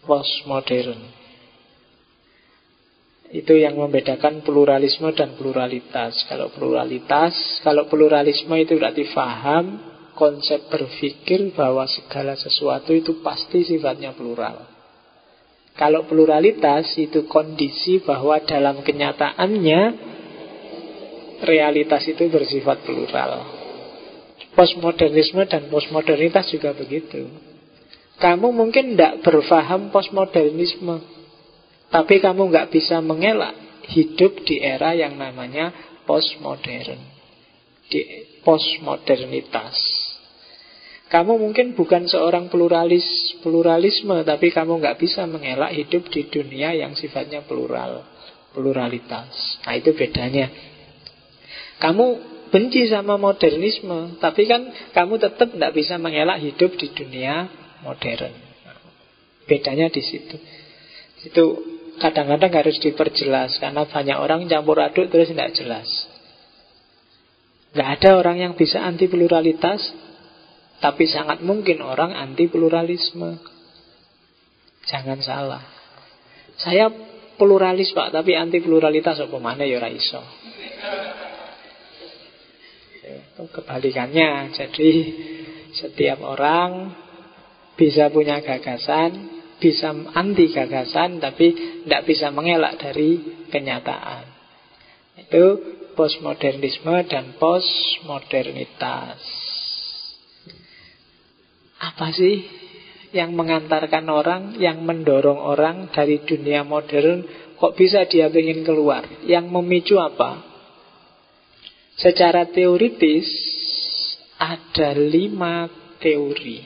postmodern. 0.01 0.97
Itu 3.29 3.53
yang 3.53 3.77
membedakan 3.77 4.41
pluralisme 4.41 5.13
dan 5.13 5.37
pluralitas. 5.37 6.25
Kalau 6.25 6.49
pluralitas, 6.49 7.61
kalau 7.61 7.85
pluralisme 7.85 8.57
itu 8.57 8.73
berarti 8.73 9.05
faham 9.13 9.77
konsep 10.17 10.65
berpikir 10.65 11.53
bahwa 11.53 11.85
segala 11.85 12.33
sesuatu 12.33 12.89
itu 12.89 13.21
pasti 13.21 13.69
sifatnya 13.69 14.17
plural. 14.17 14.65
Kalau 15.77 16.09
pluralitas 16.09 16.89
itu 16.97 17.29
kondisi 17.29 18.01
bahwa 18.01 18.41
dalam 18.43 18.81
kenyataannya 18.81 19.81
realitas 21.45 22.01
itu 22.09 22.27
bersifat 22.33 22.81
plural. 22.81 23.60
Postmodernisme 24.51 25.47
dan 25.47 25.71
postmodernitas 25.71 26.51
juga 26.51 26.75
begitu. 26.75 27.27
Kamu 28.19 28.51
mungkin 28.51 28.93
tidak 28.93 29.23
berfaham 29.23 29.89
postmodernisme 29.89 31.21
tapi 31.91 32.23
kamu 32.23 32.55
nggak 32.55 32.71
bisa 32.71 33.03
mengelak 33.03 33.51
hidup 33.91 34.47
di 34.47 34.63
era 34.63 34.95
yang 34.95 35.19
namanya 35.19 35.75
postmodern. 36.07 37.03
Di 37.91 38.01
postmodernitas. 38.47 39.75
Kamu 41.11 41.35
mungkin 41.35 41.75
bukan 41.75 42.07
seorang 42.07 42.47
pluralis 42.47 43.03
pluralisme, 43.43 44.23
tapi 44.23 44.47
kamu 44.55 44.79
nggak 44.79 44.95
bisa 45.03 45.27
mengelak 45.27 45.75
hidup 45.75 46.07
di 46.07 46.31
dunia 46.31 46.71
yang 46.71 46.95
sifatnya 46.95 47.43
plural, 47.43 48.07
pluralitas. 48.55 49.59
Nah 49.67 49.75
itu 49.75 49.91
bedanya. 49.91 50.47
Kamu 51.83 52.30
benci 52.51 52.85
sama 52.91 53.15
modernisme, 53.15 54.19
tapi 54.19 54.45
kan 54.45 54.67
kamu 54.91 55.17
tetap 55.17 55.49
nggak 55.55 55.73
bisa 55.73 55.95
mengelak 55.95 56.37
hidup 56.43 56.75
di 56.75 56.91
dunia 56.91 57.47
modern. 57.81 58.35
Bedanya 59.47 59.87
di 59.87 60.03
situ. 60.03 60.37
Itu 61.25 61.43
kadang-kadang 61.97 62.51
harus 62.51 62.77
diperjelas 62.83 63.57
karena 63.57 63.87
banyak 63.87 64.17
orang 64.19 64.45
campur 64.51 64.77
aduk 64.83 65.07
terus 65.07 65.31
tidak 65.31 65.55
jelas. 65.55 65.87
Tidak 67.71 67.87
ada 67.87 68.19
orang 68.19 68.37
yang 68.37 68.53
bisa 68.59 68.83
anti 68.83 69.07
pluralitas, 69.07 69.79
tapi 70.83 71.07
sangat 71.07 71.39
mungkin 71.39 71.79
orang 71.79 72.11
anti 72.11 72.51
pluralisme. 72.51 73.39
Jangan 74.91 75.23
salah. 75.23 75.63
Saya 76.59 76.91
pluralis 77.39 77.95
pak, 77.95 78.11
tapi 78.11 78.35
anti 78.35 78.59
pluralitas 78.59 79.23
apa 79.23 79.37
mana 79.39 79.63
ya 79.63 79.79
raiso. 79.79 80.19
Itu 83.11 83.43
kebalikannya. 83.51 84.55
Jadi 84.55 84.91
setiap 85.75 86.23
orang 86.23 86.95
bisa 87.75 88.11
punya 88.11 88.39
gagasan, 88.43 89.41
bisa 89.57 89.93
anti 90.13 90.51
gagasan 90.51 91.19
tapi 91.23 91.53
tidak 91.83 92.03
bisa 92.07 92.29
mengelak 92.31 92.77
dari 92.79 93.19
kenyataan. 93.49 94.23
Itu 95.17 95.59
postmodernisme 95.93 97.07
dan 97.07 97.35
postmodernitas. 97.37 99.19
Apa 101.81 102.13
sih 102.13 102.45
yang 103.11 103.33
mengantarkan 103.35 104.05
orang, 104.07 104.55
yang 104.61 104.85
mendorong 104.85 105.41
orang 105.41 105.89
dari 105.91 106.21
dunia 106.23 106.63
modern 106.63 107.25
kok 107.57 107.73
bisa 107.73 108.05
dia 108.05 108.29
ingin 108.29 108.63
keluar? 108.63 109.03
Yang 109.25 109.45
memicu 109.49 109.97
apa? 109.97 110.50
Secara 112.01 112.49
teoritis 112.49 113.29
ada 114.41 114.97
lima 114.97 115.69
teori 116.01 116.65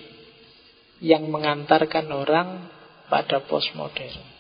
yang 1.03 1.27
mengantarkan 1.27 2.07
orang 2.07 2.71
pada 3.11 3.43
postmodern. 3.43 4.31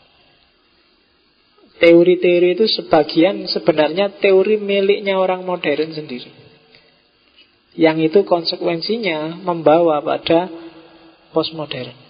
Teori-teori 1.75 2.55
itu 2.55 2.65
sebagian 2.71 3.51
sebenarnya 3.51 4.15
teori 4.23 4.55
miliknya 4.55 5.19
orang 5.19 5.43
modern 5.43 5.91
sendiri. 5.91 6.31
Yang 7.75 8.15
itu 8.15 8.19
konsekuensinya 8.23 9.35
membawa 9.43 9.99
pada 9.99 10.47
postmodern. 11.35 12.04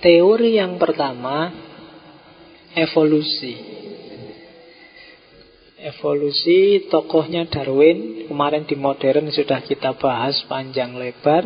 Teori 0.00 0.56
yang 0.56 0.80
pertama 0.80 1.52
evolusi. 2.72 3.52
Evolusi 5.80 6.88
tokohnya 6.88 7.44
Darwin 7.48 8.24
Kemarin 8.24 8.64
di 8.64 8.80
modern 8.80 9.28
sudah 9.28 9.60
kita 9.60 10.00
bahas 10.00 10.40
panjang 10.48 10.96
lebar. 10.96 11.44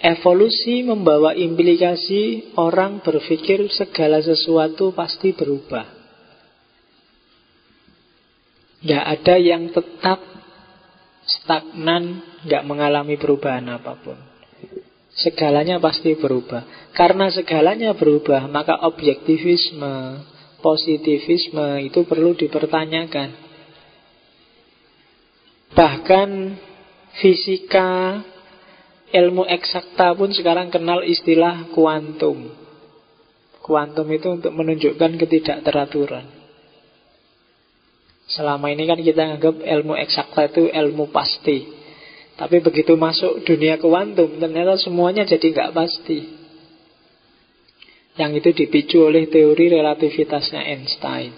Evolusi 0.00 0.88
membawa 0.88 1.36
implikasi 1.36 2.56
orang 2.56 3.04
berpikir 3.04 3.68
segala 3.76 4.24
sesuatu 4.24 4.96
pasti 4.96 5.36
berubah. 5.36 5.84
Tidak 8.80 9.04
ada 9.04 9.34
yang 9.36 9.68
tetap 9.68 10.20
stagnan, 11.28 12.24
nggak 12.46 12.64
mengalami 12.64 13.20
perubahan 13.20 13.66
apa 13.68 13.92
pun 14.00 14.25
Segalanya 15.16 15.80
pasti 15.80 16.12
berubah 16.12 16.92
Karena 16.92 17.32
segalanya 17.32 17.96
berubah 17.96 18.44
Maka 18.52 18.84
objektivisme 18.84 20.20
positivisme 20.66 21.86
itu 21.86 22.02
perlu 22.02 22.34
dipertanyakan. 22.34 23.28
Bahkan 25.76 26.30
fisika, 27.20 28.24
ilmu 29.14 29.46
eksakta 29.46 30.16
pun 30.18 30.34
sekarang 30.34 30.74
kenal 30.74 31.06
istilah 31.06 31.70
kuantum. 31.70 32.50
Kuantum 33.62 34.06
itu 34.10 34.26
untuk 34.30 34.52
menunjukkan 34.54 35.22
ketidakteraturan. 35.22 36.26
Selama 38.26 38.66
ini 38.74 38.90
kan 38.90 38.98
kita 38.98 39.22
anggap 39.38 39.62
ilmu 39.62 39.94
eksakta 40.02 40.50
itu 40.50 40.66
ilmu 40.66 41.14
pasti. 41.14 41.85
Tapi 42.36 42.60
begitu 42.60 43.00
masuk 43.00 43.48
dunia 43.48 43.80
kuantum, 43.80 44.36
ternyata 44.36 44.76
semuanya 44.76 45.24
jadi 45.24 45.46
nggak 45.56 45.72
pasti. 45.72 46.20
Yang 48.16 48.32
itu 48.44 48.50
dipicu 48.64 48.98
oleh 49.08 49.28
teori 49.28 49.72
relativitasnya 49.72 50.60
Einstein. 50.60 51.32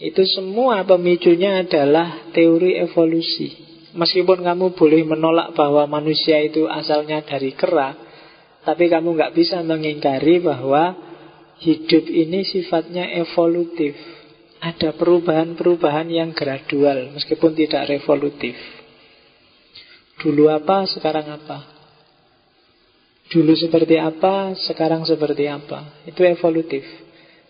Itu 0.00 0.24
semua 0.24 0.82
pemicunya 0.88 1.60
adalah 1.60 2.32
teori 2.32 2.80
evolusi. 2.80 3.72
Meskipun 3.92 4.40
kamu 4.40 4.72
boleh 4.72 5.04
menolak 5.04 5.52
bahwa 5.52 5.84
manusia 5.84 6.40
itu 6.40 6.64
asalnya 6.64 7.20
dari 7.20 7.52
kera, 7.52 7.92
tapi 8.64 8.88
kamu 8.88 9.14
nggak 9.14 9.36
bisa 9.36 9.60
mengingkari 9.60 10.40
bahwa 10.40 10.96
hidup 11.60 12.08
ini 12.08 12.40
sifatnya 12.48 13.20
evolutif. 13.20 13.94
Ada 14.62 14.96
perubahan-perubahan 14.96 16.08
yang 16.08 16.32
gradual, 16.32 17.12
meskipun 17.12 17.52
tidak 17.52 17.92
revolutif. 17.92 18.81
Dulu 20.22 20.46
apa, 20.54 20.86
sekarang 20.86 21.26
apa? 21.34 21.66
Dulu 23.26 23.58
seperti 23.58 23.98
apa, 23.98 24.54
sekarang 24.54 25.02
seperti 25.02 25.50
apa. 25.50 26.06
Itu 26.06 26.22
evolutif. 26.22 26.86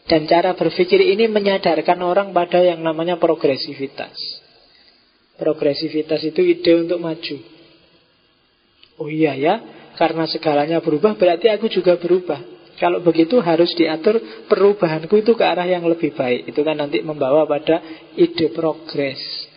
Dan 0.09 0.25
cara 0.25 0.57
berpikir 0.57 0.99
ini 0.99 1.29
menyadarkan 1.29 2.01
orang 2.01 2.33
pada 2.33 2.65
yang 2.65 2.81
namanya 2.81 3.21
progresivitas. 3.21 4.17
Progresivitas 5.37 6.25
itu 6.25 6.41
ide 6.41 6.73
untuk 6.81 6.97
maju. 6.97 7.37
Oh 8.99 9.09
iya 9.09 9.37
ya, 9.37 9.55
karena 10.01 10.25
segalanya 10.31 10.81
berubah 10.81 11.13
berarti 11.19 11.53
aku 11.53 11.69
juga 11.69 12.01
berubah. 12.01 12.41
Kalau 12.81 12.99
begitu 13.05 13.39
harus 13.39 13.71
diatur 13.79 14.19
perubahanku 14.49 15.13
itu 15.21 15.37
ke 15.37 15.45
arah 15.45 15.69
yang 15.69 15.85
lebih 15.87 16.17
baik. 16.17 16.51
Itu 16.51 16.65
kan 16.67 16.81
nanti 16.81 17.05
membawa 17.05 17.45
pada 17.47 17.79
ide 18.17 18.51
progres. 18.51 19.52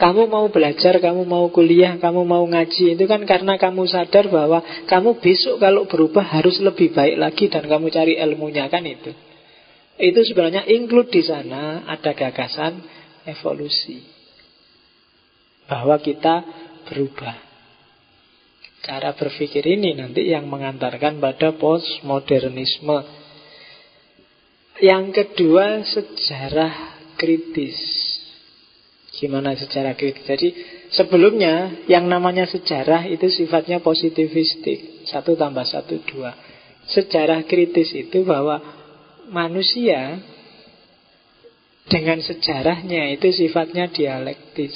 Kamu 0.00 0.32
mau 0.32 0.48
belajar, 0.48 0.96
kamu 0.96 1.28
mau 1.28 1.52
kuliah, 1.52 2.00
kamu 2.00 2.24
mau 2.24 2.40
ngaji 2.48 2.96
Itu 2.96 3.04
kan 3.04 3.20
karena 3.28 3.60
kamu 3.60 3.84
sadar 3.84 4.32
bahwa 4.32 4.64
Kamu 4.88 5.20
besok 5.20 5.60
kalau 5.60 5.84
berubah 5.84 6.24
harus 6.24 6.56
lebih 6.64 6.96
baik 6.96 7.20
lagi 7.20 7.52
Dan 7.52 7.68
kamu 7.68 7.92
cari 7.92 8.16
ilmunya 8.16 8.72
kan 8.72 8.80
itu. 8.88 9.12
Itu 10.00 10.24
sebenarnya 10.24 10.64
include 10.72 11.12
di 11.12 11.20
sana 11.20 11.84
Ada 11.84 12.16
gagasan 12.16 12.80
evolusi. 13.28 14.00
Bahwa 15.68 16.00
kita 16.00 16.48
berubah. 16.88 17.36
Cara 18.80 19.12
berpikir 19.12 19.60
ini 19.68 19.92
nanti 19.92 20.24
yang 20.32 20.48
mengantarkan 20.48 21.20
pada 21.20 21.52
postmodernisme. 21.60 23.04
Yang 24.80 25.04
kedua 25.12 25.84
sejarah 25.84 26.96
kritis 27.20 27.99
Gimana 29.20 29.52
sejarah 29.52 30.00
kritis 30.00 30.24
Jadi 30.24 30.48
sebelumnya 30.96 31.84
yang 31.84 32.08
namanya 32.08 32.48
sejarah 32.48 33.04
itu 33.04 33.28
sifatnya 33.28 33.84
positivistik. 33.84 35.04
Satu 35.04 35.36
tambah 35.36 35.68
satu 35.68 36.00
dua. 36.08 36.32
Sejarah 36.88 37.44
kritis 37.44 37.92
itu 37.92 38.24
bahwa 38.24 38.64
manusia 39.28 40.24
dengan 41.84 42.24
sejarahnya 42.24 43.12
itu 43.12 43.28
sifatnya 43.28 43.92
dialektis. 43.92 44.72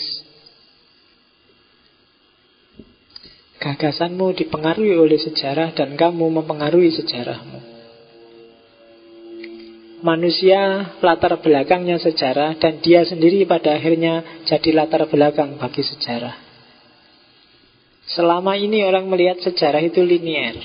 Gagasanmu 3.65 4.37
dipengaruhi 4.37 4.93
oleh 4.93 5.17
sejarah 5.17 5.73
dan 5.73 5.97
kamu 5.97 6.45
mempengaruhi 6.45 6.93
sejarahmu 6.93 7.74
manusia 10.05 10.93
latar 11.01 11.41
belakangnya 11.41 11.97
sejarah 11.97 12.61
dan 12.61 12.85
dia 12.85 13.09
sendiri 13.09 13.49
pada 13.49 13.73
akhirnya 13.73 14.45
jadi 14.45 14.85
latar 14.85 15.09
belakang 15.09 15.57
bagi 15.57 15.81
sejarah. 15.81 16.37
Selama 18.05 18.53
ini 18.53 18.85
orang 18.85 19.09
melihat 19.09 19.41
sejarah 19.41 19.81
itu 19.81 20.05
linier. 20.05 20.61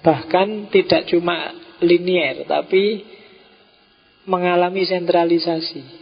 Bahkan 0.00 0.72
tidak 0.72 1.04
cuma 1.12 1.52
linier 1.84 2.48
tapi 2.48 3.04
mengalami 4.24 4.88
sentralisasi. 4.88 6.00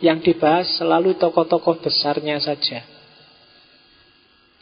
Yang 0.00 0.32
dibahas 0.32 0.80
selalu 0.80 1.14
tokoh-tokoh 1.20 1.84
besarnya 1.86 2.40
saja. 2.42 2.82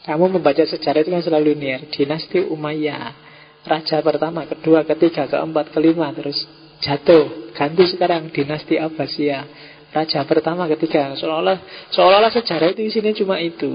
Kamu 0.05 0.37
membaca 0.37 0.61
sejarah 0.61 1.01
itu 1.01 1.09
kan 1.09 1.23
selalu 1.25 1.55
linier. 1.55 1.87
Dinasti 1.87 2.43
Umayyah, 2.43 3.28
Raja 3.59 3.99
pertama, 3.99 4.47
kedua, 4.47 4.87
ketiga, 4.87 5.27
keempat, 5.27 5.75
kelima 5.75 6.09
Terus 6.15 6.47
jatuh. 6.79 7.51
Ganti 7.51 7.83
sekarang 7.91 8.31
dinasti 8.31 8.79
Abbasiyah 8.79 9.43
Raja 9.89 10.21
pertama, 10.21 10.69
ketiga. 10.69 11.17
Seolah-olah 11.17 11.57
seolah 11.89 12.29
sejarah 12.29 12.77
itu 12.77 12.85
isinya 12.85 13.09
cuma 13.17 13.41
itu. 13.41 13.73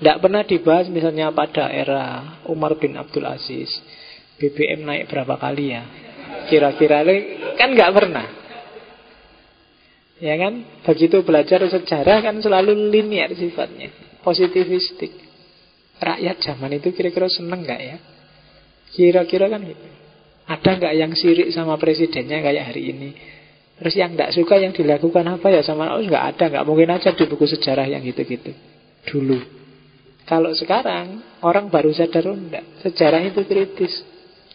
Tidak 0.00 0.16
pernah 0.16 0.40
dibahas 0.48 0.88
misalnya 0.88 1.28
pada 1.28 1.68
era 1.68 2.40
Umar 2.48 2.80
bin 2.80 2.96
Abdul 2.96 3.28
Aziz. 3.28 3.68
BBM 4.40 4.88
naik 4.88 5.12
berapa 5.12 5.36
kali 5.36 5.76
ya? 5.76 5.84
Kira-kira 6.48 7.04
Kan 7.60 7.76
nggak 7.76 7.92
pernah. 7.92 8.26
Ya 10.24 10.40
kan? 10.40 10.64
Begitu 10.88 11.20
belajar 11.20 11.60
sejarah 11.68 12.24
kan 12.24 12.40
selalu 12.40 12.72
linear 12.88 13.28
sifatnya. 13.36 13.92
Positivistik. 14.24 15.12
Rakyat 16.00 16.40
zaman 16.40 16.80
itu 16.80 16.96
kira-kira 16.96 17.28
seneng 17.28 17.60
nggak 17.60 17.80
ya 17.84 17.96
Kira-kira 18.90 19.46
kan 19.46 19.62
gitu. 19.62 19.86
Ada 20.50 20.70
nggak 20.82 20.94
yang 20.98 21.12
sirik 21.14 21.48
sama 21.54 21.78
presidennya 21.78 22.42
kayak 22.42 22.74
hari 22.74 22.90
ini? 22.90 23.10
Terus 23.80 23.94
yang 23.96 24.12
nggak 24.12 24.34
suka 24.36 24.60
yang 24.60 24.76
dilakukan 24.76 25.24
apa 25.24 25.48
ya 25.48 25.62
sama 25.64 25.96
oh 25.96 26.02
nggak 26.02 26.24
ada, 26.36 26.44
nggak 26.52 26.64
mungkin 26.66 26.90
aja 26.90 27.14
di 27.14 27.24
buku 27.24 27.46
sejarah 27.48 27.86
yang 27.88 28.04
gitu-gitu 28.04 28.52
dulu. 29.08 29.40
Kalau 30.28 30.52
sekarang 30.54 31.40
orang 31.42 31.72
baru 31.72 31.90
sadar 31.90 32.28
oh 32.30 32.36
enggak, 32.36 32.62
sejarah 32.84 33.24
itu 33.24 33.42
kritis. 33.48 34.04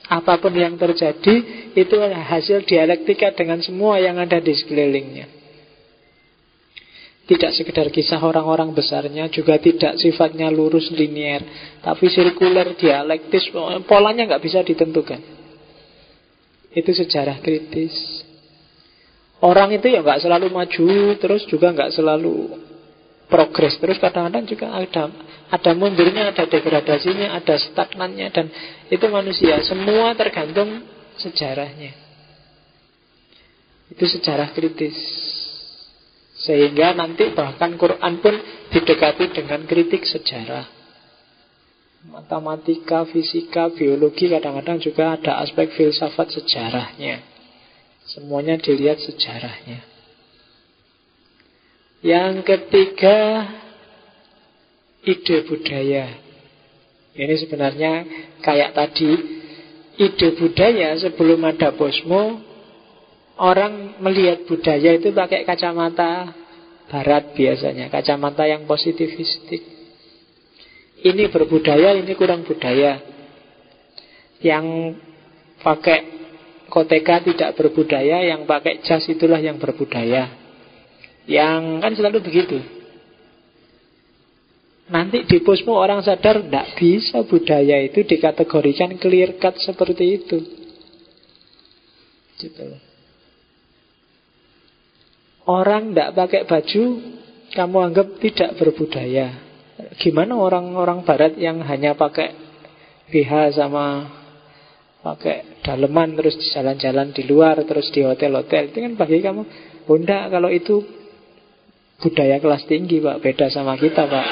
Apa 0.06 0.38
pun 0.38 0.54
yang 0.54 0.78
terjadi 0.78 1.36
itu 1.74 1.96
hasil 2.06 2.62
dialektika 2.70 3.34
dengan 3.34 3.58
semua 3.66 3.98
yang 3.98 4.22
ada 4.22 4.38
di 4.38 4.54
sekelilingnya. 4.54 5.35
Tidak 7.26 7.52
sekedar 7.58 7.90
kisah 7.90 8.22
orang-orang 8.22 8.70
besarnya 8.70 9.26
Juga 9.34 9.58
tidak 9.58 9.98
sifatnya 9.98 10.54
lurus 10.54 10.94
linier. 10.94 11.42
Tapi 11.82 12.06
sirkuler, 12.06 12.78
dialektis 12.78 13.50
Polanya 13.90 14.30
nggak 14.30 14.44
bisa 14.46 14.62
ditentukan. 14.62 15.22
Itu 16.70 16.92
sejarah 16.94 17.42
kritis. 17.42 18.22
Orang 19.42 19.74
itu 19.74 19.90
ya 19.90 20.06
nggak 20.06 20.22
selalu 20.22 20.54
maju 20.54 20.88
Terus 21.18 21.50
juga 21.50 21.74
nggak 21.74 21.98
selalu 21.98 22.62
progres. 23.26 23.82
Terus 23.82 23.98
kadang-kadang 23.98 24.46
juga 24.46 24.70
ada 24.78 25.10
Ada 25.50 25.72
mundurnya, 25.74 26.30
ada 26.30 26.46
degradasinya 26.46 27.42
Ada 27.42 27.58
stagnannya 27.58 28.28
Dan 28.30 28.46
itu 28.94 29.06
manusia. 29.10 29.66
Semua 29.66 30.14
tergantung 30.14 30.86
sejarahnya. 31.18 31.90
Itu 33.90 34.06
sejarah 34.06 34.54
kritis 34.54 34.94
sehingga 36.46 36.94
nanti 36.94 37.34
bahkan 37.34 37.74
Quran 37.74 38.22
pun 38.22 38.38
didekati 38.70 39.34
dengan 39.34 39.66
kritik 39.66 40.06
sejarah. 40.06 40.70
Matematika, 42.06 43.02
fisika, 43.10 43.74
biologi 43.74 44.30
kadang-kadang 44.30 44.78
juga 44.78 45.18
ada 45.18 45.42
aspek 45.42 45.74
filsafat 45.74 46.38
sejarahnya. 46.38 47.18
Semuanya 48.06 48.62
dilihat 48.62 49.02
sejarahnya. 49.02 49.82
Yang 52.06 52.46
ketiga, 52.46 53.50
ide 55.02 55.50
budaya. 55.50 56.06
Ini 57.18 57.36
sebenarnya 57.42 57.94
kayak 58.46 58.78
tadi, 58.78 59.12
ide 59.98 60.38
budaya 60.38 60.94
sebelum 61.02 61.42
ada 61.42 61.74
Bosmo, 61.74 62.45
Orang 63.36 64.00
melihat 64.00 64.48
budaya 64.48 64.96
itu 64.96 65.12
pakai 65.12 65.44
kacamata 65.44 66.32
barat 66.88 67.36
biasanya, 67.36 67.92
kacamata 67.92 68.48
yang 68.48 68.64
positivistik. 68.64 69.60
Ini 71.04 71.28
berbudaya, 71.28 72.00
ini 72.00 72.16
kurang 72.16 72.48
budaya. 72.48 73.04
Yang 74.40 74.96
pakai 75.60 76.00
koteka 76.72 77.28
tidak 77.28 77.60
berbudaya, 77.60 78.24
yang 78.24 78.48
pakai 78.48 78.80
jas 78.88 79.04
itulah 79.12 79.44
yang 79.44 79.60
berbudaya. 79.60 80.32
Yang 81.28 81.62
kan 81.84 81.92
selalu 81.92 82.24
begitu. 82.24 82.58
Nanti 84.86 85.26
di 85.26 85.42
posmu 85.42 85.74
orang 85.74 86.06
sadar 86.06 86.46
tidak 86.46 86.78
bisa 86.78 87.26
budaya 87.26 87.82
itu 87.82 88.06
dikategorikan 88.06 89.02
clear 89.02 89.36
cut 89.42 89.58
seperti 89.58 90.06
itu. 90.24 90.38
Gitu. 92.38 92.85
Orang 95.46 95.94
tidak 95.94 96.18
pakai 96.18 96.42
baju 96.50 96.84
Kamu 97.56 97.78
anggap 97.88 98.20
tidak 98.20 98.58
berbudaya. 98.60 99.32
Gimana 99.96 100.36
orang-orang 100.36 101.08
barat 101.08 101.40
yang 101.40 101.64
hanya 101.64 101.96
pakai 101.96 102.36
BH 103.08 103.56
sama 103.56 104.12
pakai 105.00 105.62
daleman 105.62 106.18
terus 106.18 106.36
jalan-jalan 106.52 107.14
di 107.14 107.24
luar 107.24 107.62
terus 107.64 107.88
di 107.96 108.04
hotel-hotel? 108.04 108.74
Itu 108.74 108.84
kan 108.84 108.94
bagi 109.00 109.24
kamu 109.24 109.42
bunda 109.88 110.28
kalau 110.28 110.52
itu 110.52 110.84
budaya 112.04 112.44
kelas 112.44 112.68
tinggi 112.68 113.00
pak. 113.00 113.24
Beda 113.24 113.48
sama 113.48 113.80
kita 113.80 114.04
pak. 114.04 114.28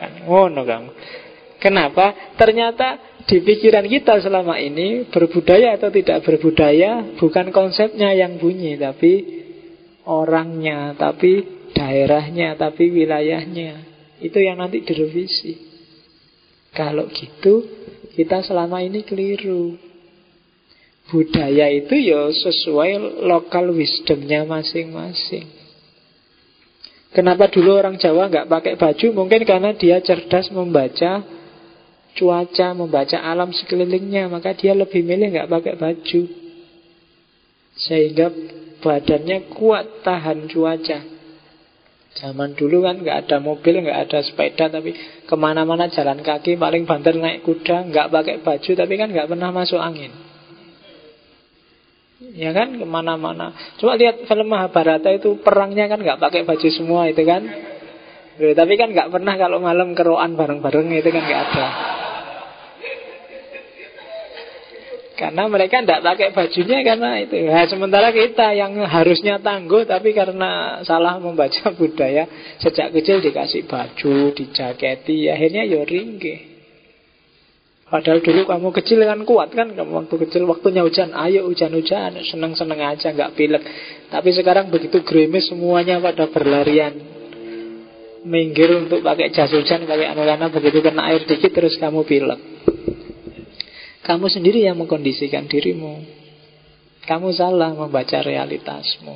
Kan 0.00 0.12
ngono 0.24 0.62
kamu 0.64 0.90
kenapa? 1.60 2.34
Ternyata 2.40 3.11
di 3.28 3.38
pikiran 3.42 3.86
kita 3.86 4.22
selama 4.22 4.58
ini 4.58 5.06
berbudaya 5.08 5.78
atau 5.78 5.90
tidak 5.94 6.26
berbudaya 6.26 7.16
bukan 7.16 7.54
konsepnya 7.54 8.10
yang 8.14 8.40
bunyi 8.40 8.74
tapi 8.76 9.42
orangnya, 10.06 10.94
tapi 10.98 11.62
daerahnya, 11.74 12.58
tapi 12.58 12.90
wilayahnya. 12.90 13.90
Itu 14.22 14.38
yang 14.38 14.62
nanti 14.62 14.82
direvisi. 14.82 15.58
Kalau 16.72 17.10
gitu, 17.10 17.66
kita 18.14 18.40
selama 18.46 18.80
ini 18.80 19.02
keliru. 19.02 19.76
Budaya 21.10 21.68
itu 21.68 21.92
ya 21.98 22.30
sesuai 22.30 23.20
lokal 23.26 23.74
wisdomnya 23.74 24.46
masing-masing. 24.46 25.60
Kenapa 27.12 27.50
dulu 27.52 27.76
orang 27.76 28.00
Jawa 28.00 28.32
nggak 28.32 28.48
pakai 28.48 28.74
baju? 28.80 29.06
Mungkin 29.12 29.44
karena 29.44 29.76
dia 29.76 30.00
cerdas 30.00 30.48
membaca 30.48 31.20
cuaca, 32.16 32.76
membaca 32.76 33.18
alam 33.20 33.50
sekelilingnya, 33.52 34.28
maka 34.28 34.52
dia 34.52 34.72
lebih 34.76 35.00
milih 35.04 35.32
nggak 35.32 35.50
pakai 35.50 35.74
baju. 35.76 36.22
Sehingga 37.76 38.26
badannya 38.84 39.52
kuat 39.54 40.04
tahan 40.04 40.50
cuaca. 40.50 40.98
Zaman 42.12 42.52
dulu 42.52 42.84
kan 42.84 43.00
nggak 43.00 43.24
ada 43.24 43.40
mobil, 43.40 43.80
nggak 43.80 44.00
ada 44.08 44.20
sepeda, 44.20 44.68
tapi 44.68 44.92
ke 45.24 45.34
mana-mana 45.38 45.88
jalan 45.88 46.20
kaki, 46.20 46.60
paling 46.60 46.84
banter 46.84 47.16
naik 47.16 47.40
kuda, 47.40 47.88
nggak 47.88 48.12
pakai 48.12 48.36
baju, 48.44 48.70
tapi 48.76 48.94
kan 49.00 49.08
nggak 49.08 49.28
pernah 49.32 49.48
masuk 49.48 49.80
angin. 49.80 50.12
Ya 52.36 52.54
kan 52.54 52.78
ke 52.78 52.86
mana-mana. 52.86 53.50
Coba 53.80 53.98
lihat 53.98 54.28
film 54.30 54.46
Mahabharata 54.46 55.10
itu 55.10 55.42
perangnya 55.42 55.90
kan 55.90 55.98
nggak 55.98 56.20
pakai 56.22 56.46
baju 56.46 56.68
semua 56.70 57.10
itu 57.10 57.24
kan. 57.26 57.42
tapi 58.32 58.74
kan 58.80 58.88
nggak 58.94 59.12
pernah 59.12 59.34
kalau 59.36 59.60
malam 59.60 59.92
keroan 59.92 60.38
bareng-bareng 60.38 60.88
itu 60.94 61.10
kan 61.10 61.22
nggak 61.26 61.42
ada. 61.50 61.66
Karena 65.22 65.46
mereka 65.46 65.78
tidak 65.78 66.02
pakai 66.02 66.34
bajunya 66.34 66.82
karena 66.82 67.22
itu. 67.22 67.46
Nah, 67.46 67.62
sementara 67.70 68.10
kita 68.10 68.58
yang 68.58 68.74
harusnya 68.82 69.38
tangguh 69.38 69.86
tapi 69.86 70.10
karena 70.10 70.82
salah 70.82 71.22
membaca 71.22 71.70
budaya 71.78 72.26
sejak 72.58 72.90
kecil 72.90 73.22
dikasih 73.22 73.70
baju, 73.70 74.34
dijaketi, 74.34 75.30
akhirnya 75.30 75.62
ya 75.62 75.86
ringkih. 75.86 76.50
Padahal 77.86 78.18
dulu 78.18 78.50
kamu 78.50 78.68
kecil 78.82 79.04
kan 79.04 79.20
kuat 79.28 79.52
kan 79.52 79.76
Kamu 79.76 79.92
waktu 79.92 80.16
kecil 80.24 80.48
waktunya 80.48 80.80
hujan 80.80 81.12
Ayo 81.12 81.44
hujan-hujan 81.44 82.24
Seneng-seneng 82.24 82.80
aja 82.80 83.12
nggak 83.12 83.36
pilek 83.36 83.60
Tapi 84.08 84.32
sekarang 84.32 84.72
begitu 84.72 85.04
gerimis 85.04 85.52
Semuanya 85.52 86.00
pada 86.00 86.24
berlarian 86.32 86.96
Minggir 88.24 88.80
untuk 88.80 89.04
pakai 89.04 89.28
jas 89.36 89.52
hujan 89.52 89.84
Pakai 89.84 90.08
anu-anu 90.08 90.48
begitu 90.56 90.80
kena 90.80 91.12
air 91.12 91.28
dikit 91.28 91.52
Terus 91.52 91.76
kamu 91.76 92.00
pilek 92.08 92.40
kamu 94.02 94.26
sendiri 94.26 94.66
yang 94.66 94.78
mengkondisikan 94.82 95.46
dirimu. 95.46 96.02
Kamu 97.06 97.30
salah 97.34 97.74
membaca 97.74 98.18
realitasmu. 98.22 99.14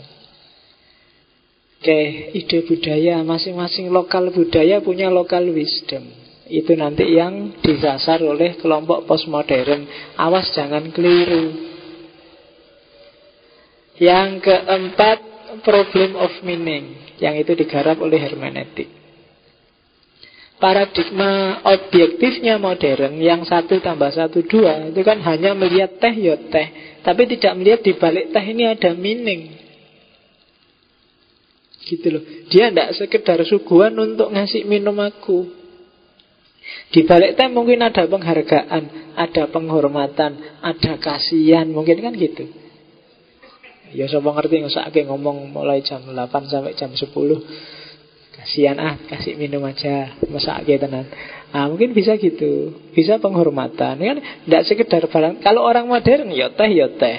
Oke, 1.77 2.01
ide 2.35 2.59
budaya 2.67 3.23
masing-masing 3.23 3.91
lokal 3.95 4.35
budaya 4.35 4.83
punya 4.83 5.07
lokal 5.11 5.47
wisdom. 5.55 6.03
Itu 6.47 6.75
nanti 6.79 7.15
yang 7.15 7.59
disasar 7.63 8.23
oleh 8.23 8.59
kelompok 8.59 9.07
postmodern. 9.07 9.87
Awas 10.19 10.51
jangan 10.55 10.91
keliru. 10.95 11.55
Yang 13.99 14.47
keempat, 14.47 15.19
problem 15.63 16.15
of 16.19 16.31
meaning. 16.43 16.95
Yang 17.19 17.35
itu 17.47 17.53
digarap 17.67 17.99
oleh 17.99 18.19
hermeneutik 18.19 18.96
paradigma 20.57 21.61
objektifnya 21.69 22.57
modern 22.57 23.21
yang 23.21 23.45
satu 23.45 23.77
tambah 23.85 24.09
satu 24.09 24.41
dua 24.45 24.89
itu 24.89 25.01
kan 25.05 25.21
hanya 25.21 25.53
melihat 25.53 26.01
teh 26.01 26.15
ya 26.17 26.37
teh. 26.37 26.99
Tapi 27.05 27.23
tidak 27.37 27.53
melihat 27.61 27.81
di 27.85 27.93
balik 27.95 28.33
teh 28.33 28.45
ini 28.45 28.65
ada 28.67 28.91
meaning. 28.97 29.55
Gitu 31.87 32.07
loh. 32.11 32.23
Dia 32.51 32.73
tidak 32.73 32.99
sekedar 32.99 33.39
suguhan 33.47 33.95
untuk 33.95 34.33
ngasih 34.33 34.67
minum 34.67 34.97
aku. 34.99 35.47
Di 36.91 37.07
balik 37.07 37.39
teh 37.39 37.47
mungkin 37.47 37.85
ada 37.85 38.09
penghargaan 38.09 39.15
ada 39.15 39.43
penghormatan 39.49 40.61
ada 40.65 40.93
kasihan 40.99 41.69
mungkin 41.69 42.01
kan 42.01 42.13
gitu. 42.17 42.49
Ya 43.95 44.11
sopo 44.11 44.35
ngerti 44.35 44.67
nggak 44.67 45.05
ngomong 45.07 45.55
mulai 45.55 45.79
jam 45.87 46.03
8 46.03 46.51
sampai 46.51 46.75
jam 46.75 46.91
10 46.91 47.07
Kasihan 48.47 48.79
ah, 48.79 48.95
kasih 49.11 49.35
minum 49.35 49.59
aja, 49.67 50.15
masa 50.31 50.63
tenan. 50.63 51.11
Ah, 51.51 51.67
mungkin 51.67 51.91
bisa 51.91 52.15
gitu, 52.15 52.79
bisa 52.95 53.19
penghormatan. 53.19 53.99
Kan 53.99 54.19
tidak 54.23 54.63
sekedar 54.71 55.03
barang. 55.11 55.43
Kalau 55.43 55.67
orang 55.67 55.91
modern 55.91 56.31
ya 56.31 56.55
teh 56.55 56.71
ya 56.71 56.87
teh. 56.95 57.19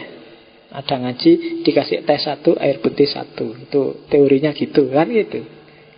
Ada 0.71 0.95
ngaji 1.03 1.67
dikasih 1.67 2.07
teh 2.07 2.19
satu, 2.23 2.55
air 2.55 2.79
putih 2.79 3.11
satu. 3.11 3.59
Itu 3.59 4.07
teorinya 4.07 4.55
gitu 4.55 4.87
kan 4.87 5.11
gitu. 5.11 5.43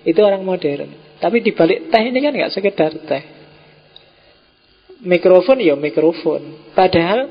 Itu 0.02 0.18
orang 0.26 0.42
modern. 0.42 1.22
Tapi 1.22 1.46
di 1.46 1.54
balik 1.54 1.94
teh 1.94 2.02
ini 2.02 2.18
kan 2.26 2.34
nggak 2.34 2.50
sekedar 2.50 2.92
teh. 2.98 3.24
Mikrofon 5.06 5.62
ya 5.62 5.78
mikrofon. 5.78 6.74
Padahal 6.74 7.30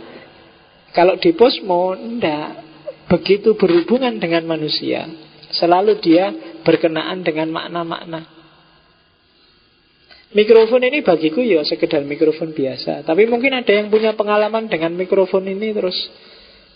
kalau 0.95 1.19
di 1.19 1.35
posmo 1.35 1.99
ndak 1.99 2.63
begitu 3.11 3.59
berhubungan 3.59 4.23
dengan 4.23 4.47
manusia. 4.47 5.03
Selalu 5.51 5.99
dia 5.99 6.31
berkenaan 6.69 7.25
dengan 7.25 7.49
makna-makna. 7.49 8.29
Mikrofon 10.37 10.85
ini 10.85 11.01
bagiku 11.01 11.41
ya 11.41 11.65
sekedar 11.65 12.05
mikrofon 12.05 12.53
biasa. 12.53 13.01
Tapi 13.09 13.25
mungkin 13.25 13.57
ada 13.57 13.73
yang 13.73 13.89
punya 13.89 14.13
pengalaman 14.13 14.69
dengan 14.69 14.93
mikrofon 14.93 15.49
ini 15.49 15.73
terus 15.73 15.97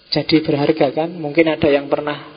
jadi 0.09 0.40
berharga 0.40 0.88
kan. 0.97 1.12
Mungkin 1.12 1.53
ada 1.53 1.68
yang 1.68 1.93
pernah 1.93 2.32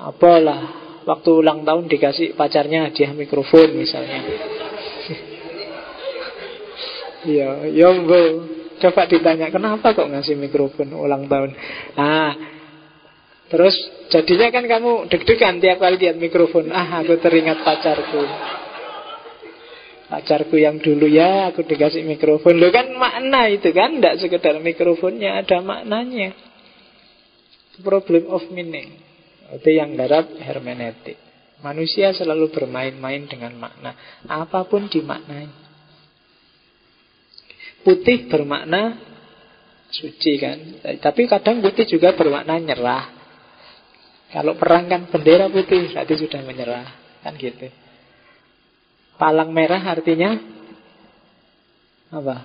apalah 0.00 0.60
waktu 1.04 1.30
ulang 1.36 1.68
tahun 1.68 1.92
dikasih 1.92 2.32
pacarnya 2.32 2.88
hadiah 2.88 3.12
mikrofon 3.12 3.76
misalnya. 3.76 4.24
Iya, 7.28 7.68
ya 7.84 7.88
Coba 8.76 9.08
ditanya 9.08 9.48
kenapa 9.48 9.96
kok 9.96 10.08
ngasih 10.08 10.36
mikrofon 10.36 10.92
ulang 10.96 11.28
tahun. 11.28 11.52
Ah, 11.96 12.55
Terus 13.46 13.74
jadinya 14.10 14.50
kan 14.50 14.64
kamu 14.66 15.06
deg-degan 15.06 15.62
tiap 15.62 15.78
kali 15.78 15.96
lihat 16.02 16.18
mikrofon. 16.18 16.74
Ah, 16.74 17.02
aku 17.02 17.14
teringat 17.22 17.62
pacarku. 17.62 18.22
Pacarku 20.06 20.54
yang 20.58 20.78
dulu 20.78 21.06
ya 21.10 21.50
aku 21.50 21.66
dikasih 21.66 22.02
mikrofon. 22.06 22.58
Lo 22.58 22.70
kan 22.70 22.90
makna 22.94 23.50
itu 23.50 23.70
kan, 23.74 23.98
tidak 23.98 24.22
sekedar 24.22 24.58
mikrofonnya, 24.62 25.42
ada 25.42 25.62
maknanya. 25.62 26.34
Problem 27.82 28.30
of 28.30 28.46
meaning. 28.50 28.98
Itu 29.50 29.70
yang 29.70 29.94
garap 29.94 30.30
hermeneutik. 30.42 31.18
Manusia 31.62 32.14
selalu 32.14 32.50
bermain-main 32.50 33.26
dengan 33.30 33.54
makna. 33.58 33.94
Apa 34.26 34.66
pun 34.66 34.90
dimaknai. 34.90 35.48
Putih 37.86 38.26
bermakna 38.26 38.98
suci 39.90 40.32
kan. 40.38 40.58
Tapi 40.98 41.30
kadang 41.30 41.62
putih 41.62 41.86
juga 41.86 42.14
bermakna 42.14 42.58
nyerah. 42.58 43.15
Kalau 44.36 44.52
perang 44.60 44.84
kan 44.84 45.08
bendera 45.08 45.48
putih 45.48 45.96
berarti 45.96 46.14
sudah 46.20 46.44
menyerah. 46.44 46.84
Kan 47.24 47.40
gitu. 47.40 47.72
Palang 49.16 49.48
merah 49.48 49.80
artinya 49.80 50.36
apa? 52.12 52.44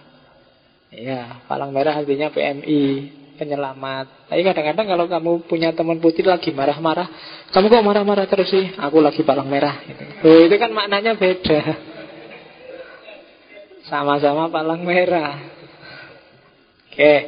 Ya, 0.96 1.44
palang 1.52 1.76
merah 1.76 2.00
artinya 2.00 2.32
PMI, 2.32 3.12
penyelamat. 3.36 4.32
Tapi 4.32 4.40
kadang-kadang 4.40 4.88
kalau 4.88 5.06
kamu 5.12 5.32
punya 5.52 5.76
teman 5.76 6.00
putih 6.00 6.24
lagi 6.24 6.56
marah-marah, 6.56 7.12
kamu 7.52 7.68
kok 7.68 7.84
marah-marah 7.84 8.24
terus 8.24 8.48
sih? 8.48 8.72
Aku 8.80 9.04
lagi 9.04 9.28
palang 9.28 9.52
merah. 9.52 9.84
Gitu. 9.84 10.04
Oh, 10.24 10.48
itu 10.48 10.56
kan 10.56 10.72
maknanya 10.72 11.20
beda. 11.20 11.60
Sama-sama 13.92 14.48
palang 14.48 14.88
merah. 14.88 15.44
Oke. 16.88 16.96
Okay. 16.96 17.20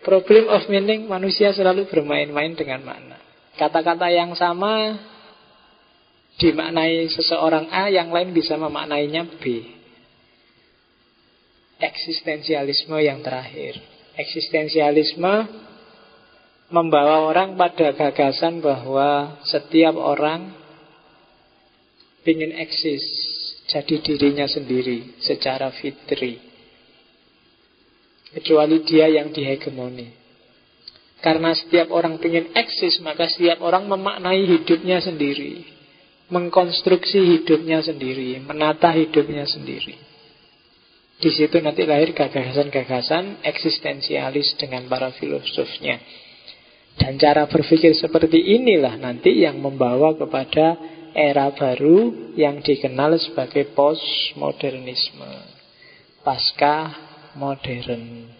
Problem 0.00 0.48
of 0.48 0.64
meaning 0.72 1.04
manusia 1.10 1.52
selalu 1.52 1.90
bermain-main 1.92 2.56
dengan 2.56 2.80
makna. 2.80 3.15
Kata-kata 3.56 4.12
yang 4.12 4.36
sama 4.36 5.00
dimaknai 6.36 7.08
seseorang 7.08 7.72
A, 7.72 7.88
yang 7.88 8.12
lain 8.12 8.36
bisa 8.36 8.60
memaknainya 8.60 9.24
B. 9.40 9.64
Eksistensialisme 11.80 12.96
yang 13.00 13.24
terakhir. 13.24 13.80
Eksistensialisme 14.16 15.48
membawa 16.72 17.28
orang 17.28 17.56
pada 17.56 17.92
gagasan 17.96 18.60
bahwa 18.60 19.40
setiap 19.44 19.96
orang 19.96 20.52
ingin 22.26 22.58
eksis 22.58 23.04
jadi 23.70 24.02
dirinya 24.02 24.46
sendiri 24.50 25.20
secara 25.22 25.70
fitri. 25.72 26.42
Kecuali 28.34 28.82
dia 28.84 29.08
yang 29.08 29.32
dihegemoni. 29.32 30.25
Karena 31.26 31.50
setiap 31.58 31.90
orang 31.90 32.22
ingin 32.22 32.54
eksis, 32.54 33.02
maka 33.02 33.26
setiap 33.26 33.58
orang 33.58 33.90
memaknai 33.90 34.46
hidupnya 34.46 35.02
sendiri. 35.02 35.66
Mengkonstruksi 36.30 37.18
hidupnya 37.18 37.82
sendiri, 37.82 38.38
menata 38.38 38.94
hidupnya 38.94 39.42
sendiri. 39.42 39.98
Di 41.18 41.30
situ 41.34 41.58
nanti 41.58 41.82
lahir 41.82 42.14
gagasan-gagasan 42.14 43.42
eksistensialis 43.42 44.54
dengan 44.54 44.86
para 44.86 45.10
filosofnya. 45.18 45.98
Dan 46.94 47.18
cara 47.18 47.50
berpikir 47.50 47.98
seperti 47.98 48.38
inilah 48.62 48.94
nanti 48.94 49.42
yang 49.42 49.58
membawa 49.58 50.14
kepada 50.14 50.78
era 51.10 51.50
baru 51.50 52.30
yang 52.38 52.62
dikenal 52.62 53.18
sebagai 53.18 53.74
postmodernisme. 53.74 55.32
Pasca 56.22 56.94
modern. 57.34 58.35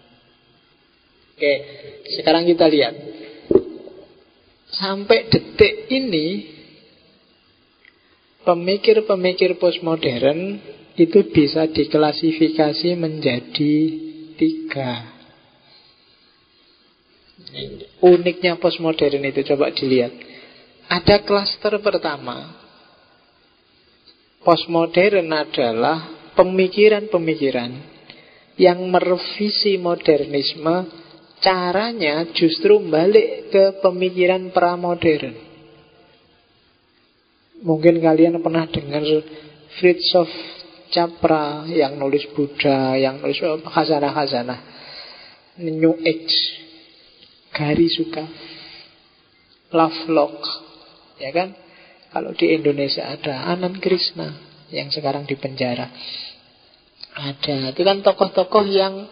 Oke, 1.37 1.53
sekarang 2.17 2.49
kita 2.49 2.65
lihat. 2.65 2.97
Sampai 4.73 5.29
detik 5.29 5.85
ini 5.85 6.49
pemikir-pemikir 8.41 9.61
postmodern 9.61 10.57
itu 10.97 11.19
bisa 11.29 11.69
diklasifikasi 11.69 12.89
menjadi 12.97 13.75
tiga. 14.33 15.13
Uniknya 18.01 18.57
postmodern 18.57 19.21
itu 19.21 19.45
coba 19.53 19.69
dilihat. 19.69 20.17
Ada 20.89 21.21
klaster 21.21 21.77
pertama. 21.85 22.49
Postmodern 24.41 25.29
adalah 25.29 26.33
pemikiran-pemikiran 26.33 27.77
yang 28.57 28.81
merevisi 28.89 29.77
modernisme 29.77 31.05
caranya 31.41 32.27
justru 32.33 32.81
balik 32.87 33.53
ke 33.53 33.63
pemikiran 33.81 34.49
pramodern. 34.49 35.35
Mungkin 37.61 37.97
kalian 38.01 38.37
pernah 38.41 38.69
dengar 38.69 39.01
Fritjof 39.81 40.29
Capra 40.87 41.67
yang 41.67 41.99
nulis 41.99 42.23
Buddha, 42.31 42.95
yang 42.95 43.19
nulis 43.19 43.41
khazanah-khazanah. 43.41 44.59
New 45.57 45.97
Age. 46.05 46.37
Gari 47.51 47.89
Suka. 47.89 48.23
Lovelock. 49.73 50.37
Ya 51.17 51.33
kan? 51.33 51.57
Kalau 52.13 52.31
di 52.37 52.55
Indonesia 52.55 53.03
ada 53.03 53.51
Anand 53.51 53.83
Krishna 53.83 54.31
yang 54.71 54.93
sekarang 54.93 55.27
di 55.27 55.35
penjara. 55.35 55.91
Ada. 57.17 57.73
Itu 57.73 57.81
kan 57.81 58.05
tokoh-tokoh 58.05 58.65
yang 58.69 59.09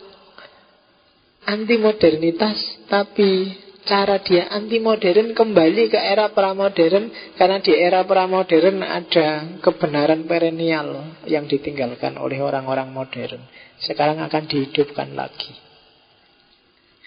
anti 1.45 1.77
modernitas 1.77 2.57
tapi 2.89 3.53
cara 3.85 4.17
dia 4.19 4.49
anti 4.49 4.81
modern 4.81 5.37
kembali 5.37 5.93
ke 5.93 5.99
era 6.01 6.33
pramodern 6.33 7.37
karena 7.37 7.61
di 7.61 7.73
era 7.77 8.01
pramodern 8.01 8.81
ada 8.81 9.61
kebenaran 9.61 10.25
perennial 10.25 11.21
yang 11.29 11.45
ditinggalkan 11.45 12.17
oleh 12.17 12.41
orang-orang 12.41 12.89
modern. 12.89 13.45
Sekarang 13.77 14.17
akan 14.25 14.43
dihidupkan 14.49 15.13
lagi. 15.13 15.53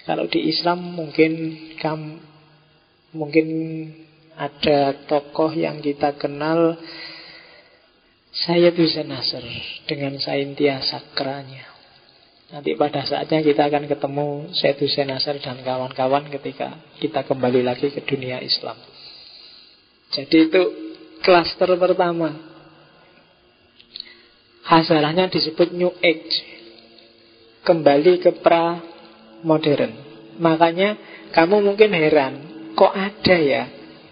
Kalau 0.06 0.24
di 0.30 0.48
Islam 0.48 0.96
mungkin 0.96 1.32
kam, 1.76 2.22
mungkin 3.12 3.48
ada 4.38 5.04
tokoh 5.04 5.52
yang 5.52 5.82
kita 5.82 6.14
kenal 6.16 6.78
saya 8.32 8.70
bisa 8.70 9.02
Nasr 9.02 9.42
dengan 9.90 10.16
saintia 10.22 10.78
sakranya. 10.80 11.77
Nanti 12.48 12.72
pada 12.80 13.04
saatnya 13.04 13.44
kita 13.44 13.68
akan 13.68 13.84
ketemu 13.84 14.26
Syed 14.56 14.80
Hussein 14.80 15.12
Nasr 15.12 15.36
dan 15.36 15.60
kawan-kawan 15.60 16.32
ketika 16.32 16.80
kita 16.96 17.20
kembali 17.28 17.60
lagi 17.60 17.92
ke 17.92 18.00
dunia 18.08 18.40
Islam. 18.40 18.76
Jadi 20.08 20.48
itu 20.48 20.62
klaster 21.20 21.68
pertama. 21.76 22.32
Hasilnya 24.64 25.28
disebut 25.28 25.76
New 25.76 25.92
Age. 26.00 26.36
Kembali 27.68 28.16
ke 28.24 28.32
pra 28.40 28.80
modern. 29.44 29.92
Makanya 30.40 30.96
kamu 31.36 31.60
mungkin 31.60 31.92
heran, 31.92 32.34
kok 32.72 32.96
ada 32.96 33.36
ya 33.36 33.68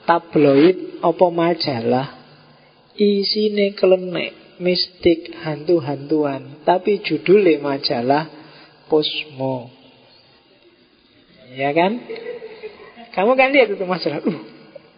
tabloid 0.07 1.03
opo 1.03 1.33
majalah 1.35 2.15
isine 2.97 3.75
klenek 3.75 4.46
mistik 4.59 5.33
hantu-hantuan, 5.45 6.63
tapi 6.65 7.03
judulnya 7.05 7.61
majalah 7.61 8.25
Posmo. 8.87 9.71
Ya 11.55 11.75
kan? 11.75 11.99
Kamu 13.15 13.33
kan 13.35 13.51
lihat 13.51 13.75
itu 13.75 13.87
masalah. 13.89 14.23
Uh, 14.23 14.41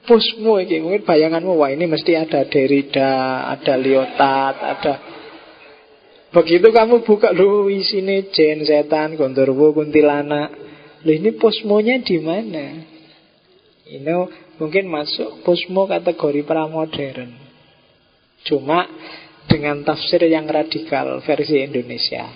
Posmo 0.04 0.56
ini 0.60 0.80
mungkin 0.80 1.04
bayanganmu 1.04 1.56
wah 1.56 1.72
ini 1.72 1.84
mesti 1.84 2.16
ada 2.16 2.44
Derrida, 2.48 3.44
ada 3.52 3.74
Lyotard, 3.76 4.56
ada 4.60 4.94
Begitu 6.28 6.68
kamu 6.68 7.08
buka 7.08 7.32
lu 7.32 7.72
isine 7.72 8.28
jen 8.36 8.60
setan, 8.68 9.16
gondorwo, 9.16 9.72
kuntilanak. 9.72 10.52
Lu 11.00 11.10
ini 11.16 11.32
posmonya 11.40 12.04
di 12.04 12.20
mana? 12.20 12.84
Ini 13.88 14.12
mungkin 14.60 14.92
masuk 14.92 15.40
posmo 15.40 15.88
kategori 15.88 16.44
pramodern. 16.44 17.32
Cuma 18.44 18.84
dengan 19.48 19.82
tafsir 19.82 20.20
yang 20.28 20.44
radikal 20.44 21.24
versi 21.24 21.64
Indonesia. 21.64 22.28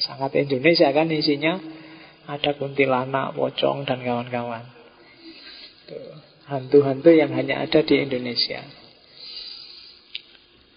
Sangat 0.00 0.36
Indonesia 0.40 0.88
kan 0.92 1.08
isinya 1.12 1.60
ada 2.28 2.52
kuntilanak, 2.56 3.36
pocong 3.36 3.88
dan 3.88 4.04
kawan-kawan. 4.04 4.64
Hantu-hantu 6.48 7.08
yang 7.12 7.32
hanya 7.32 7.64
ada 7.64 7.80
di 7.84 7.96
Indonesia. 7.96 8.64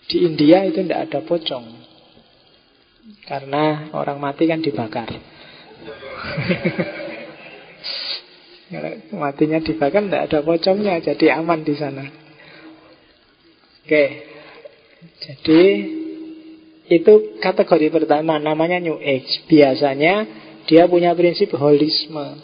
Di 0.07 0.27
India 0.27 0.63
itu 0.67 0.83
tidak 0.83 1.11
ada 1.11 1.19
pocong. 1.23 1.65
Karena 3.27 3.91
orang 3.95 4.19
mati 4.19 4.47
kan 4.47 4.63
dibakar. 4.63 5.11
matinya 9.11 9.59
dibakar 9.59 10.07
tidak 10.07 10.23
ada 10.31 10.39
pocongnya, 10.43 11.03
jadi 11.03 11.39
aman 11.39 11.67
di 11.67 11.75
sana. 11.75 12.20
Oke. 13.85 14.05
Jadi 15.21 15.63
itu 16.91 17.13
kategori 17.39 17.87
pertama 17.89 18.37
namanya 18.37 18.77
New 18.77 18.99
Age. 18.99 19.47
Biasanya 19.47 20.27
dia 20.67 20.85
punya 20.85 21.15
prinsip 21.15 21.55
holisme, 21.57 22.37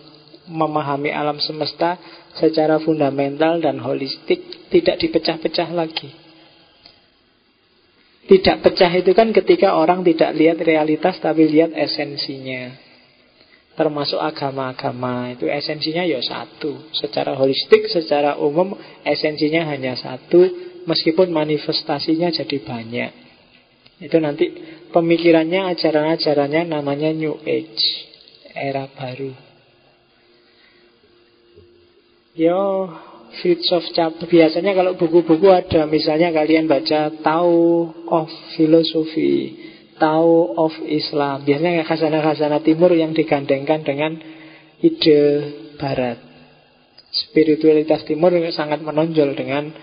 memahami 0.47 1.11
alam 1.11 1.37
semesta 1.43 1.99
secara 2.39 2.79
fundamental 2.81 3.59
dan 3.59 3.77
holistik, 3.83 4.69
tidak 4.71 4.97
dipecah-pecah 5.03 5.69
lagi. 5.75 6.09
Tidak 8.27 8.59
pecah 8.59 8.91
itu 8.91 9.15
kan 9.15 9.31
ketika 9.31 9.79
orang 9.79 10.03
tidak 10.03 10.35
lihat 10.35 10.59
realitas 10.59 11.15
tapi 11.23 11.47
lihat 11.47 11.71
esensinya. 11.71 12.75
Termasuk 13.77 14.19
agama-agama 14.19 15.37
itu 15.37 15.47
esensinya 15.47 16.03
ya 16.03 16.19
satu. 16.19 16.91
Secara 16.91 17.37
holistik, 17.37 17.87
secara 17.87 18.35
umum 18.35 18.73
esensinya 19.05 19.69
hanya 19.69 19.95
satu 19.95 20.66
Meskipun 20.87 21.35
manifestasinya 21.35 22.31
jadi 22.31 22.57
banyak. 22.63 23.11
Itu 24.07 24.17
nanti 24.23 24.45
pemikirannya, 24.95 25.73
ajaran-ajarannya 25.75 26.71
namanya 26.71 27.11
New 27.11 27.35
Age 27.43 27.85
Era 28.55 28.87
baru. 28.87 29.35
Yo, 32.37 32.93
of 33.43 33.85
Chapter 33.97 34.29
Biasanya 34.29 34.77
kalau 34.77 34.93
buku-buku 34.93 35.49
ada 35.49 35.89
Misalnya 35.89 36.29
kalian 36.29 36.69
baca 36.69 37.09
Tau 37.25 37.89
of 38.13 38.29
Philosophy 38.53 39.57
Tau 39.97 40.53
of 40.53 40.73
Islam. 40.85 41.41
Biasanya 41.41 41.81
khazanah-khazanah 41.81 42.61
timur 42.61 42.93
yang 42.93 43.17
digandengkan 43.17 43.81
dengan 43.81 44.13
ide 44.77 45.21
barat. 45.81 46.21
Spiritualitas 47.09 48.05
timur 48.05 48.29
sangat 48.53 48.85
menonjol 48.85 49.33
dengan 49.33 49.73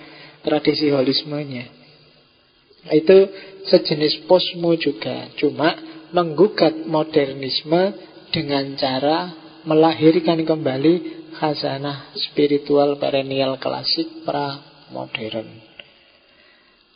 tradisi 0.44 0.92
holismenya. 0.92 1.66
Itu 2.92 3.32
sejenis 3.64 4.28
posmo 4.28 4.76
juga, 4.76 5.32
cuma 5.40 5.72
menggugat 6.12 6.84
modernisme 6.84 7.96
dengan 8.28 8.76
cara 8.76 9.32
melahirkan 9.64 10.44
kembali 10.44 10.94
khazanah 11.34 12.12
spiritual 12.14 13.00
perennial 13.00 13.56
klasik 13.56 14.22
pra 14.28 14.60
modern. 14.92 15.48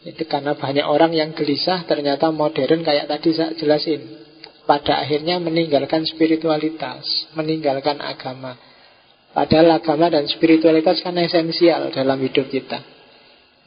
Itu 0.05 0.29
karena 0.31 0.55
banyak 0.55 0.87
orang 0.87 1.11
yang 1.16 1.35
gelisah 1.35 1.83
ternyata 1.89 2.31
modern 2.31 2.87
kayak 2.87 3.11
tadi 3.11 3.35
saya 3.35 3.57
jelasin. 3.57 4.29
Pada 4.69 5.01
akhirnya 5.01 5.41
meninggalkan 5.41 6.05
spiritualitas, 6.05 7.33
meninggalkan 7.33 8.05
agama. 8.05 8.53
Padahal 9.33 9.81
agama 9.81 10.12
dan 10.12 10.29
spiritualitas 10.29 11.01
kan 11.01 11.16
esensial 11.16 11.89
dalam 11.89 12.20
hidup 12.20 12.53
kita. 12.53 12.98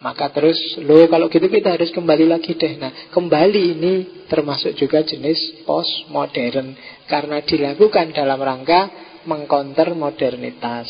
Maka 0.01 0.33
terus, 0.33 0.57
lo 0.81 1.05
kalau 1.05 1.29
gitu 1.29 1.45
kita 1.45 1.77
harus 1.77 1.93
kembali 1.93 2.25
lagi 2.25 2.57
deh. 2.57 2.73
Nah, 2.81 3.13
kembali 3.13 3.61
ini 3.77 3.93
termasuk 4.25 4.73
juga 4.73 5.05
jenis 5.05 5.61
postmodern 5.61 6.73
karena 7.05 7.37
dilakukan 7.45 8.09
dalam 8.09 8.41
rangka 8.41 8.89
mengkonter 9.29 9.93
modernitas. 9.93 10.89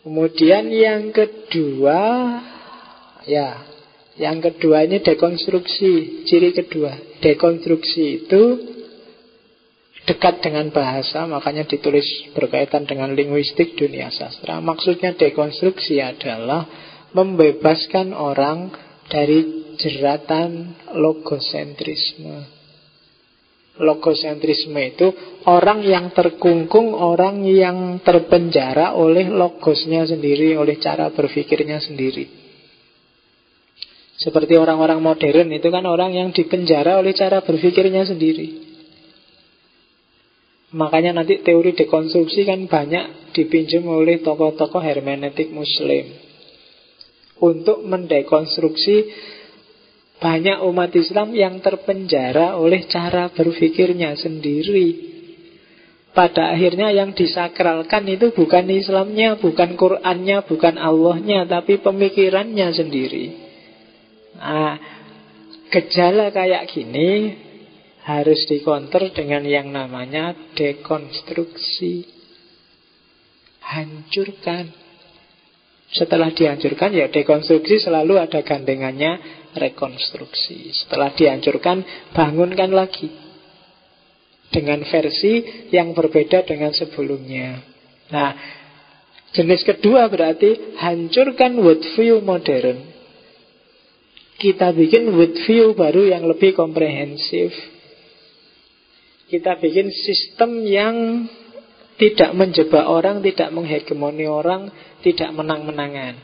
Kemudian 0.00 0.72
yang 0.72 1.12
kedua, 1.12 2.00
ya, 3.28 3.52
yang 4.16 4.40
kedua 4.40 4.88
ini 4.88 5.04
dekonstruksi. 5.04 6.24
Ciri 6.24 6.56
kedua, 6.56 7.20
dekonstruksi 7.20 8.24
itu 8.24 8.42
dekat 10.04 10.44
dengan 10.44 10.68
bahasa, 10.72 11.24
makanya 11.24 11.64
ditulis 11.68 12.04
berkaitan 12.36 12.84
dengan 12.84 13.12
linguistik 13.16 13.76
dunia 13.76 14.12
sastra. 14.12 14.60
Maksudnya 14.60 15.16
dekonstruksi 15.16 16.00
adalah 16.04 16.83
membebaskan 17.14 18.10
orang 18.10 18.74
dari 19.06 19.70
jeratan 19.78 20.74
logosentrisme. 20.98 22.50
Logosentrisme 23.74 24.78
itu 24.78 25.10
orang 25.50 25.82
yang 25.82 26.14
terkungkung, 26.14 26.94
orang 26.94 27.42
yang 27.42 27.98
terpenjara 28.06 28.94
oleh 28.94 29.26
logosnya 29.26 30.06
sendiri, 30.06 30.54
oleh 30.54 30.78
cara 30.78 31.10
berpikirnya 31.10 31.82
sendiri. 31.82 32.46
Seperti 34.14 34.54
orang-orang 34.54 35.02
modern 35.02 35.50
itu 35.50 35.68
kan 35.74 35.82
orang 35.90 36.14
yang 36.14 36.30
dipenjara 36.30 37.02
oleh 37.02 37.10
cara 37.18 37.42
berpikirnya 37.42 38.06
sendiri. 38.06 38.62
Makanya 40.70 41.18
nanti 41.18 41.42
teori 41.42 41.74
dekonstruksi 41.74 42.46
kan 42.46 42.70
banyak 42.70 43.34
dipinjam 43.34 43.86
oleh 43.90 44.22
tokoh-tokoh 44.22 44.82
hermeneutik 44.82 45.50
muslim 45.50 46.23
Untuk 47.42 47.82
mendekonstruksi 47.82 48.96
banyak 50.22 50.62
umat 50.70 50.94
Islam 50.94 51.34
yang 51.34 51.58
terpenjara 51.58 52.56
oleh 52.56 52.86
cara 52.86 53.28
berpikirnya 53.34 54.14
sendiri 54.16 55.14
pada 56.14 56.54
akhirnya 56.54 56.94
yang 56.94 57.10
disakralkan 57.10 58.06
itu 58.06 58.30
bukan 58.30 58.70
Islamnya, 58.70 59.34
bukan 59.34 59.74
Qurannya, 59.74 60.46
bukan 60.46 60.78
Allahnya, 60.78 61.42
tapi 61.42 61.82
pemikirannya 61.82 62.70
sendiri. 62.70 63.26
Nah, 64.38 64.78
gejala 65.74 66.30
kayak 66.30 66.70
gini 66.70 67.34
harus 68.06 68.46
dikonter 68.46 69.10
dengan 69.10 69.42
yang 69.42 69.74
namanya 69.74 70.38
dekonstruksi. 70.54 72.06
Hancurkan. 73.58 74.83
Setelah 75.94 76.34
dihancurkan 76.34 76.90
ya 76.90 77.06
dekonstruksi 77.06 77.78
selalu 77.78 78.18
ada 78.18 78.42
gandengannya 78.42 79.22
rekonstruksi. 79.54 80.74
Setelah 80.74 81.14
dihancurkan 81.14 82.10
bangunkan 82.10 82.74
lagi. 82.74 83.08
Dengan 84.50 84.86
versi 84.86 85.66
yang 85.74 85.94
berbeda 85.94 86.46
dengan 86.46 86.70
sebelumnya. 86.70 87.58
Nah, 88.10 88.30
jenis 89.34 89.66
kedua 89.66 90.06
berarti 90.06 90.78
hancurkan 90.78 91.58
worldview 91.58 92.22
modern. 92.22 92.78
Kita 94.38 94.70
bikin 94.74 95.10
worldview 95.10 95.74
baru 95.74 96.06
yang 96.10 96.22
lebih 96.26 96.54
komprehensif 96.54 97.50
kita 99.34 99.58
bikin 99.58 99.88
sistem 99.90 100.62
yang 100.62 101.26
tidak 101.98 102.30
menjebak 102.38 102.86
orang, 102.86 103.18
tidak 103.18 103.50
menghegemoni 103.50 104.30
orang, 104.30 104.70
tidak 105.04 105.30
menang-menangan. 105.36 106.16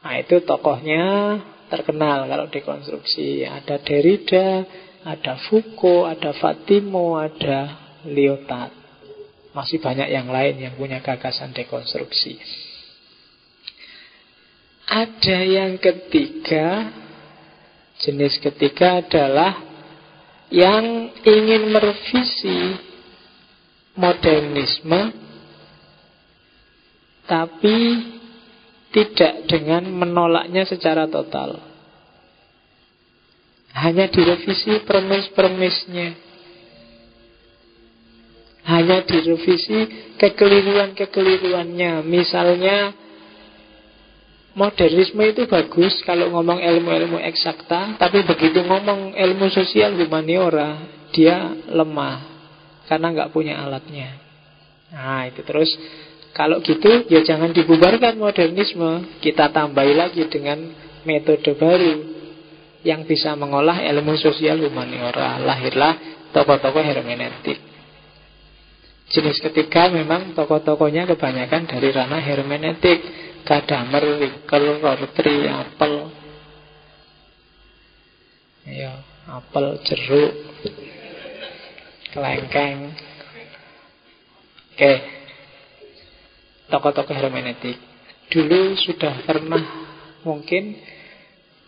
Nah 0.00 0.14
itu 0.16 0.40
tokohnya 0.48 1.36
terkenal 1.68 2.24
kalau 2.24 2.48
dekonstruksi. 2.48 3.44
Ada 3.44 3.84
Derrida, 3.84 4.64
ada 5.04 5.36
Foucault, 5.44 6.08
ada 6.08 6.32
Fatimo, 6.32 7.20
ada 7.20 7.76
Lyotard. 8.08 8.72
Masih 9.52 9.76
banyak 9.76 10.08
yang 10.08 10.32
lain 10.32 10.56
yang 10.56 10.74
punya 10.80 11.04
gagasan 11.04 11.52
dekonstruksi. 11.52 12.40
Ada 14.90 15.38
yang 15.46 15.78
ketiga, 15.78 16.90
jenis 18.02 18.40
ketiga 18.42 19.04
adalah 19.04 19.62
yang 20.50 21.14
ingin 21.22 21.70
merevisi 21.70 22.74
modernisme 23.94 25.29
tapi 27.30 27.78
tidak 28.90 29.46
dengan 29.46 29.86
menolaknya 29.86 30.66
secara 30.66 31.06
total. 31.06 31.62
Hanya 33.70 34.10
direvisi 34.10 34.82
premis-premisnya. 34.82 36.18
Hanya 38.66 39.06
direvisi 39.06 40.10
kekeliruan-kekeliruannya. 40.18 42.02
Misalnya 42.02 42.98
Modernisme 44.50 45.22
itu 45.30 45.46
bagus 45.46 46.02
kalau 46.02 46.34
ngomong 46.34 46.58
ilmu-ilmu 46.58 47.22
eksakta, 47.22 47.94
tapi 48.02 48.26
begitu 48.26 48.66
ngomong 48.66 49.14
ilmu 49.14 49.46
sosial 49.46 49.94
humaniora, 49.94 50.90
dia 51.14 51.54
lemah 51.70 52.18
karena 52.90 53.14
nggak 53.14 53.30
punya 53.30 53.62
alatnya. 53.62 54.10
Nah 54.90 55.30
itu 55.30 55.46
terus 55.46 55.70
kalau 56.30 56.62
gitu 56.62 57.10
ya 57.10 57.26
jangan 57.26 57.50
dibubarkan 57.50 58.14
modernisme, 58.14 59.18
kita 59.18 59.50
tambahi 59.50 59.94
lagi 59.98 60.22
dengan 60.30 60.62
metode 61.02 61.58
baru 61.58 61.94
yang 62.86 63.02
bisa 63.02 63.34
mengolah 63.34 63.82
ilmu 63.82 64.14
sosial 64.14 64.62
humaniora. 64.62 65.42
Lahirlah 65.42 65.98
tokoh-tokoh 66.30 66.86
hermeneutik. 66.86 67.58
Jenis 69.10 69.42
ketiga 69.42 69.90
memang 69.90 70.38
tokoh-tokohnya 70.38 71.10
kebanyakan 71.10 71.66
dari 71.66 71.90
ranah 71.90 72.22
hermeneutik. 72.22 72.98
Kadamer, 73.40 74.20
Wikel, 74.20 74.84
Rortri, 74.84 75.48
Apel. 75.48 76.12
Ya, 78.68 79.00
apel, 79.26 79.80
jeruk 79.82 80.30
Kelengkeng. 82.12 82.94
Oke 84.76 85.19
Tokoh-tokoh 86.70 87.12
hermeneutik. 87.12 87.76
Dulu 88.30 88.78
sudah 88.78 89.26
pernah 89.26 89.62
Mungkin 90.22 90.78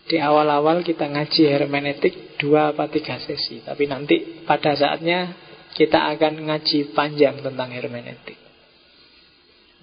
Di 0.07 0.15
awal-awal 0.19 0.79
kita 0.79 1.11
ngaji 1.11 1.43
hermeneutik 1.51 2.39
Dua 2.39 2.71
apa 2.71 2.87
tiga 2.87 3.19
sesi. 3.19 3.59
Tapi 3.61 3.83
nanti 3.85 4.47
pada 4.47 4.71
saatnya 4.71 5.35
Kita 5.75 6.07
akan 6.15 6.47
ngaji 6.47 6.95
panjang 6.95 7.43
tentang 7.43 7.69
hermeneutik. 7.75 8.39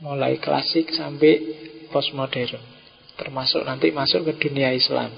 Mulai 0.00 0.40
klasik 0.40 0.88
sampai 0.96 1.32
postmodern. 1.92 2.62
Termasuk 3.20 3.66
nanti 3.68 3.92
masuk 3.92 4.24
ke 4.24 4.48
dunia 4.48 4.72
Islam. 4.72 5.12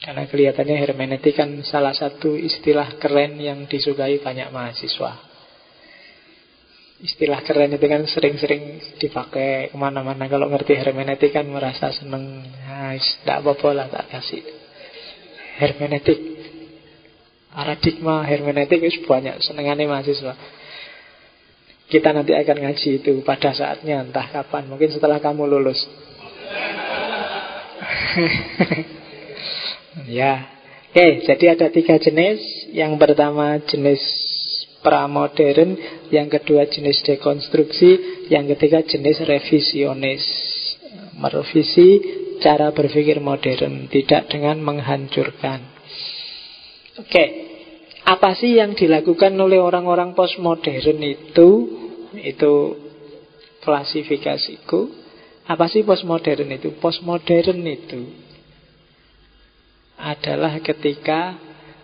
Karena 0.00 0.26
kelihatannya 0.26 0.76
hermeneutik 0.80 1.36
kan 1.38 1.60
salah 1.62 1.92
satu 1.92 2.34
istilah 2.34 2.98
keren 2.98 3.36
yang 3.38 3.68
disukai 3.68 4.18
banyak 4.18 4.48
mahasiswa 4.48 5.29
Istilah 7.00 7.40
keren 7.44 7.72
itu 7.72 7.86
kan 7.88 8.04
sering-sering 8.04 8.96
dipakai 9.00 9.72
ke 9.72 9.76
mana-mana 9.76 10.28
Kalau 10.28 10.52
ngerti 10.52 10.76
hermeneutik 10.76 11.32
kan 11.32 11.48
merasa 11.48 11.88
seneng 11.96 12.44
nah, 12.44 12.92
Tidak 12.92 13.40
apa-apa 13.40 13.68
lah 13.72 13.86
tak 13.88 14.12
kasih 14.12 14.44
Hermeneutik 15.56 16.20
Paradigma 17.50 18.22
hermeneutik 18.22 18.78
itu 18.78 19.02
banyak 19.08 19.42
senengannya 19.42 19.90
mahasiswa 19.90 20.38
kita 21.90 22.14
nanti 22.14 22.30
akan 22.38 22.56
ngaji 22.62 23.02
itu 23.02 23.18
pada 23.26 23.50
saatnya 23.50 24.06
entah 24.06 24.22
kapan, 24.30 24.70
mungkin 24.70 24.94
setelah 24.94 25.18
kamu 25.18 25.42
lulus. 25.50 25.82
ya. 30.06 30.46
Oke, 30.90 31.26
jadi 31.26 31.58
ada 31.58 31.66
tiga 31.70 31.98
jenis. 31.98 32.70
Yang 32.70 32.94
pertama 32.94 33.58
jenis 33.66 33.98
pramodern, 34.80 35.76
yang 36.08 36.28
kedua 36.28 36.68
jenis 36.68 37.04
dekonstruksi, 37.04 38.26
yang 38.32 38.48
ketiga 38.56 38.84
jenis 38.84 39.22
revisionis. 39.24 40.24
Merevisi 41.20 41.88
cara 42.40 42.72
berpikir 42.72 43.20
modern, 43.20 43.86
tidak 43.92 44.32
dengan 44.32 44.58
menghancurkan. 44.64 45.60
Oke, 46.96 47.24
apa 48.08 48.34
sih 48.34 48.56
yang 48.56 48.72
dilakukan 48.74 49.36
oleh 49.36 49.60
orang-orang 49.60 50.16
postmodern 50.16 50.98
itu? 51.04 51.48
Itu 52.16 52.74
klasifikasiku. 53.62 54.90
Apa 55.46 55.68
sih 55.70 55.84
postmodern 55.86 56.48
itu? 56.50 56.74
Postmodern 56.80 57.60
itu 57.68 58.02
adalah 60.00 60.56
ketika 60.64 61.36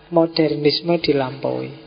modernisme 0.09 0.97
dilampaui. 0.97 1.86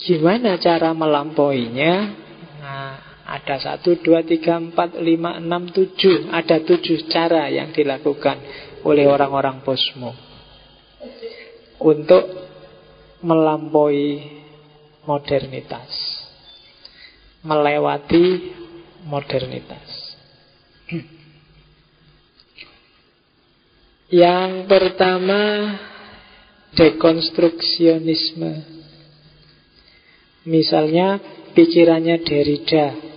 Gimana 0.00 0.56
cara 0.56 0.96
melampauinya? 0.96 1.94
Nah, 2.60 2.92
ada 3.28 3.56
satu, 3.60 4.00
dua, 4.00 4.24
tiga, 4.24 4.56
empat, 4.56 4.96
lima, 4.98 5.36
enam, 5.36 5.68
tujuh. 5.68 6.32
Ada 6.32 6.64
tujuh 6.64 7.06
cara 7.12 7.52
yang 7.52 7.70
dilakukan 7.70 8.40
oleh 8.84 9.04
orang-orang 9.04 9.60
posmo 9.60 10.16
untuk 11.80 12.24
melampaui 13.20 14.40
modernitas 15.04 16.20
melewati 17.40 18.52
modernitas. 19.08 19.88
Yang 24.10 24.52
pertama 24.66 25.40
dekonstruksionisme. 26.74 28.79
Misalnya 30.48 31.20
pikirannya 31.52 32.24
Derrida. 32.24 33.10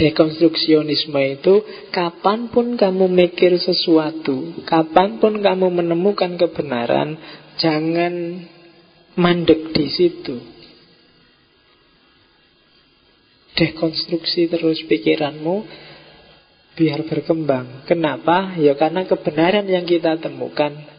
Dekonstruksionisme 0.00 1.20
itu 1.36 1.60
kapan 1.92 2.48
pun 2.48 2.72
kamu 2.72 3.04
mikir 3.12 3.60
sesuatu, 3.60 4.64
kapan 4.64 5.20
pun 5.20 5.44
kamu 5.44 5.68
menemukan 5.68 6.40
kebenaran, 6.40 7.20
jangan 7.60 8.48
mandek 9.20 9.76
di 9.76 9.86
situ. 9.92 10.40
Dekonstruksi 13.60 14.48
terus 14.48 14.80
pikiranmu 14.88 15.68
biar 16.80 17.04
berkembang. 17.04 17.84
Kenapa? 17.84 18.56
Ya 18.56 18.72
karena 18.72 19.04
kebenaran 19.04 19.68
yang 19.68 19.84
kita 19.84 20.16
temukan 20.16 20.89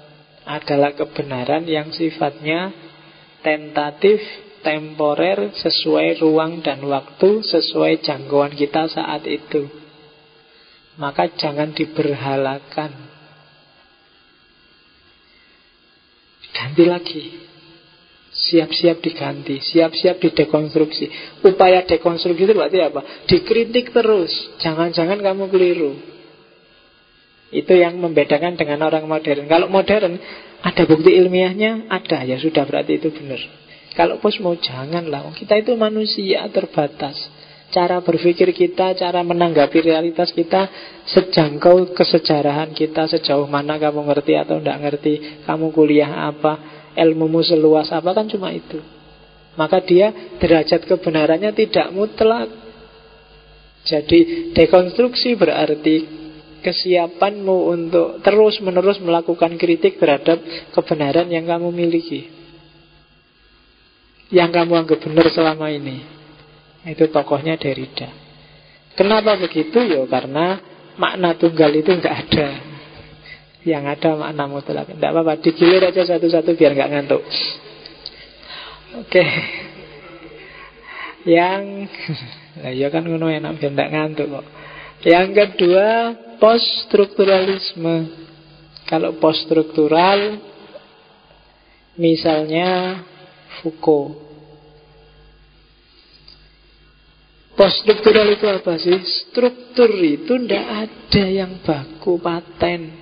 adalah 0.46 0.98
kebenaran 0.98 1.70
yang 1.70 1.94
sifatnya 1.94 2.74
tentatif, 3.46 4.22
temporer, 4.62 5.54
sesuai 5.58 6.22
ruang 6.22 6.62
dan 6.62 6.82
waktu, 6.86 7.46
sesuai 7.46 8.02
jangkauan 8.06 8.54
kita 8.54 8.90
saat 8.90 9.26
itu. 9.26 9.70
Maka 10.98 11.34
jangan 11.34 11.74
diberhalakan. 11.74 12.92
Ganti 16.52 16.86
lagi. 16.86 17.24
Siap-siap 18.32 19.04
diganti, 19.04 19.60
siap-siap 19.60 20.24
didekonstruksi. 20.24 21.12
Upaya 21.44 21.84
dekonstruksi 21.84 22.48
itu 22.48 22.56
berarti 22.56 22.80
apa? 22.80 23.28
Dikritik 23.28 23.92
terus. 23.92 24.32
Jangan-jangan 24.64 25.20
kamu 25.20 25.52
keliru. 25.52 26.21
Itu 27.52 27.76
yang 27.76 28.00
membedakan 28.00 28.56
dengan 28.56 28.80
orang 28.88 29.04
modern. 29.04 29.44
Kalau 29.52 29.68
modern, 29.68 30.16
ada 30.64 30.84
bukti 30.88 31.12
ilmiahnya? 31.20 31.92
Ada, 31.92 32.24
ya 32.24 32.40
sudah 32.40 32.64
berarti 32.64 32.96
itu 32.96 33.12
benar. 33.12 33.44
Kalau 33.92 34.24
posmo, 34.24 34.56
janganlah. 34.56 35.36
Kita 35.36 35.60
itu 35.60 35.76
manusia 35.76 36.48
terbatas. 36.48 37.20
Cara 37.72 38.00
berpikir 38.04 38.52
kita, 38.52 38.96
cara 38.96 39.24
menanggapi 39.24 39.84
realitas 39.84 40.32
kita, 40.32 40.68
sejangkau 41.08 41.96
kesejarahan 41.96 42.72
kita, 42.76 43.08
sejauh 43.08 43.48
mana 43.48 43.80
kamu 43.80 44.12
ngerti 44.12 44.36
atau 44.36 44.60
tidak 44.60 44.80
ngerti, 44.84 45.14
kamu 45.48 45.72
kuliah 45.72 46.28
apa, 46.28 46.84
ilmumu 47.00 47.40
seluas 47.44 47.88
apa, 47.96 48.12
kan 48.12 48.28
cuma 48.28 48.52
itu. 48.52 48.80
Maka 49.56 49.84
dia 49.84 50.12
derajat 50.40 50.84
kebenarannya 50.84 51.52
tidak 51.52 51.92
mutlak. 51.92 52.48
Jadi 53.88 54.52
dekonstruksi 54.56 55.36
berarti 55.36 56.21
kesiapanmu 56.62 57.58
untuk 57.74 58.08
terus-menerus 58.22 59.02
melakukan 59.02 59.58
kritik 59.58 59.98
terhadap 59.98 60.40
kebenaran 60.72 61.28
yang 61.28 61.50
kamu 61.50 61.74
miliki. 61.74 62.30
Yang 64.32 64.50
kamu 64.56 64.74
anggap 64.86 65.00
benar 65.04 65.28
selama 65.34 65.68
ini. 65.74 66.06
Itu 66.88 67.12
tokohnya 67.12 67.60
Derrida. 67.60 68.10
Kenapa 68.96 69.36
begitu? 69.38 69.82
Ya 69.84 70.02
karena 70.08 70.62
makna 70.96 71.36
tunggal 71.36 71.74
itu 71.76 71.92
nggak 71.92 72.16
ada. 72.28 72.48
Yang 73.62 73.84
ada 74.00 74.10
makna 74.18 74.44
mutlak. 74.48 74.88
Tidak 74.90 75.10
apa-apa, 75.12 75.38
digilir 75.44 75.84
aja 75.84 76.02
satu-satu 76.08 76.56
biar 76.56 76.72
nggak 76.74 76.92
ngantuk. 76.96 77.22
Oke. 79.04 79.26
Yang 81.28 81.62
Nah, 82.52 82.72
ya 82.76 82.92
kan 82.92 83.08
ngono 83.08 83.32
enak 83.32 83.64
biar 83.64 83.72
nggak 83.72 83.92
ngantuk 83.96 84.28
kok. 84.28 84.46
Yang 85.08 85.28
kedua, 85.34 85.88
poststrukturalisme. 86.42 88.18
Kalau 88.90 89.16
poststruktural, 89.22 90.42
misalnya 91.96 93.00
Foucault. 93.62 94.18
Poststruktural 97.54 98.26
itu 98.34 98.46
apa 98.50 98.74
sih? 98.82 98.98
Struktur 99.30 99.94
itu 100.02 100.34
tidak 100.42 100.90
ada 100.90 101.24
yang 101.30 101.62
baku 101.62 102.18
paten. 102.18 103.00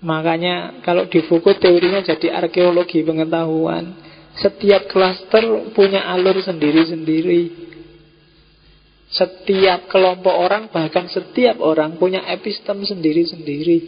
Makanya 0.00 0.80
kalau 0.80 1.10
di 1.10 1.20
Foucault 1.26 1.58
teorinya 1.58 2.00
jadi 2.00 2.38
arkeologi 2.38 3.02
pengetahuan. 3.02 4.08
Setiap 4.38 4.86
klaster 4.88 5.42
punya 5.74 6.06
alur 6.06 6.38
sendiri-sendiri. 6.38 7.68
Setiap 9.10 9.90
kelompok 9.90 10.30
orang, 10.30 10.70
bahkan 10.70 11.10
setiap 11.10 11.58
orang 11.58 11.98
punya 11.98 12.22
epistem 12.30 12.86
sendiri-sendiri. 12.86 13.78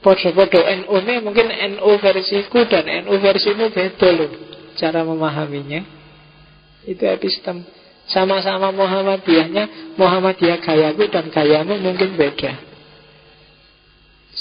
Podo-podo 0.00 0.64
NU 0.64 0.96
ini 1.04 1.14
mungkin 1.20 1.52
NU 1.76 1.90
versiku 2.00 2.64
dan 2.64 2.88
NU 3.04 3.20
versimu 3.20 3.68
beda 3.68 4.08
loh 4.16 4.32
cara 4.80 5.04
memahaminya. 5.04 5.84
Itu 6.88 7.04
epistem. 7.04 7.60
Sama-sama 8.08 8.72
Muhammadiyahnya, 8.72 9.94
Muhammadiyah 10.00 10.58
gayaku 10.64 11.12
dan 11.12 11.28
gayamu 11.28 11.76
mungkin 11.78 12.16
beda. 12.16 12.58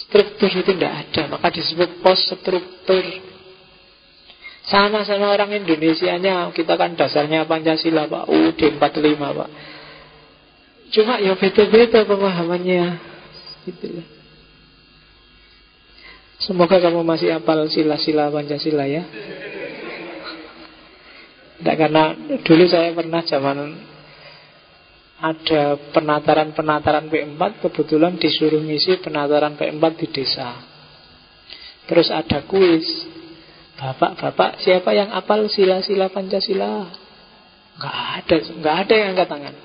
Struktur 0.07 0.47
itu 0.47 0.73
tidak 0.73 1.05
ada, 1.05 1.37
maka 1.37 1.51
disebut 1.51 1.99
post 1.99 2.23
struktur. 2.31 3.03
Sama-sama 4.69 5.33
orang 5.33 5.65
Indonesia-nya 5.65 6.53
Kita 6.53 6.77
kan 6.77 6.93
dasarnya 6.93 7.49
Pancasila 7.49 8.05
Pak. 8.05 8.29
UUD 8.29 8.61
45 8.77 9.17
Pak. 9.17 9.49
Cuma 10.89 11.17
ya 11.21 11.33
beda-beda 11.37 12.05
pemahamannya. 12.05 12.85
Gitu 13.65 14.01
Semoga 16.39 16.79
kamu 16.79 17.03
masih 17.03 17.35
hafal 17.35 17.67
sila-sila 17.67 18.31
Pancasila 18.31 18.87
ya. 18.87 19.03
Tidak 21.59 21.75
karena 21.75 22.15
dulu 22.39 22.63
saya 22.71 22.95
pernah 22.95 23.19
zaman 23.27 23.57
ada 25.19 25.75
penataran-penataran 25.91 27.11
P4 27.11 27.41
Kebetulan 27.59 28.15
disuruh 28.15 28.63
ngisi 28.63 29.03
penataran 29.03 29.59
P4 29.59 29.83
di 29.99 30.07
desa. 30.07 30.55
Terus 31.91 32.07
ada 32.07 32.47
kuis 32.47 32.87
Bapak-bapak, 33.79 34.59
siapa 34.59 34.91
yang 34.91 35.15
apal 35.15 35.47
sila-sila 35.47 36.11
Pancasila? 36.11 36.91
Enggak 37.79 37.95
ada, 37.95 38.35
enggak 38.43 38.75
ada 38.83 38.93
yang 38.93 39.07
angkat 39.15 39.27
tangan. 39.31 39.55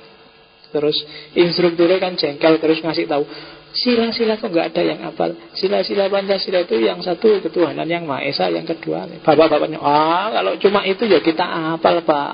Terus 0.70 0.96
instrukturnya 1.34 1.98
kan 1.98 2.14
jengkel 2.14 2.62
terus 2.62 2.78
ngasih 2.82 3.10
tahu 3.10 3.26
sila-sila 3.74 4.38
kok 4.38 4.54
enggak 4.54 4.70
ada 4.70 4.82
yang 4.86 5.02
apal. 5.02 5.34
Sila-sila 5.58 6.06
Pancasila 6.06 6.62
itu 6.62 6.78
yang 6.78 7.02
satu 7.02 7.42
ketuhanan 7.42 7.90
yang 7.90 8.06
Maha 8.06 8.22
Esa, 8.22 8.46
yang 8.48 8.64
kedua 8.64 9.10
bapak-bapaknya. 9.26 9.82
Ah, 9.82 10.30
kalau 10.30 10.54
cuma 10.62 10.86
itu 10.86 11.10
ya 11.10 11.18
kita 11.18 11.42
apal, 11.74 12.06
Pak. 12.06 12.32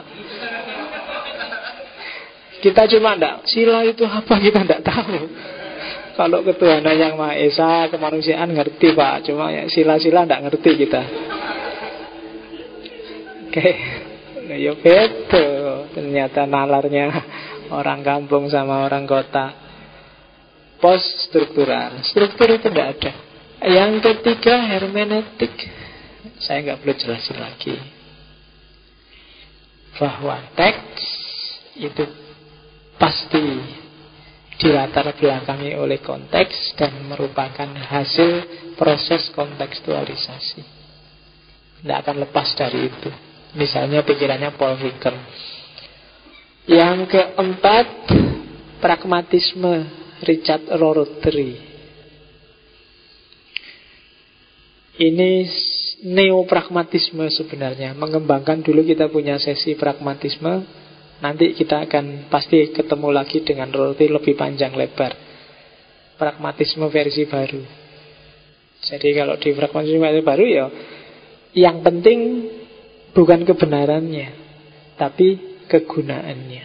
Kita 2.61 2.85
cuma 2.93 3.17
enggak 3.17 3.49
sila 3.49 3.89
itu 3.89 4.05
apa 4.05 4.37
kita 4.37 4.69
enggak 4.69 4.85
tahu. 4.85 5.17
Kalau 6.21 6.45
ketuhanan 6.45 6.97
yang 7.01 7.17
Maha 7.17 7.41
Esa, 7.41 7.89
kemanusiaan 7.89 8.53
ngerti, 8.53 8.93
Pak. 8.93 9.25
Cuma 9.25 9.49
ya 9.49 9.65
sila-sila 9.73 10.29
enggak 10.29 10.45
ngerti 10.45 10.71
kita. 10.77 11.03
Oke, 13.51 13.67
nah, 14.47 14.55
ya 14.55 14.79
beda 14.79 15.91
ternyata 15.91 16.47
nalarnya 16.47 17.11
orang 17.75 17.99
kampung 18.07 18.47
sama 18.47 18.87
orang 18.87 19.11
kota. 19.11 19.59
Post 20.79 21.27
struktural, 21.27 21.99
struktur 22.07 22.47
itu 22.47 22.71
tidak 22.71 22.87
ada. 22.95 23.13
Yang 23.67 24.07
ketiga 24.07 24.55
hermeneutik. 24.71 25.51
Saya 26.39 26.63
nggak 26.63 26.79
perlu 26.79 26.95
jelasin 26.95 27.39
lagi 27.43 27.75
bahwa 29.99 30.47
teks 30.55 31.05
itu 31.75 32.07
pasti 33.03 33.45
dilatar 34.63 35.11
belakangi 35.19 35.75
oleh 35.75 35.99
konteks 35.99 36.79
dan 36.79 37.03
merupakan 37.03 37.67
hasil 37.67 38.47
proses 38.79 39.27
kontekstualisasi. 39.35 40.63
Tidak 41.83 41.99
akan 41.99 42.17
lepas 42.23 42.55
dari 42.55 42.87
itu. 42.87 43.30
Misalnya 43.59 44.07
pikirannya 44.07 44.55
Paul 44.55 44.79
Ricoeur. 44.79 45.15
Yang 46.71 46.99
keempat, 47.11 47.87
pragmatisme 48.79 49.91
Richard 50.23 50.71
Rorty. 50.71 51.59
Ini 55.01 55.31
neopragmatisme 56.05 57.27
sebenarnya. 57.33 57.97
Mengembangkan 57.97 58.63
dulu 58.63 58.87
kita 58.87 59.11
punya 59.11 59.41
sesi 59.41 59.75
pragmatisme. 59.75 60.79
Nanti 61.21 61.53
kita 61.53 61.85
akan 61.85 62.33
pasti 62.33 62.71
ketemu 62.71 63.09
lagi 63.13 63.43
dengan 63.43 63.73
Rorty 63.73 64.07
lebih 64.07 64.39
panjang 64.39 64.77
lebar. 64.79 65.17
Pragmatisme 66.17 66.87
versi 66.87 67.27
baru. 67.27 67.65
Jadi 68.81 69.09
kalau 69.13 69.37
di 69.37 69.51
pragmatisme 69.53 70.01
versi 70.01 70.23
baru 70.25 70.45
ya 70.47 70.67
yang 71.51 71.83
penting 71.83 72.47
Bukan 73.11 73.43
kebenarannya 73.43 74.29
Tapi 74.95 75.29
kegunaannya. 75.67 76.65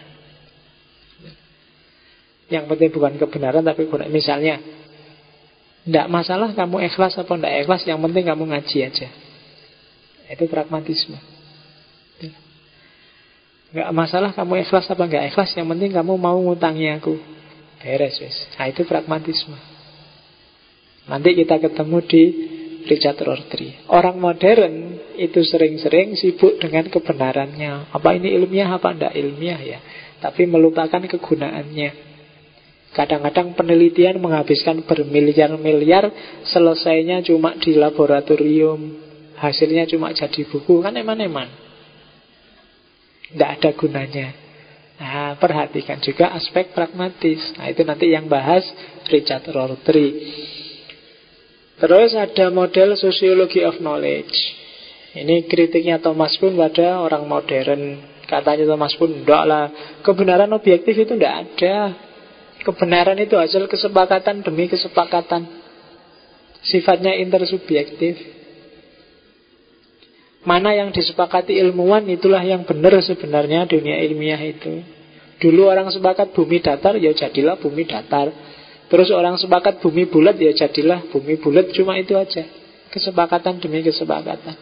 Yang 2.53 2.63
penting 2.69 2.89
bukan 2.93 3.13
kebenaran 3.17 3.65
Tapi 3.65 3.89
guna. 3.89 4.05
misalnya 4.09 4.61
Tidak 5.85 6.07
masalah 6.09 6.53
kamu 6.53 6.85
ikhlas 6.89 7.17
atau 7.17 7.37
tidak 7.37 7.65
ikhlas 7.65 7.85
Yang 7.85 7.99
penting 8.09 8.23
kamu 8.29 8.43
ngaji 8.49 8.77
aja. 8.85 9.09
Itu 10.25 10.49
pragmatisme. 10.49 11.17
Tidak 13.75 13.91
masalah 13.93 14.33
kamu 14.33 14.65
ikhlas 14.65 14.89
apa 14.89 15.03
enggak 15.05 15.29
ikhlas 15.33 15.53
Yang 15.53 15.67
penting 15.77 15.91
kamu 15.93 16.13
mau 16.17 16.37
ngutangi 16.41 16.89
aku. 16.97 17.17
Beres 17.85 18.17
wis. 18.17 18.49
Nah 18.57 18.65
itu 18.65 18.81
pragmatisme. 18.81 19.53
Nanti 21.05 21.37
kita 21.37 21.61
ketemu 21.61 21.97
di 22.01 22.23
Richard 22.85 23.17
Rorty 23.19 23.89
Orang 23.89 24.21
modern 24.21 25.01
itu 25.17 25.41
sering-sering 25.41 26.13
sibuk 26.13 26.61
dengan 26.61 26.87
kebenarannya. 26.87 27.89
Apa 27.91 28.15
ini 28.15 28.33
ilmiah, 28.37 28.77
apa 28.77 28.93
tidak 28.93 29.13
ilmiah 29.17 29.59
ya. 29.59 29.79
Tapi 30.21 30.45
melupakan 30.45 31.01
kegunaannya. 31.01 32.15
Kadang-kadang 32.95 33.59
penelitian 33.59 34.23
menghabiskan 34.23 34.87
bermiliar-miliar, 34.87 36.07
selesainya 36.47 37.19
cuma 37.27 37.51
di 37.59 37.75
laboratorium, 37.75 38.79
hasilnya 39.35 39.83
cuma 39.91 40.15
jadi 40.15 40.47
buku, 40.47 40.79
kan 40.79 40.95
eman-eman. 40.95 41.51
Tidak 43.35 43.49
ada 43.59 43.69
gunanya. 43.75 44.27
Nah, 44.95 45.35
perhatikan 45.35 45.99
juga 45.99 46.31
aspek 46.39 46.71
pragmatis. 46.71 47.51
Nah, 47.59 47.67
itu 47.67 47.83
nanti 47.83 48.15
yang 48.15 48.31
bahas 48.31 48.63
Richard 49.11 49.43
Rorty. 49.51 50.07
Terus 51.75 52.15
ada 52.15 52.47
model 52.55 52.95
Sociology 52.95 53.59
of 53.67 53.83
Knowledge. 53.83 54.35
Ini 55.15 55.47
kritiknya 55.47 55.99
Thomas 55.99 56.35
Kuhn 56.39 56.55
pada 56.55 57.03
orang 57.03 57.27
modern. 57.27 57.99
Katanya 58.27 58.67
Thomas 58.67 58.95
Kuhn, 58.95 59.23
enggak 59.23 59.43
lah. 59.43 59.65
Kebenaran 59.99 60.51
objektif 60.55 60.95
itu 60.95 61.15
enggak 61.15 61.47
ada. 61.47 61.95
Kebenaran 62.63 63.19
itu 63.19 63.35
hasil 63.35 63.67
kesepakatan 63.67 64.43
demi 64.43 64.71
kesepakatan. 64.71 65.47
Sifatnya 66.63 67.15
intersubjektif. 67.19 68.17
Mana 70.45 70.77
yang 70.77 70.93
disepakati 70.93 71.57
ilmuwan 71.57 72.05
itulah 72.05 72.41
yang 72.41 72.63
benar 72.63 72.95
sebenarnya 73.01 73.65
dunia 73.65 73.99
ilmiah 74.05 74.39
itu. 74.39 74.81
Dulu 75.41 75.67
orang 75.67 75.91
sepakat 75.91 76.31
bumi 76.31 76.63
datar, 76.63 76.95
ya 76.95 77.11
jadilah 77.11 77.59
bumi 77.59 77.83
datar. 77.83 78.31
Terus 78.85 79.09
orang 79.09 79.41
sepakat 79.41 79.81
bumi 79.81 80.05
bulat, 80.05 80.37
ya 80.37 80.53
jadilah 80.53 81.09
bumi 81.09 81.41
bulat. 81.41 81.73
Cuma 81.73 81.97
itu 81.97 82.13
aja. 82.13 82.45
Kesepakatan 82.93 83.57
demi 83.57 83.81
kesepakatan. 83.81 84.55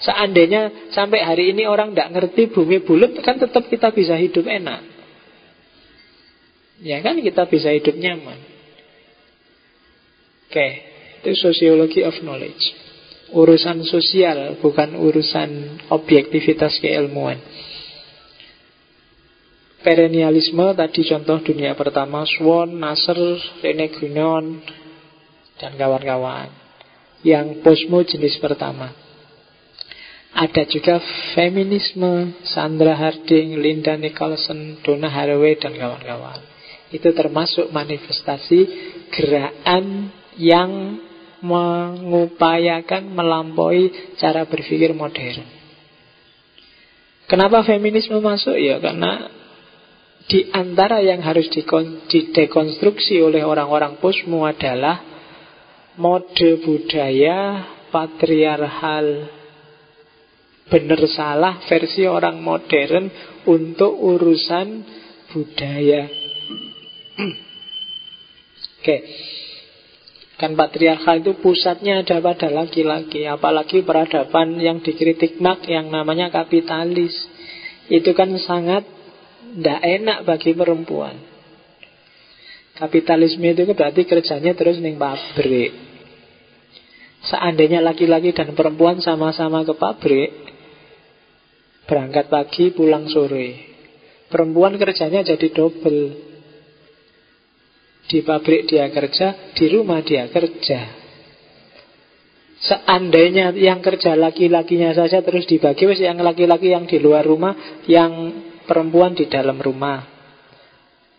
Seandainya 0.00 0.90
sampai 0.90 1.22
hari 1.22 1.52
ini 1.52 1.68
orang 1.68 1.92
tidak 1.92 2.08
ngerti 2.12 2.50
bumi 2.50 2.82
bulat, 2.82 3.14
kan 3.22 3.38
tetap 3.38 3.68
kita 3.70 3.94
bisa 3.94 4.16
hidup 4.18 4.48
enak. 4.48 5.00
Ya 6.80 7.04
kan 7.04 7.20
kita 7.20 7.44
bisa 7.44 7.68
hidup 7.76 7.92
nyaman 7.92 8.40
Oke 10.48 10.68
Itu 11.20 11.36
sosiologi 11.36 12.00
of 12.00 12.16
knowledge 12.24 12.72
Urusan 13.36 13.84
sosial 13.84 14.56
Bukan 14.64 14.96
urusan 14.96 15.80
objektivitas 15.92 16.80
keilmuan 16.80 17.36
Perennialisme 19.80 20.76
Tadi 20.76 21.00
contoh 21.08 21.38
dunia 21.40 21.72
pertama 21.76 22.24
Swan, 22.28 22.76
Nasser, 22.76 23.18
Rene 23.64 23.88
Gunon 23.92 24.60
Dan 25.56 25.76
kawan-kawan 25.76 26.48
Yang 27.24 27.60
posmo 27.64 28.00
jenis 28.04 28.40
pertama 28.40 29.10
ada 30.30 30.62
juga 30.62 31.02
feminisme, 31.34 32.38
Sandra 32.46 32.94
Harding, 32.94 33.58
Linda 33.58 33.98
Nicholson, 33.98 34.78
Donna 34.78 35.10
Haraway, 35.10 35.58
dan 35.58 35.74
kawan-kawan. 35.74 36.38
Itu 36.94 37.10
termasuk 37.10 37.74
manifestasi 37.74 38.60
gerakan 39.10 40.14
yang 40.38 41.02
mengupayakan 41.40 43.10
melampaui 43.10 44.14
cara 44.20 44.46
berpikir 44.46 44.94
modern. 44.94 45.46
Kenapa 47.26 47.62
feminisme 47.62 48.18
masuk? 48.18 48.58
Ya 48.58 48.78
karena 48.82 49.30
di 50.28 50.50
antara 50.52 51.00
yang 51.00 51.24
harus 51.24 51.48
didekonstruksi 52.08 53.22
oleh 53.22 53.42
orang-orang 53.46 53.96
posmo 54.02 54.44
adalah 54.44 55.00
mode 55.96 56.60
budaya 56.64 57.66
patriarkal 57.90 59.38
benar 60.70 61.02
salah 61.10 61.58
versi 61.66 62.06
orang 62.06 62.38
modern 62.38 63.10
untuk 63.44 63.90
urusan 63.90 64.86
budaya. 65.34 66.06
Oke. 68.80 68.96
Kan 70.40 70.56
patriarkal 70.56 71.20
itu 71.20 71.36
pusatnya 71.36 72.00
ada 72.00 72.16
pada 72.24 72.48
laki-laki 72.48 73.28
Apalagi 73.28 73.84
peradaban 73.84 74.56
yang 74.56 74.80
dikritik 74.80 75.36
Mark 75.36 75.68
Yang 75.68 75.92
namanya 75.92 76.32
kapitalis. 76.32 77.12
Itu 77.92 78.16
kan 78.16 78.32
sangat 78.40 78.88
Tidak 79.50 79.80
enak 79.82 80.18
bagi 80.22 80.54
perempuan. 80.54 81.16
Kapitalisme 82.78 83.50
itu 83.50 83.66
berarti 83.74 84.06
kerjanya 84.06 84.54
terus 84.54 84.78
ning 84.78 84.96
pabrik. 84.96 85.74
Seandainya 87.20 87.84
laki-laki 87.84 88.32
dan 88.32 88.56
perempuan 88.56 89.04
sama-sama 89.04 89.60
ke 89.60 89.76
pabrik 89.76 90.30
Berangkat 91.90 92.30
pagi 92.30 92.70
pulang 92.70 93.10
sore. 93.10 93.66
Perempuan 94.30 94.78
kerjanya 94.78 95.26
jadi 95.26 95.50
double. 95.50 96.30
Di 98.06 98.22
pabrik 98.22 98.70
dia 98.70 98.86
kerja, 98.94 99.50
di 99.58 99.66
rumah 99.66 99.98
dia 99.98 100.30
kerja. 100.30 100.86
Seandainya 102.62 103.50
yang 103.58 103.82
kerja 103.82 104.14
laki-lakinya 104.14 104.94
saja 104.94 105.18
terus 105.26 105.50
dibagi, 105.50 105.82
wes 105.90 105.98
yang 105.98 106.22
laki-laki 106.22 106.70
yang 106.70 106.86
di 106.86 107.02
luar 107.02 107.26
rumah, 107.26 107.82
yang 107.90 108.38
perempuan 108.64 109.16
di 109.16 109.28
dalam 109.30 109.60
rumah. 109.60 110.04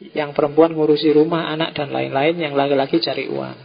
Yang 0.01 0.33
perempuan 0.33 0.73
ngurusi 0.73 1.13
rumah, 1.13 1.53
anak 1.53 1.77
dan 1.77 1.93
lain-lain, 1.93 2.35
yang 2.41 2.53
laki-laki 2.57 2.97
cari 2.97 3.29
uang. 3.29 3.57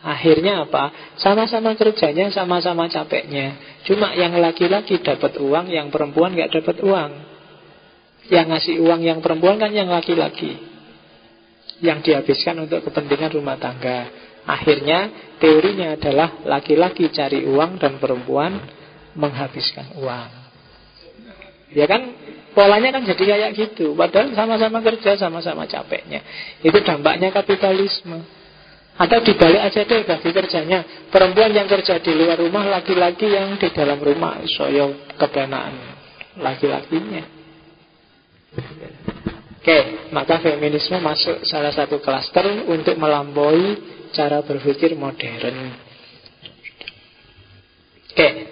Akhirnya 0.00 0.64
apa? 0.64 1.12
Sama-sama 1.20 1.76
kerjanya, 1.76 2.32
sama-sama 2.32 2.88
capeknya. 2.88 3.78
Cuma 3.84 4.16
yang 4.16 4.32
laki-laki 4.40 5.04
dapat 5.04 5.36
uang, 5.36 5.68
yang 5.68 5.92
perempuan 5.92 6.32
nggak 6.32 6.56
dapat 6.56 6.80
uang. 6.80 7.12
Yang 8.32 8.46
ngasih 8.56 8.76
uang 8.80 9.00
yang 9.04 9.18
perempuan 9.20 9.60
kan 9.60 9.68
yang 9.68 9.92
laki-laki 9.92 10.70
yang 11.80 12.04
dihabiskan 12.04 12.60
untuk 12.60 12.84
kepentingan 12.88 13.32
rumah 13.32 13.56
tangga. 13.56 14.08
Akhirnya 14.44 15.32
teorinya 15.40 15.96
adalah 15.96 16.44
laki-laki 16.44 17.12
cari 17.12 17.44
uang 17.44 17.80
dan 17.80 17.96
perempuan 18.00 18.56
menghabiskan 19.16 19.96
uang. 20.00 20.30
Ya 21.72 21.84
kan 21.88 22.19
polanya 22.52 22.98
kan 22.98 23.02
jadi 23.06 23.24
kayak 23.24 23.50
gitu. 23.56 23.94
Padahal 23.94 24.34
sama-sama 24.34 24.78
kerja, 24.82 25.16
sama-sama 25.16 25.66
capeknya. 25.66 26.20
Itu 26.62 26.78
dampaknya 26.82 27.30
kapitalisme. 27.30 28.40
Atau 29.00 29.24
dibalik 29.24 29.64
aja 29.64 29.80
deh 29.80 30.04
bagi 30.04 30.28
kerjanya 30.28 31.08
Perempuan 31.08 31.56
yang 31.56 31.64
kerja 31.64 32.04
di 32.04 32.12
luar 32.12 32.36
rumah 32.36 32.68
Laki-laki 32.68 33.32
yang 33.32 33.56
di 33.56 33.72
dalam 33.72 33.96
rumah 33.96 34.44
Soyo 34.44 35.08
kebenaan 35.16 35.72
Laki-lakinya 36.36 37.24
Oke, 39.60 40.08
maka 40.10 40.40
feminisme 40.40 40.98
masuk 41.04 41.44
salah 41.44 41.70
satu 41.70 42.00
klaster 42.00 42.64
untuk 42.66 42.96
melampaui 42.96 43.76
cara 44.10 44.40
berpikir 44.40 44.96
modern. 44.96 45.76
Oke, 48.10 48.49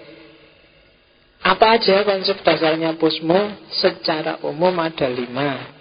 apa 1.48 1.80
aja 1.80 2.04
konsep 2.04 2.44
dasarnya 2.44 2.92
Pusmo? 3.00 3.56
Secara 3.72 4.44
umum 4.44 4.76
ada 4.76 5.08
lima. 5.08 5.72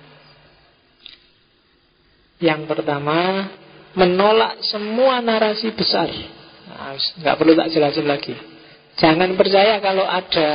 Yang 2.39 2.69
pertama, 2.71 3.51
menolak 3.97 4.63
semua 4.63 5.19
narasi 5.19 5.73
besar. 5.73 6.07
Nah, 6.71 6.95
nggak 6.95 7.35
perlu 7.35 7.53
tak 7.57 7.73
jelasin 7.73 8.07
lagi. 8.07 8.37
Jangan 8.95 9.33
percaya 9.35 9.81
kalau 9.83 10.05
ada 10.05 10.49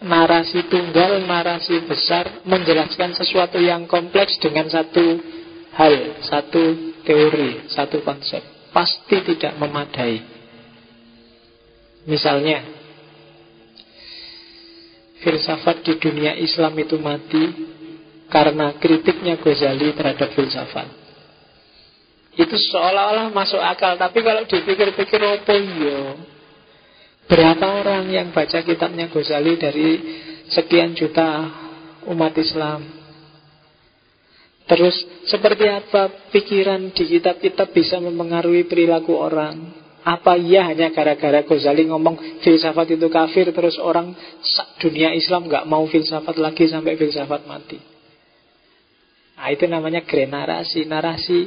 narasi 0.00 0.64
tunggal, 0.70 1.20
narasi 1.26 1.84
besar 1.84 2.46
menjelaskan 2.48 3.12
sesuatu 3.18 3.60
yang 3.60 3.84
kompleks 3.84 4.40
dengan 4.40 4.70
satu 4.70 5.20
hal, 5.76 6.24
satu 6.24 6.62
teori, 7.04 7.68
satu 7.68 8.00
konsep. 8.00 8.40
Pasti 8.70 9.16
tidak 9.26 9.58
memadai. 9.58 10.22
Misalnya, 12.06 12.79
filsafat 15.20 15.84
di 15.84 15.94
dunia 16.00 16.36
Islam 16.36 16.72
itu 16.80 16.96
mati 16.96 17.44
karena 18.30 18.76
kritiknya 18.78 19.36
Ghazali 19.36 19.92
terhadap 19.92 20.32
filsafat. 20.32 20.88
Itu 22.38 22.56
seolah-olah 22.56 23.34
masuk 23.34 23.58
akal, 23.58 23.98
tapi 23.98 24.22
kalau 24.22 24.46
dipikir-pikir 24.46 25.20
apa 25.20 25.54
iya? 25.58 26.02
Berapa 27.26 27.66
orang 27.82 28.10
yang 28.10 28.28
baca 28.30 28.62
kitabnya 28.62 29.10
Ghazali 29.10 29.54
dari 29.58 29.88
sekian 30.50 30.94
juta 30.94 31.50
umat 32.06 32.34
Islam? 32.38 32.80
Terus 34.70 34.94
seperti 35.26 35.66
apa 35.66 36.30
pikiran 36.30 36.94
di 36.94 37.18
kitab-kitab 37.18 37.74
bisa 37.74 37.98
mempengaruhi 37.98 38.70
perilaku 38.70 39.18
orang? 39.18 39.79
Apa 40.00 40.40
iya 40.40 40.64
hanya 40.72 40.88
gara-gara 40.96 41.44
Ghazali 41.44 41.84
ngomong 41.84 42.40
filsafat 42.40 42.96
itu 42.96 43.12
kafir 43.12 43.52
Terus 43.52 43.76
orang 43.76 44.16
dunia 44.80 45.12
Islam 45.12 45.44
nggak 45.44 45.68
mau 45.68 45.84
filsafat 45.84 46.40
lagi 46.40 46.64
sampai 46.68 46.96
filsafat 46.96 47.44
mati. 47.44 47.76
Nah 49.36 49.48
itu 49.52 49.64
namanya 49.68 50.04
grenarasi 50.04 50.88
Narasi. 50.88 51.40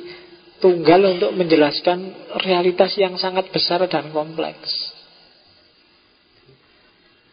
Tunggal 0.64 1.20
untuk 1.20 1.36
menjelaskan 1.36 2.32
realitas 2.40 2.96
yang 2.96 3.20
sangat 3.20 3.52
besar 3.52 3.84
dan 3.92 4.16
kompleks. 4.16 4.72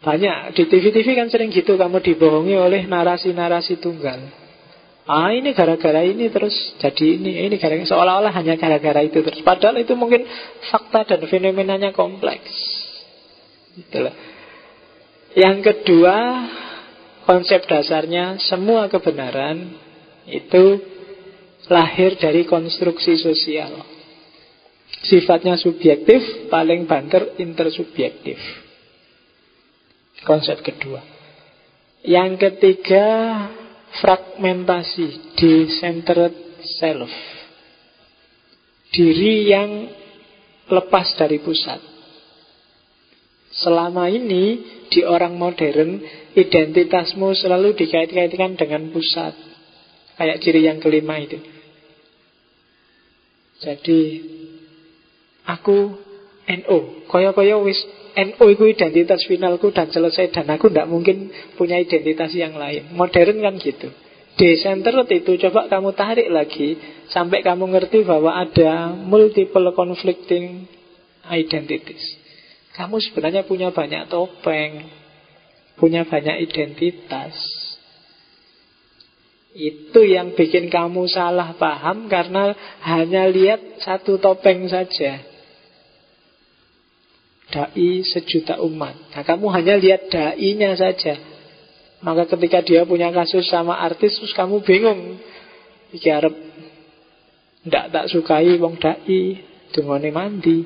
Banyak 0.03 0.57
di 0.57 0.67
TV-TV 0.67 1.15
kan 1.15 1.31
sering 1.31 1.47
gitu 1.53 1.79
kamu 1.79 2.03
dibohongi 2.03 2.59
oleh 2.59 2.81
narasi-narasi 2.89 3.79
tunggal. 3.79 4.40
Ah 5.09 5.33
ini 5.33 5.57
gara-gara 5.57 6.05
ini 6.05 6.29
terus 6.29 6.53
jadi 6.77 7.17
ini 7.17 7.49
Ini 7.49 7.55
gara-gara 7.57 7.89
seolah-olah 7.89 8.33
hanya 8.37 8.53
gara-gara 8.53 9.01
itu 9.01 9.25
terus. 9.25 9.41
Padahal 9.41 9.81
itu 9.81 9.97
mungkin 9.97 10.29
fakta 10.69 11.03
dan 11.03 11.25
fenomenanya 11.25 11.89
kompleks. 11.89 12.53
Itulah 13.77 14.13
Yang 15.33 15.57
kedua 15.73 16.17
Konsep 17.25 17.65
dasarnya 17.65 18.37
Semua 18.45 18.91
kebenaran 18.93 19.73
Itu 20.29 20.77
lahir 21.69 22.17
dari 22.17 22.45
konstruksi 22.45 23.17
sosial. 23.17 23.81
Sifatnya 25.01 25.57
subjektif 25.57 26.49
Paling 26.51 26.85
banter 26.85 27.37
intersubjektif. 27.41 28.37
Konsep 30.21 30.61
kedua. 30.61 31.01
Yang 32.05 32.49
ketiga 32.49 33.07
fragmentasi, 33.99 35.35
decentered 35.35 36.35
self. 36.79 37.11
Diri 38.91 39.51
yang 39.51 39.71
lepas 40.71 41.15
dari 41.19 41.39
pusat. 41.43 41.79
Selama 43.51 44.07
ini 44.07 44.63
di 44.87 45.03
orang 45.03 45.35
modern 45.35 45.99
identitasmu 46.35 47.35
selalu 47.35 47.75
dikait-kaitkan 47.75 48.55
dengan 48.55 48.87
pusat. 48.95 49.35
Kayak 50.15 50.39
ciri 50.43 50.67
yang 50.67 50.79
kelima 50.79 51.19
itu. 51.19 51.39
Jadi 53.61 54.01
aku 55.47 55.95
NO, 56.47 56.77
koyo-koyo 57.07 57.63
wis 57.67 57.77
NU 58.11 58.45
itu 58.51 58.65
identitas 58.67 59.23
finalku 59.23 59.71
dan 59.71 59.87
selesai 59.87 60.35
dan 60.35 60.47
aku 60.51 60.67
tidak 60.67 60.91
mungkin 60.91 61.31
punya 61.55 61.79
identitas 61.79 62.35
yang 62.35 62.59
lain. 62.59 62.91
Modern 62.91 63.39
kan 63.39 63.55
gitu. 63.59 63.87
Decentered 64.35 65.07
itu 65.11 65.35
coba 65.47 65.67
kamu 65.67 65.91
tarik 65.95 66.27
lagi 66.31 66.79
sampai 67.11 67.43
kamu 67.43 67.71
ngerti 67.77 68.07
bahwa 68.07 68.31
ada 68.31 68.95
multiple 68.95 69.75
conflicting 69.75 70.67
identities. 71.27 72.19
Kamu 72.71 73.03
sebenarnya 73.03 73.43
punya 73.43 73.75
banyak 73.75 74.07
topeng, 74.07 74.87
punya 75.75 76.07
banyak 76.07 76.47
identitas. 76.47 77.35
Itu 79.51 80.07
yang 80.07 80.31
bikin 80.31 80.71
kamu 80.71 81.11
salah 81.11 81.51
paham 81.59 82.07
karena 82.07 82.55
hanya 82.87 83.27
lihat 83.27 83.83
satu 83.83 84.15
topeng 84.15 84.71
saja. 84.71 85.30
Dai 87.51 88.01
sejuta 88.07 88.63
umat. 88.63 88.95
Nah 89.11 89.23
kamu 89.27 89.45
hanya 89.51 89.75
lihat 89.75 90.07
dai-nya 90.07 90.71
saja. 90.79 91.19
Maka 92.01 92.25
ketika 92.31 92.65
dia 92.65 92.81
punya 92.87 93.13
kasus 93.13 93.45
sama 93.51 93.77
artis 93.77 94.17
Terus 94.17 94.33
kamu 94.33 94.63
bingung. 94.63 95.19
Iki 95.91 96.09
harap 96.09 96.33
Tidak 97.61 97.85
tak 97.93 98.05
sukai 98.09 98.55
wong 98.57 98.79
dai 98.79 99.43
Dungone 99.75 100.09
mandi. 100.09 100.63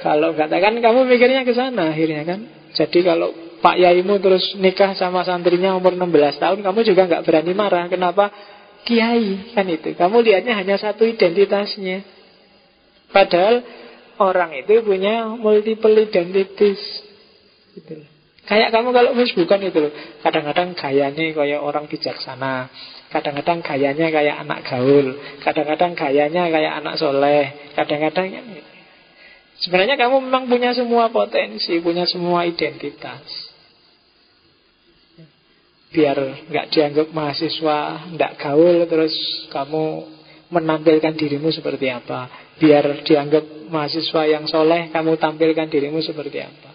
Kalau 0.00 0.32
katakan 0.32 0.80
kamu 0.80 1.04
mikirnya 1.04 1.44
ke 1.44 1.52
sana 1.52 1.92
akhirnya 1.92 2.24
kan? 2.24 2.40
Jadi 2.72 3.04
kalau 3.04 3.36
Pak 3.60 3.76
Yaimu 3.76 4.16
terus 4.24 4.56
nikah 4.56 4.96
sama 4.96 5.20
santrinya 5.20 5.76
umur 5.76 5.92
16 5.92 6.40
tahun 6.40 6.58
Kamu 6.64 6.80
juga 6.80 7.04
nggak 7.04 7.22
berani 7.28 7.52
marah. 7.52 7.84
Kenapa? 7.92 8.32
Kiai 8.88 9.52
kan 9.52 9.68
itu. 9.68 9.92
Kamu 9.92 10.24
lihatnya 10.24 10.56
hanya 10.56 10.80
satu 10.80 11.04
identitasnya. 11.04 12.00
Padahal 13.12 13.60
orang 14.20 14.52
itu 14.52 14.84
punya 14.84 15.32
multiple 15.40 15.96
identities. 15.96 16.80
Gitu. 17.72 18.04
Kayak 18.44 18.74
kamu 18.74 18.90
kalau 18.90 19.10
Facebookan 19.14 19.62
itu 19.62 19.78
loh. 19.78 19.92
Kadang-kadang 20.26 20.74
gayanya 20.74 21.24
kayak 21.32 21.60
orang 21.62 21.86
bijaksana. 21.86 22.66
Kadang-kadang 23.14 23.62
gayanya 23.62 24.06
kayak 24.10 24.36
anak 24.42 24.66
gaul. 24.66 25.06
Kadang-kadang 25.42 25.92
gayanya 25.94 26.50
kayak 26.50 26.72
anak 26.82 26.94
soleh. 26.98 27.72
Kadang-kadang 27.78 28.26
sebenarnya 29.62 29.94
kamu 29.94 30.16
memang 30.26 30.50
punya 30.50 30.74
semua 30.74 31.14
potensi, 31.14 31.78
punya 31.78 32.04
semua 32.10 32.42
identitas. 32.42 33.22
Biar 35.90 36.18
nggak 36.50 36.66
dianggap 36.70 37.08
mahasiswa, 37.10 37.78
nggak 38.14 38.32
gaul, 38.38 38.86
terus 38.86 39.14
kamu 39.50 40.06
menampilkan 40.50 41.14
dirimu 41.14 41.54
seperti 41.54 41.88
apa. 41.88 42.52
Biar 42.58 43.06
dianggap 43.06 43.72
mahasiswa 43.72 44.22
yang 44.28 44.44
soleh 44.50 44.92
Kamu 44.92 45.16
tampilkan 45.16 45.70
dirimu 45.70 46.02
seperti 46.04 46.44
apa. 46.44 46.70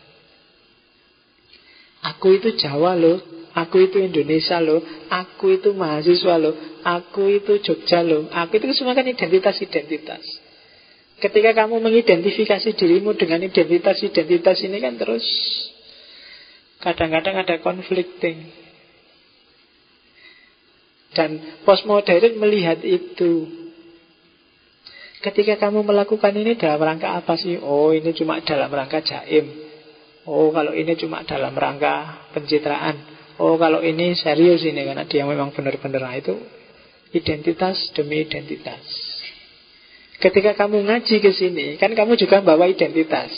Aku 2.16 2.34
itu 2.40 2.56
Jawa 2.56 2.96
loh 2.96 3.22
Aku 3.56 3.86
itu 3.86 4.02
Indonesia 4.02 4.58
loh 4.64 4.82
Aku 5.12 5.60
itu 5.60 5.76
mahasiswa 5.76 6.36
loh 6.40 6.56
Aku 6.82 7.30
itu 7.30 7.60
Jogja 7.62 8.02
loh 8.02 8.32
Aku 8.32 8.58
itu 8.58 8.72
semua 8.74 8.96
kan 8.96 9.06
identitas-identitas. 9.06 10.24
Ketika 11.16 11.56
kamu 11.56 11.80
mengidentifikasi 11.80 12.76
dirimu 12.76 13.16
dengan 13.16 13.44
identitas-identitas 13.44 14.58
ini 14.66 14.78
kan 14.80 14.96
terus 14.96 15.26
Kadang-kadang 16.80 17.46
ada 17.46 17.56
conflicting 17.64 18.52
Dan 21.16 21.64
postmodern 21.64 22.36
melihat 22.38 22.84
itu 22.84 23.65
Ketika 25.26 25.58
kamu 25.58 25.82
melakukan 25.82 26.38
ini 26.38 26.54
dalam 26.54 26.78
rangka 26.78 27.18
apa 27.18 27.34
sih? 27.34 27.58
Oh 27.58 27.90
ini 27.90 28.14
cuma 28.14 28.46
dalam 28.46 28.70
rangka 28.70 29.02
jaim. 29.02 29.50
Oh 30.30 30.54
kalau 30.54 30.70
ini 30.78 30.94
cuma 30.94 31.26
dalam 31.26 31.50
rangka 31.58 32.30
pencitraan. 32.38 32.94
Oh 33.42 33.58
kalau 33.58 33.82
ini 33.82 34.16
serius 34.16 34.64
ini 34.64 34.86
Karena 34.86 35.04
dia 35.04 35.28
memang 35.28 35.52
benar-benar 35.52 36.08
nah, 36.08 36.16
itu 36.16 36.38
Identitas 37.10 37.90
demi 37.98 38.22
identitas. 38.22 38.86
Ketika 40.22 40.54
kamu 40.54 40.88
ngaji 40.88 41.16
ke 41.20 41.32
sini 41.34 41.82
Kan 41.82 41.98
kamu 41.98 42.22
juga 42.22 42.46
bawa 42.46 42.70
identitas. 42.70 43.34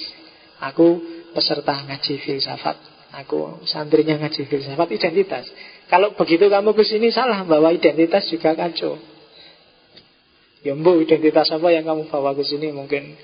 Aku 0.59 0.99
peserta 1.31 1.88
ngaji 1.88 2.19
filsafat. 2.19 2.76
Aku 3.23 3.64
santrinya 3.64 4.19
ngaji 4.19 4.43
filsafat 4.43 4.91
Identitas. 4.91 5.47
Kalau 5.88 6.11
begitu 6.19 6.51
kamu 6.51 6.76
ke 6.76 6.84
sini 6.84 7.15
salah 7.15 7.47
Bawa 7.47 7.72
identitas 7.72 8.27
juga 8.27 8.59
kacau 8.59 8.99
Ya 10.68 10.76
mbok 10.76 10.99
identitas 11.07 11.48
apa 11.56 11.72
yang 11.72 11.88
kamu 11.88 12.11
bawa 12.11 12.35
ke 12.35 12.44
sini? 12.44 12.76
Mungkin 12.76 13.15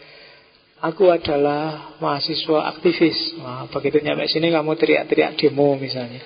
Aku 0.83 1.07
adalah 1.07 1.95
mahasiswa 2.03 2.75
aktivis. 2.75 3.39
Wah, 3.39 3.71
Begitu 3.71 4.03
nyampe 4.03 4.27
sini 4.27 4.51
kamu 4.51 4.75
teriak-teriak 4.75 5.39
demo 5.39 5.79
misalnya. 5.79 6.19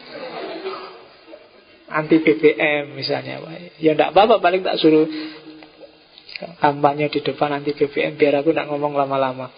Anti 1.94 2.18
BBM 2.26 2.98
misalnya. 2.98 3.38
Ya 3.78 3.94
enggak 3.94 4.18
apa-apa 4.18 4.42
paling 4.42 4.66
tak 4.66 4.82
suruh 4.82 5.06
Kampanye 6.38 7.10
di 7.10 7.26
depan 7.26 7.50
anti 7.50 7.74
BBM 7.74 8.14
Biar 8.14 8.42
aku 8.42 8.54
tidak 8.54 8.70
ngomong 8.70 8.94
lama-lama. 8.94 9.50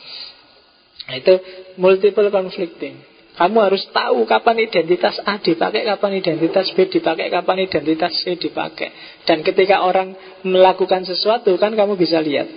Nah 1.07 1.15
itu 1.15 1.33
multiple 1.79 2.27
conflicting 2.27 2.99
kamu 3.39 3.71
harus 3.71 3.87
tahu 3.95 4.27
kapan 4.27 4.67
identitas 4.67 5.15
A 5.23 5.39
dipakai, 5.39 5.87
kapan 5.87 6.19
identitas 6.19 6.75
B 6.75 6.91
dipakai, 6.91 7.31
kapan 7.31 7.63
identitas 7.63 8.11
C 8.19 8.35
dipakai. 8.35 8.91
Dan 9.23 9.47
ketika 9.47 9.79
orang 9.87 10.11
melakukan 10.43 11.07
sesuatu 11.07 11.55
kan 11.55 11.71
kamu 11.71 11.95
bisa 11.95 12.19
lihat. 12.19 12.51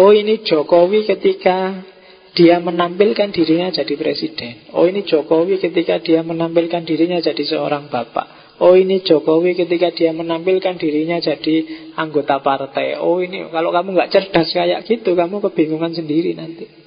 Oh 0.00 0.16
ini 0.16 0.40
Jokowi 0.40 1.04
ketika 1.04 1.84
dia 2.32 2.56
menampilkan 2.64 3.28
dirinya 3.28 3.68
jadi 3.68 3.92
presiden. 3.92 4.72
Oh 4.72 4.88
ini 4.88 5.04
Jokowi 5.04 5.60
ketika 5.60 6.00
dia 6.00 6.24
menampilkan 6.24 6.88
dirinya 6.88 7.20
jadi 7.20 7.44
seorang 7.44 7.92
bapak. 7.92 8.56
Oh 8.64 8.72
ini 8.72 9.04
Jokowi 9.04 9.52
ketika 9.52 9.92
dia 9.92 10.16
menampilkan 10.16 10.80
dirinya 10.80 11.20
jadi 11.20 11.56
anggota 11.92 12.40
partai. 12.40 12.96
Oh 12.96 13.20
ini 13.20 13.52
kalau 13.52 13.68
kamu 13.68 13.92
nggak 13.92 14.08
cerdas 14.08 14.48
kayak 14.48 14.80
gitu 14.88 15.12
kamu 15.12 15.44
kebingungan 15.44 15.92
sendiri 15.92 16.32
nanti. 16.32 16.85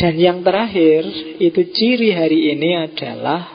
Dan 0.00 0.16
yang 0.16 0.40
terakhir 0.40 1.04
itu 1.36 1.60
ciri 1.76 2.16
hari 2.16 2.56
ini 2.56 2.72
adalah 2.72 3.52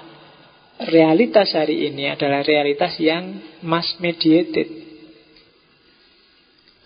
realitas 0.94 1.58
hari 1.58 1.90
ini 1.90 2.06
adalah 2.14 2.46
realitas 2.46 3.02
yang 3.02 3.42
mass 3.66 3.98
mediated. 3.98 4.86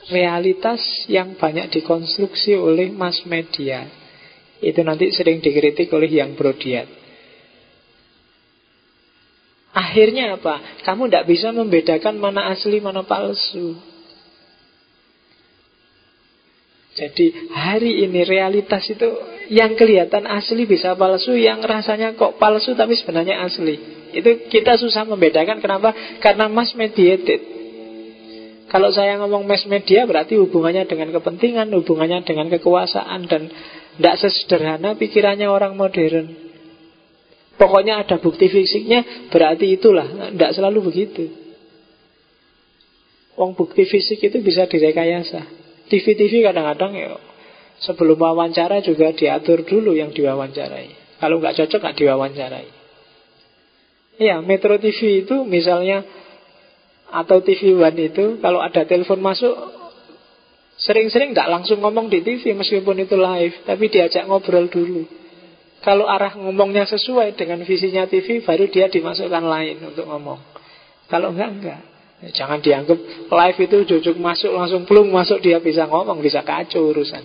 Realitas 0.08 0.80
yang 1.12 1.36
banyak 1.36 1.76
dikonstruksi 1.76 2.56
oleh 2.56 2.88
mass 2.96 3.28
media. 3.28 3.84
Itu 4.64 4.80
nanti 4.88 5.12
sering 5.12 5.44
dikritik 5.44 5.92
oleh 5.92 6.08
yang 6.08 6.40
brodiat. 6.40 6.88
Akhirnya 9.76 10.40
apa? 10.40 10.88
Kamu 10.88 11.12
tidak 11.12 11.28
bisa 11.28 11.52
membedakan 11.52 12.16
mana 12.16 12.48
asli, 12.48 12.80
mana 12.80 13.04
palsu. 13.04 13.76
Jadi 16.96 17.52
hari 17.54 18.08
ini 18.08 18.24
realitas 18.24 18.88
itu 18.88 19.08
yang 19.50 19.74
kelihatan 19.74 20.30
asli 20.30 20.70
bisa 20.70 20.94
palsu, 20.94 21.34
yang 21.34 21.60
rasanya 21.66 22.14
kok 22.14 22.38
palsu 22.38 22.78
tapi 22.78 22.94
sebenarnya 22.94 23.42
asli. 23.42 23.82
Itu 24.14 24.46
kita 24.50 24.78
susah 24.78 25.10
membedakan 25.10 25.58
kenapa? 25.58 25.94
Karena 26.22 26.46
mass 26.46 26.78
mediated. 26.78 27.58
Kalau 28.70 28.94
saya 28.94 29.18
ngomong 29.18 29.50
mass 29.50 29.66
media 29.66 30.06
berarti 30.06 30.38
hubungannya 30.38 30.86
dengan 30.86 31.10
kepentingan, 31.10 31.74
hubungannya 31.74 32.22
dengan 32.22 32.54
kekuasaan 32.54 33.26
dan 33.26 33.50
tidak 33.98 34.16
sesederhana 34.22 34.94
pikirannya 34.94 35.50
orang 35.50 35.74
modern. 35.74 36.30
Pokoknya 37.58 38.06
ada 38.06 38.22
bukti 38.22 38.48
fisiknya, 38.48 39.28
berarti 39.34 39.76
itulah. 39.76 40.32
Tidak 40.32 40.52
selalu 40.56 40.80
begitu. 40.94 41.28
Wong 43.36 43.58
bukti 43.58 43.84
fisik 43.84 44.22
itu 44.22 44.38
bisa 44.40 44.70
direkayasa. 44.70 45.44
TV-TV 45.90 46.46
kadang-kadang 46.46 46.94
ya 46.94 47.29
sebelum 47.84 48.20
wawancara 48.20 48.84
juga 48.84 49.16
diatur 49.16 49.64
dulu 49.64 49.96
yang 49.96 50.12
diwawancarai. 50.12 51.20
Kalau 51.20 51.40
nggak 51.40 51.56
cocok 51.60 51.80
nggak 51.80 51.98
diwawancarai. 52.00 52.68
Ya, 54.20 54.44
Metro 54.44 54.76
TV 54.76 55.24
itu 55.24 55.48
misalnya 55.48 56.04
atau 57.10 57.42
TV 57.42 57.74
One 57.74 58.00
itu 58.12 58.38
kalau 58.44 58.60
ada 58.60 58.84
telepon 58.86 59.24
masuk 59.24 59.56
sering-sering 60.80 61.32
nggak 61.36 61.48
langsung 61.48 61.80
ngomong 61.84 62.12
di 62.12 62.24
TV 62.24 62.56
meskipun 62.56 63.04
itu 63.04 63.16
live, 63.16 63.64
tapi 63.64 63.88
diajak 63.88 64.28
ngobrol 64.28 64.68
dulu. 64.68 65.08
Kalau 65.80 66.12
arah 66.12 66.36
ngomongnya 66.36 66.84
sesuai 66.84 67.40
dengan 67.40 67.64
visinya 67.64 68.04
TV, 68.04 68.44
baru 68.44 68.68
dia 68.68 68.92
dimasukkan 68.92 69.44
lain 69.48 69.80
untuk 69.88 70.12
ngomong. 70.12 70.40
Kalau 71.08 71.32
enggak, 71.32 71.52
enggak. 71.56 71.82
Jangan 72.36 72.60
dianggap 72.60 73.00
live 73.32 73.60
itu 73.64 73.78
jujuk 73.88 74.20
masuk 74.20 74.52
langsung 74.52 74.84
belum 74.84 75.08
masuk 75.08 75.40
dia 75.40 75.64
bisa 75.64 75.88
ngomong, 75.88 76.20
bisa 76.20 76.44
kacau 76.44 76.92
urusan. 76.92 77.24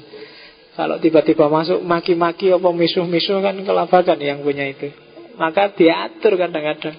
Kalau 0.75 0.99
tiba-tiba 0.99 1.47
masuk 1.47 1.87
maki-maki 1.87 2.51
apa 2.51 2.69
misuh-misuh 2.75 3.39
kan 3.39 3.55
kelabakan 3.63 4.19
yang 4.19 4.43
punya 4.43 4.67
itu. 4.67 4.91
Maka 5.39 5.71
diatur 5.75 6.35
kadang-kadang. 6.35 6.99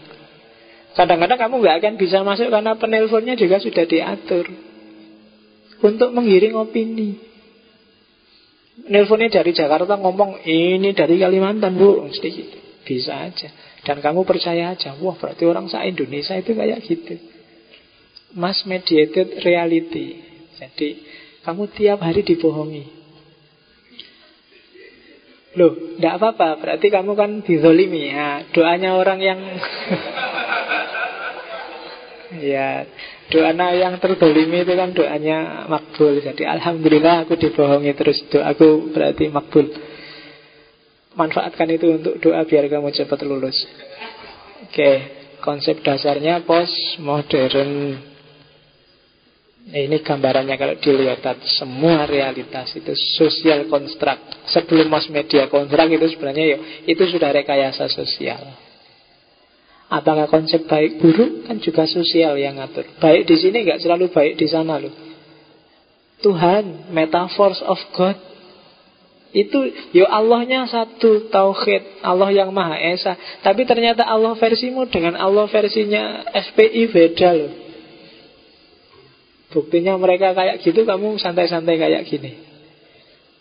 Kadang-kadang 0.95 1.39
kamu 1.39 1.55
nggak 1.59 1.75
akan 1.83 1.93
bisa 1.99 2.23
masuk 2.23 2.47
karena 2.47 2.71
penelponnya 2.79 3.35
juga 3.35 3.59
sudah 3.59 3.83
diatur 3.83 4.47
untuk 5.83 6.09
menggiring 6.15 6.55
opini. 6.55 7.19
Nelponnya 8.87 9.31
dari 9.31 9.51
Jakarta 9.55 9.99
ngomong 9.99 10.43
ini 10.47 10.91
dari 10.95 11.19
Kalimantan 11.19 11.75
bu, 11.75 12.07
sedikit 12.15 12.55
bisa 12.87 13.27
aja. 13.27 13.51
Dan 13.83 13.99
kamu 13.99 14.23
percaya 14.23 14.71
aja, 14.71 14.95
wah 14.99 15.15
berarti 15.19 15.43
orang 15.47 15.67
sa 15.67 15.83
Indonesia 15.83 16.35
itu 16.35 16.55
kayak 16.55 16.79
gitu 16.83 17.35
mass 18.35 18.67
mediated 18.67 19.41
reality. 19.41 20.19
Jadi 20.59 20.89
kamu 21.47 21.71
tiap 21.71 22.03
hari 22.03 22.21
dibohongi. 22.21 23.04
Loh, 25.55 25.71
tidak 25.95 26.13
apa-apa. 26.19 26.59
Berarti 26.59 26.87
kamu 26.91 27.11
kan 27.15 27.31
dizolimi. 27.43 28.11
Ya, 28.11 28.43
doanya 28.51 28.99
orang 28.99 29.19
yang 29.23 29.39
Ya, 32.35 32.83
doanya 33.31 33.71
yang 33.71 33.95
terdolimi 34.03 34.67
itu 34.67 34.73
kan 34.75 34.91
doanya 34.91 35.69
makbul. 35.71 36.19
Jadi 36.19 36.43
alhamdulillah 36.43 37.23
aku 37.23 37.39
dibohongi 37.39 37.95
terus 37.95 38.19
doaku 38.27 38.91
berarti 38.91 39.31
makbul. 39.31 39.71
Manfaatkan 41.15 41.71
itu 41.71 41.95
untuk 41.95 42.19
doa 42.19 42.43
biar 42.43 42.67
kamu 42.67 42.91
cepat 42.91 43.23
lulus. 43.23 43.55
Oke, 44.67 44.91
konsep 45.39 45.79
dasarnya 45.79 46.43
postmodern. 46.43 48.03
Ini 49.65 50.05
gambarannya 50.05 50.61
kalau 50.61 50.77
dilihat 50.77 51.25
semua 51.57 52.05
realitas 52.05 52.69
itu 52.77 52.93
sosial 53.17 53.65
konstruk. 53.65 54.45
Sebelum 54.53 54.85
mass 54.93 55.09
media 55.09 55.49
kontrak 55.49 55.89
itu 55.89 56.05
sebenarnya 56.13 56.53
yuk, 56.53 56.61
itu 56.85 57.03
sudah 57.09 57.33
rekayasa 57.33 57.89
sosial. 57.89 58.45
Apakah 59.89 60.29
konsep 60.29 60.69
baik 60.69 61.01
buruk 61.01 61.49
kan 61.49 61.57
juga 61.57 61.89
sosial 61.89 62.37
yang 62.37 62.61
ngatur. 62.61 62.85
Baik 63.01 63.25
di 63.25 63.35
sini 63.41 63.65
nggak 63.65 63.81
selalu 63.81 64.13
baik 64.13 64.37
di 64.37 64.45
sana 64.45 64.77
loh. 64.77 64.93
Tuhan, 66.21 66.93
metaphors 66.93 67.57
of 67.65 67.81
God 67.97 68.17
itu 69.35 69.59
yo 69.91 70.07
Allahnya 70.07 70.63
satu 70.69 71.27
tauhid 71.27 72.05
Allah 72.05 72.31
yang 72.31 72.55
maha 72.55 72.79
esa 72.79 73.19
tapi 73.43 73.67
ternyata 73.67 74.07
Allah 74.07 74.31
versimu 74.39 74.87
dengan 74.87 75.19
Allah 75.19 75.43
versinya 75.51 76.23
FPI 76.31 76.87
beda 76.87 77.29
loh 77.35 77.64
Buktinya 79.55 79.95
mereka 79.95 80.35
kayak 80.35 80.59
gitu, 80.59 80.83
kamu 80.83 81.15
santai-santai 81.15 81.79
kayak 81.79 82.03
gini. 82.11 82.35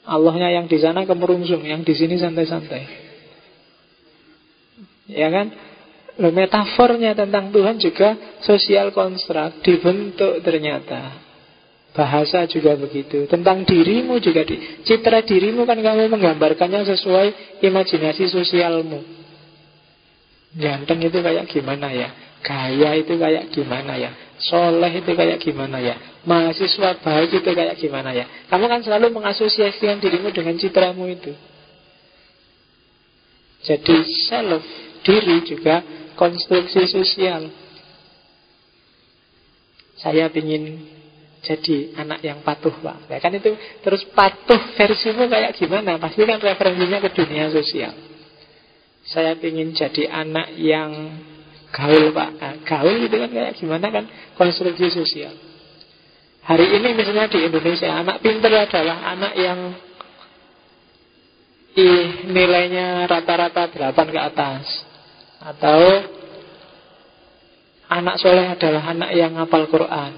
Allahnya 0.07 0.55
yang 0.63 0.71
di 0.71 0.79
sana 0.79 1.03
kemerungsung, 1.03 1.67
yang 1.67 1.83
di 1.83 1.91
sini 1.91 2.15
santai-santai. 2.15 2.83
Ya 5.11 5.27
kan? 5.35 5.51
Loh, 6.15 6.31
metafornya 6.31 7.19
tentang 7.19 7.51
Tuhan 7.51 7.83
juga 7.83 8.15
sosial 8.47 8.95
konstruk 8.95 9.59
dibentuk 9.67 10.39
ternyata. 10.47 11.19
Bahasa 11.91 12.47
juga 12.47 12.79
begitu. 12.79 13.27
Tentang 13.27 13.67
dirimu 13.67 14.23
juga 14.23 14.47
di, 14.47 14.83
citra 14.87 15.27
dirimu 15.27 15.67
kan 15.67 15.79
kamu 15.79 16.11
menggambarkannya 16.11 16.87
sesuai 16.95 17.59
imajinasi 17.63 18.31
sosialmu. 18.31 19.03
Ganteng 20.55 21.03
itu 21.03 21.19
kayak 21.19 21.51
gimana 21.51 21.91
ya? 21.91 22.34
Gaya 22.45 22.93
itu 23.01 23.17
kayak 23.17 23.49
gimana 23.49 23.97
ya? 23.97 24.13
Soleh 24.37 24.93
itu 24.93 25.17
kayak 25.17 25.41
gimana 25.41 25.81
ya? 25.81 25.97
Mahasiswa 26.29 27.01
baik 27.01 27.41
itu 27.41 27.51
kayak 27.57 27.81
gimana 27.81 28.13
ya? 28.13 28.29
Kamu 28.53 28.69
kan 28.69 28.85
selalu 28.85 29.17
mengasosiasikan 29.17 29.97
dirimu 30.05 30.29
dengan 30.29 30.61
citramu 30.61 31.09
itu. 31.09 31.33
Jadi 33.65 33.97
self 34.29 34.85
Diri 35.05 35.45
juga 35.45 35.85
konstruksi 36.17 36.89
sosial. 36.89 37.53
Saya 40.01 40.33
ingin 40.33 40.81
jadi 41.45 41.93
anak 42.01 42.25
yang 42.25 42.41
patuh 42.41 42.73
pak. 42.81 43.05
Ya 43.13 43.21
kan 43.21 43.37
itu 43.37 43.53
terus 43.85 44.09
patuh 44.17 44.57
versimu 44.81 45.29
kayak 45.29 45.61
gimana? 45.61 46.01
Pasti 46.01 46.25
kan 46.25 46.41
referensinya 46.41 47.05
ke 47.05 47.13
dunia 47.13 47.53
sosial. 47.53 47.93
Saya 49.05 49.37
ingin 49.37 49.77
jadi 49.77 50.09
anak 50.09 50.57
yang 50.57 50.91
gaul 51.75 52.15
pak. 52.15 52.31
Gaul 52.63 53.03
itu 53.03 53.17
kan 53.19 53.31
kayak 53.35 53.53
gimana 53.59 53.87
kan? 53.91 54.05
Konstruksi 54.39 54.95
sosial. 54.95 55.35
Hari 56.45 56.67
ini 56.79 56.95
misalnya 56.95 57.27
di 57.27 57.41
Indonesia 57.43 57.91
anak 57.91 58.23
pinter 58.23 58.53
adalah 58.53 59.17
anak 59.17 59.33
yang 59.35 59.59
i, 61.75 61.89
nilainya 62.31 63.11
rata-rata 63.11 63.67
8 63.73 64.15
ke 64.15 64.21
atas. 64.21 64.65
Atau 65.43 65.81
anak 67.91 68.17
soleh 68.23 68.47
adalah 68.55 68.95
anak 68.95 69.11
yang 69.17 69.35
ngapal 69.35 69.67
Quran. 69.67 70.13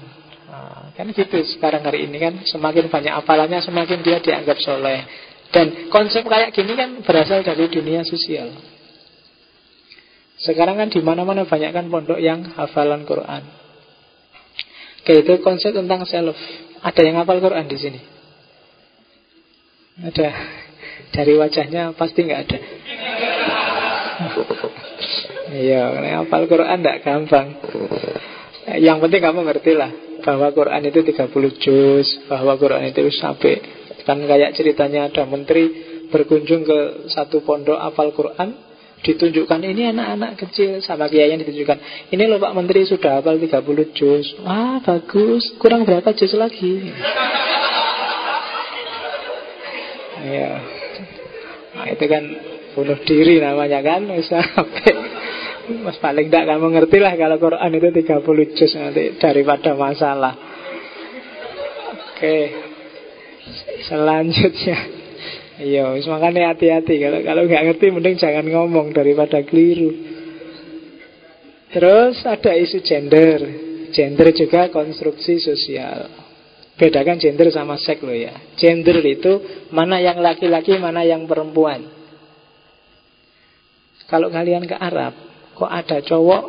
Nah, 0.47 0.93
kan 0.93 1.07
gitu 1.09 1.41
sekarang 1.57 1.83
hari 1.83 2.05
ini 2.05 2.21
kan. 2.21 2.33
Semakin 2.45 2.91
banyak 2.91 3.13
apalannya 3.17 3.63
semakin 3.65 4.05
dia 4.05 4.21
dianggap 4.21 4.61
soleh. 4.61 5.03
Dan 5.47 5.87
konsep 5.87 6.27
kayak 6.27 6.51
gini 6.51 6.75
kan 6.75 7.01
berasal 7.07 7.39
dari 7.39 7.71
dunia 7.71 8.03
sosial 8.03 8.51
sekarang 10.47 10.79
kan 10.79 10.87
di 10.87 11.03
mana-mana 11.03 11.43
banyak 11.43 11.75
kan 11.75 11.91
pondok 11.91 12.23
yang 12.23 12.47
hafalan 12.55 13.03
Quran. 13.03 13.43
Oke, 15.03 15.23
itu 15.23 15.33
konsep 15.43 15.75
tentang 15.75 16.07
self. 16.07 16.35
Ada 16.83 17.01
yang 17.03 17.19
hafal 17.19 17.43
Quran 17.43 17.67
di 17.67 17.77
sini? 17.79 17.99
Ada. 20.03 20.27
Dari 21.11 21.33
wajahnya 21.35 21.95
pasti 21.95 22.27
nggak 22.27 22.41
ada. 22.43 22.59
Iya, 25.47 25.83
hafal 26.23 26.43
Quran 26.51 26.83
tidak 26.83 27.07
gampang. 27.07 27.47
Yang 28.67 28.97
penting 28.99 29.21
kamu 29.23 29.39
ngerti 29.47 29.71
lah 29.79 29.91
bahwa 30.27 30.51
Quran 30.51 30.91
itu 30.91 30.99
30 31.07 31.63
juz, 31.63 32.07
bahwa 32.27 32.59
Quran 32.59 32.83
itu 32.91 33.07
sampai 33.15 33.63
kan 34.03 34.19
kayak 34.23 34.55
ceritanya 34.55 35.07
ada 35.07 35.23
menteri 35.23 35.71
berkunjung 36.11 36.67
ke 36.67 36.79
satu 37.11 37.43
pondok 37.47 37.79
hafal 37.79 38.11
Quran, 38.11 38.55
ditunjukkan 39.05 39.61
ini 39.61 39.93
anak-anak 39.93 40.41
kecil 40.41 40.81
sama 40.81 41.05
kiai 41.05 41.29
yang 41.29 41.41
ditunjukkan. 41.41 42.09
Ini 42.09 42.23
loh 42.25 42.41
Pak 42.41 42.53
Menteri 42.57 42.85
sudah 42.89 43.21
hafal 43.21 43.37
30 43.37 43.93
juz. 43.93 44.25
Wah 44.41 44.81
bagus. 44.81 45.53
Kurang 45.61 45.85
berapa 45.85 46.09
juz 46.13 46.33
lagi? 46.33 46.73
Ya. 50.17 50.59
Nah, 51.71 51.87
itu 51.87 52.03
kan 52.03 52.23
bunuh 52.75 52.99
diri 53.07 53.39
namanya 53.39 53.79
kan 53.79 54.11
sampai 54.27 54.91
Mas 55.87 55.95
paling 56.03 56.27
tidak 56.27 56.51
kamu 56.51 56.67
ngerti 56.73 56.97
lah 56.99 57.15
kalau 57.15 57.39
Quran 57.39 57.71
itu 57.79 57.87
30 57.95 58.57
juz 58.59 58.71
nanti 58.75 59.15
daripada 59.21 59.71
masalah. 59.77 60.35
Oke. 62.11 62.37
Selanjutnya 63.87 64.96
Iya, 65.57 65.97
makanya 66.05 66.53
hati-hati 66.53 67.01
kalau 67.01 67.19
kalau 67.25 67.41
nggak 67.49 67.63
ngerti 67.73 67.85
mending 67.89 68.15
jangan 68.21 68.45
ngomong 68.45 68.93
daripada 68.93 69.41
keliru. 69.41 69.89
Terus 71.73 72.21
ada 72.23 72.53
isu 72.53 72.79
gender. 72.85 73.39
Gender 73.89 74.29
juga 74.37 74.69
konstruksi 74.69 75.41
sosial. 75.41 76.13
Bedakan 76.77 77.17
gender 77.17 77.49
sama 77.49 77.81
seks 77.81 78.05
loh 78.05 78.13
ya. 78.13 78.37
Gender 78.53 79.01
itu 79.01 79.65
mana 79.73 79.97
yang 79.97 80.21
laki-laki, 80.21 80.77
mana 80.77 81.01
yang 81.01 81.25
perempuan. 81.25 81.89
Kalau 84.05 84.29
kalian 84.29 84.69
ke 84.69 84.77
Arab, 84.77 85.17
kok 85.57 85.67
ada 85.67 85.99
cowok 86.05 86.43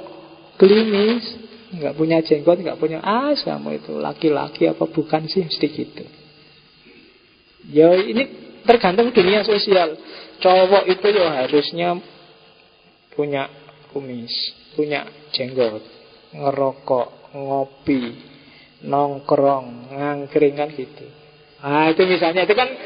klinis, 0.61 1.25
nggak 1.75 1.97
punya 1.97 2.21
jenggot, 2.21 2.61
nggak 2.61 2.79
punya 2.79 3.01
as, 3.01 3.41
kamu 3.41 3.81
itu 3.81 3.97
laki-laki 3.97 4.69
apa 4.69 4.85
bukan 4.85 5.27
sih, 5.27 5.49
mesti 5.49 5.67
gitu. 5.67 6.05
Ya 7.73 7.97
ini 7.99 8.48
tergantung 8.69 9.09
dunia 9.17 9.41
sosial. 9.41 9.97
Cowok 10.45 10.85
itu 10.93 11.07
ya 11.09 11.49
harusnya 11.49 11.97
punya 13.17 13.49
kumis, 13.91 14.31
punya 14.77 15.09
jenggot, 15.33 15.81
ngerokok, 16.37 17.33
ngopi, 17.33 18.15
nongkrong, 18.85 19.97
ngangkring 19.97 20.55
kan 20.61 20.69
gitu. 20.77 21.09
Ah 21.59 21.91
itu 21.91 22.05
misalnya 22.07 22.47
itu 22.47 22.55
kan 22.55 22.69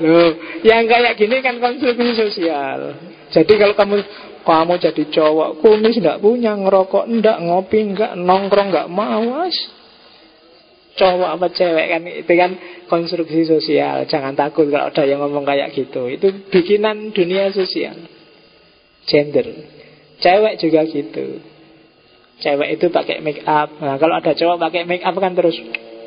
Loh, 0.00 0.32
yang 0.64 0.88
kayak 0.88 1.20
gini 1.20 1.44
kan 1.44 1.60
konstruksi 1.60 2.16
sosial. 2.16 2.96
Jadi 3.28 3.52
kalau 3.60 3.76
kamu 3.76 3.96
kamu 4.40 4.74
jadi 4.80 5.04
cowok 5.12 5.60
kumis 5.60 6.00
nggak 6.00 6.24
punya 6.24 6.56
ngerokok 6.56 7.04
ndak 7.20 7.38
ngopi 7.44 7.92
nggak 7.92 8.16
nongkrong 8.16 8.72
nggak 8.72 8.88
mau 8.88 9.44
cowok 11.00 11.30
apa 11.40 11.46
cewek 11.56 11.86
kan 11.88 12.02
itu 12.04 12.32
kan 12.36 12.50
konstruksi 12.84 13.48
sosial. 13.48 14.04
Jangan 14.04 14.36
takut 14.36 14.68
kalau 14.68 14.92
ada 14.92 15.02
yang 15.08 15.24
ngomong 15.24 15.48
kayak 15.48 15.72
gitu. 15.72 16.04
Itu 16.12 16.52
bikinan 16.52 17.16
dunia 17.16 17.48
sosial. 17.56 17.96
Gender. 19.08 19.48
Cewek 20.20 20.60
juga 20.60 20.84
gitu. 20.84 21.40
Cewek 22.44 22.76
itu 22.76 22.92
pakai 22.92 23.24
make 23.24 23.40
up. 23.48 23.80
Nah 23.80 23.96
kalau 23.96 24.20
ada 24.20 24.36
cowok 24.36 24.60
pakai 24.60 24.84
make 24.84 25.00
up 25.00 25.16
kan 25.16 25.32
terus 25.32 25.56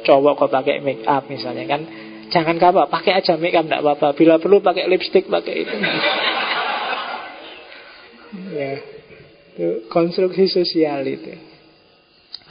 cowok 0.06 0.45
kok 0.45 0.52
pakai 0.53 0.86
make 0.86 1.02
up? 1.10 1.26
misalnya 1.26 1.65
kan. 1.65 1.82
Jangan 2.30 2.57
apa 2.61 2.90
pakai 2.90 3.18
aja 3.18 3.34
make 3.41 3.57
up 3.57 3.65
enggak 3.65 3.82
apa-apa. 3.82 4.14
Bila 4.14 4.38
perlu 4.38 4.61
pakai 4.61 4.86
lipstick 4.86 5.26
pakai 5.26 5.56
itu. 5.65 5.78
Ya. 8.34 8.82
Itu 9.53 9.86
konstruksi 9.94 10.49
sosial 10.49 11.06
itu 11.06 11.52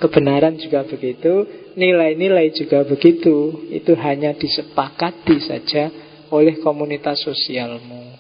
kebenaran 0.00 0.56
juga 0.56 0.86
begitu 0.86 1.44
nilai-nilai 1.74 2.52
juga 2.52 2.84
begitu. 2.84 3.66
Itu 3.72 3.96
hanya 3.98 4.36
disepakati 4.36 5.36
saja 5.42 5.88
oleh 6.32 6.60
komunitas 6.64 7.20
sosialmu. 7.24 8.16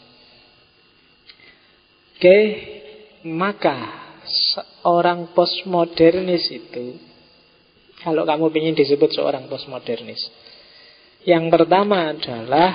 Oke 2.16 2.38
maka 3.22 4.02
seorang 4.26 5.30
postmodernis 5.34 6.46
itu 6.50 6.98
kalau 8.02 8.26
kamu 8.26 8.50
ingin 8.50 8.74
disebut 8.78 9.14
seorang 9.14 9.46
postmodernis 9.46 10.18
yang 11.22 11.46
pertama 11.50 12.10
adalah 12.10 12.70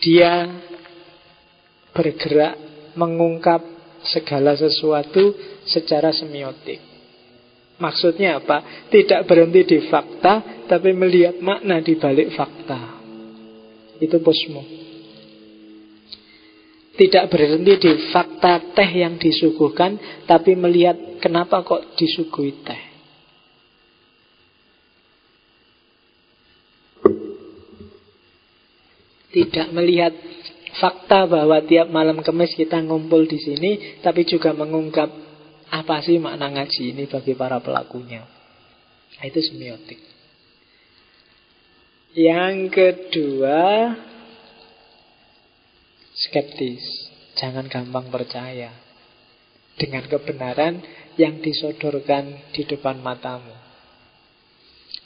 dia 0.00 0.48
bergerak 1.92 2.56
mengungkap 2.96 3.60
segala 4.08 4.56
sesuatu 4.56 5.36
secara 5.70 6.10
semiotik. 6.10 6.90
Maksudnya 7.80 8.44
apa? 8.44 8.90
Tidak 8.92 9.24
berhenti 9.24 9.64
di 9.64 9.78
fakta, 9.88 10.66
tapi 10.68 10.92
melihat 10.92 11.40
makna 11.40 11.80
di 11.80 11.96
balik 11.96 12.36
fakta. 12.36 13.00
Itu 13.96 14.20
posmo. 14.20 14.60
Tidak 17.00 17.24
berhenti 17.32 17.72
di 17.80 17.92
fakta 18.12 18.76
teh 18.76 18.90
yang 18.92 19.16
disuguhkan, 19.16 19.96
tapi 20.28 20.52
melihat 20.52 21.24
kenapa 21.24 21.64
kok 21.64 21.96
disuguhi 21.96 22.52
teh. 22.60 22.82
Tidak 29.30 29.72
melihat 29.72 30.12
fakta 30.76 31.24
bahwa 31.24 31.64
tiap 31.64 31.88
malam 31.88 32.20
kemis 32.20 32.52
kita 32.52 32.84
ngumpul 32.84 33.24
di 33.24 33.40
sini, 33.40 34.02
tapi 34.04 34.28
juga 34.28 34.52
mengungkap 34.52 35.29
apa 35.70 36.02
sih 36.02 36.18
makna 36.18 36.50
ngaji 36.50 36.90
ini 36.90 37.06
bagi 37.06 37.38
para 37.38 37.62
pelakunya. 37.62 38.26
Nah, 39.16 39.24
itu 39.26 39.38
semiotik. 39.38 40.02
Yang 42.18 42.56
kedua, 42.74 43.94
skeptis. 46.14 46.82
Jangan 47.38 47.70
gampang 47.70 48.10
percaya 48.10 48.74
dengan 49.78 50.02
kebenaran 50.10 50.82
yang 51.14 51.38
disodorkan 51.38 52.50
di 52.50 52.66
depan 52.66 52.98
matamu. 52.98 53.54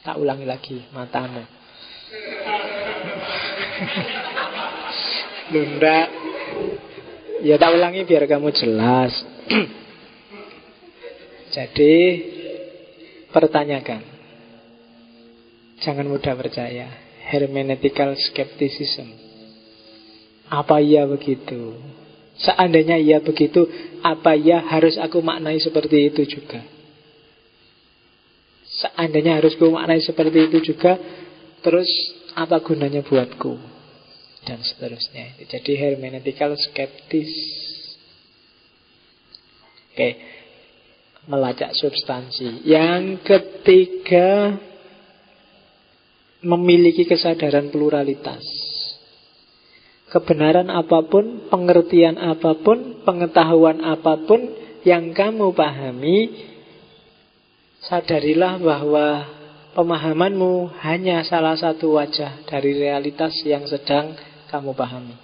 Tak 0.01 0.17
ulangi 0.17 0.49
lagi, 0.49 0.81
matamu. 0.91 1.45
Lunda 5.53 6.09
Ya 7.45 7.61
tak 7.61 7.77
ulangi 7.77 8.09
biar 8.09 8.25
kamu 8.25 8.57
jelas 8.57 9.13
Jadi 11.55 11.95
Pertanyakan. 13.35 13.99
Jangan 15.83 16.07
mudah 16.07 16.39
percaya. 16.39 16.87
Hermeneutical 17.27 18.15
skepticism. 18.31 19.11
Apa 20.47 20.79
iya 20.79 21.03
begitu? 21.03 21.75
Seandainya 22.39 22.95
iya 22.99 23.19
begitu 23.23 23.67
Apa 24.07 24.39
iya 24.39 24.63
harus 24.63 24.95
aku 25.03 25.19
maknai 25.19 25.59
seperti 25.59 26.15
itu 26.15 26.23
juga? 26.39 26.63
Seandainya 28.71 29.43
harus 29.43 29.59
aku 29.59 29.67
maknai 29.67 29.99
seperti 29.99 30.47
itu 30.47 30.59
juga 30.63 30.95
Terus 31.59 31.91
apa 32.39 32.63
gunanya 32.63 33.03
buatku? 33.03 33.59
Dan 34.47 34.63
seterusnya. 34.63 35.43
Jadi 35.43 35.73
hermeneutical 35.75 36.55
skeptis. 36.55 37.33
Oke, 39.91 40.09
melacak 41.29 41.73
substansi. 41.77 42.65
Yang 42.69 43.25
ketiga, 43.25 44.61
memiliki 46.45 47.09
kesadaran 47.09 47.73
pluralitas. 47.73 48.45
Kebenaran 50.13 50.71
apa 50.71 51.03
pun, 51.09 51.49
pengertian 51.51 52.21
apa 52.21 52.55
pun, 52.61 53.03
pengetahuan 53.03 53.83
apa 53.83 54.21
pun 54.23 54.47
yang 54.87 55.11
kamu 55.11 55.51
pahami, 55.57 56.31
sadarilah 57.83 58.61
bahwa 58.63 59.07
pemahamanmu 59.75 60.71
hanya 60.87 61.27
salah 61.27 61.59
satu 61.59 61.99
wajah 61.99 62.47
dari 62.47 62.79
realitas 62.79 63.43
yang 63.43 63.67
sedang 63.67 64.15
kamu 64.53 64.71
pahami. 64.77 65.17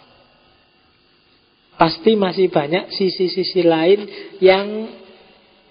Pasti 1.78 2.12
masih 2.18 2.51
banyak 2.52 2.93
sisi-sisi 2.93 3.64
lain 3.64 4.05
yang 4.43 4.90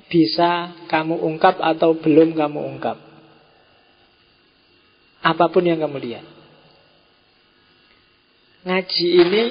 bisa 0.10 0.74
kamu 0.90 1.16
ungkap 1.22 1.62
atau 1.62 1.94
belum 1.96 2.34
kamu 2.34 2.60
ungkap. 2.76 2.98
Apa 5.22 5.46
pun 5.54 5.64
yang 5.64 5.80
kamu 5.80 5.98
lihat. 6.02 6.26
Ngaji 8.66 9.08
ini 9.08 9.44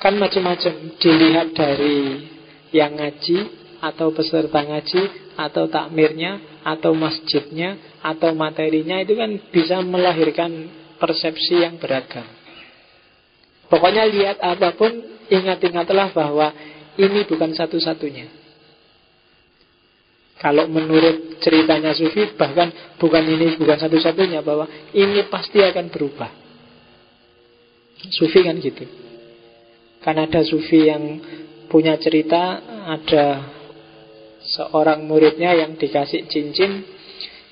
kan 0.00 0.16
macam-macam 0.16 0.96
dilihat 0.96 1.52
dari 1.52 2.30
yang 2.72 2.96
ngaji 2.96 3.38
atau 3.84 4.14
peserta 4.16 4.64
ngaji 4.64 5.02
atau 5.36 5.68
takmirnya 5.68 6.62
atau 6.64 6.96
masjidnya 6.96 8.00
atau 8.00 8.32
materinya 8.32 9.02
itu 9.02 9.18
kan 9.18 9.30
bisa 9.52 9.82
melahirkan 9.84 10.70
persepsi 10.96 11.60
yang 11.60 11.76
beragam. 11.76 12.24
Pokoknya 13.68 14.06
lihat 14.06 14.38
apa 14.38 14.76
pun, 14.76 14.92
ingat-ingatlah 15.28 16.12
bahwa 16.14 16.52
ini 17.00 17.26
bukan 17.26 17.52
satu-satunya. 17.56 18.43
Kalau 20.34 20.66
menurut 20.66 21.38
ceritanya 21.40 21.94
Sufi, 21.94 22.34
bahkan 22.34 22.96
bukan 22.98 23.22
ini 23.22 23.54
bukan 23.54 23.78
satu-satunya, 23.78 24.42
bahwa 24.42 24.66
ini 24.92 25.24
pasti 25.30 25.62
akan 25.62 25.86
berubah. 25.88 26.30
Sufi 28.12 28.44
kan 28.44 28.58
gitu. 28.60 28.84
Kan 30.04 30.20
ada 30.20 30.44
Sufi 30.44 30.90
yang 30.90 31.22
punya 31.70 31.96
cerita, 31.96 32.60
ada 32.90 33.48
seorang 34.44 35.06
muridnya 35.08 35.56
yang 35.56 35.80
dikasih 35.80 36.28
cincin, 36.28 36.84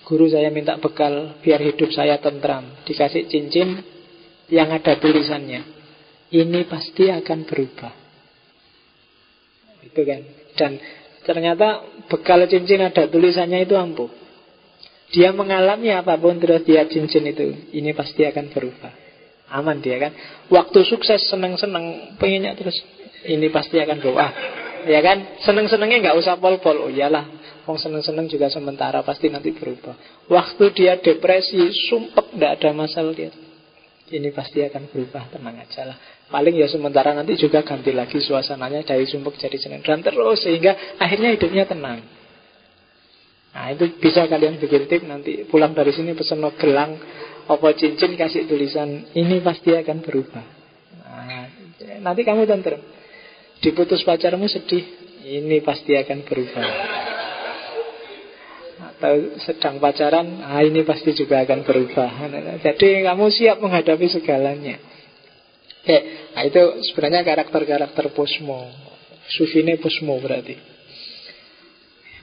guru 0.04 0.28
saya 0.28 0.52
minta 0.52 0.76
bekal 0.76 1.40
biar 1.40 1.62
hidup 1.62 1.88
saya 1.94 2.20
tentram. 2.20 2.84
Dikasih 2.84 3.30
cincin 3.30 3.80
yang 4.52 4.68
ada 4.68 5.00
tulisannya 5.00 5.82
ini 6.32 6.64
pasti 6.64 7.12
akan 7.12 7.44
berubah. 7.44 7.92
Itu 9.84 10.00
kan. 10.00 10.20
Dan 10.56 10.72
ternyata 11.22 11.86
bekal 12.10 12.44
cincin 12.46 12.82
ada 12.84 13.08
tulisannya 13.08 13.64
itu 13.64 13.74
ampuh. 13.78 14.10
Dia 15.12 15.28
mengalami 15.30 15.92
apa 15.92 16.16
pun 16.16 16.40
terus 16.40 16.64
dia 16.64 16.88
cincin 16.88 17.28
itu, 17.28 17.72
ini 17.76 17.92
pasti 17.92 18.24
akan 18.24 18.48
berubah. 18.48 18.92
Aman 19.52 19.84
dia 19.84 20.00
kan. 20.00 20.12
Waktu 20.48 20.88
sukses 20.88 21.28
seneng-seneng, 21.28 22.16
pengennya 22.16 22.56
terus 22.56 22.80
ini 23.28 23.52
pasti 23.52 23.76
akan 23.76 24.00
berubah. 24.00 24.30
Ya 24.88 24.98
kan, 25.04 25.38
seneng-senengnya 25.44 26.10
nggak 26.10 26.16
usah 26.16 26.40
pol-pol. 26.40 26.88
Oh 26.88 26.90
iyalah, 26.90 27.28
Wong 27.62 27.78
seneng-seneng 27.78 28.26
juga 28.26 28.50
sementara 28.50 29.06
pasti 29.06 29.30
nanti 29.30 29.54
berubah. 29.54 29.94
Waktu 30.26 30.64
dia 30.74 30.98
depresi, 30.98 31.70
sumpek, 31.86 32.34
nggak 32.34 32.52
ada 32.58 32.70
masalah 32.74 33.14
dia. 33.14 33.30
Ini 34.10 34.34
pasti 34.34 34.66
akan 34.66 34.90
berubah, 34.90 35.30
tenang 35.30 35.62
aja 35.62 35.86
lah. 35.86 35.96
Paling 36.32 36.56
ya 36.56 36.64
sementara 36.64 37.12
nanti 37.12 37.36
juga 37.36 37.60
ganti 37.60 37.92
lagi 37.92 38.16
suasananya 38.16 38.88
dari 38.88 39.04
sumpuk 39.04 39.36
jadi 39.36 39.52
senang 39.60 39.84
dan 39.84 40.00
terus 40.00 40.40
sehingga 40.40 40.96
akhirnya 40.96 41.36
hidupnya 41.36 41.68
tenang. 41.68 42.00
Nah 43.52 43.68
itu 43.68 44.00
bisa 44.00 44.24
kalian 44.24 44.56
bikin 44.56 44.88
tip 44.88 45.04
nanti 45.04 45.44
pulang 45.44 45.76
dari 45.76 45.92
sini 45.92 46.16
pesen 46.16 46.40
gelang 46.56 46.96
opo 47.52 47.68
cincin 47.76 48.16
kasih 48.16 48.48
tulisan 48.48 49.12
ini 49.12 49.44
pasti 49.44 49.76
akan 49.76 50.00
berubah. 50.00 50.44
nanti 52.00 52.24
kamu 52.24 52.48
tentrem. 52.48 52.80
Diputus 53.62 54.02
pacarmu 54.02 54.50
sedih, 54.50 54.82
ini 55.22 55.62
pasti 55.62 55.94
akan 55.94 56.18
berubah. 56.26 56.66
Atau 58.82 59.38
sedang 59.38 59.78
pacaran, 59.78 60.42
ah 60.42 60.66
ini 60.66 60.82
pasti 60.82 61.14
juga 61.14 61.46
akan 61.46 61.62
berubah. 61.62 62.10
Jadi 62.58 63.06
kamu 63.06 63.24
siap 63.30 63.62
menghadapi 63.62 64.06
segalanya. 64.10 64.91
Oke, 65.82 65.98
nah 66.38 66.46
itu 66.46 66.62
sebenarnya 66.86 67.26
karakter-karakter 67.26 68.14
posmo. 68.14 68.70
Sufine 69.34 69.82
posmo 69.82 70.14
berarti. 70.22 70.54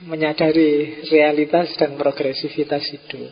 Menyadari 0.08 1.04
realitas 1.12 1.76
dan 1.76 2.00
progresivitas 2.00 2.88
hidup. 2.88 3.28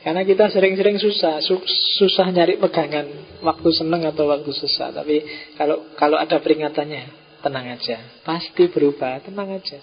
Karena 0.00 0.24
kita 0.24 0.48
sering-sering 0.48 0.96
susah, 0.96 1.44
su 1.44 1.60
susah 2.00 2.32
nyari 2.32 2.56
pegangan 2.58 3.06
waktu 3.44 3.68
seneng 3.76 4.08
atau 4.08 4.32
waktu 4.32 4.50
susah. 4.50 4.88
Tapi 4.90 5.20
kalau 5.54 5.94
kalau 6.00 6.16
ada 6.16 6.40
peringatannya, 6.40 7.36
tenang 7.44 7.76
aja, 7.76 8.24
pasti 8.24 8.72
berubah, 8.72 9.20
tenang 9.20 9.52
aja. 9.52 9.78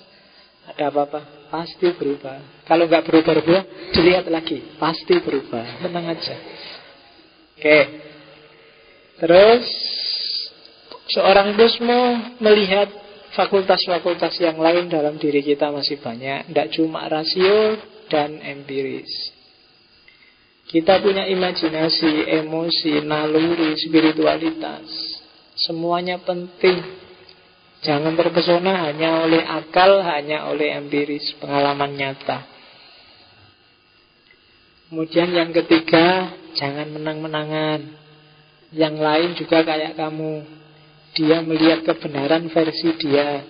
Ada 0.75 0.89
apa-apa, 0.91 1.49
pasti 1.53 1.93
berubah. 1.93 2.65
Kalau 2.65 2.89
nggak 2.89 3.05
berubah-ubah, 3.05 3.93
dilihat 3.95 4.25
lagi, 4.33 4.75
pasti 4.81 5.13
berubah, 5.21 5.87
tenang 5.87 6.05
aja. 6.09 6.35
Oke, 7.55 7.79
Terus 9.19 9.63
seorang 11.11 11.59
Busmo 11.59 12.35
melihat 12.39 12.87
fakultas-fakultas 13.35 14.39
yang 14.39 14.57
lain 14.57 14.87
dalam 14.87 15.19
diri 15.19 15.43
kita 15.43 15.69
masih 15.69 15.99
banyak. 15.99 16.49
Tidak 16.49 16.67
cuma 16.79 17.05
rasio 17.11 17.77
dan 18.07 18.39
empiris. 18.39 19.35
Kita 20.69 21.01
punya 21.01 21.25
imajinasi, 21.25 22.29
emosi, 22.45 23.01
naluri, 23.01 23.73
spiritualitas. 23.75 24.85
Semuanya 25.57 26.21
penting. 26.21 26.77
Jangan 27.79 28.13
terpesona 28.13 28.85
hanya 28.85 29.25
oleh 29.25 29.41
akal, 29.41 30.03
hanya 30.03 30.51
oleh 30.51 30.77
empiris, 30.77 31.33
pengalaman 31.41 31.95
nyata. 31.95 32.45
Kemudian 34.89 35.29
yang 35.33 35.49
ketiga, 35.53 36.37
jangan 36.53 36.91
menang-menangan. 36.93 37.98
Yang 38.69 38.95
lain 39.01 39.29
juga 39.33 39.65
kayak 39.65 39.97
kamu. 39.97 40.45
Dia 41.17 41.41
melihat 41.41 41.81
kebenaran 41.85 42.45
versi 42.53 42.89
dia. 43.01 43.41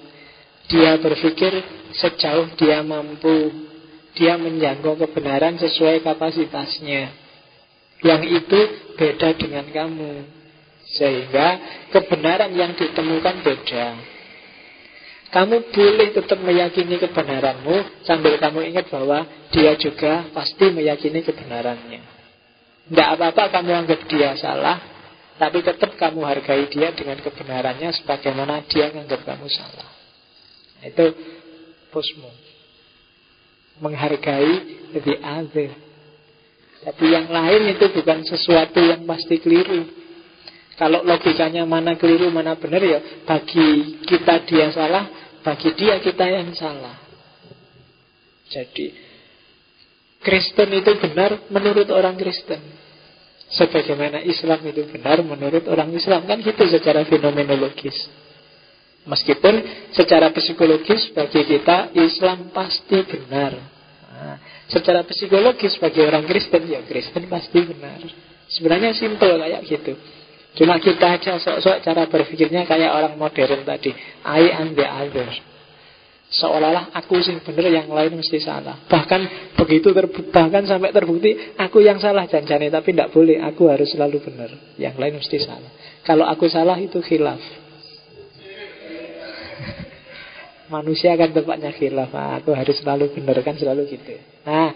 Dia 0.71 0.95
berpikir 0.95 1.59
sejauh 1.99 2.55
dia 2.55 2.79
mampu. 2.85 3.51
Dia 4.15 4.39
menjangkau 4.39 4.95
kebenaran 4.95 5.59
sesuai 5.59 6.03
kapasitasnya. 6.03 7.11
Yang 7.99 8.21
itu 8.43 8.59
beda 8.95 9.35
dengan 9.35 9.65
kamu. 9.67 10.13
Sehingga 10.95 11.47
kebenaran 11.91 12.55
yang 12.55 12.73
ditemukan 12.79 13.43
beda. 13.43 13.85
Kamu 15.29 15.69
boleh 15.69 16.09
tetap 16.09 16.41
meyakini 16.41 16.97
kebenaranmu 16.97 18.01
sambil 18.01 18.33
kamu 18.41 18.73
ingat 18.73 18.89
bahwa 18.89 19.29
dia 19.53 19.77
juga 19.77 20.25
pasti 20.33 20.73
meyakini 20.73 21.21
kebenarannya. 21.21 22.01
Tidak 22.89 23.07
apa-apa 23.13 23.53
kamu 23.53 23.85
anggap 23.85 24.09
dia 24.09 24.33
salah, 24.41 24.81
tapi 25.39 25.63
tetap 25.63 25.95
kamu 25.95 26.19
hargai 26.27 26.67
dia 26.67 26.91
dengan 26.91 27.15
kebenarannya 27.23 27.95
sebagaimana 28.03 28.67
dia 28.67 28.91
menganggap 28.91 29.23
kamu 29.23 29.47
salah. 29.47 29.87
Itu 30.83 31.15
posmu. 31.95 32.27
Menghargai 33.79 34.51
the 34.99 35.15
other. 35.23 35.71
Tapi 36.83 37.05
yang 37.07 37.31
lain 37.31 37.71
itu 37.71 37.87
bukan 37.87 38.27
sesuatu 38.27 38.83
yang 38.83 39.07
pasti 39.07 39.39
keliru. 39.39 39.87
Kalau 40.75 41.03
logikanya 41.07 41.63
mana 41.63 41.95
keliru, 41.95 42.31
mana 42.31 42.55
benar 42.59 42.83
ya 42.83 42.99
bagi 43.23 43.99
kita 44.03 44.43
dia 44.43 44.71
salah, 44.75 45.07
bagi 45.39 45.71
dia 45.75 46.03
kita 46.03 46.23
yang 46.27 46.51
salah. 46.55 46.99
Jadi 48.51 48.91
Kristen 50.19 50.69
itu 50.75 50.91
benar 50.99 51.47
menurut 51.47 51.87
orang 51.95 52.19
Kristen. 52.19 52.78
Sebagaimana 53.49 54.21
Islam 54.21 54.61
itu 54.69 54.85
benar 54.93 55.25
menurut 55.25 55.65
orang 55.65 55.89
Islam. 55.93 56.25
Kan 56.29 56.45
gitu 56.45 56.63
secara 56.69 57.01
fenomenologis. 57.05 57.97
Meskipun 59.09 59.65
secara 59.89 60.29
psikologis 60.29 61.09
bagi 61.17 61.41
kita 61.41 61.89
Islam 61.97 62.53
pasti 62.53 63.01
benar. 63.09 63.57
Nah, 64.09 64.37
Secara 64.69 65.01
psikologis 65.01 65.81
bagi 65.81 66.05
orang 66.05 66.29
Kristen 66.29 66.69
Ya 66.69 66.85
Kristen 66.85 67.25
pasti 67.25 67.65
benar. 67.65 68.05
Sebenarnya 68.53 68.93
simpel 68.93 69.41
kayak 69.41 69.65
gitu. 69.65 69.97
Cuma 70.61 70.77
kita 70.77 71.17
aja 71.17 71.41
sok-sok 71.41 71.81
cara 71.81 72.05
berpikirnya 72.05 72.69
kayak 72.69 72.91
orang 72.93 73.13
modern 73.17 73.65
tadi. 73.65 73.93
I 74.25 74.53
am 74.53 74.77
the 74.77 74.85
other 74.85 75.48
Seolah-olah 76.29 76.93
aku 76.93 77.17
sing 77.25 77.41
bener 77.41 77.73
yang 77.73 77.89
lain 77.89 78.13
mesti 78.13 78.37
salah. 78.37 78.85
Bahkan 78.85 79.21
begitu 79.57 79.89
terbukti 79.89 80.29
Bahkan 80.29 80.69
sampai 80.69 80.93
terbukti 80.93 81.57
Aku 81.57 81.81
yang 81.81 81.97
salah 81.97 82.29
janjane 82.29 82.69
Tapi 82.69 82.93
tidak 82.93 83.09
boleh. 83.09 83.41
Aku 83.49 83.65
harus 83.65 83.89
selalu 83.89 84.21
benar 84.21 84.53
Yang 84.77 84.95
lain 85.01 85.13
mesti 85.17 85.37
salah. 85.41 85.73
Kalau 86.05 86.29
aku 86.29 86.45
salah 86.45 86.77
itu 86.77 87.01
khilaf. 87.01 87.41
Manusia 90.73 91.17
kan 91.17 91.33
tempatnya 91.33 91.73
khilaf. 91.73 92.13
Nah, 92.13 92.37
Aku 92.37 92.53
harus 92.53 92.77
selalu 92.77 93.09
benar 93.17 93.41
kan 93.41 93.57
selalu 93.57 93.89
gitu. 93.89 94.13
Nah 94.45 94.69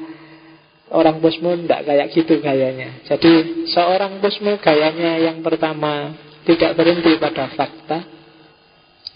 Orang 0.89 1.21
bosmu 1.21 1.53
tidak 1.53 1.85
kayak 1.85 2.07
gitu 2.17 2.41
gayanya. 2.41 3.05
Jadi 3.05 3.65
seorang 3.69 4.17
bosmu 4.25 4.57
gayanya 4.57 5.21
yang 5.21 5.45
pertama 5.45 6.17
Tidak 6.49 6.73
berhenti 6.73 7.13
pada 7.21 7.45
fakta. 7.53 8.09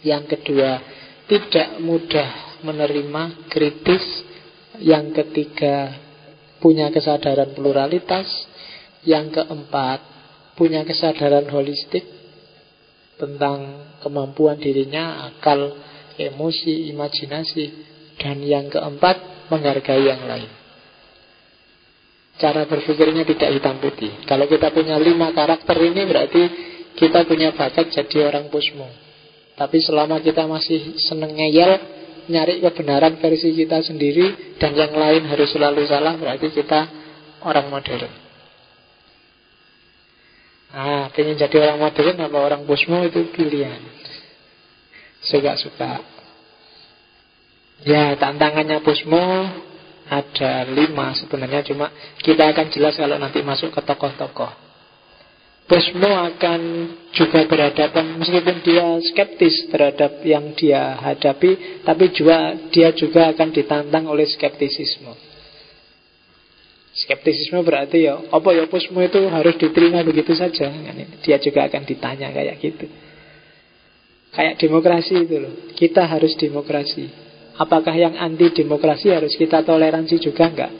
Yang 0.05 0.37
kedua 0.37 0.96
tidak 1.27 1.79
mudah 1.83 2.59
menerima 2.63 3.51
kritis. 3.51 4.03
Yang 4.77 5.23
ketiga, 5.23 5.93
punya 6.63 6.89
kesadaran 6.89 7.53
pluralitas. 7.53 8.27
Yang 9.07 9.39
keempat, 9.39 9.99
punya 10.59 10.83
kesadaran 10.83 11.47
holistik 11.47 12.03
tentang 13.15 13.87
kemampuan 14.03 14.59
dirinya, 14.59 15.31
akal, 15.31 15.75
emosi, 16.17 16.91
imajinasi. 16.91 17.65
Dan 18.17 18.41
yang 18.41 18.67
keempat, 18.67 19.47
menghargai 19.53 20.03
yang 20.03 20.23
lain. 20.25 20.51
Cara 22.37 22.69
berpikirnya 22.69 23.25
tidak 23.25 23.49
hitam 23.49 23.81
putih. 23.81 24.13
Kalau 24.29 24.45
kita 24.45 24.69
punya 24.69 25.01
lima 25.01 25.33
karakter 25.33 25.73
ini 25.81 26.05
berarti 26.05 26.41
kita 26.93 27.25
punya 27.25 27.53
bakat 27.57 27.89
jadi 27.89 28.29
orang 28.29 28.53
pusmo. 28.53 29.06
Tapi 29.57 29.81
selama 29.81 30.21
kita 30.21 30.45
masih 30.45 31.01
seneng 31.01 31.33
ngeyel 31.33 31.97
Nyari 32.27 32.61
kebenaran 32.61 33.17
versi 33.17 33.55
kita 33.57 33.81
sendiri 33.81 34.55
Dan 34.61 34.77
yang 34.77 34.93
lain 34.93 35.25
harus 35.25 35.49
selalu 35.49 35.89
salah 35.89 36.13
Berarti 36.13 36.53
kita 36.53 36.85
orang 37.41 37.69
modern. 37.73 38.13
Nah, 40.67 41.09
pengen 41.15 41.39
jadi 41.39 41.57
orang 41.63 41.79
modern 41.79 42.17
apa 42.21 42.37
orang 42.37 42.61
busmo 42.67 43.01
itu 43.07 43.33
pilihan. 43.33 43.81
Suka-suka 45.25 46.05
Ya, 47.85 48.17
tantangannya 48.17 48.81
busmo 48.81 49.21
ada 50.09 50.65
lima 50.65 51.13
sebenarnya 51.17 51.61
Cuma 51.65 51.93
kita 52.21 52.49
akan 52.51 52.67
jelas 52.73 52.97
kalau 52.97 53.17
nanti 53.21 53.41
masuk 53.41 53.73
ke 53.73 53.81
tokoh-tokoh 53.85 54.66
Bosmo 55.67 56.07
akan 56.07 56.61
juga 57.11 57.43
berhadapan 57.43 58.15
meskipun 58.23 58.63
dia 58.63 58.87
skeptis 59.03 59.67
terhadap 59.67 60.23
yang 60.23 60.55
dia 60.55 60.95
hadapi, 60.95 61.83
tapi 61.83 62.07
juga 62.15 62.55
dia 62.71 62.95
juga 62.95 63.35
akan 63.35 63.51
ditantang 63.51 64.07
oleh 64.07 64.23
skeptisisme. 64.31 65.11
Skeptisisme 66.95 67.59
berarti 67.67 68.07
ya, 68.07 68.15
apa 68.31 68.49
ya 68.55 68.63
Bosmo 68.71 69.03
itu 69.03 69.27
harus 69.27 69.59
diterima 69.59 70.07
begitu 70.07 70.31
saja. 70.39 70.71
Dia 71.19 71.35
juga 71.43 71.67
akan 71.67 71.83
ditanya 71.83 72.31
kayak 72.31 72.55
gitu. 72.63 72.87
Kayak 74.31 74.63
demokrasi 74.63 75.13
itu 75.19 75.35
loh. 75.35 75.53
Kita 75.75 76.07
harus 76.07 76.31
demokrasi. 76.39 77.11
Apakah 77.59 77.91
yang 77.91 78.15
anti 78.15 78.55
demokrasi 78.55 79.11
harus 79.11 79.35
kita 79.35 79.67
toleransi 79.67 80.15
juga 80.15 80.47
enggak? 80.47 80.71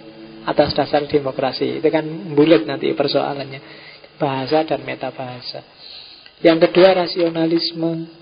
Atas 0.47 0.71
dasar 0.71 1.03
demokrasi. 1.03 1.83
Itu 1.83 1.89
kan 1.91 2.07
bulat 2.31 2.63
nanti 2.63 2.87
persoalannya 2.95 3.86
bahasa 4.17 4.65
dan 4.65 4.81
metabahasa. 4.83 5.63
Yang 6.41 6.69
kedua 6.69 6.93
rasionalisme. 6.93 8.13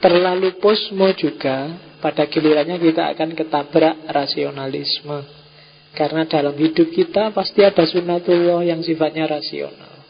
Terlalu 0.00 0.56
posmo 0.64 1.12
juga 1.12 1.76
pada 2.00 2.24
gilirannya 2.24 2.80
kita 2.80 3.12
akan 3.12 3.36
ketabrak 3.36 4.08
rasionalisme. 4.08 5.28
Karena 5.92 6.24
dalam 6.24 6.56
hidup 6.56 6.88
kita 6.88 7.36
pasti 7.36 7.60
ada 7.60 7.84
sunatullah 7.84 8.64
yang 8.64 8.80
sifatnya 8.80 9.28
rasional. 9.28 10.00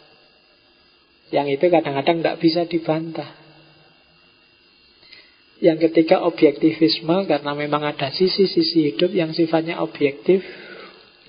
Yang 1.35 1.59
itu 1.59 1.67
kadang-kadang 1.67 2.23
tidak 2.23 2.37
bisa 2.39 2.63
dibantah. 2.71 3.31
Yang 5.59 5.91
ketiga 5.91 6.23
objektivisme 6.23 7.27
karena 7.27 7.53
memang 7.59 7.83
ada 7.83 8.15
sisi-sisi 8.15 8.95
hidup 8.95 9.11
yang 9.11 9.35
sifatnya 9.35 9.83
objektif 9.83 10.47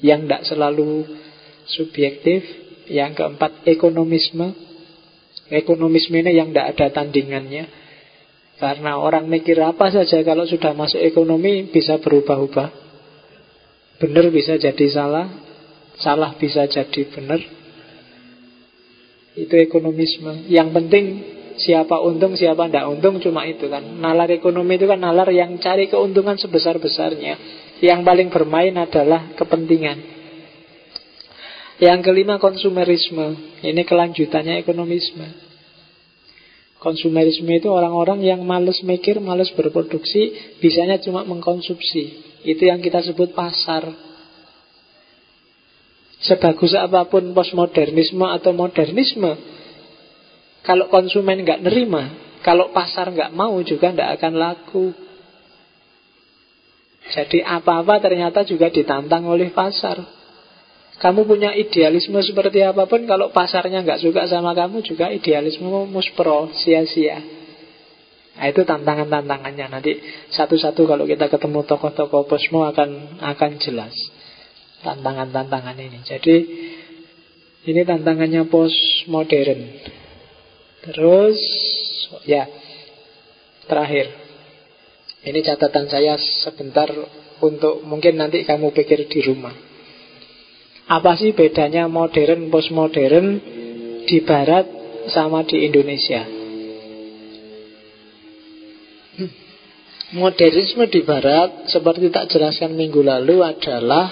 yang 0.06 0.30
tidak 0.30 0.46
selalu 0.46 1.10
subjektif 1.66 2.61
yang 2.92 3.16
keempat, 3.16 3.64
ekonomisme. 3.64 4.52
Ekonomisme 5.48 6.16
ini 6.20 6.36
yang 6.36 6.52
tidak 6.52 6.76
ada 6.76 6.88
tandingannya. 7.02 7.64
Karena 8.60 9.02
orang 9.02 9.26
mikir 9.26 9.58
apa 9.58 9.90
saja 9.90 10.22
kalau 10.22 10.46
sudah 10.46 10.76
masuk 10.78 11.02
ekonomi 11.02 11.72
bisa 11.72 11.98
berubah-ubah. 11.98 12.70
Benar 13.98 14.30
bisa 14.30 14.60
jadi 14.60 14.86
salah, 14.92 15.28
salah 15.98 16.38
bisa 16.38 16.70
jadi 16.70 17.02
benar. 17.10 17.42
Itu 19.34 19.56
ekonomisme. 19.58 20.46
Yang 20.52 20.70
penting 20.78 21.06
siapa 21.58 22.00
untung, 22.06 22.38
siapa 22.38 22.70
tidak 22.70 22.86
untung 22.92 23.18
cuma 23.18 23.50
itu 23.50 23.66
kan. 23.66 23.82
Nalar 23.82 24.30
ekonomi 24.30 24.78
itu 24.78 24.86
kan 24.86 25.02
nalar 25.02 25.32
yang 25.34 25.58
cari 25.58 25.90
keuntungan 25.90 26.38
sebesar-besarnya. 26.38 27.34
Yang 27.82 28.00
paling 28.06 28.28
bermain 28.30 28.78
adalah 28.78 29.34
kepentingan. 29.34 30.21
Yang 31.82 32.00
kelima 32.06 32.38
konsumerisme. 32.38 33.58
Ini 33.66 33.82
kelanjutannya 33.90 34.62
ekonomisme. 34.62 35.26
Konsumerisme 36.78 37.50
itu 37.50 37.74
orang-orang 37.74 38.22
yang 38.22 38.46
males 38.46 38.86
mikir, 38.86 39.18
males 39.18 39.50
berproduksi, 39.58 40.58
bisanya 40.62 41.02
cuma 41.02 41.26
mengkonsumsi. 41.26 42.04
Itu 42.46 42.70
yang 42.70 42.86
kita 42.86 43.02
sebut 43.02 43.34
pasar. 43.34 43.90
Sebagus 46.22 46.78
apa 46.78 47.10
pun 47.10 47.34
postmodernisme 47.34 48.30
atau 48.30 48.54
modernisme, 48.54 49.34
kalau 50.62 50.86
konsumen 50.94 51.42
nggak 51.42 51.66
nerima, 51.66 52.14
kalau 52.46 52.70
pasar 52.70 53.10
nggak 53.10 53.34
mau 53.34 53.58
juga 53.66 53.90
nggak 53.90 54.22
akan 54.22 54.34
laku. 54.38 54.94
Jadi 57.10 57.42
apa-apa 57.42 57.98
ternyata 57.98 58.46
juga 58.46 58.70
ditantang 58.70 59.26
oleh 59.26 59.50
pasar. 59.50 60.21
Kamu 61.00 61.24
punya 61.24 61.56
idealisme 61.56 62.20
seperti 62.20 62.62
apa 62.68 62.84
pun 62.90 63.08
Kalau 63.08 63.32
pasarnya 63.32 63.86
nggak 63.86 64.04
suka 64.04 64.28
sama 64.28 64.52
kamu 64.52 64.84
Juga 64.84 65.08
idealisme 65.14 65.68
muspro, 65.88 66.52
sia-sia. 66.52 67.22
Nah 68.32 68.46
itu 68.50 68.66
tantangan-tantangannya. 68.66 69.68
Nanti 69.70 70.02
satu-satu 70.34 70.88
kalau 70.88 71.06
kita 71.06 71.30
ketemu 71.30 71.62
tokoh-tokoh 71.68 72.26
posmo 72.26 72.66
akan 72.68 73.22
akan 73.22 73.52
jelas 73.62 73.94
Tantangan-tantangan 74.82 75.78
ini. 75.78 76.00
Jadi 76.02 76.36
ini 77.70 77.82
tantangannya 77.86 78.50
postmodern. 78.50 79.62
Terus 80.82 81.38
ya 82.26 82.50
terakhir. 83.70 84.10
Ini 85.22 85.38
catatan 85.46 85.86
saya 85.86 86.18
sebentar 86.18 86.90
untuk 87.46 87.86
mungkin 87.86 88.18
nanti 88.18 88.42
kamu 88.42 88.74
pikir 88.74 89.06
di 89.06 89.22
rumah 89.22 89.54
apa 90.92 91.16
sih 91.16 91.32
bedanya 91.32 91.88
modern 91.88 92.52
postmodern 92.52 93.40
di 94.04 94.18
barat 94.28 94.68
sama 95.08 95.48
di 95.48 95.64
Indonesia? 95.64 96.28
Modernisme 100.12 100.92
di 100.92 101.08
barat 101.08 101.72
seperti 101.72 102.12
tak 102.12 102.28
jelaskan 102.36 102.76
minggu 102.76 103.00
lalu 103.00 103.40
adalah 103.40 104.12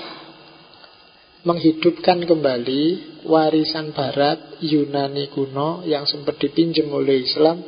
menghidupkan 1.43 2.23
kembali 2.23 2.83
warisan 3.27 3.91
barat 3.91 4.63
Yunani 4.63 5.27
kuno 5.35 5.83
yang 5.83 6.07
sempat 6.07 6.39
dipinjam 6.39 6.87
oleh 6.95 7.27
Islam 7.27 7.59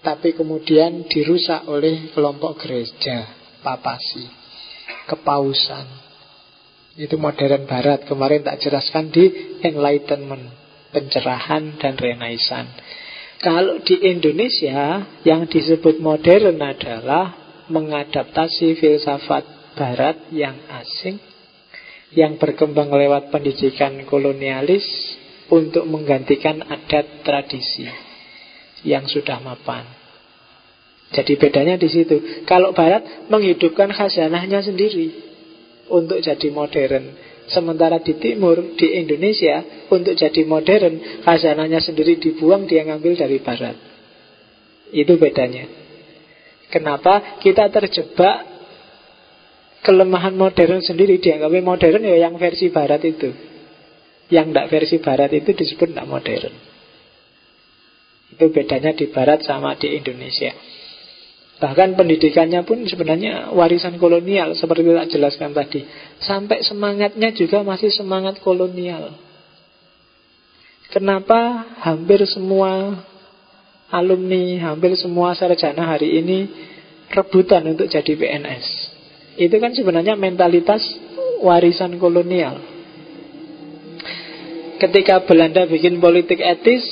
tapi 0.00 0.32
kemudian 0.32 1.04
dirusak 1.06 1.68
oleh 1.68 2.10
kelompok 2.16 2.64
gereja, 2.64 3.28
papasi, 3.60 4.24
kepausan. 5.06 6.01
Itu 6.92 7.16
modern 7.16 7.64
barat. 7.64 8.04
Kemarin 8.04 8.44
tak 8.44 8.60
jelaskan 8.60 9.08
di 9.08 9.56
Enlightenment 9.64 10.52
Pencerahan 10.92 11.80
dan 11.80 11.96
Renaissance 11.96 12.76
Kalau 13.40 13.80
di 13.80 13.96
Indonesia 14.12 15.00
Yang 15.24 15.56
disebut 15.56 16.04
modern 16.04 16.60
adalah 16.60 17.32
Mengadaptasi 17.72 18.76
filsafat 18.76 19.72
barat 19.72 20.28
yang 20.36 20.52
asing 20.68 21.16
Yang 22.12 22.36
berkembang 22.36 22.92
lewat 22.92 23.32
pendidikan 23.32 24.04
kolonialis 24.04 24.84
Untuk 25.48 25.88
menggantikan 25.88 26.60
adat 26.60 27.24
tradisi 27.24 27.88
Yang 28.84 29.20
sudah 29.20 29.40
mapan. 29.40 29.86
Jadi 31.12 31.36
bedanya 31.36 31.76
di 31.76 31.92
situ. 31.92 32.44
Kalau 32.48 32.72
barat 32.72 33.28
menghidupkan 33.28 33.92
khazanahnya 33.92 34.64
sendiri 34.64 35.31
untuk 35.92 36.24
jadi 36.24 36.48
modern. 36.48 37.04
Sementara 37.52 38.00
di 38.00 38.16
timur, 38.16 38.78
di 38.80 38.96
Indonesia, 38.96 39.86
untuk 39.92 40.16
jadi 40.16 40.42
modern, 40.48 41.20
khazanahnya 41.26 41.84
sendiri 41.84 42.16
dibuang, 42.16 42.64
dia 42.64 42.88
ngambil 42.88 43.12
dari 43.18 43.38
barat. 43.44 43.76
Itu 44.88 45.20
bedanya. 45.20 45.68
Kenapa 46.72 47.36
kita 47.44 47.68
terjebak 47.68 48.48
kelemahan 49.84 50.32
modern 50.32 50.80
sendiri 50.80 51.18
dianggap 51.20 51.52
modern 51.60 52.00
ya 52.06 52.16
yang 52.30 52.38
versi 52.40 52.72
barat 52.72 53.02
itu. 53.04 53.34
Yang 54.32 54.46
tidak 54.54 54.66
versi 54.72 54.96
barat 55.02 55.30
itu 55.36 55.50
disebut 55.52 55.92
tidak 55.92 56.08
modern. 56.08 56.54
Itu 58.32 58.48
bedanya 58.48 58.96
di 58.96 59.12
barat 59.12 59.44
sama 59.44 59.76
di 59.76 59.92
Indonesia. 59.92 60.56
Bahkan 61.60 61.94
pendidikannya 61.94 62.64
pun 62.66 62.82
sebenarnya 62.88 63.54
warisan 63.54 64.00
kolonial 64.00 64.56
seperti 64.58 64.82
yang 64.82 65.06
jelaskan 65.06 65.54
tadi. 65.54 65.86
Sampai 66.18 66.64
semangatnya 66.64 67.30
juga 67.34 67.62
masih 67.62 67.92
semangat 67.92 68.40
kolonial. 68.42 69.14
Kenapa 70.92 71.72
hampir 71.80 72.20
semua 72.28 73.00
alumni, 73.88 74.60
hampir 74.60 74.92
semua 75.00 75.32
sarjana 75.32 75.88
hari 75.88 76.20
ini 76.20 76.38
rebutan 77.08 77.64
untuk 77.72 77.88
jadi 77.88 78.12
PNS? 78.12 78.66
Itu 79.40 79.56
kan 79.56 79.72
sebenarnya 79.72 80.18
mentalitas 80.18 80.84
warisan 81.40 81.96
kolonial. 81.96 82.60
Ketika 84.76 85.22
Belanda 85.24 85.64
bikin 85.64 86.02
politik 86.02 86.42
etis, 86.42 86.82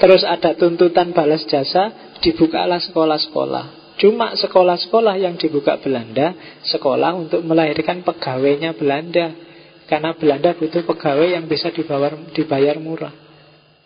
terus 0.00 0.24
ada 0.24 0.56
tuntutan 0.56 1.12
balas 1.12 1.44
jasa, 1.46 2.16
dibukalah 2.24 2.80
sekolah-sekolah. 2.80 3.79
Cuma 4.00 4.32
sekolah-sekolah 4.32 5.20
yang 5.20 5.36
dibuka 5.36 5.76
Belanda 5.76 6.32
Sekolah 6.64 7.12
untuk 7.20 7.44
melahirkan 7.44 8.00
pegawainya 8.00 8.72
Belanda. 8.72 9.36
Karena 9.84 10.16
Belanda 10.16 10.56
butuh 10.56 10.86
pegawai 10.88 11.36
yang 11.36 11.44
bisa 11.44 11.68
dibayar, 11.68 12.16
dibayar 12.32 12.80
murah. 12.80 13.12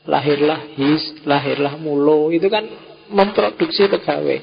Lahirlah 0.06 0.78
His, 0.78 1.26
lahirlah 1.26 1.74
Mulo. 1.80 2.30
Itu 2.30 2.46
kan 2.46 2.62
memproduksi 3.10 3.90
pegawai. 3.90 4.38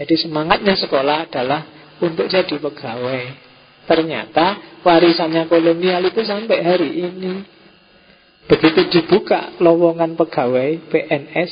Jadi 0.00 0.14
semangatnya 0.16 0.78
sekolah 0.78 1.28
adalah 1.28 1.60
untuk 2.00 2.30
jadi 2.30 2.56
pegawai. 2.56 3.22
Ternyata 3.84 4.80
warisannya 4.86 5.50
kolonial 5.50 6.00
itu 6.08 6.22
sampai 6.22 6.58
hari 6.62 6.90
ini. 7.10 7.32
Begitu 8.46 8.86
dibuka 8.88 9.58
lowongan 9.58 10.14
pegawai 10.14 10.78
PNS 10.88 11.50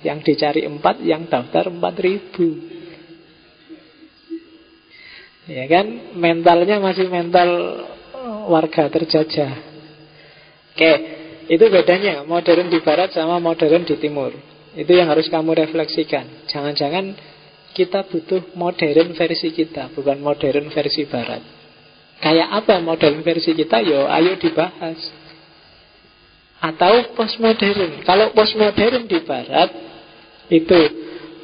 yang 0.00 0.24
dicari 0.24 0.64
empat, 0.64 1.04
yang 1.04 1.28
daftar 1.28 1.68
empat 1.68 1.94
ribu. 2.00 2.48
Ya 5.50 5.66
kan, 5.66 6.14
mentalnya 6.14 6.78
masih 6.78 7.10
mental 7.10 7.48
warga 8.46 8.86
terjajah. 8.86 9.52
Oke, 10.70 10.92
itu 11.50 11.64
bedanya 11.66 12.22
modern 12.22 12.70
di 12.70 12.78
barat 12.78 13.10
sama 13.10 13.42
modern 13.42 13.82
di 13.82 13.98
timur. 13.98 14.30
Itu 14.78 14.94
yang 14.94 15.10
harus 15.10 15.26
kamu 15.26 15.50
refleksikan. 15.66 16.46
Jangan-jangan 16.46 17.18
kita 17.74 18.06
butuh 18.06 18.54
modern 18.54 19.18
versi 19.18 19.50
kita, 19.50 19.90
bukan 19.90 20.22
modern 20.22 20.70
versi 20.70 21.10
barat. 21.10 21.42
Kayak 22.22 22.48
apa 22.62 22.78
modern 22.78 23.24
versi 23.26 23.56
kita? 23.56 23.82
Yo, 23.82 24.06
ayo 24.06 24.38
dibahas. 24.38 25.00
Atau 26.60 27.16
postmodern. 27.16 28.04
Kalau 28.04 28.30
postmodern 28.36 29.08
di 29.08 29.18
barat, 29.24 29.89
itu 30.50 30.80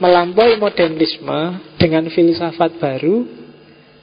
melampaui 0.02 0.58
modernisme 0.60 1.62
dengan 1.78 2.10
filsafat 2.10 2.76
baru, 2.82 3.24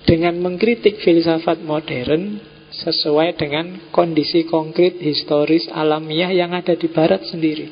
dengan 0.07 0.39
mengkritik 0.39 1.03
filsafat 1.03 1.61
modern 1.61 2.39
sesuai 2.73 3.37
dengan 3.37 3.91
kondisi 3.93 4.49
konkret 4.49 4.97
historis 4.97 5.69
alamiah 5.69 6.33
yang 6.33 6.57
ada 6.57 6.73
di 6.73 6.89
barat 6.89 7.21
sendiri. 7.29 7.69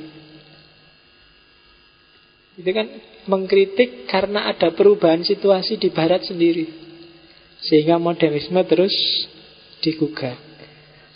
Itu 2.61 2.69
kan 2.69 2.87
mengkritik 3.25 4.05
karena 4.05 4.51
ada 4.51 4.69
perubahan 4.75 5.25
situasi 5.25 5.81
di 5.81 5.89
barat 5.89 6.21
sendiri. 6.27 6.69
Sehingga 7.61 7.97
modernisme 7.97 8.61
terus 8.69 8.93
digugat. 9.81 10.37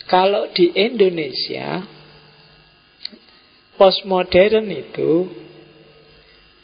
Kalau 0.06 0.50
di 0.54 0.70
Indonesia 0.74 1.82
postmodern 3.78 4.66
itu 4.70 5.26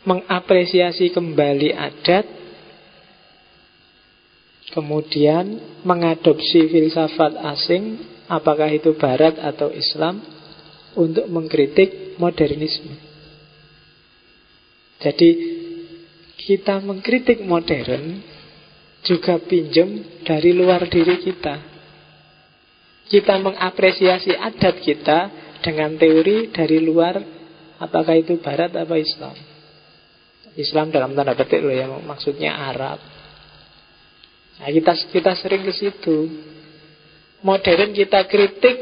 mengapresiasi 0.03 1.15
kembali 1.15 1.71
adat, 1.75 2.27
kemudian 4.75 5.61
mengadopsi 5.87 6.67
filsafat 6.71 7.39
asing, 7.55 8.03
apakah 8.27 8.71
itu 8.73 8.97
Barat 8.99 9.39
atau 9.39 9.71
Islam, 9.71 10.23
untuk 10.97 11.25
mengkritik 11.29 12.21
modernisme. 12.21 12.93
Jadi 15.03 15.31
kita 16.39 16.79
mengkritik 16.83 17.43
modern 17.43 18.23
juga 19.03 19.39
pinjam 19.43 20.03
dari 20.23 20.55
luar 20.55 20.87
diri 20.87 21.19
kita. 21.19 21.57
Kita 23.11 23.35
mengapresiasi 23.43 24.33
adat 24.35 24.79
kita 24.79 25.19
dengan 25.61 25.99
teori 25.99 26.55
dari 26.55 26.79
luar, 26.81 27.19
apakah 27.83 28.15
itu 28.15 28.39
Barat 28.39 28.73
atau 28.73 28.95
Islam. 28.95 29.52
Islam 30.57 30.93
dalam 30.93 31.17
tanda 31.17 31.33
petik 31.33 31.65
loh 31.65 31.73
ya, 31.73 31.89
maksudnya 31.89 32.53
Arab. 32.53 33.01
Nah, 34.61 34.69
kita 34.69 34.93
kita 35.11 35.33
sering 35.35 35.65
ke 35.65 35.73
situ. 35.73 36.29
Modern 37.43 37.91
kita 37.91 38.29
kritik, 38.31 38.77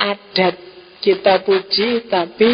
adat 0.00 0.56
kita 1.04 1.44
puji, 1.44 2.08
tapi 2.08 2.50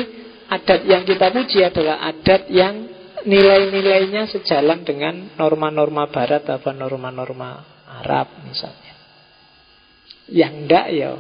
adat 0.51 0.81
yang 0.89 1.07
kita 1.07 1.31
puji 1.31 1.63
adalah 1.63 2.03
adat 2.03 2.51
yang 2.51 2.91
nilai-nilainya 3.23 4.27
sejalan 4.27 4.83
dengan 4.83 5.39
norma-norma 5.39 6.11
barat 6.11 6.43
atau 6.43 6.75
norma-norma 6.75 7.63
Arab 8.03 8.43
misalnya. 8.43 8.95
Yang 10.33 10.53
ndak 10.67 10.87
ya, 10.91 11.11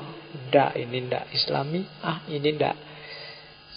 ndak 0.50 0.70
ini 0.80 0.98
ndak 1.06 1.24
Islami, 1.30 1.86
ah 2.02 2.26
ini 2.26 2.48
ndak 2.58 2.76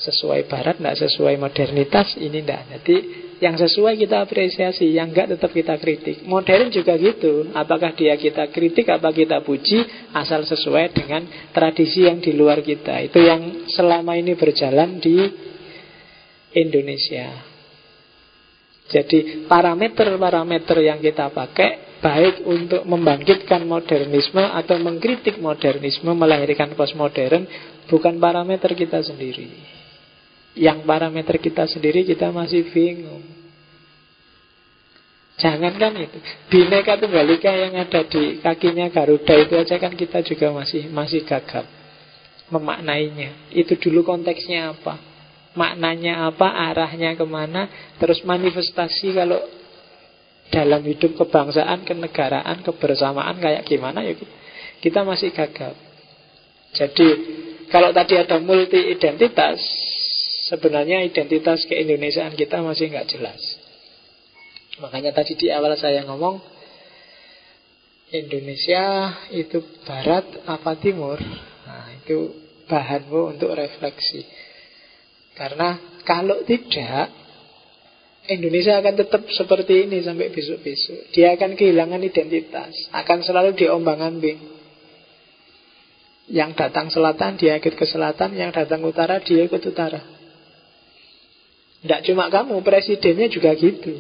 sesuai 0.02 0.50
barat, 0.50 0.82
ndak 0.82 0.98
sesuai 0.98 1.38
modernitas, 1.38 2.18
ini 2.18 2.42
ndak. 2.42 2.82
Jadi 2.82 3.25
yang 3.44 3.60
sesuai 3.60 4.00
kita 4.00 4.24
apresiasi, 4.24 4.96
yang 4.96 5.12
enggak 5.12 5.36
tetap 5.36 5.52
kita 5.52 5.76
kritik. 5.76 6.24
Modern 6.24 6.72
juga 6.72 6.96
gitu. 6.96 7.52
Apakah 7.52 7.92
dia 7.92 8.16
kita 8.16 8.48
kritik, 8.48 8.88
apa 8.88 9.12
kita 9.12 9.44
puji, 9.44 9.84
asal 10.16 10.48
sesuai 10.48 10.96
dengan 10.96 11.28
tradisi 11.52 12.08
yang 12.08 12.24
di 12.24 12.32
luar 12.32 12.64
kita. 12.64 13.04
Itu 13.04 13.20
yang 13.20 13.68
selama 13.76 14.16
ini 14.16 14.40
berjalan 14.40 15.04
di 15.04 15.18
Indonesia. 16.56 17.56
Jadi 18.86 19.50
parameter-parameter 19.50 20.78
yang 20.86 21.02
kita 21.02 21.34
pakai 21.34 22.00
baik 22.06 22.46
untuk 22.46 22.86
membangkitkan 22.86 23.66
modernisme 23.66 24.46
atau 24.46 24.78
mengkritik 24.78 25.42
modernisme 25.42 26.14
melahirkan 26.14 26.78
postmodern 26.78 27.50
bukan 27.90 28.22
parameter 28.22 28.78
kita 28.78 29.02
sendiri. 29.02 29.75
Yang 30.56 30.88
parameter 30.88 31.36
kita 31.38 31.68
sendiri 31.68 32.08
kita 32.08 32.32
masih 32.32 32.72
bingung. 32.72 33.24
Jangankan 35.36 36.00
itu, 36.00 36.18
bineka 36.48 36.96
tunggal 36.96 37.28
ika 37.28 37.52
yang 37.52 37.76
ada 37.76 38.08
di 38.08 38.40
kakinya 38.40 38.88
Garuda 38.88 39.36
itu 39.36 39.52
aja 39.60 39.76
kan 39.76 39.92
kita 39.92 40.24
juga 40.24 40.48
masih 40.56 40.88
masih 40.88 41.28
gagap 41.28 41.68
memaknainya. 42.48 43.52
Itu 43.52 43.76
dulu 43.76 44.08
konteksnya 44.08 44.72
apa? 44.72 44.96
maknanya 45.56 46.30
apa, 46.30 46.52
arahnya 46.52 47.16
ke 47.16 47.26
mana, 47.26 47.72
terus 47.98 48.22
manifestasi 48.28 49.16
kalau 49.16 49.40
dalam 50.52 50.84
hidup 50.86 51.18
kebangsaan, 51.18 51.82
kenegaraan, 51.88 52.62
kebersamaan 52.62 53.40
kayak 53.42 53.66
gimana 53.66 54.06
ya 54.06 54.14
kita 54.84 55.02
masih 55.02 55.34
gagal. 55.34 55.74
Jadi 56.76 57.08
kalau 57.72 57.90
tadi 57.96 58.20
ada 58.20 58.38
multi 58.38 58.94
identitas, 58.94 59.58
sebenarnya 60.50 61.02
identitas 61.06 61.66
keindonesiaan 61.66 62.38
kita 62.38 62.62
masih 62.62 62.94
nggak 62.94 63.10
jelas. 63.10 63.42
Makanya 64.80 65.16
tadi 65.16 65.40
di 65.40 65.48
awal 65.50 65.74
saya 65.80 66.04
ngomong 66.04 66.44
Indonesia 68.12 69.12
itu 69.34 69.64
barat 69.88 70.24
apa 70.46 70.78
timur? 70.78 71.18
Nah, 71.66 71.88
itu 71.98 72.32
bahanmu 72.70 73.36
untuk 73.38 73.56
refleksi. 73.58 74.24
Karena 75.36 76.00
kalau 76.06 76.46
tidak 76.48 77.12
Indonesia 78.26 78.82
akan 78.82 78.96
tetap 78.98 79.22
seperti 79.30 79.86
ini 79.86 80.02
sampai 80.02 80.34
besok-besok. 80.34 81.14
Dia 81.14 81.38
akan 81.38 81.54
kehilangan 81.54 82.02
identitas, 82.02 82.74
akan 82.90 83.22
selalu 83.22 83.54
diombang-ambing. 83.54 84.40
Yang 86.26 86.58
datang 86.58 86.90
selatan 86.90 87.38
dia 87.38 87.62
ikut 87.62 87.78
ke 87.78 87.86
selatan, 87.86 88.34
yang 88.34 88.50
datang 88.50 88.82
utara 88.82 89.22
dia 89.22 89.46
ikut 89.46 89.62
utara. 89.62 90.15
Tidak 91.86 92.02
cuma 92.10 92.34
kamu, 92.34 92.66
presidennya 92.66 93.30
juga 93.30 93.54
gitu. 93.54 93.94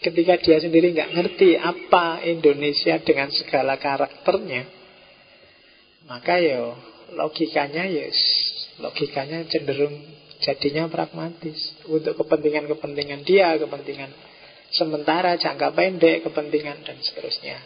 Ketika 0.00 0.40
dia 0.40 0.56
sendiri 0.64 0.96
nggak 0.96 1.12
ngerti 1.12 1.60
apa 1.60 2.24
Indonesia 2.24 2.96
dengan 3.04 3.28
segala 3.36 3.76
karakternya, 3.76 4.64
maka 6.08 6.40
yo 6.40 6.72
logikanya 7.12 7.84
yes, 7.84 8.16
logikanya 8.80 9.44
cenderung 9.44 9.92
jadinya 10.40 10.88
pragmatis 10.88 11.76
untuk 11.84 12.16
kepentingan-kepentingan 12.16 13.28
dia, 13.28 13.60
kepentingan 13.60 14.12
sementara, 14.72 15.36
jangka 15.36 15.76
pendek, 15.76 16.24
kepentingan 16.24 16.80
dan 16.80 16.96
seterusnya. 17.00 17.60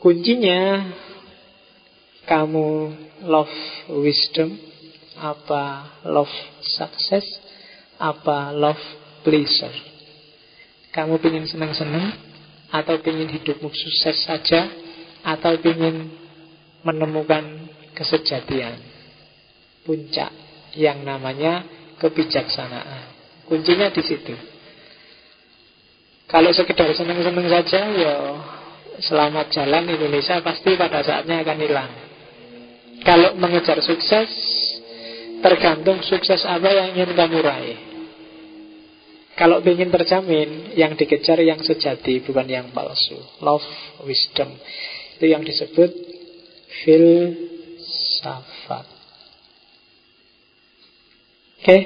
Kuncinya 0.00 0.92
kamu 2.28 2.68
love 3.24 3.56
wisdom, 3.96 4.56
apa 5.20 5.96
love 6.08 6.32
success, 6.64 7.24
apa 7.98 8.54
love 8.54 8.80
pleasure. 9.22 9.74
Kamu 10.94 11.18
ingin 11.18 11.46
senang-senang 11.50 12.14
atau 12.70 12.98
ingin 13.02 13.30
hidupmu 13.30 13.70
sukses 13.70 14.26
saja 14.26 14.70
atau 15.24 15.58
ingin 15.58 16.10
menemukan 16.84 17.70
kesejatian 17.96 18.78
puncak 19.86 20.30
yang 20.74 21.02
namanya 21.02 21.62
kebijaksanaan. 21.98 23.14
Kuncinya 23.46 23.92
di 23.92 24.02
situ. 24.02 24.34
Kalau 26.24 26.50
sekedar 26.50 26.88
seneng-seneng 26.96 27.46
saja, 27.46 27.80
ya 27.94 28.14
selamat 28.98 29.52
jalan 29.52 29.84
Indonesia 29.86 30.40
pasti 30.40 30.74
pada 30.74 31.04
saatnya 31.04 31.44
akan 31.44 31.58
hilang. 31.60 31.90
Kalau 33.04 33.36
mengejar 33.36 33.78
sukses, 33.84 34.30
tergantung 35.44 36.00
sukses 36.00 36.40
apa 36.48 36.72
yang 36.72 36.96
ingin 36.96 37.12
kamu 37.12 37.44
raih. 37.44 37.76
Kalau 39.36 39.60
ingin 39.60 39.92
terjamin, 39.92 40.72
yang 40.78 40.96
dikejar 40.96 41.44
yang 41.44 41.60
sejati, 41.60 42.24
bukan 42.24 42.48
yang 42.48 42.72
palsu. 42.72 43.20
Love, 43.44 43.68
wisdom. 44.08 44.48
Itu 45.18 45.26
yang 45.26 45.42
disebut 45.44 45.90
filsafat. 46.86 48.94
Oke 51.64 51.80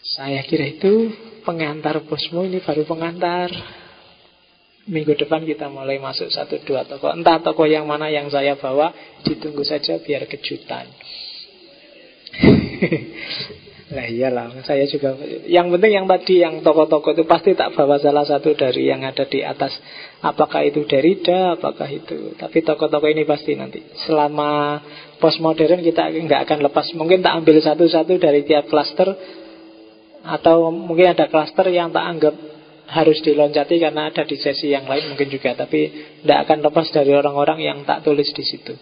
Saya 0.00 0.40
kira 0.40 0.72
itu 0.72 1.12
pengantar 1.44 2.00
bosmu 2.08 2.48
ini 2.48 2.64
baru 2.64 2.88
pengantar 2.88 3.52
Minggu 4.88 5.12
depan 5.20 5.44
kita 5.44 5.68
mulai 5.68 6.00
masuk 6.00 6.32
satu 6.32 6.64
dua 6.64 6.88
toko 6.88 7.12
Entah 7.12 7.44
toko 7.44 7.68
yang 7.68 7.84
mana 7.84 8.08
yang 8.08 8.32
saya 8.32 8.56
bawa 8.56 8.96
Ditunggu 9.20 9.68
saja 9.68 10.00
biar 10.00 10.24
kejutan 10.24 10.88
Nah 13.88 14.04
iyalah, 14.04 14.52
saya 14.68 14.84
juga 14.84 15.16
Yang 15.48 15.66
penting 15.76 15.92
yang 15.96 16.06
tadi, 16.06 16.34
yang 16.44 16.54
toko-toko 16.60 17.16
itu 17.16 17.24
Pasti 17.24 17.56
tak 17.56 17.72
bawa 17.72 17.96
salah 17.96 18.28
satu 18.28 18.52
dari 18.52 18.84
yang 18.84 19.00
ada 19.00 19.24
di 19.24 19.40
atas. 19.40 19.72
Apakah 20.20 20.60
itu 20.68 20.84
Derrida, 20.84 21.56
apakah 21.56 21.88
itu? 21.88 22.36
Tapi 22.36 22.60
toko-toko 22.60 23.08
ini 23.08 23.24
pasti 23.24 23.56
nanti. 23.56 23.80
Selama 24.04 24.80
postmodern 25.16 25.80
kita 25.80 26.12
nggak 26.12 26.40
akan 26.44 26.58
lepas. 26.68 26.92
Mungkin 26.92 27.24
tak 27.24 27.40
ambil 27.40 27.64
satu-satu 27.64 28.20
dari 28.20 28.44
tiap 28.44 28.68
klaster 28.68 29.08
Atau 30.20 30.68
mungkin 30.68 31.16
ada 31.16 31.24
klaster 31.32 31.72
yang 31.72 31.88
tak 31.88 32.04
anggap 32.04 32.34
harus 32.88 33.20
diloncati 33.20 33.80
karena 33.80 34.08
ada 34.08 34.24
di 34.24 34.36
sesi 34.36 34.68
yang 34.68 34.84
lain 34.84 35.16
mungkin 35.16 35.32
juga. 35.32 35.56
Tapi 35.56 35.80
tidak 36.20 36.38
akan 36.44 36.58
lepas 36.60 36.92
dari 36.92 37.16
orang-orang 37.16 37.64
yang 37.64 37.78
tak 37.88 38.04
tulis 38.04 38.28
di 38.36 38.44
situ. 38.44 38.76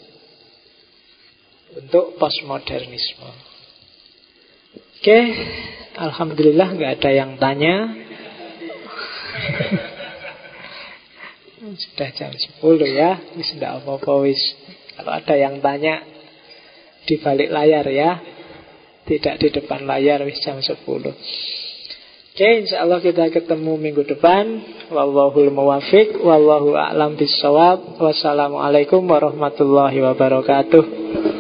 Untuk 1.79 2.19
postmodernisme. 2.19 3.46
Oke, 5.07 5.23
alhamdulillah 6.03 6.67
nggak 6.75 6.99
ada 6.99 7.11
yang 7.15 7.39
tanya. 7.39 7.95
Sudah 11.87 12.11
jam 12.11 12.35
10 12.35 12.59
ya, 12.91 13.15
wis 13.39 13.55
apa-apa 13.55 14.27
wis. 14.27 14.43
Kalau 14.99 15.15
ada 15.15 15.39
yang 15.39 15.63
tanya 15.63 16.03
di 17.07 17.23
balik 17.23 17.55
layar 17.55 17.87
ya, 17.87 18.19
tidak 19.07 19.39
di 19.47 19.55
depan 19.55 19.87
layar 19.87 20.27
wis 20.27 20.43
jam 20.43 20.59
10. 20.59 20.75
Oke, 20.75 21.15
insya 22.67 22.83
Allah 22.83 22.99
kita 22.99 23.31
ketemu 23.31 23.79
minggu 23.79 24.11
depan. 24.11 24.59
Wallahul 24.91 25.55
muwafiq, 25.55 26.19
wallahu 26.19 26.75
a'lam 26.75 27.15
bisawab. 27.15 28.03
Wassalamualaikum 28.03 29.07
warahmatullahi 29.07 30.03
wabarakatuh. 30.03 31.36